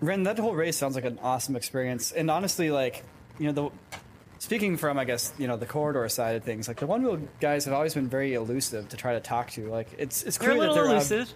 Wren, 0.00 0.22
that 0.24 0.38
whole 0.38 0.54
race 0.54 0.76
sounds 0.76 0.94
like 0.94 1.04
an 1.04 1.18
awesome 1.22 1.56
experience. 1.56 2.12
And 2.12 2.30
honestly, 2.30 2.70
like, 2.70 3.02
you 3.38 3.46
know, 3.50 3.52
the 3.52 3.98
speaking 4.38 4.76
from 4.76 4.96
I 4.98 5.04
guess, 5.04 5.32
you 5.38 5.48
know, 5.48 5.56
the 5.56 5.66
corridor 5.66 6.08
side 6.08 6.36
of 6.36 6.44
things, 6.44 6.68
like 6.68 6.76
the 6.78 6.86
one 6.86 7.02
wheel 7.02 7.20
guys 7.40 7.64
have 7.64 7.74
always 7.74 7.94
been 7.94 8.08
very 8.08 8.34
elusive 8.34 8.88
to 8.90 8.96
try 8.96 9.14
to 9.14 9.20
talk 9.20 9.50
to. 9.52 9.68
Like 9.68 9.88
it's 9.98 10.22
it's 10.22 10.38
They're 10.38 10.50
clear 10.50 10.56
a 10.56 10.60
little 10.60 10.74
that 10.76 10.80
they're 10.82 10.90
a- 10.90 10.94
elusive. 10.96 11.34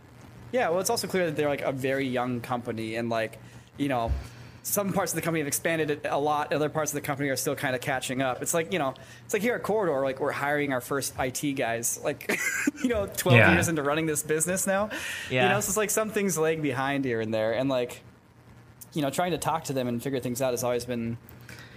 yeah, 0.53 0.69
well 0.69 0.79
it's 0.79 0.91
also 0.91 1.09
clear 1.09 1.27
that 1.27 1.35
they're 1.37 1.49
like 1.49 1.63
a 1.63 1.73
very 1.73 2.07
young 2.07 2.41
company 2.41 2.95
and 2.95 3.09
like, 3.11 3.39
you 3.79 3.89
know, 3.89 4.13
some 4.65 4.93
parts 4.93 5.13
of 5.13 5.17
the 5.17 5.23
company 5.23 5.41
have 5.41 5.49
expanded 5.49 6.03
a 6.05 6.19
lot. 6.19 6.53
Other 6.53 6.69
parts 6.69 6.93
of 6.93 6.95
the 6.95 7.01
company 7.01 7.29
are 7.31 7.37
still 7.37 7.57
kind 7.57 7.75
of 7.75 7.81
catching 7.81 8.23
up. 8.23 8.43
It's 8.43 8.55
like 8.55 8.73
you 8.73 8.79
know, 8.79 8.95
it's 9.25 9.33
like 9.35 9.43
here 9.43 9.55
at 9.55 9.63
Corridor, 9.63 10.01
like 10.03 10.21
we're 10.21 10.31
hiring 10.33 10.73
our 10.73 10.81
first 10.81 11.15
IT 11.19 11.55
guys. 11.55 11.99
Like, 12.03 12.31
you 12.83 12.89
know, 12.89 13.07
twelve 13.17 13.39
Yeah. 13.39 13.53
years 13.55 13.69
into 13.69 13.83
running 13.83 14.07
this 14.07 14.23
business 14.23 14.67
now. 14.67 14.91
Yeah. 15.31 15.45
You 15.45 15.49
know, 15.51 15.61
so 15.61 15.69
it's 15.71 15.77
like 15.77 15.91
some 15.91 16.11
things 16.11 16.39
lag 16.39 16.63
behind 16.63 17.05
here 17.05 17.21
and 17.21 17.35
there, 17.35 17.53
and 17.53 17.69
like, 17.69 18.03
you 18.93 19.03
know, 19.03 19.11
trying 19.11 19.33
to 19.33 19.39
talk 19.39 19.65
to 19.65 19.73
them 19.73 19.89
and 19.89 20.03
figure 20.03 20.21
things 20.21 20.41
out 20.41 20.53
has 20.53 20.63
always 20.63 20.85
been 20.85 21.19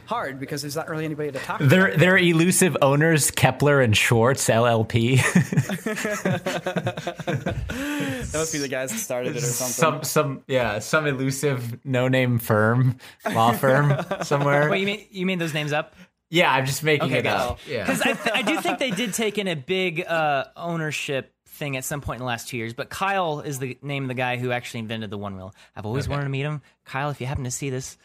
hard 0.05 0.39
because 0.39 0.61
there's 0.61 0.75
not 0.75 0.89
really 0.89 1.05
anybody 1.05 1.31
to 1.31 1.39
talk 1.39 1.59
to. 1.59 1.67
Their 1.67 1.95
their 1.97 2.17
elusive 2.17 2.75
owners 2.81 3.31
Kepler 3.31 3.81
and 3.81 3.95
Schwartz 3.95 4.47
LLP. 4.47 5.19
That 7.15 8.39
must 8.39 8.53
be 8.53 8.59
the 8.59 8.67
guys 8.67 8.91
that 8.91 8.97
started 8.97 9.35
it 9.35 9.43
or 9.43 9.45
something. 9.45 9.73
some 9.73 10.03
some 10.03 10.43
yeah 10.47 10.79
some 10.79 11.05
elusive 11.07 11.79
no 11.85 12.07
name 12.07 12.39
firm 12.39 12.97
law 13.31 13.51
firm 13.53 13.93
somewhere. 14.23 14.69
Wait, 14.69 14.79
you 14.81 14.85
mean 14.85 15.05
you 15.11 15.25
mean 15.25 15.39
those 15.39 15.53
names 15.53 15.71
up? 15.73 15.95
yeah, 16.29 16.51
I'm 16.51 16.65
just 16.65 16.83
making 16.83 17.07
Okay, 17.09 17.19
it 17.19 17.23
gotcha. 17.23 17.51
up. 17.53 17.59
Yeah. 17.67 17.85
Because 17.85 18.01
I, 18.01 18.13
th- 18.13 18.35
I 18.35 18.41
do 18.41 18.59
think 18.59 18.79
they 18.79 18.89
did 18.91 19.13
take 19.13 19.37
in 19.37 19.47
a 19.47 19.55
big 19.55 20.05
uh, 20.05 20.45
ownership 20.57 21.31
thing 21.47 21.77
at 21.77 21.85
some 21.85 22.01
point 22.01 22.17
in 22.17 22.19
the 22.21 22.27
last 22.27 22.49
two 22.49 22.57
years. 22.57 22.73
But 22.73 22.89
Kyle 22.89 23.39
is 23.41 23.59
the 23.59 23.77
name 23.81 24.03
of 24.03 24.07
the 24.09 24.15
guy 24.15 24.37
who 24.37 24.51
actually 24.51 24.81
invented 24.81 25.11
the 25.11 25.17
one 25.19 25.35
wheel. 25.37 25.53
I've 25.75 25.85
always 25.85 26.09
wanted 26.09 26.23
to 26.23 26.29
meet 26.29 26.41
him. 26.41 26.61
Kyle, 26.83 27.09
if 27.11 27.21
you 27.21 27.27
happen 27.27 27.43
to 27.45 27.51
see 27.51 27.69
this, 27.69 27.97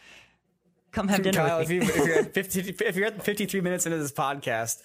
come 0.91 1.07
have 1.07 1.23
dinner 1.23 1.37
Kyle, 1.37 1.59
with 1.59 1.69
if, 1.71 1.79
me. 1.81 1.85
you, 1.85 1.91
if 2.01 2.05
you're 2.07 2.15
at 2.19 2.33
50, 2.33 2.75
if 2.85 2.95
you're 2.95 3.07
at 3.07 3.23
53 3.23 3.61
minutes 3.61 3.85
into 3.85 3.97
this 3.97 4.11
podcast, 4.11 4.81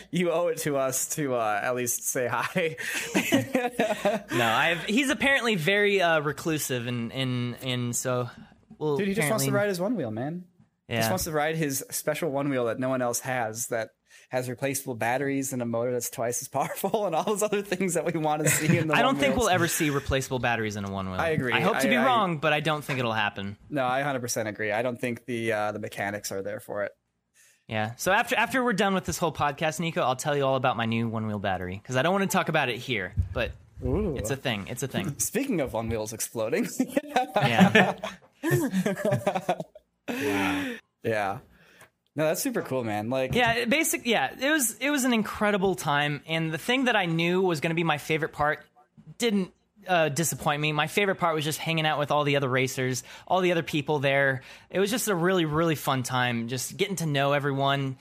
you 0.10 0.30
owe 0.30 0.48
it 0.48 0.58
to 0.58 0.76
us 0.76 1.08
to 1.16 1.34
uh, 1.34 1.60
at 1.62 1.74
least 1.74 2.08
say 2.08 2.26
hi. 2.30 2.76
no, 4.32 4.44
I've. 4.46 4.84
He's 4.84 5.10
apparently 5.10 5.54
very 5.56 6.00
uh, 6.00 6.20
reclusive, 6.20 6.86
and 6.86 7.12
and 7.12 7.56
and 7.62 7.96
so. 7.96 8.30
Well, 8.78 8.96
Dude, 8.98 9.08
he 9.08 9.14
just 9.14 9.30
wants 9.30 9.44
to 9.46 9.52
ride 9.52 9.68
his 9.68 9.80
one 9.80 9.96
wheel, 9.96 10.10
man. 10.10 10.44
He 10.86 10.94
Yeah. 10.94 11.00
just 11.00 11.10
wants 11.10 11.24
to 11.24 11.32
ride 11.32 11.56
his 11.56 11.82
special 11.90 12.30
one 12.30 12.48
wheel 12.50 12.66
that 12.66 12.78
no 12.78 12.88
one 12.88 13.00
else 13.02 13.20
has. 13.20 13.68
That 13.68 13.90
has 14.28 14.48
replaceable 14.48 14.94
batteries 14.94 15.52
and 15.52 15.62
a 15.62 15.64
motor 15.64 15.92
that's 15.92 16.10
twice 16.10 16.42
as 16.42 16.48
powerful, 16.58 17.06
and 17.06 17.14
all 17.14 17.24
those 17.24 17.42
other 17.42 17.62
things 17.62 17.94
that 17.94 18.04
we 18.12 18.18
want 18.18 18.42
to 18.44 18.50
see 18.50 18.76
in 18.78 18.88
the. 18.88 18.94
I 18.96 19.02
don't 19.02 19.18
think 19.18 19.36
we'll 19.36 19.48
ever 19.48 19.68
see 19.68 19.90
replaceable 19.90 20.38
batteries 20.38 20.76
in 20.76 20.84
a 20.84 20.90
one 20.90 21.10
wheel. 21.10 21.20
I 21.20 21.28
agree. 21.28 21.52
I 21.52 21.60
hope 21.60 21.78
to 21.80 21.86
I- 21.86 21.90
be 21.90 21.96
I- 21.96 22.04
wrong, 22.04 22.38
but 22.38 22.52
I 22.52 22.60
don't 22.60 22.82
think 22.84 22.98
it'll 22.98 23.12
happen. 23.12 23.56
No, 23.70 23.86
I 23.86 24.02
100% 24.02 24.46
agree. 24.46 24.72
I 24.72 24.82
don't 24.82 25.00
think 25.00 25.24
the 25.26 25.52
uh, 25.52 25.72
the 25.72 25.78
mechanics 25.78 26.32
are 26.32 26.42
there 26.42 26.60
for 26.60 26.82
it. 26.84 26.92
Yeah. 27.68 27.94
So 27.96 28.12
after 28.12 28.36
after 28.36 28.62
we're 28.62 28.72
done 28.74 28.94
with 28.94 29.04
this 29.06 29.18
whole 29.18 29.32
podcast, 29.32 29.80
Nico, 29.80 30.00
I'll 30.02 30.14
tell 30.16 30.36
you 30.36 30.44
all 30.44 30.54
about 30.56 30.76
my 30.76 30.86
new 30.86 31.08
one 31.08 31.26
wheel 31.26 31.38
battery 31.40 31.80
because 31.82 31.96
I 31.96 32.02
don't 32.02 32.12
want 32.12 32.22
to 32.30 32.34
talk 32.36 32.48
about 32.48 32.68
it 32.68 32.76
here, 32.78 33.12
but 33.32 33.50
it's 33.82 34.30
a 34.30 34.36
thing. 34.36 34.68
It's 34.68 34.82
a 34.84 34.88
thing. 34.88 35.14
Speaking 35.18 35.60
of 35.60 35.72
one 35.72 35.88
wheels 35.88 36.12
exploding, 36.12 36.68
Yeah. 36.78 37.94
yeah. 41.02 41.38
No, 42.16 42.24
that's 42.24 42.42
super 42.42 42.62
cool, 42.62 42.82
man. 42.82 43.10
Like, 43.10 43.34
Yeah, 43.34 43.66
basic. 43.66 44.06
Yeah, 44.06 44.34
it 44.40 44.50
was 44.50 44.76
it 44.80 44.88
was 44.88 45.04
an 45.04 45.12
incredible 45.12 45.74
time, 45.74 46.22
and 46.26 46.50
the 46.50 46.58
thing 46.58 46.86
that 46.86 46.96
I 46.96 47.04
knew 47.04 47.42
was 47.42 47.60
going 47.60 47.70
to 47.70 47.74
be 47.74 47.84
my 47.84 47.98
favorite 47.98 48.32
part 48.32 48.64
didn't 49.18 49.52
uh, 49.86 50.08
disappoint 50.08 50.60
me. 50.60 50.72
My 50.72 50.86
favorite 50.86 51.16
part 51.16 51.34
was 51.34 51.44
just 51.44 51.58
hanging 51.58 51.86
out 51.86 51.98
with 51.98 52.10
all 52.10 52.24
the 52.24 52.36
other 52.36 52.48
racers, 52.48 53.04
all 53.28 53.42
the 53.42 53.52
other 53.52 53.62
people 53.62 53.98
there. 53.98 54.42
It 54.70 54.80
was 54.80 54.90
just 54.90 55.08
a 55.08 55.14
really 55.14 55.44
really 55.44 55.74
fun 55.74 56.02
time, 56.02 56.48
just 56.48 56.76
getting 56.76 56.96
to 56.96 57.06
know 57.06 57.34
everyone. 57.34 57.98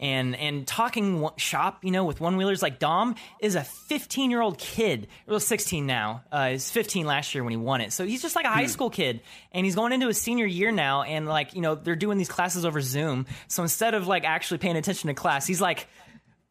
And 0.00 0.36
and 0.36 0.66
talking 0.66 1.28
shop, 1.36 1.84
you 1.84 1.90
know, 1.90 2.04
with 2.04 2.20
one 2.20 2.36
wheelers 2.36 2.62
like 2.62 2.78
Dom 2.78 3.16
is 3.40 3.56
a 3.56 3.64
15 3.64 4.30
year 4.30 4.40
old 4.40 4.56
kid. 4.58 5.08
Well, 5.26 5.40
16 5.40 5.86
now. 5.86 6.22
Uh, 6.30 6.50
he's 6.50 6.70
15 6.70 7.04
last 7.04 7.34
year 7.34 7.42
when 7.42 7.50
he 7.50 7.56
won 7.56 7.80
it. 7.80 7.92
So 7.92 8.06
he's 8.06 8.22
just 8.22 8.36
like 8.36 8.44
a 8.44 8.50
high 8.50 8.66
school 8.66 8.90
kid, 8.90 9.22
and 9.50 9.64
he's 9.64 9.74
going 9.74 9.92
into 9.92 10.06
his 10.06 10.18
senior 10.20 10.46
year 10.46 10.70
now. 10.70 11.02
And 11.02 11.26
like 11.26 11.54
you 11.54 11.60
know, 11.60 11.74
they're 11.74 11.96
doing 11.96 12.16
these 12.18 12.28
classes 12.28 12.64
over 12.64 12.80
Zoom. 12.80 13.26
So 13.48 13.62
instead 13.62 13.94
of 13.94 14.06
like 14.06 14.24
actually 14.24 14.58
paying 14.58 14.76
attention 14.76 15.08
to 15.08 15.14
class, 15.14 15.46
he's 15.46 15.60
like 15.60 15.88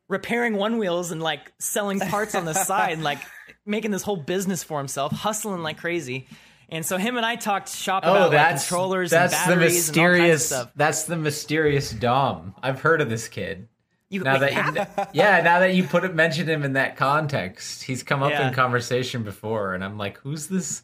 repairing 0.10 0.56
one 0.56 0.78
wheels 0.78 1.12
and 1.12 1.22
like 1.22 1.52
selling 1.60 2.00
parts 2.00 2.36
on 2.36 2.46
the 2.46 2.54
side 2.66 2.94
and 2.94 3.04
like 3.04 3.20
making 3.66 3.92
this 3.92 4.04
whole 4.04 4.18
business 4.18 4.64
for 4.64 4.78
himself, 4.78 5.12
hustling 5.12 5.64
like 5.64 5.78
crazy. 5.78 6.28
And 6.70 6.86
so 6.86 6.98
him 6.98 7.16
and 7.18 7.26
I 7.26 7.36
talked 7.38 7.70
shop 7.70 8.04
oh, 8.06 8.12
about 8.12 8.22
like, 8.24 8.32
that's 8.32 8.68
controllers 8.68 9.12
that's 9.12 9.34
and 9.34 9.52
the 9.54 9.56
batteries 9.56 9.90
and 9.90 9.98
all 9.98 10.04
kinds 10.04 10.14
of 10.14 10.20
mysterious. 10.20 10.46
stuff. 10.48 10.72
That's 10.76 11.04
the 11.04 11.16
mysterious 11.16 11.92
Dom. 11.92 12.56
I've 12.62 12.82
heard 12.82 13.00
of 13.02 13.10
this 13.10 13.28
kid. 13.30 13.70
You, 14.10 14.22
Now 14.24 14.40
wait, 14.40 14.54
that 14.74 15.10
yeah, 15.14 15.42
now 15.42 15.60
that 15.60 15.74
you 15.76 15.84
put 15.84 16.04
it 16.04 16.14
mentioned 16.16 16.50
him 16.50 16.64
in 16.64 16.74
that 16.74 16.96
context, 16.98 17.84
he's 17.84 18.04
come 18.04 18.24
up 18.24 18.32
Yeah. 18.32 18.48
in 18.48 18.54
conversation 18.54 19.24
before, 19.24 19.74
and 19.74 19.84
I'm 19.84 19.98
like, 19.98 20.18
who's 20.20 20.48
this? 20.48 20.84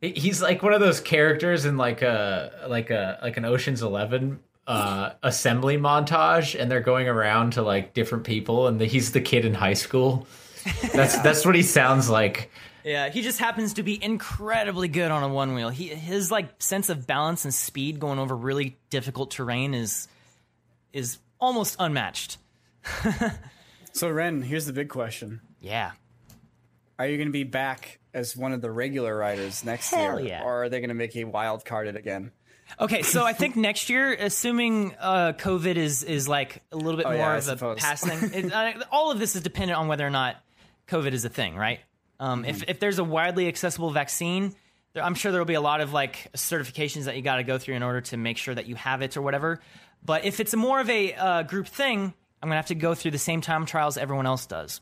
He's 0.00 0.42
like 0.42 0.62
one 0.62 0.72
of 0.72 0.80
those 0.80 1.00
characters 1.00 1.64
in 1.64 1.76
like 1.76 2.02
a 2.02 2.66
like 2.68 2.90
a 2.90 3.18
like 3.22 3.36
an 3.36 3.44
Ocean's 3.44 3.82
Eleven 3.82 4.40
uh 4.66 5.10
assembly 5.24 5.76
montage, 5.76 6.60
and 6.60 6.70
they're 6.70 6.80
going 6.80 7.08
around 7.08 7.52
to 7.54 7.62
like 7.62 7.94
different 7.94 8.24
people, 8.24 8.66
and 8.68 8.80
the, 8.80 8.86
he's 8.86 9.12
the 9.12 9.20
kid 9.20 9.44
in 9.44 9.54
high 9.54 9.74
school. 9.74 10.26
That's 10.92 11.18
that's 11.22 11.44
what 11.46 11.54
he 11.56 11.62
sounds 11.62 12.08
like. 12.10 12.50
Yeah, 12.84 13.08
he 13.10 13.22
just 13.22 13.38
happens 13.38 13.74
to 13.74 13.82
be 13.82 14.02
incredibly 14.02 14.88
good 14.88 15.10
on 15.10 15.22
a 15.22 15.28
one 15.28 15.54
wheel. 15.54 15.68
He 15.68 15.88
his 15.88 16.30
like 16.30 16.60
sense 16.62 16.88
of 16.88 17.06
balance 17.06 17.44
and 17.44 17.54
speed 17.54 18.00
going 18.00 18.18
over 18.18 18.36
really 18.36 18.76
difficult 18.90 19.30
terrain 19.30 19.74
is 19.74 20.08
is 20.92 21.18
almost 21.40 21.76
unmatched. 21.78 22.38
so 23.92 24.08
Wren, 24.10 24.42
here's 24.42 24.66
the 24.66 24.72
big 24.72 24.88
question: 24.88 25.40
Yeah. 25.60 25.92
Are 26.98 27.06
you 27.06 27.16
going 27.16 27.28
to 27.28 27.32
be 27.32 27.44
back 27.44 27.98
as 28.14 28.36
one 28.36 28.52
of 28.52 28.60
the 28.60 28.70
regular 28.70 29.16
riders 29.16 29.64
next 29.64 29.90
Hell 29.90 30.20
year, 30.20 30.28
yeah. 30.28 30.44
or 30.44 30.64
are 30.64 30.68
they 30.68 30.78
going 30.78 30.88
to 30.88 30.94
make 30.94 31.14
you 31.14 31.26
wild 31.26 31.64
carded 31.64 31.96
again? 31.96 32.30
Okay, 32.80 33.02
so 33.02 33.24
I 33.24 33.32
think 33.32 33.56
next 33.56 33.90
year, 33.90 34.12
assuming 34.12 34.94
uh, 35.00 35.32
COVID 35.32 35.76
is 35.76 36.02
is 36.02 36.28
like 36.28 36.62
a 36.72 36.76
little 36.76 36.96
bit 36.96 37.06
Oh, 37.06 37.10
more 37.10 37.18
yeah, 37.18 37.36
of 37.36 37.62
a 37.62 37.74
past 37.76 38.04
thing, 38.04 38.30
it, 38.52 38.82
all 38.90 39.10
of 39.10 39.18
this 39.18 39.36
is 39.36 39.42
dependent 39.42 39.78
on 39.78 39.88
whether 39.88 40.06
or 40.06 40.10
not 40.10 40.36
COVID 40.88 41.12
is 41.12 41.24
a 41.24 41.28
thing, 41.28 41.56
right? 41.56 41.80
Um, 42.20 42.42
Mm-hmm. 42.42 42.50
If 42.50 42.68
if 42.68 42.80
there's 42.80 42.98
a 42.98 43.04
widely 43.04 43.48
accessible 43.48 43.90
vaccine, 43.90 44.54
there, 44.92 45.02
I'm 45.02 45.14
sure 45.14 45.32
there 45.32 45.40
will 45.40 45.46
be 45.46 45.54
a 45.54 45.60
lot 45.60 45.80
of 45.80 45.92
like 45.92 46.30
certifications 46.34 47.04
that 47.04 47.16
you 47.16 47.22
got 47.22 47.36
to 47.36 47.42
go 47.42 47.58
through 47.58 47.74
in 47.74 47.82
order 47.82 48.00
to 48.02 48.16
make 48.16 48.36
sure 48.36 48.54
that 48.54 48.66
you 48.66 48.74
have 48.76 49.02
it 49.02 49.16
or 49.16 49.22
whatever. 49.22 49.60
But 50.04 50.24
if 50.24 50.40
it's 50.40 50.54
more 50.54 50.80
of 50.80 50.90
a 50.90 51.14
uh, 51.14 51.42
group 51.44 51.66
thing, 51.66 52.14
I'm 52.42 52.48
gonna 52.48 52.56
have 52.56 52.66
to 52.66 52.74
go 52.74 52.94
through 52.94 53.12
the 53.12 53.18
same 53.18 53.40
time 53.40 53.66
trials 53.66 53.96
everyone 53.96 54.26
else 54.26 54.46
does. 54.46 54.80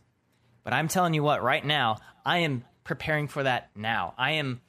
But 0.65 0.73
I'm 0.73 0.89
telling 0.89 1.15
you 1.15 1.23
what, 1.23 1.43
right 1.43 1.65
now, 1.65 1.99
I 2.25 2.39
am 2.39 2.65
preparing 2.85 3.29
for 3.29 3.43
that 3.43 3.71
now. 3.75 4.15
I 4.19 4.33
am 4.33 4.61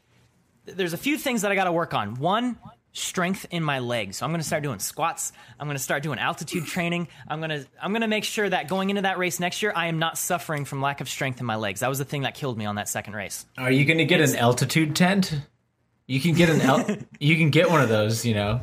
there's 0.66 0.94
a 0.94 0.98
few 0.98 1.18
things 1.18 1.42
that 1.42 1.52
I 1.52 1.56
got 1.56 1.66
to 1.66 1.72
work 1.72 1.94
on. 1.94 2.16
One, 2.16 2.58
strength 2.94 3.46
in 3.52 3.64
my 3.64 3.80
legs. 3.80 4.18
So 4.18 4.26
I'm 4.26 4.32
going 4.32 4.42
to 4.42 4.48
start 4.48 4.64
doing 4.64 4.80
squats. 4.80 5.32
I'm 5.60 5.68
going 5.68 5.78
to 5.78 5.84
start 5.84 6.04
doing 6.04 6.20
altitude 6.20 6.66
training. 6.66 7.08
I'm 7.28 7.40
going 7.40 7.50
to 7.50 7.66
I'm 7.82 7.92
going 7.92 8.02
to 8.02 8.08
make 8.08 8.24
sure 8.24 8.48
that 8.50 8.68
going 8.68 8.90
into 8.90 9.04
that 9.04 9.18
race 9.18 9.40
next 9.40 9.62
year, 9.62 9.72
I 9.76 9.88
am 9.88 10.00
not 10.00 10.18
suffering 10.18 10.66
from 10.66 10.82
lack 10.82 11.02
of 11.02 11.10
strength 11.10 11.40
in 11.40 11.46
my 11.46 11.56
legs. 11.56 11.80
That 11.80 11.90
was 11.90 12.00
the 12.00 12.06
thing 12.06 12.24
that 12.24 12.36
killed 12.36 12.58
me 12.58 12.66
on 12.66 12.76
that 12.76 12.90
second 12.90 13.14
race. 13.14 13.46
Are 13.58 13.72
you 13.72 13.86
going 13.86 14.00
to 14.00 14.06
get 14.06 14.22
an 14.22 14.36
altitude 14.36 14.96
tent? 14.96 15.34
You 16.08 16.20
can 16.20 16.34
get 16.34 16.50
an 16.50 16.62
el- 16.62 16.98
you 17.20 17.38
can 17.38 17.50
get 17.50 17.70
one 17.70 17.82
of 17.82 17.90
those, 17.90 18.26
you 18.26 18.34
know. 18.34 18.62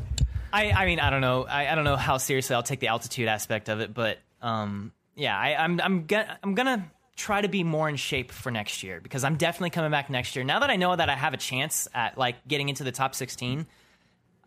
I 0.53 0.71
I 0.71 0.87
mean 0.87 1.01
I 1.01 1.11
don't 1.11 1.21
know 1.21 1.45
I, 1.45 1.69
I 1.69 1.75
don't 1.75 1.85
know 1.85 1.97
how 1.97 2.19
seriously 2.19 2.55
I'll 2.55 2.63
take 2.63 2.81
the 2.81 2.89
altitude 2.89 3.29
aspect 3.29 3.69
of 3.69 3.81
it, 3.81 3.93
but 3.93 4.19
um 4.41 4.93
yeah 5.15 5.39
I, 5.39 5.55
I'm 5.57 5.81
I'm 5.81 6.07
gonna 6.07 6.39
I'm 6.43 6.55
gonna 6.55 6.91
try 7.17 7.41
to 7.41 7.49
be 7.49 7.65
more 7.65 7.89
in 7.89 7.97
shape 7.97 8.31
for 8.31 8.51
next 8.51 8.83
year 8.83 9.01
because 9.01 9.25
I'm 9.25 9.37
definitely 9.37 9.71
coming 9.71 9.91
back 9.91 10.09
next 10.09 10.37
year. 10.37 10.45
Now 10.45 10.61
that 10.61 10.71
I 10.71 10.77
know 10.77 10.95
that 10.95 11.11
I 11.11 11.17
have 11.17 11.35
a 11.35 11.37
chance 11.37 11.89
at 11.93 12.17
like 12.17 12.47
getting 12.47 12.69
into 12.69 12.85
the 12.85 12.93
top 12.93 13.15
16, 13.15 13.67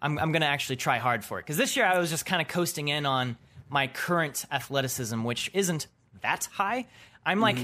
I'm 0.02 0.18
I'm 0.18 0.32
gonna 0.32 0.46
actually 0.46 0.78
try 0.78 0.98
hard 0.98 1.24
for 1.24 1.40
it 1.40 1.44
because 1.44 1.58
this 1.58 1.76
year 1.78 1.86
I 1.86 2.00
was 2.00 2.10
just 2.10 2.26
kind 2.26 2.42
of 2.42 2.48
coasting 2.48 2.88
in 2.88 3.06
on 3.06 3.38
my 3.70 3.88
current 3.88 4.46
athleticism, 4.52 5.24
which 5.24 5.52
isn't 5.54 5.88
that 6.22 6.48
high. 6.52 6.88
I'm 7.26 7.40
like. 7.40 7.58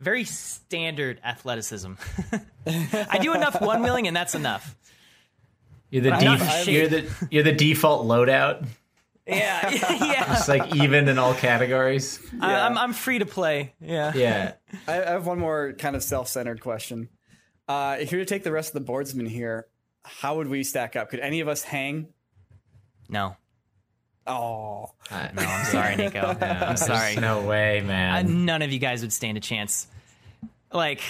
Very 0.00 0.24
standard 0.24 1.20
athleticism. 1.22 1.92
I 2.66 3.18
do 3.22 3.34
enough 3.34 3.60
one 3.60 3.84
wheeling, 3.84 4.08
and 4.08 4.16
that's 4.16 4.34
enough. 4.34 4.74
You're 5.90 6.02
the 6.02 6.10
But 6.10 6.18
I'm 6.18 6.24
not 6.24 6.40
in 6.40 6.46
def- 6.46 6.66
you're 6.66 6.88
the 6.88 7.28
you're 7.30 7.42
the 7.44 7.52
default 7.52 8.06
loadout. 8.08 8.66
Yeah, 9.28 9.70
yeah. 9.70 10.36
It's 10.36 10.48
like 10.48 10.74
even 10.74 11.08
in 11.08 11.18
all 11.18 11.34
categories. 11.34 12.18
I, 12.40 12.66
I'm 12.66 12.76
I'm 12.76 12.92
free 12.94 13.20
to 13.20 13.26
play. 13.26 13.74
Yeah. 13.80 14.10
Yeah. 14.12 14.54
I, 14.88 15.02
I 15.02 15.10
have 15.10 15.26
one 15.26 15.38
more 15.38 15.72
kind 15.74 15.94
of 15.94 16.02
self-centered 16.02 16.60
question. 16.60 17.08
Uh, 17.68 17.96
if 18.00 18.10
you 18.10 18.18
were 18.18 18.24
to 18.24 18.28
take 18.28 18.42
the 18.42 18.50
rest 18.50 18.74
of 18.74 18.84
the 18.84 18.92
boardsmen 18.92 19.28
here, 19.28 19.68
how 20.04 20.36
would 20.36 20.48
we 20.48 20.62
stack 20.64 20.96
up? 20.96 21.10
Could 21.10 21.20
any 21.20 21.40
of 21.40 21.48
us 21.48 21.62
hang? 21.62 22.08
No. 23.08 23.36
Oh, 24.26 24.90
No, 25.10 25.42
I'm 25.42 25.64
sorry, 25.66 25.96
Nico. 25.96 26.20
I'm 26.40 26.76
sorry. 26.76 27.16
No 27.16 27.42
way, 27.42 27.80
Uh, 27.80 27.84
man. 27.84 28.44
none 28.44 28.62
of 28.62 28.70
you 28.72 28.78
guys 28.78 29.02
would 29.02 29.12
stand 29.12 29.36
a 29.36 29.40
chance. 29.40 29.86
Like, 30.72 31.00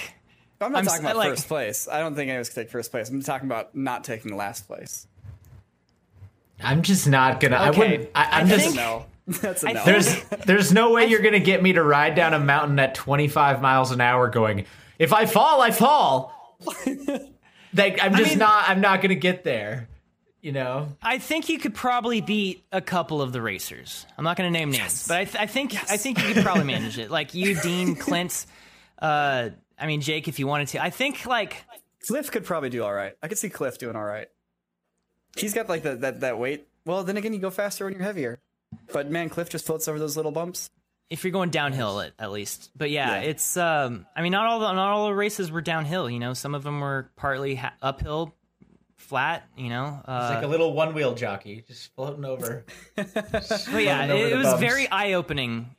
I'm 0.60 0.72
not 0.72 0.78
I'm 0.80 0.84
talking 0.86 1.04
s- 1.04 1.10
about 1.12 1.16
like- 1.16 1.30
first 1.30 1.48
place. 1.48 1.88
I 1.88 1.98
don't 2.00 2.14
think 2.14 2.28
any 2.30 2.36
of 2.38 2.40
us 2.40 2.48
could 2.48 2.62
take 2.62 2.70
first 2.70 2.90
place. 2.90 3.10
I'm 3.10 3.22
talking 3.22 3.46
about 3.48 3.74
not 3.74 4.04
taking 4.04 4.34
last 4.36 4.66
place. 4.66 5.06
I'm 6.64 6.82
just 6.82 7.06
not 7.08 7.40
gonna. 7.40 7.56
I 7.56 7.70
wouldn't. 7.70 8.08
I, 8.14 8.40
I'm 8.40 8.46
I 8.46 8.48
just. 8.48 8.64
think- 8.64 8.76
No, 8.76 9.06
that's 9.26 9.64
a 9.64 9.68
I 9.68 9.72
no. 9.72 9.84
There's 9.84 10.22
there's 10.46 10.72
no 10.72 10.92
way 10.92 11.06
you're 11.06 11.20
gonna 11.22 11.38
get 11.40 11.62
me 11.62 11.72
to 11.74 11.82
ride 11.82 12.14
down 12.14 12.34
a 12.34 12.38
mountain 12.38 12.78
at 12.78 12.94
25 12.94 13.60
miles 13.60 13.90
an 13.90 14.00
hour, 14.00 14.28
going. 14.28 14.64
If 14.98 15.12
I 15.12 15.26
fall, 15.26 15.60
I 15.60 15.70
fall. 15.72 16.56
like 17.74 18.02
I'm 18.02 18.14
just 18.16 18.30
mean- 18.30 18.38
not. 18.38 18.68
I'm 18.68 18.80
not 18.80 19.02
gonna 19.02 19.14
get 19.14 19.44
there. 19.44 19.88
You 20.40 20.50
know. 20.50 20.88
I 21.00 21.18
think 21.18 21.48
you 21.48 21.58
could 21.60 21.72
probably 21.74 22.20
beat 22.20 22.64
a 22.72 22.80
couple 22.80 23.22
of 23.22 23.32
the 23.32 23.40
racers. 23.40 24.06
I'm 24.18 24.24
not 24.24 24.36
going 24.36 24.52
to 24.52 24.58
name 24.58 24.72
names, 24.72 25.06
but 25.06 25.18
I, 25.18 25.24
th- 25.24 25.36
I 25.36 25.46
think 25.46 25.72
I 25.88 25.96
think 25.96 26.18
you 26.26 26.34
could 26.34 26.42
probably 26.42 26.64
manage 26.64 26.98
it. 26.98 27.10
Like 27.12 27.32
you, 27.32 27.54
Dean, 27.60 27.94
Clint. 27.94 28.44
Uh, 28.98 29.50
I 29.78 29.86
mean, 29.86 30.00
Jake, 30.00 30.26
if 30.26 30.40
you 30.40 30.48
wanted 30.48 30.66
to. 30.68 30.82
I 30.82 30.90
think 30.90 31.26
like 31.26 31.64
Cliff 32.08 32.32
could 32.32 32.44
probably 32.44 32.70
do 32.70 32.82
all 32.82 32.92
right. 32.92 33.12
I 33.22 33.28
could 33.28 33.38
see 33.38 33.50
Cliff 33.50 33.78
doing 33.78 33.94
all 33.94 34.02
right. 34.04 34.26
He's 35.36 35.54
got 35.54 35.68
like 35.68 35.84
the, 35.84 35.94
that 35.94 36.20
that 36.22 36.38
weight. 36.40 36.66
Well, 36.84 37.04
then 37.04 37.16
again, 37.16 37.32
you 37.32 37.38
go 37.38 37.50
faster 37.50 37.84
when 37.84 37.94
you're 37.94 38.02
heavier. 38.02 38.40
But 38.92 39.12
man, 39.12 39.28
Cliff 39.28 39.48
just 39.48 39.64
floats 39.64 39.86
over 39.86 40.00
those 40.00 40.16
little 40.16 40.32
bumps. 40.32 40.70
If 41.12 41.24
you're 41.24 41.32
going 41.32 41.50
downhill 41.50 42.00
at, 42.00 42.12
at 42.18 42.32
least. 42.32 42.70
But 42.76 42.90
yeah, 42.90 43.16
Yeah. 43.22 43.28
it's. 43.28 43.56
Um, 43.56 44.06
I 44.16 44.22
mean, 44.22 44.32
not 44.32 44.46
all 44.46 44.60
the, 44.60 44.72
not 44.72 44.90
all 44.92 45.06
the 45.06 45.14
races 45.14 45.50
were 45.50 45.60
downhill. 45.60 46.08
You 46.10 46.18
know, 46.18 46.34
some 46.34 46.54
of 46.54 46.62
them 46.62 46.80
were 46.80 47.10
partly 47.16 47.54
ha- 47.56 47.74
uphill, 47.82 48.34
flat. 48.96 49.46
You 49.56 49.68
know, 49.68 50.00
uh, 50.04 50.20
It's 50.30 50.34
like 50.36 50.44
a 50.44 50.48
little 50.48 50.72
one 50.72 50.94
wheel 50.94 51.14
jockey 51.14 51.64
just 51.68 51.94
floating 51.94 52.24
over. 52.24 52.64
But 52.96 53.12
yeah, 53.12 54.06
Floating 54.06 54.10
over 54.10 54.26
it, 54.26 54.32
it 54.32 54.36
was 54.36 54.46
bumps. 54.46 54.60
very 54.60 54.88
eye 54.88 55.12
opening 55.12 55.74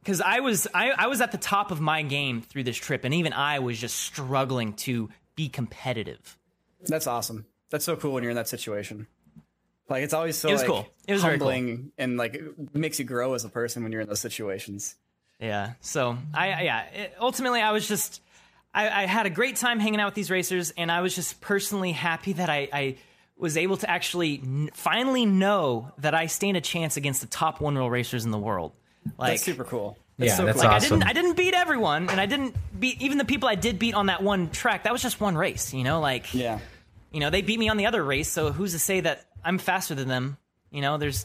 because 0.00 0.20
I 0.20 0.40
was 0.40 0.66
I, 0.74 0.90
I 0.90 1.06
was 1.08 1.20
at 1.20 1.32
the 1.32 1.38
top 1.38 1.70
of 1.70 1.80
my 1.80 2.02
game 2.02 2.42
through 2.42 2.64
this 2.64 2.76
trip, 2.76 3.04
and 3.04 3.14
even 3.14 3.32
I 3.32 3.58
was 3.60 3.78
just 3.78 3.96
struggling 3.96 4.74
to 4.74 5.08
be 5.34 5.48
competitive. 5.48 6.38
That's 6.86 7.06
awesome. 7.06 7.46
That's 7.70 7.84
so 7.84 7.96
cool 7.96 8.12
when 8.12 8.22
you're 8.22 8.30
in 8.30 8.36
that 8.36 8.48
situation. 8.48 9.06
Like 9.88 10.02
it's 10.02 10.14
always 10.14 10.36
so 10.36 10.48
It 10.48 10.52
was 10.52 10.60
like, 10.62 10.68
cool. 10.70 10.88
It 11.06 11.12
was 11.12 11.22
very 11.22 11.38
cool. 11.38 11.48
and 11.98 12.16
like 12.16 12.34
it 12.34 12.74
makes 12.74 12.98
you 12.98 13.04
grow 13.04 13.34
as 13.34 13.44
a 13.44 13.48
person 13.48 13.82
when 13.82 13.92
you're 13.92 14.00
in 14.00 14.08
those 14.08 14.20
situations. 14.20 14.96
Yeah. 15.40 15.74
So 15.80 16.18
I 16.34 16.62
yeah. 16.62 16.82
It, 16.86 17.14
ultimately, 17.20 17.60
I 17.60 17.72
was 17.72 17.86
just 17.86 18.20
I, 18.74 19.02
I 19.02 19.06
had 19.06 19.26
a 19.26 19.30
great 19.30 19.56
time 19.56 19.78
hanging 19.78 20.00
out 20.00 20.06
with 20.06 20.14
these 20.14 20.30
racers, 20.30 20.72
and 20.76 20.90
I 20.90 21.00
was 21.02 21.14
just 21.14 21.40
personally 21.40 21.92
happy 21.92 22.32
that 22.34 22.50
I. 22.50 22.68
I 22.72 22.96
was 23.38 23.58
able 23.58 23.76
to 23.76 23.90
actually 23.90 24.40
n- 24.42 24.70
finally 24.72 25.26
know 25.26 25.92
that 25.98 26.14
I 26.14 26.24
stand 26.24 26.56
a 26.56 26.60
chance 26.62 26.96
against 26.96 27.20
the 27.20 27.26
top 27.26 27.60
one 27.60 27.74
wheel 27.74 27.90
racers 27.90 28.24
in 28.24 28.30
the 28.30 28.38
world. 28.38 28.72
Like 29.18 29.32
That's 29.32 29.42
super 29.42 29.64
cool. 29.64 29.98
Yeah, 30.16 30.32
so 30.32 30.46
that's 30.46 30.56
cool. 30.58 30.64
Like 30.70 30.76
awesome. 30.76 30.94
I 30.94 30.98
didn't 30.98 31.10
I 31.10 31.12
didn't 31.12 31.36
beat 31.36 31.52
everyone 31.52 32.08
and 32.08 32.18
I 32.18 32.24
didn't 32.24 32.56
beat 32.80 33.02
even 33.02 33.18
the 33.18 33.26
people 33.26 33.46
I 33.46 33.54
did 33.54 33.78
beat 33.78 33.92
on 33.94 34.06
that 34.06 34.22
one 34.22 34.48
track. 34.48 34.84
That 34.84 34.92
was 34.94 35.02
just 35.02 35.20
one 35.20 35.36
race, 35.36 35.74
you 35.74 35.84
know, 35.84 36.00
like 36.00 36.32
Yeah. 36.32 36.60
you 37.12 37.20
know, 37.20 37.28
they 37.28 37.42
beat 37.42 37.58
me 37.58 37.68
on 37.68 37.76
the 37.76 37.84
other 37.84 38.02
race, 38.02 38.30
so 38.30 38.52
who's 38.52 38.72
to 38.72 38.78
say 38.78 39.00
that 39.00 39.26
I'm 39.46 39.58
faster 39.58 39.94
than 39.94 40.08
them? 40.08 40.36
You 40.70 40.82
know, 40.82 40.98
there's 40.98 41.24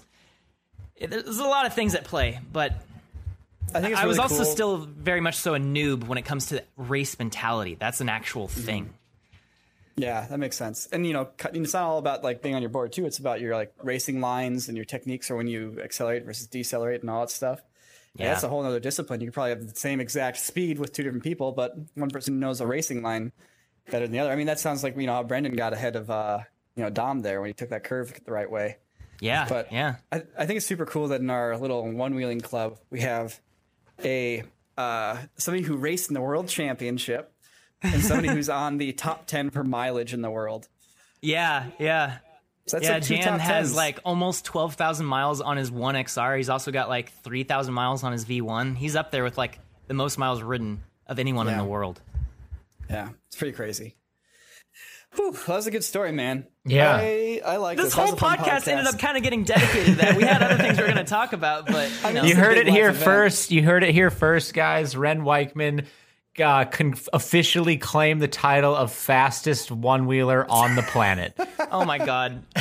there's 1.00 1.40
a 1.40 1.44
lot 1.44 1.66
of 1.66 1.74
things 1.74 1.96
at 1.96 2.04
play, 2.06 2.40
but 2.54 2.74
I 3.74 3.82
think 3.82 3.96
I 3.96 4.06
was 4.06 4.18
really 4.18 4.24
also 4.30 4.44
cool. 4.44 4.52
still 4.54 4.78
very 4.78 5.22
much 5.22 5.36
so 5.36 5.56
a 5.56 5.60
noob 5.60 6.06
when 6.06 6.18
it 6.18 6.24
comes 6.24 6.48
to 6.48 6.64
race 6.78 7.18
mentality. 7.18 7.76
That's 7.80 8.02
an 8.02 8.10
actual 8.10 8.48
Mm-hmm. 8.48 8.62
thing. 8.62 8.94
Yeah, 9.98 10.26
that 10.30 10.40
makes 10.40 10.56
sense. 10.56 10.88
And 10.92 11.06
you 11.06 11.14
know, 11.14 11.30
it's 11.54 11.74
not 11.74 11.84
all 11.84 11.98
about 11.98 12.24
like 12.24 12.42
being 12.42 12.56
on 12.56 12.62
your 12.62 12.70
board 12.70 12.92
too. 12.94 13.06
It's 13.06 13.20
about 13.20 13.42
your 13.42 13.56
like 13.56 13.74
racing 13.84 14.22
lines 14.22 14.68
and 14.68 14.78
your 14.78 14.86
techniques, 14.86 15.30
or 15.30 15.36
when 15.36 15.48
you 15.48 15.80
accelerate 15.84 16.24
versus 16.26 16.48
decelerate 16.48 17.02
and 17.02 17.10
all 17.10 17.22
that 17.22 17.30
stuff. 17.32 17.62
Yeah, 18.16 18.26
Yeah. 18.26 18.32
that's 18.32 18.44
a 18.44 18.50
whole 18.50 18.64
other 18.66 18.80
discipline. 18.80 19.20
You 19.22 19.28
could 19.28 19.34
probably 19.34 19.52
have 19.52 19.68
the 19.68 19.76
same 19.80 20.00
exact 20.00 20.38
speed 20.38 20.80
with 20.80 20.94
two 20.94 21.04
different 21.04 21.24
people, 21.24 21.52
but 21.52 21.76
one 21.96 22.10
person 22.10 22.40
knows 22.40 22.62
a 22.62 22.68
racing 22.68 23.02
line 23.04 23.32
better 23.90 24.06
than 24.06 24.12
the 24.14 24.20
other. 24.20 24.32
I 24.32 24.36
mean, 24.36 24.48
that 24.48 24.60
sounds 24.60 24.84
like 24.84 24.96
you 24.98 25.08
know 25.08 25.14
how 25.14 25.24
Brendan 25.24 25.56
got 25.56 25.74
ahead 25.74 25.96
of 25.96 26.10
uh, 26.10 26.40
you 26.76 26.84
know 26.84 26.90
Dom 26.90 27.22
there 27.22 27.42
when 27.42 27.50
he 27.50 27.54
took 27.54 27.70
that 27.70 27.84
curve 27.84 28.14
the 28.26 28.32
right 28.32 28.50
way. 28.50 28.78
Yeah, 29.20 29.46
But 29.48 29.72
yeah. 29.72 29.98
I, 30.12 30.24
I 30.36 30.46
think 30.48 30.58
it's 30.58 30.66
super 30.66 30.86
cool 30.86 31.10
that 31.10 31.22
in 31.22 31.30
our 31.30 31.56
little 31.56 31.90
one 31.92 32.16
wheeling 32.16 32.42
club 32.42 32.80
we 32.90 33.02
have 33.02 33.40
a 34.04 34.44
uh, 34.78 35.18
somebody 35.38 35.64
who 35.64 35.78
raced 35.78 36.10
in 36.10 36.16
the 36.16 36.22
world 36.22 36.48
championship 36.48 37.32
and 37.84 38.02
somebody 38.02 38.28
who's 38.34 38.50
on 38.50 38.78
the 38.78 38.94
top 38.94 39.28
ten 39.28 39.52
for 39.52 39.64
mileage 39.64 40.14
in 40.14 40.22
the 40.22 40.32
world. 40.32 40.68
Yeah, 41.22 41.68
yeah. 41.78 42.18
So 42.66 42.78
that's 42.78 42.88
yeah, 42.88 42.94
like 42.94 43.04
Jan 43.04 43.40
has 43.40 43.74
10s. 43.74 43.76
like 43.76 44.00
almost 44.06 44.46
12,000 44.46 45.06
miles 45.06 45.42
on 45.42 45.58
his 45.58 45.72
1XR. 45.72 46.38
He's 46.38 46.48
also 46.50 46.72
got 46.72 46.90
like 46.90 47.12
3,000 47.24 47.74
miles 47.74 48.04
on 48.04 48.12
his 48.12 48.24
V1. 48.24 48.78
He's 48.78 48.96
up 48.96 49.12
there 49.12 49.24
with 49.24 49.38
like 49.38 49.60
the 49.88 49.94
most 49.94 50.18
miles 50.18 50.42
ridden 50.42 50.84
of 51.08 51.20
anyone 51.20 51.48
in 51.48 51.58
the 51.58 51.66
world. 51.66 52.02
yeah, 52.90 53.10
it's 53.28 53.36
pretty 53.36 53.54
crazy. 53.54 53.96
Whew, 55.16 55.32
that 55.34 55.48
was 55.48 55.68
a 55.68 55.72
good 55.72 55.84
story, 55.84 56.12
man. 56.12 56.48
Yeah. 56.64 56.96
I, 57.02 57.42
I 57.46 57.58
like 57.58 57.76
This 57.78 57.88
this. 57.88 57.94
Whole 57.96 58.14
a 58.14 58.18
fun 58.18 58.38
podcast, 58.38 58.68
ended 58.68 58.86
up 58.88 58.98
kind 59.00 59.18
of 59.18 59.24
getting 59.24 59.44
dedicated 59.44 59.86
to 59.88 59.96
that. 59.96 60.16
We 60.16 60.24
had 60.24 60.42
other 60.42 60.58
things 60.58 60.78
we 60.78 60.84
were 60.84 60.90
going 60.92 61.04
to 61.04 61.10
talk 61.10 61.34
about, 61.34 61.66
but 61.68 61.92
you 62.08 62.14
know, 62.14 62.24
You 62.24 62.36
heard 62.36 62.58
it 62.58 62.68
here 62.68 62.90
event. 62.90 63.04
first. 63.04 63.52
You 63.52 63.62
heard 63.64 63.84
it 63.84 63.94
here 63.94 64.10
first, 64.10 64.54
guys. 64.54 64.96
Wren 64.96 65.22
Weichman 65.22 65.86
uh, 66.42 66.64
con- 66.66 66.94
officially 67.12 67.76
claimed 67.78 68.22
the 68.22 68.28
title 68.30 68.74
of 68.74 68.92
fastest 68.94 69.70
one 69.70 70.06
wheeler 70.06 70.46
on 70.50 70.76
the 70.76 70.82
planet. 70.84 71.38
oh 71.72 71.84
my 71.84 71.98
god, 71.98 72.44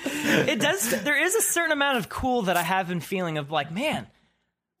it 0.00 0.60
does. 0.60 1.02
There 1.02 1.22
is 1.22 1.34
a 1.34 1.42
certain 1.42 1.72
amount 1.72 1.98
of 1.98 2.08
cool 2.08 2.42
that 2.42 2.56
I 2.56 2.62
have 2.62 2.88
been 2.88 3.00
feeling 3.00 3.36
of 3.38 3.50
like, 3.50 3.70
man, 3.70 4.06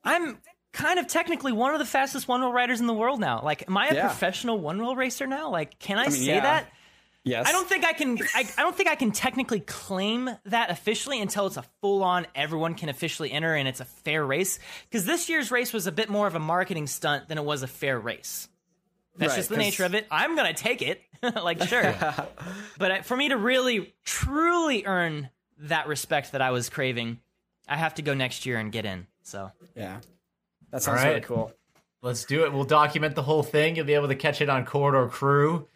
I'm 0.04 0.38
kind 0.76 0.98
of 0.98 1.06
technically 1.06 1.52
one 1.52 1.72
of 1.72 1.78
the 1.78 1.84
fastest 1.86 2.28
one 2.28 2.40
wheel 2.42 2.52
riders 2.52 2.80
in 2.80 2.86
the 2.86 2.92
world 2.94 3.18
now. 3.18 3.40
Like, 3.42 3.64
am 3.68 3.76
I 3.76 3.88
a 3.88 3.94
Yeah. 3.94 4.06
professional 4.08 4.58
one 4.60 4.78
wheel 4.78 4.94
racer 4.94 5.26
now? 5.26 5.50
Like, 5.50 5.78
can 5.78 5.98
I, 5.98 6.02
mean, 6.04 6.12
say 6.12 6.34
yeah. 6.36 6.40
that? 6.40 6.72
Yes. 7.24 7.48
I 7.48 7.52
don't 7.52 7.68
think 7.68 7.84
I 7.84 7.92
can. 7.92 8.18
I, 8.34 8.44
I 8.56 8.62
don't 8.62 8.76
think 8.76 8.88
I 8.88 8.94
can 8.94 9.10
technically 9.10 9.58
claim 9.58 10.30
that 10.44 10.70
officially 10.70 11.20
until 11.20 11.46
it's 11.46 11.56
a 11.56 11.64
full 11.80 12.04
on. 12.04 12.26
Everyone 12.36 12.74
can 12.74 12.88
officially 12.88 13.32
enter 13.32 13.52
and 13.54 13.66
it's 13.66 13.80
a 13.80 13.84
fair 13.84 14.24
race. 14.24 14.60
Because 14.88 15.06
this 15.06 15.28
year's 15.28 15.50
race 15.50 15.72
was 15.72 15.88
a 15.88 15.92
bit 15.92 16.08
more 16.08 16.28
of 16.28 16.36
a 16.36 16.38
marketing 16.38 16.86
stunt 16.86 17.26
than 17.28 17.36
it 17.36 17.44
was 17.44 17.64
a 17.64 17.66
fair 17.66 17.98
race. 17.98 18.48
That's 19.18 19.30
Right, 19.30 19.36
just 19.38 19.48
the 19.48 19.56
nature 19.56 19.84
of 19.84 19.94
it. 19.94 20.06
I'm 20.10 20.36
gonna 20.36 20.52
take 20.54 20.82
it, 20.82 21.02
like 21.22 21.60
sure. 21.64 21.94
but 22.78 23.04
for 23.06 23.16
me 23.16 23.30
to 23.30 23.36
really, 23.36 23.94
truly 24.04 24.84
earn 24.84 25.30
that 25.60 25.88
respect 25.88 26.32
that 26.32 26.42
I 26.42 26.50
was 26.50 26.68
craving, 26.68 27.18
I 27.66 27.76
have 27.76 27.94
to 27.94 28.02
go 28.02 28.14
next 28.14 28.44
year 28.46 28.58
and 28.58 28.70
get 28.70 28.84
in. 28.84 29.06
So 29.22 29.50
Yeah. 29.74 30.00
That 30.76 30.82
sounds 30.82 31.00
right. 31.02 31.08
really 31.08 31.20
cool. 31.22 31.52
Let's 32.02 32.24
do 32.24 32.44
it. 32.44 32.52
We'll 32.52 32.64
document 32.64 33.14
the 33.14 33.22
whole 33.22 33.42
thing. 33.42 33.76
You'll 33.76 33.86
be 33.86 33.94
able 33.94 34.08
to 34.08 34.14
catch 34.14 34.40
it 34.40 34.48
on 34.48 34.64
Corridor 34.64 35.08
Crew 35.08 35.66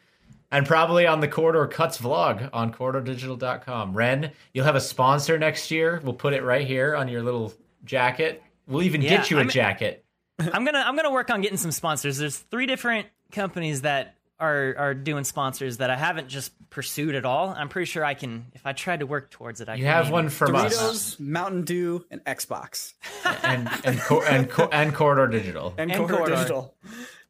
and 0.52 0.66
probably 0.66 1.06
on 1.06 1.20
the 1.20 1.28
Corridor 1.28 1.66
Cuts 1.66 1.98
vlog 1.98 2.48
on 2.52 2.72
corridordigital.com. 2.72 3.94
Wren, 3.94 4.32
you'll 4.52 4.64
have 4.66 4.76
a 4.76 4.80
sponsor 4.80 5.38
next 5.38 5.70
year. 5.70 6.00
We'll 6.04 6.14
put 6.14 6.32
it 6.34 6.42
right 6.42 6.66
here 6.66 6.94
on 6.94 7.08
your 7.08 7.22
little 7.22 7.52
jacket. 7.84 8.42
We'll 8.66 8.82
even 8.82 9.02
Yeah, 9.02 9.10
get 9.16 9.30
you 9.30 9.38
a 9.38 9.40
I'm- 9.40 9.48
jacket. 9.48 10.04
I'm 10.38 10.64
gonna 10.64 10.82
I'm 10.86 10.96
gonna 10.96 11.10
work 11.10 11.30
on 11.30 11.40
getting 11.42 11.58
some 11.58 11.70
sponsors. 11.72 12.16
There's 12.18 12.36
three 12.38 12.66
different 12.66 13.06
companies 13.32 13.82
that 13.82 14.14
are 14.40 14.74
are 14.78 14.94
doing 14.94 15.24
sponsors 15.24 15.76
that 15.78 15.90
I 15.90 15.96
haven't 15.96 16.28
just 16.28 16.52
pursued 16.70 17.14
at 17.14 17.24
all. 17.24 17.48
I'm 17.50 17.68
pretty 17.68 17.86
sure 17.86 18.04
I 18.04 18.14
can 18.14 18.46
if 18.54 18.64
I 18.66 18.72
tried 18.72 19.00
to 19.00 19.06
work 19.06 19.30
towards 19.30 19.60
it. 19.60 19.68
I 19.68 19.74
You 19.74 19.84
can 19.84 19.92
have 19.92 20.10
one 20.10 20.28
from 20.28 20.54
us 20.56 20.76
Doritos, 21.16 21.20
Mountain 21.20 21.64
Dew, 21.64 22.04
and 22.10 22.24
Xbox. 22.24 22.94
and 23.44 23.68
and 23.84 24.00
co- 24.00 24.22
and, 24.22 24.48
co- 24.50 24.68
and 24.72 24.94
Corridor 24.94 25.26
Digital. 25.28 25.74
And, 25.78 25.90
And 25.90 25.98
Corridor 25.98 26.16
Corridor. 26.16 26.36
Digital. 26.36 26.74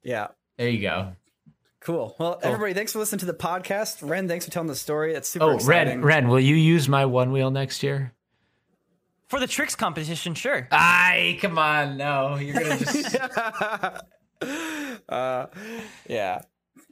Yeah. 0.02 0.28
There 0.56 0.68
you 0.68 0.80
go. 0.80 1.12
Cool. 1.80 2.14
Well, 2.18 2.38
everybody, 2.42 2.74
thanks 2.74 2.92
for 2.92 2.98
listening 2.98 3.20
to 3.20 3.26
the 3.26 3.32
podcast. 3.34 4.06
Wren, 4.06 4.28
thanks 4.28 4.44
for 4.44 4.50
telling 4.50 4.68
the 4.68 4.76
story. 4.76 5.14
That's 5.14 5.28
super 5.28 5.46
Oh, 5.46 5.50
exciting. 5.56 6.02
Wren, 6.02 6.04
Wren, 6.04 6.28
will 6.28 6.38
you 6.40 6.54
use 6.54 6.88
my 6.88 7.06
one 7.06 7.32
wheel 7.32 7.50
next 7.50 7.82
year? 7.82 8.12
for 9.28 9.38
the 9.40 9.46
tricks 9.46 9.76
competition. 9.76 10.34
Sure. 10.34 10.66
Aye, 10.72 11.38
come 11.40 11.56
on, 11.56 11.96
no, 11.96 12.34
you're 12.36 12.54
gonna 12.60 12.78
just. 12.78 13.16
Uh, 15.08 15.46
yeah. 16.08 16.40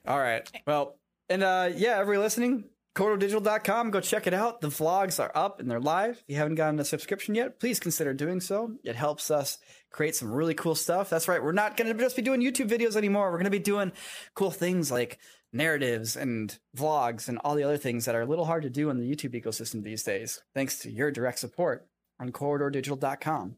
All 0.09 0.19
right. 0.19 0.51
Well, 0.67 0.99
and 1.29 1.43
uh, 1.43 1.71
yeah, 1.75 1.99
every 1.99 2.17
listening, 2.19 2.65
corridordigital.com, 2.95 3.91
go 3.91 4.01
check 4.01 4.27
it 4.27 4.33
out. 4.35 4.61
The 4.61 4.69
vlogs 4.69 5.21
are 5.21 5.31
up 5.35 5.61
and 5.61 5.71
they're 5.71 5.81
live. 5.81 6.17
If 6.17 6.25
you 6.29 6.37
haven't 6.37 6.55
gotten 6.55 6.81
a 6.81 6.85
subscription 6.85 7.35
yet, 7.35 7.61
please 7.61 7.79
consider 7.79 8.15
doing 8.15 8.41
so. 8.41 8.73
It 8.85 8.97
helps 8.97 9.31
us 9.31 9.59
create 9.91 10.17
some 10.17 10.33
really 10.33 10.55
cool 10.55 10.75
stuff. 10.75 11.11
That's 11.11 11.29
right. 11.29 11.43
We're 11.43 11.53
not 11.53 11.77
going 11.77 11.95
to 11.95 12.03
just 12.03 12.17
be 12.17 12.23
doing 12.23 12.41
YouTube 12.41 12.69
videos 12.71 12.97
anymore. 12.97 13.27
We're 13.31 13.37
going 13.39 13.45
to 13.45 13.51
be 13.51 13.59
doing 13.59 13.93
cool 14.35 14.51
things 14.51 14.91
like 14.91 15.19
narratives 15.53 16.17
and 16.17 16.59
vlogs 16.77 17.29
and 17.29 17.39
all 17.39 17.55
the 17.55 17.65
other 17.65 17.77
things 17.79 18.07
that 18.07 18.15
are 18.15 18.23
a 18.23 18.27
little 18.27 18.45
hard 18.47 18.63
to 18.63 18.71
do 18.71 18.91
in 18.91 18.99
the 18.99 19.11
YouTube 19.11 19.35
ecosystem 19.41 19.83
these 19.83 20.03
days, 20.03 20.43
thanks 20.55 20.79
to 20.81 20.91
your 20.91 21.11
direct 21.11 21.39
support 21.39 21.87
on 22.19 22.33
corridordigital.com. 22.33 23.57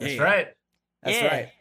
That's 0.00 0.14
Yeah. 0.14 0.22
right. 0.22 0.48
That's 1.02 1.16
Yeah. 1.20 1.26
right. 1.26 1.52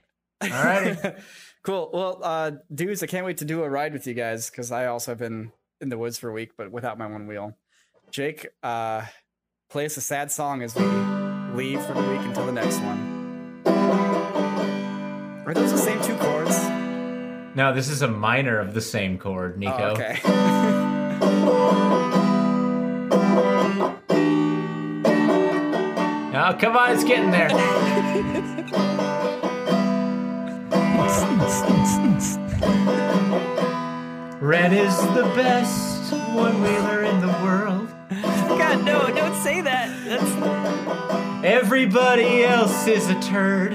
All 0.41 0.49
righty. 0.49 0.97
cool. 1.63 1.89
Well, 1.93 2.19
uh, 2.23 2.51
dudes, 2.73 3.03
I 3.03 3.07
can't 3.07 3.25
wait 3.25 3.38
to 3.38 3.45
do 3.45 3.63
a 3.63 3.69
ride 3.69 3.93
with 3.93 4.07
you 4.07 4.13
guys 4.13 4.49
because 4.49 4.71
I 4.71 4.88
also 4.88 5.11
have 5.11 5.19
been 5.19 5.51
in 5.81 5.89
the 5.89 5.97
woods 5.97 6.17
for 6.17 6.29
a 6.29 6.33
week, 6.33 6.51
but 6.57 6.71
without 6.71 6.97
my 6.97 7.07
one 7.07 7.27
wheel. 7.27 7.57
Jake, 8.11 8.47
uh, 8.63 9.03
play 9.69 9.85
us 9.85 9.97
a 9.97 10.01
sad 10.01 10.31
song 10.31 10.61
as 10.61 10.75
we 10.75 10.85
leave 11.55 11.83
for 11.85 11.93
the 11.93 12.01
week 12.01 12.21
until 12.21 12.45
the 12.45 12.51
next 12.51 12.79
one. 12.79 13.61
Are 15.45 15.53
those 15.53 15.71
the 15.71 15.77
same 15.77 16.01
two 16.01 16.15
chords? 16.17 16.57
No, 17.55 17.73
this 17.73 17.89
is 17.89 18.01
a 18.01 18.07
minor 18.07 18.59
of 18.59 18.73
the 18.73 18.81
same 18.81 19.17
chord, 19.17 19.57
Nico. 19.57 19.77
Oh, 19.77 19.91
okay. 19.91 20.19
Oh, 26.39 26.53
come 26.53 26.77
on, 26.77 26.91
it's 26.91 27.03
getting 27.03 27.31
there. 27.31 27.49
Red 34.41 34.73
is 34.73 34.97
the 35.13 35.31
best 35.35 36.11
one 36.33 36.61
wheeler 36.63 37.03
in 37.03 37.21
the 37.21 37.27
world. 37.43 37.89
God, 38.57 38.83
no, 38.83 39.07
don't 39.13 39.35
say 39.43 39.61
that. 39.61 39.89
That's 40.05 41.45
Everybody 41.45 42.43
else 42.43 42.88
is 42.88 43.07
a 43.09 43.19
turd. 43.21 43.73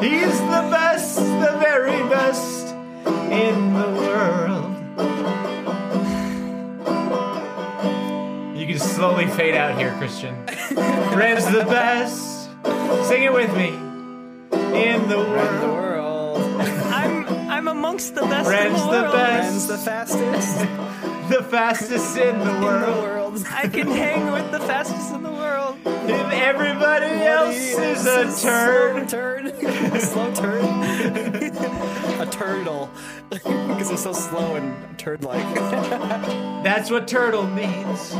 He's 0.00 0.38
the 0.40 0.62
best, 0.70 1.16
the 1.16 1.56
very 1.60 2.08
best 2.08 2.68
in 3.30 3.74
the 3.74 3.88
world. 4.00 4.72
You 8.56 8.66
can 8.66 8.78
slowly 8.78 9.26
fade 9.26 9.54
out 9.54 9.78
here, 9.78 9.92
Christian. 9.98 10.34
Red's 11.14 11.44
the 11.44 11.64
best. 11.68 12.48
Sing 13.08 13.22
it 13.24 13.32
with 13.32 13.54
me. 13.56 13.85
In 14.74 15.02
the 15.08 15.16
the 15.16 15.18
world. 15.18 15.62
world. 15.62 16.60
I'm 16.92 17.26
I'm 17.50 17.68
amongst 17.68 18.14
the 18.14 18.22
best 18.22 18.48
Wren's 18.48 18.80
in 18.80 18.86
the 18.90 19.02
the 19.02 19.10
best. 19.12 19.42
Wren's 19.50 19.66
the 19.68 19.78
fastest 19.78 20.58
The 21.28 21.42
fastest 21.42 22.16
in 22.16 22.38
the 22.38 22.44
in 22.50 22.60
the 22.60 22.66
world. 22.66 23.02
world. 23.02 23.44
I 23.50 23.66
can 23.68 23.88
hang 23.88 24.30
with 24.30 24.50
the 24.52 24.60
fastest 24.60 25.12
in 25.12 25.22
the 25.24 25.30
world. 25.32 25.76
And 25.84 26.32
everybody 26.32 27.06
else 27.24 27.56
is 27.56 28.06
a 28.06 28.30
Slow 28.30 28.50
turd. 28.50 29.08
turd. 29.08 29.54
slow 30.00 30.32
turd. 30.34 30.62
a 32.20 32.26
turtle. 32.30 32.88
Because 33.28 33.90
it's 33.90 34.02
so 34.04 34.12
slow 34.12 34.54
and 34.54 34.96
turd 34.98 35.24
like. 35.24 35.42
That's 36.62 36.90
what 36.92 37.08
turtle 37.08 37.42
means. 37.48 38.12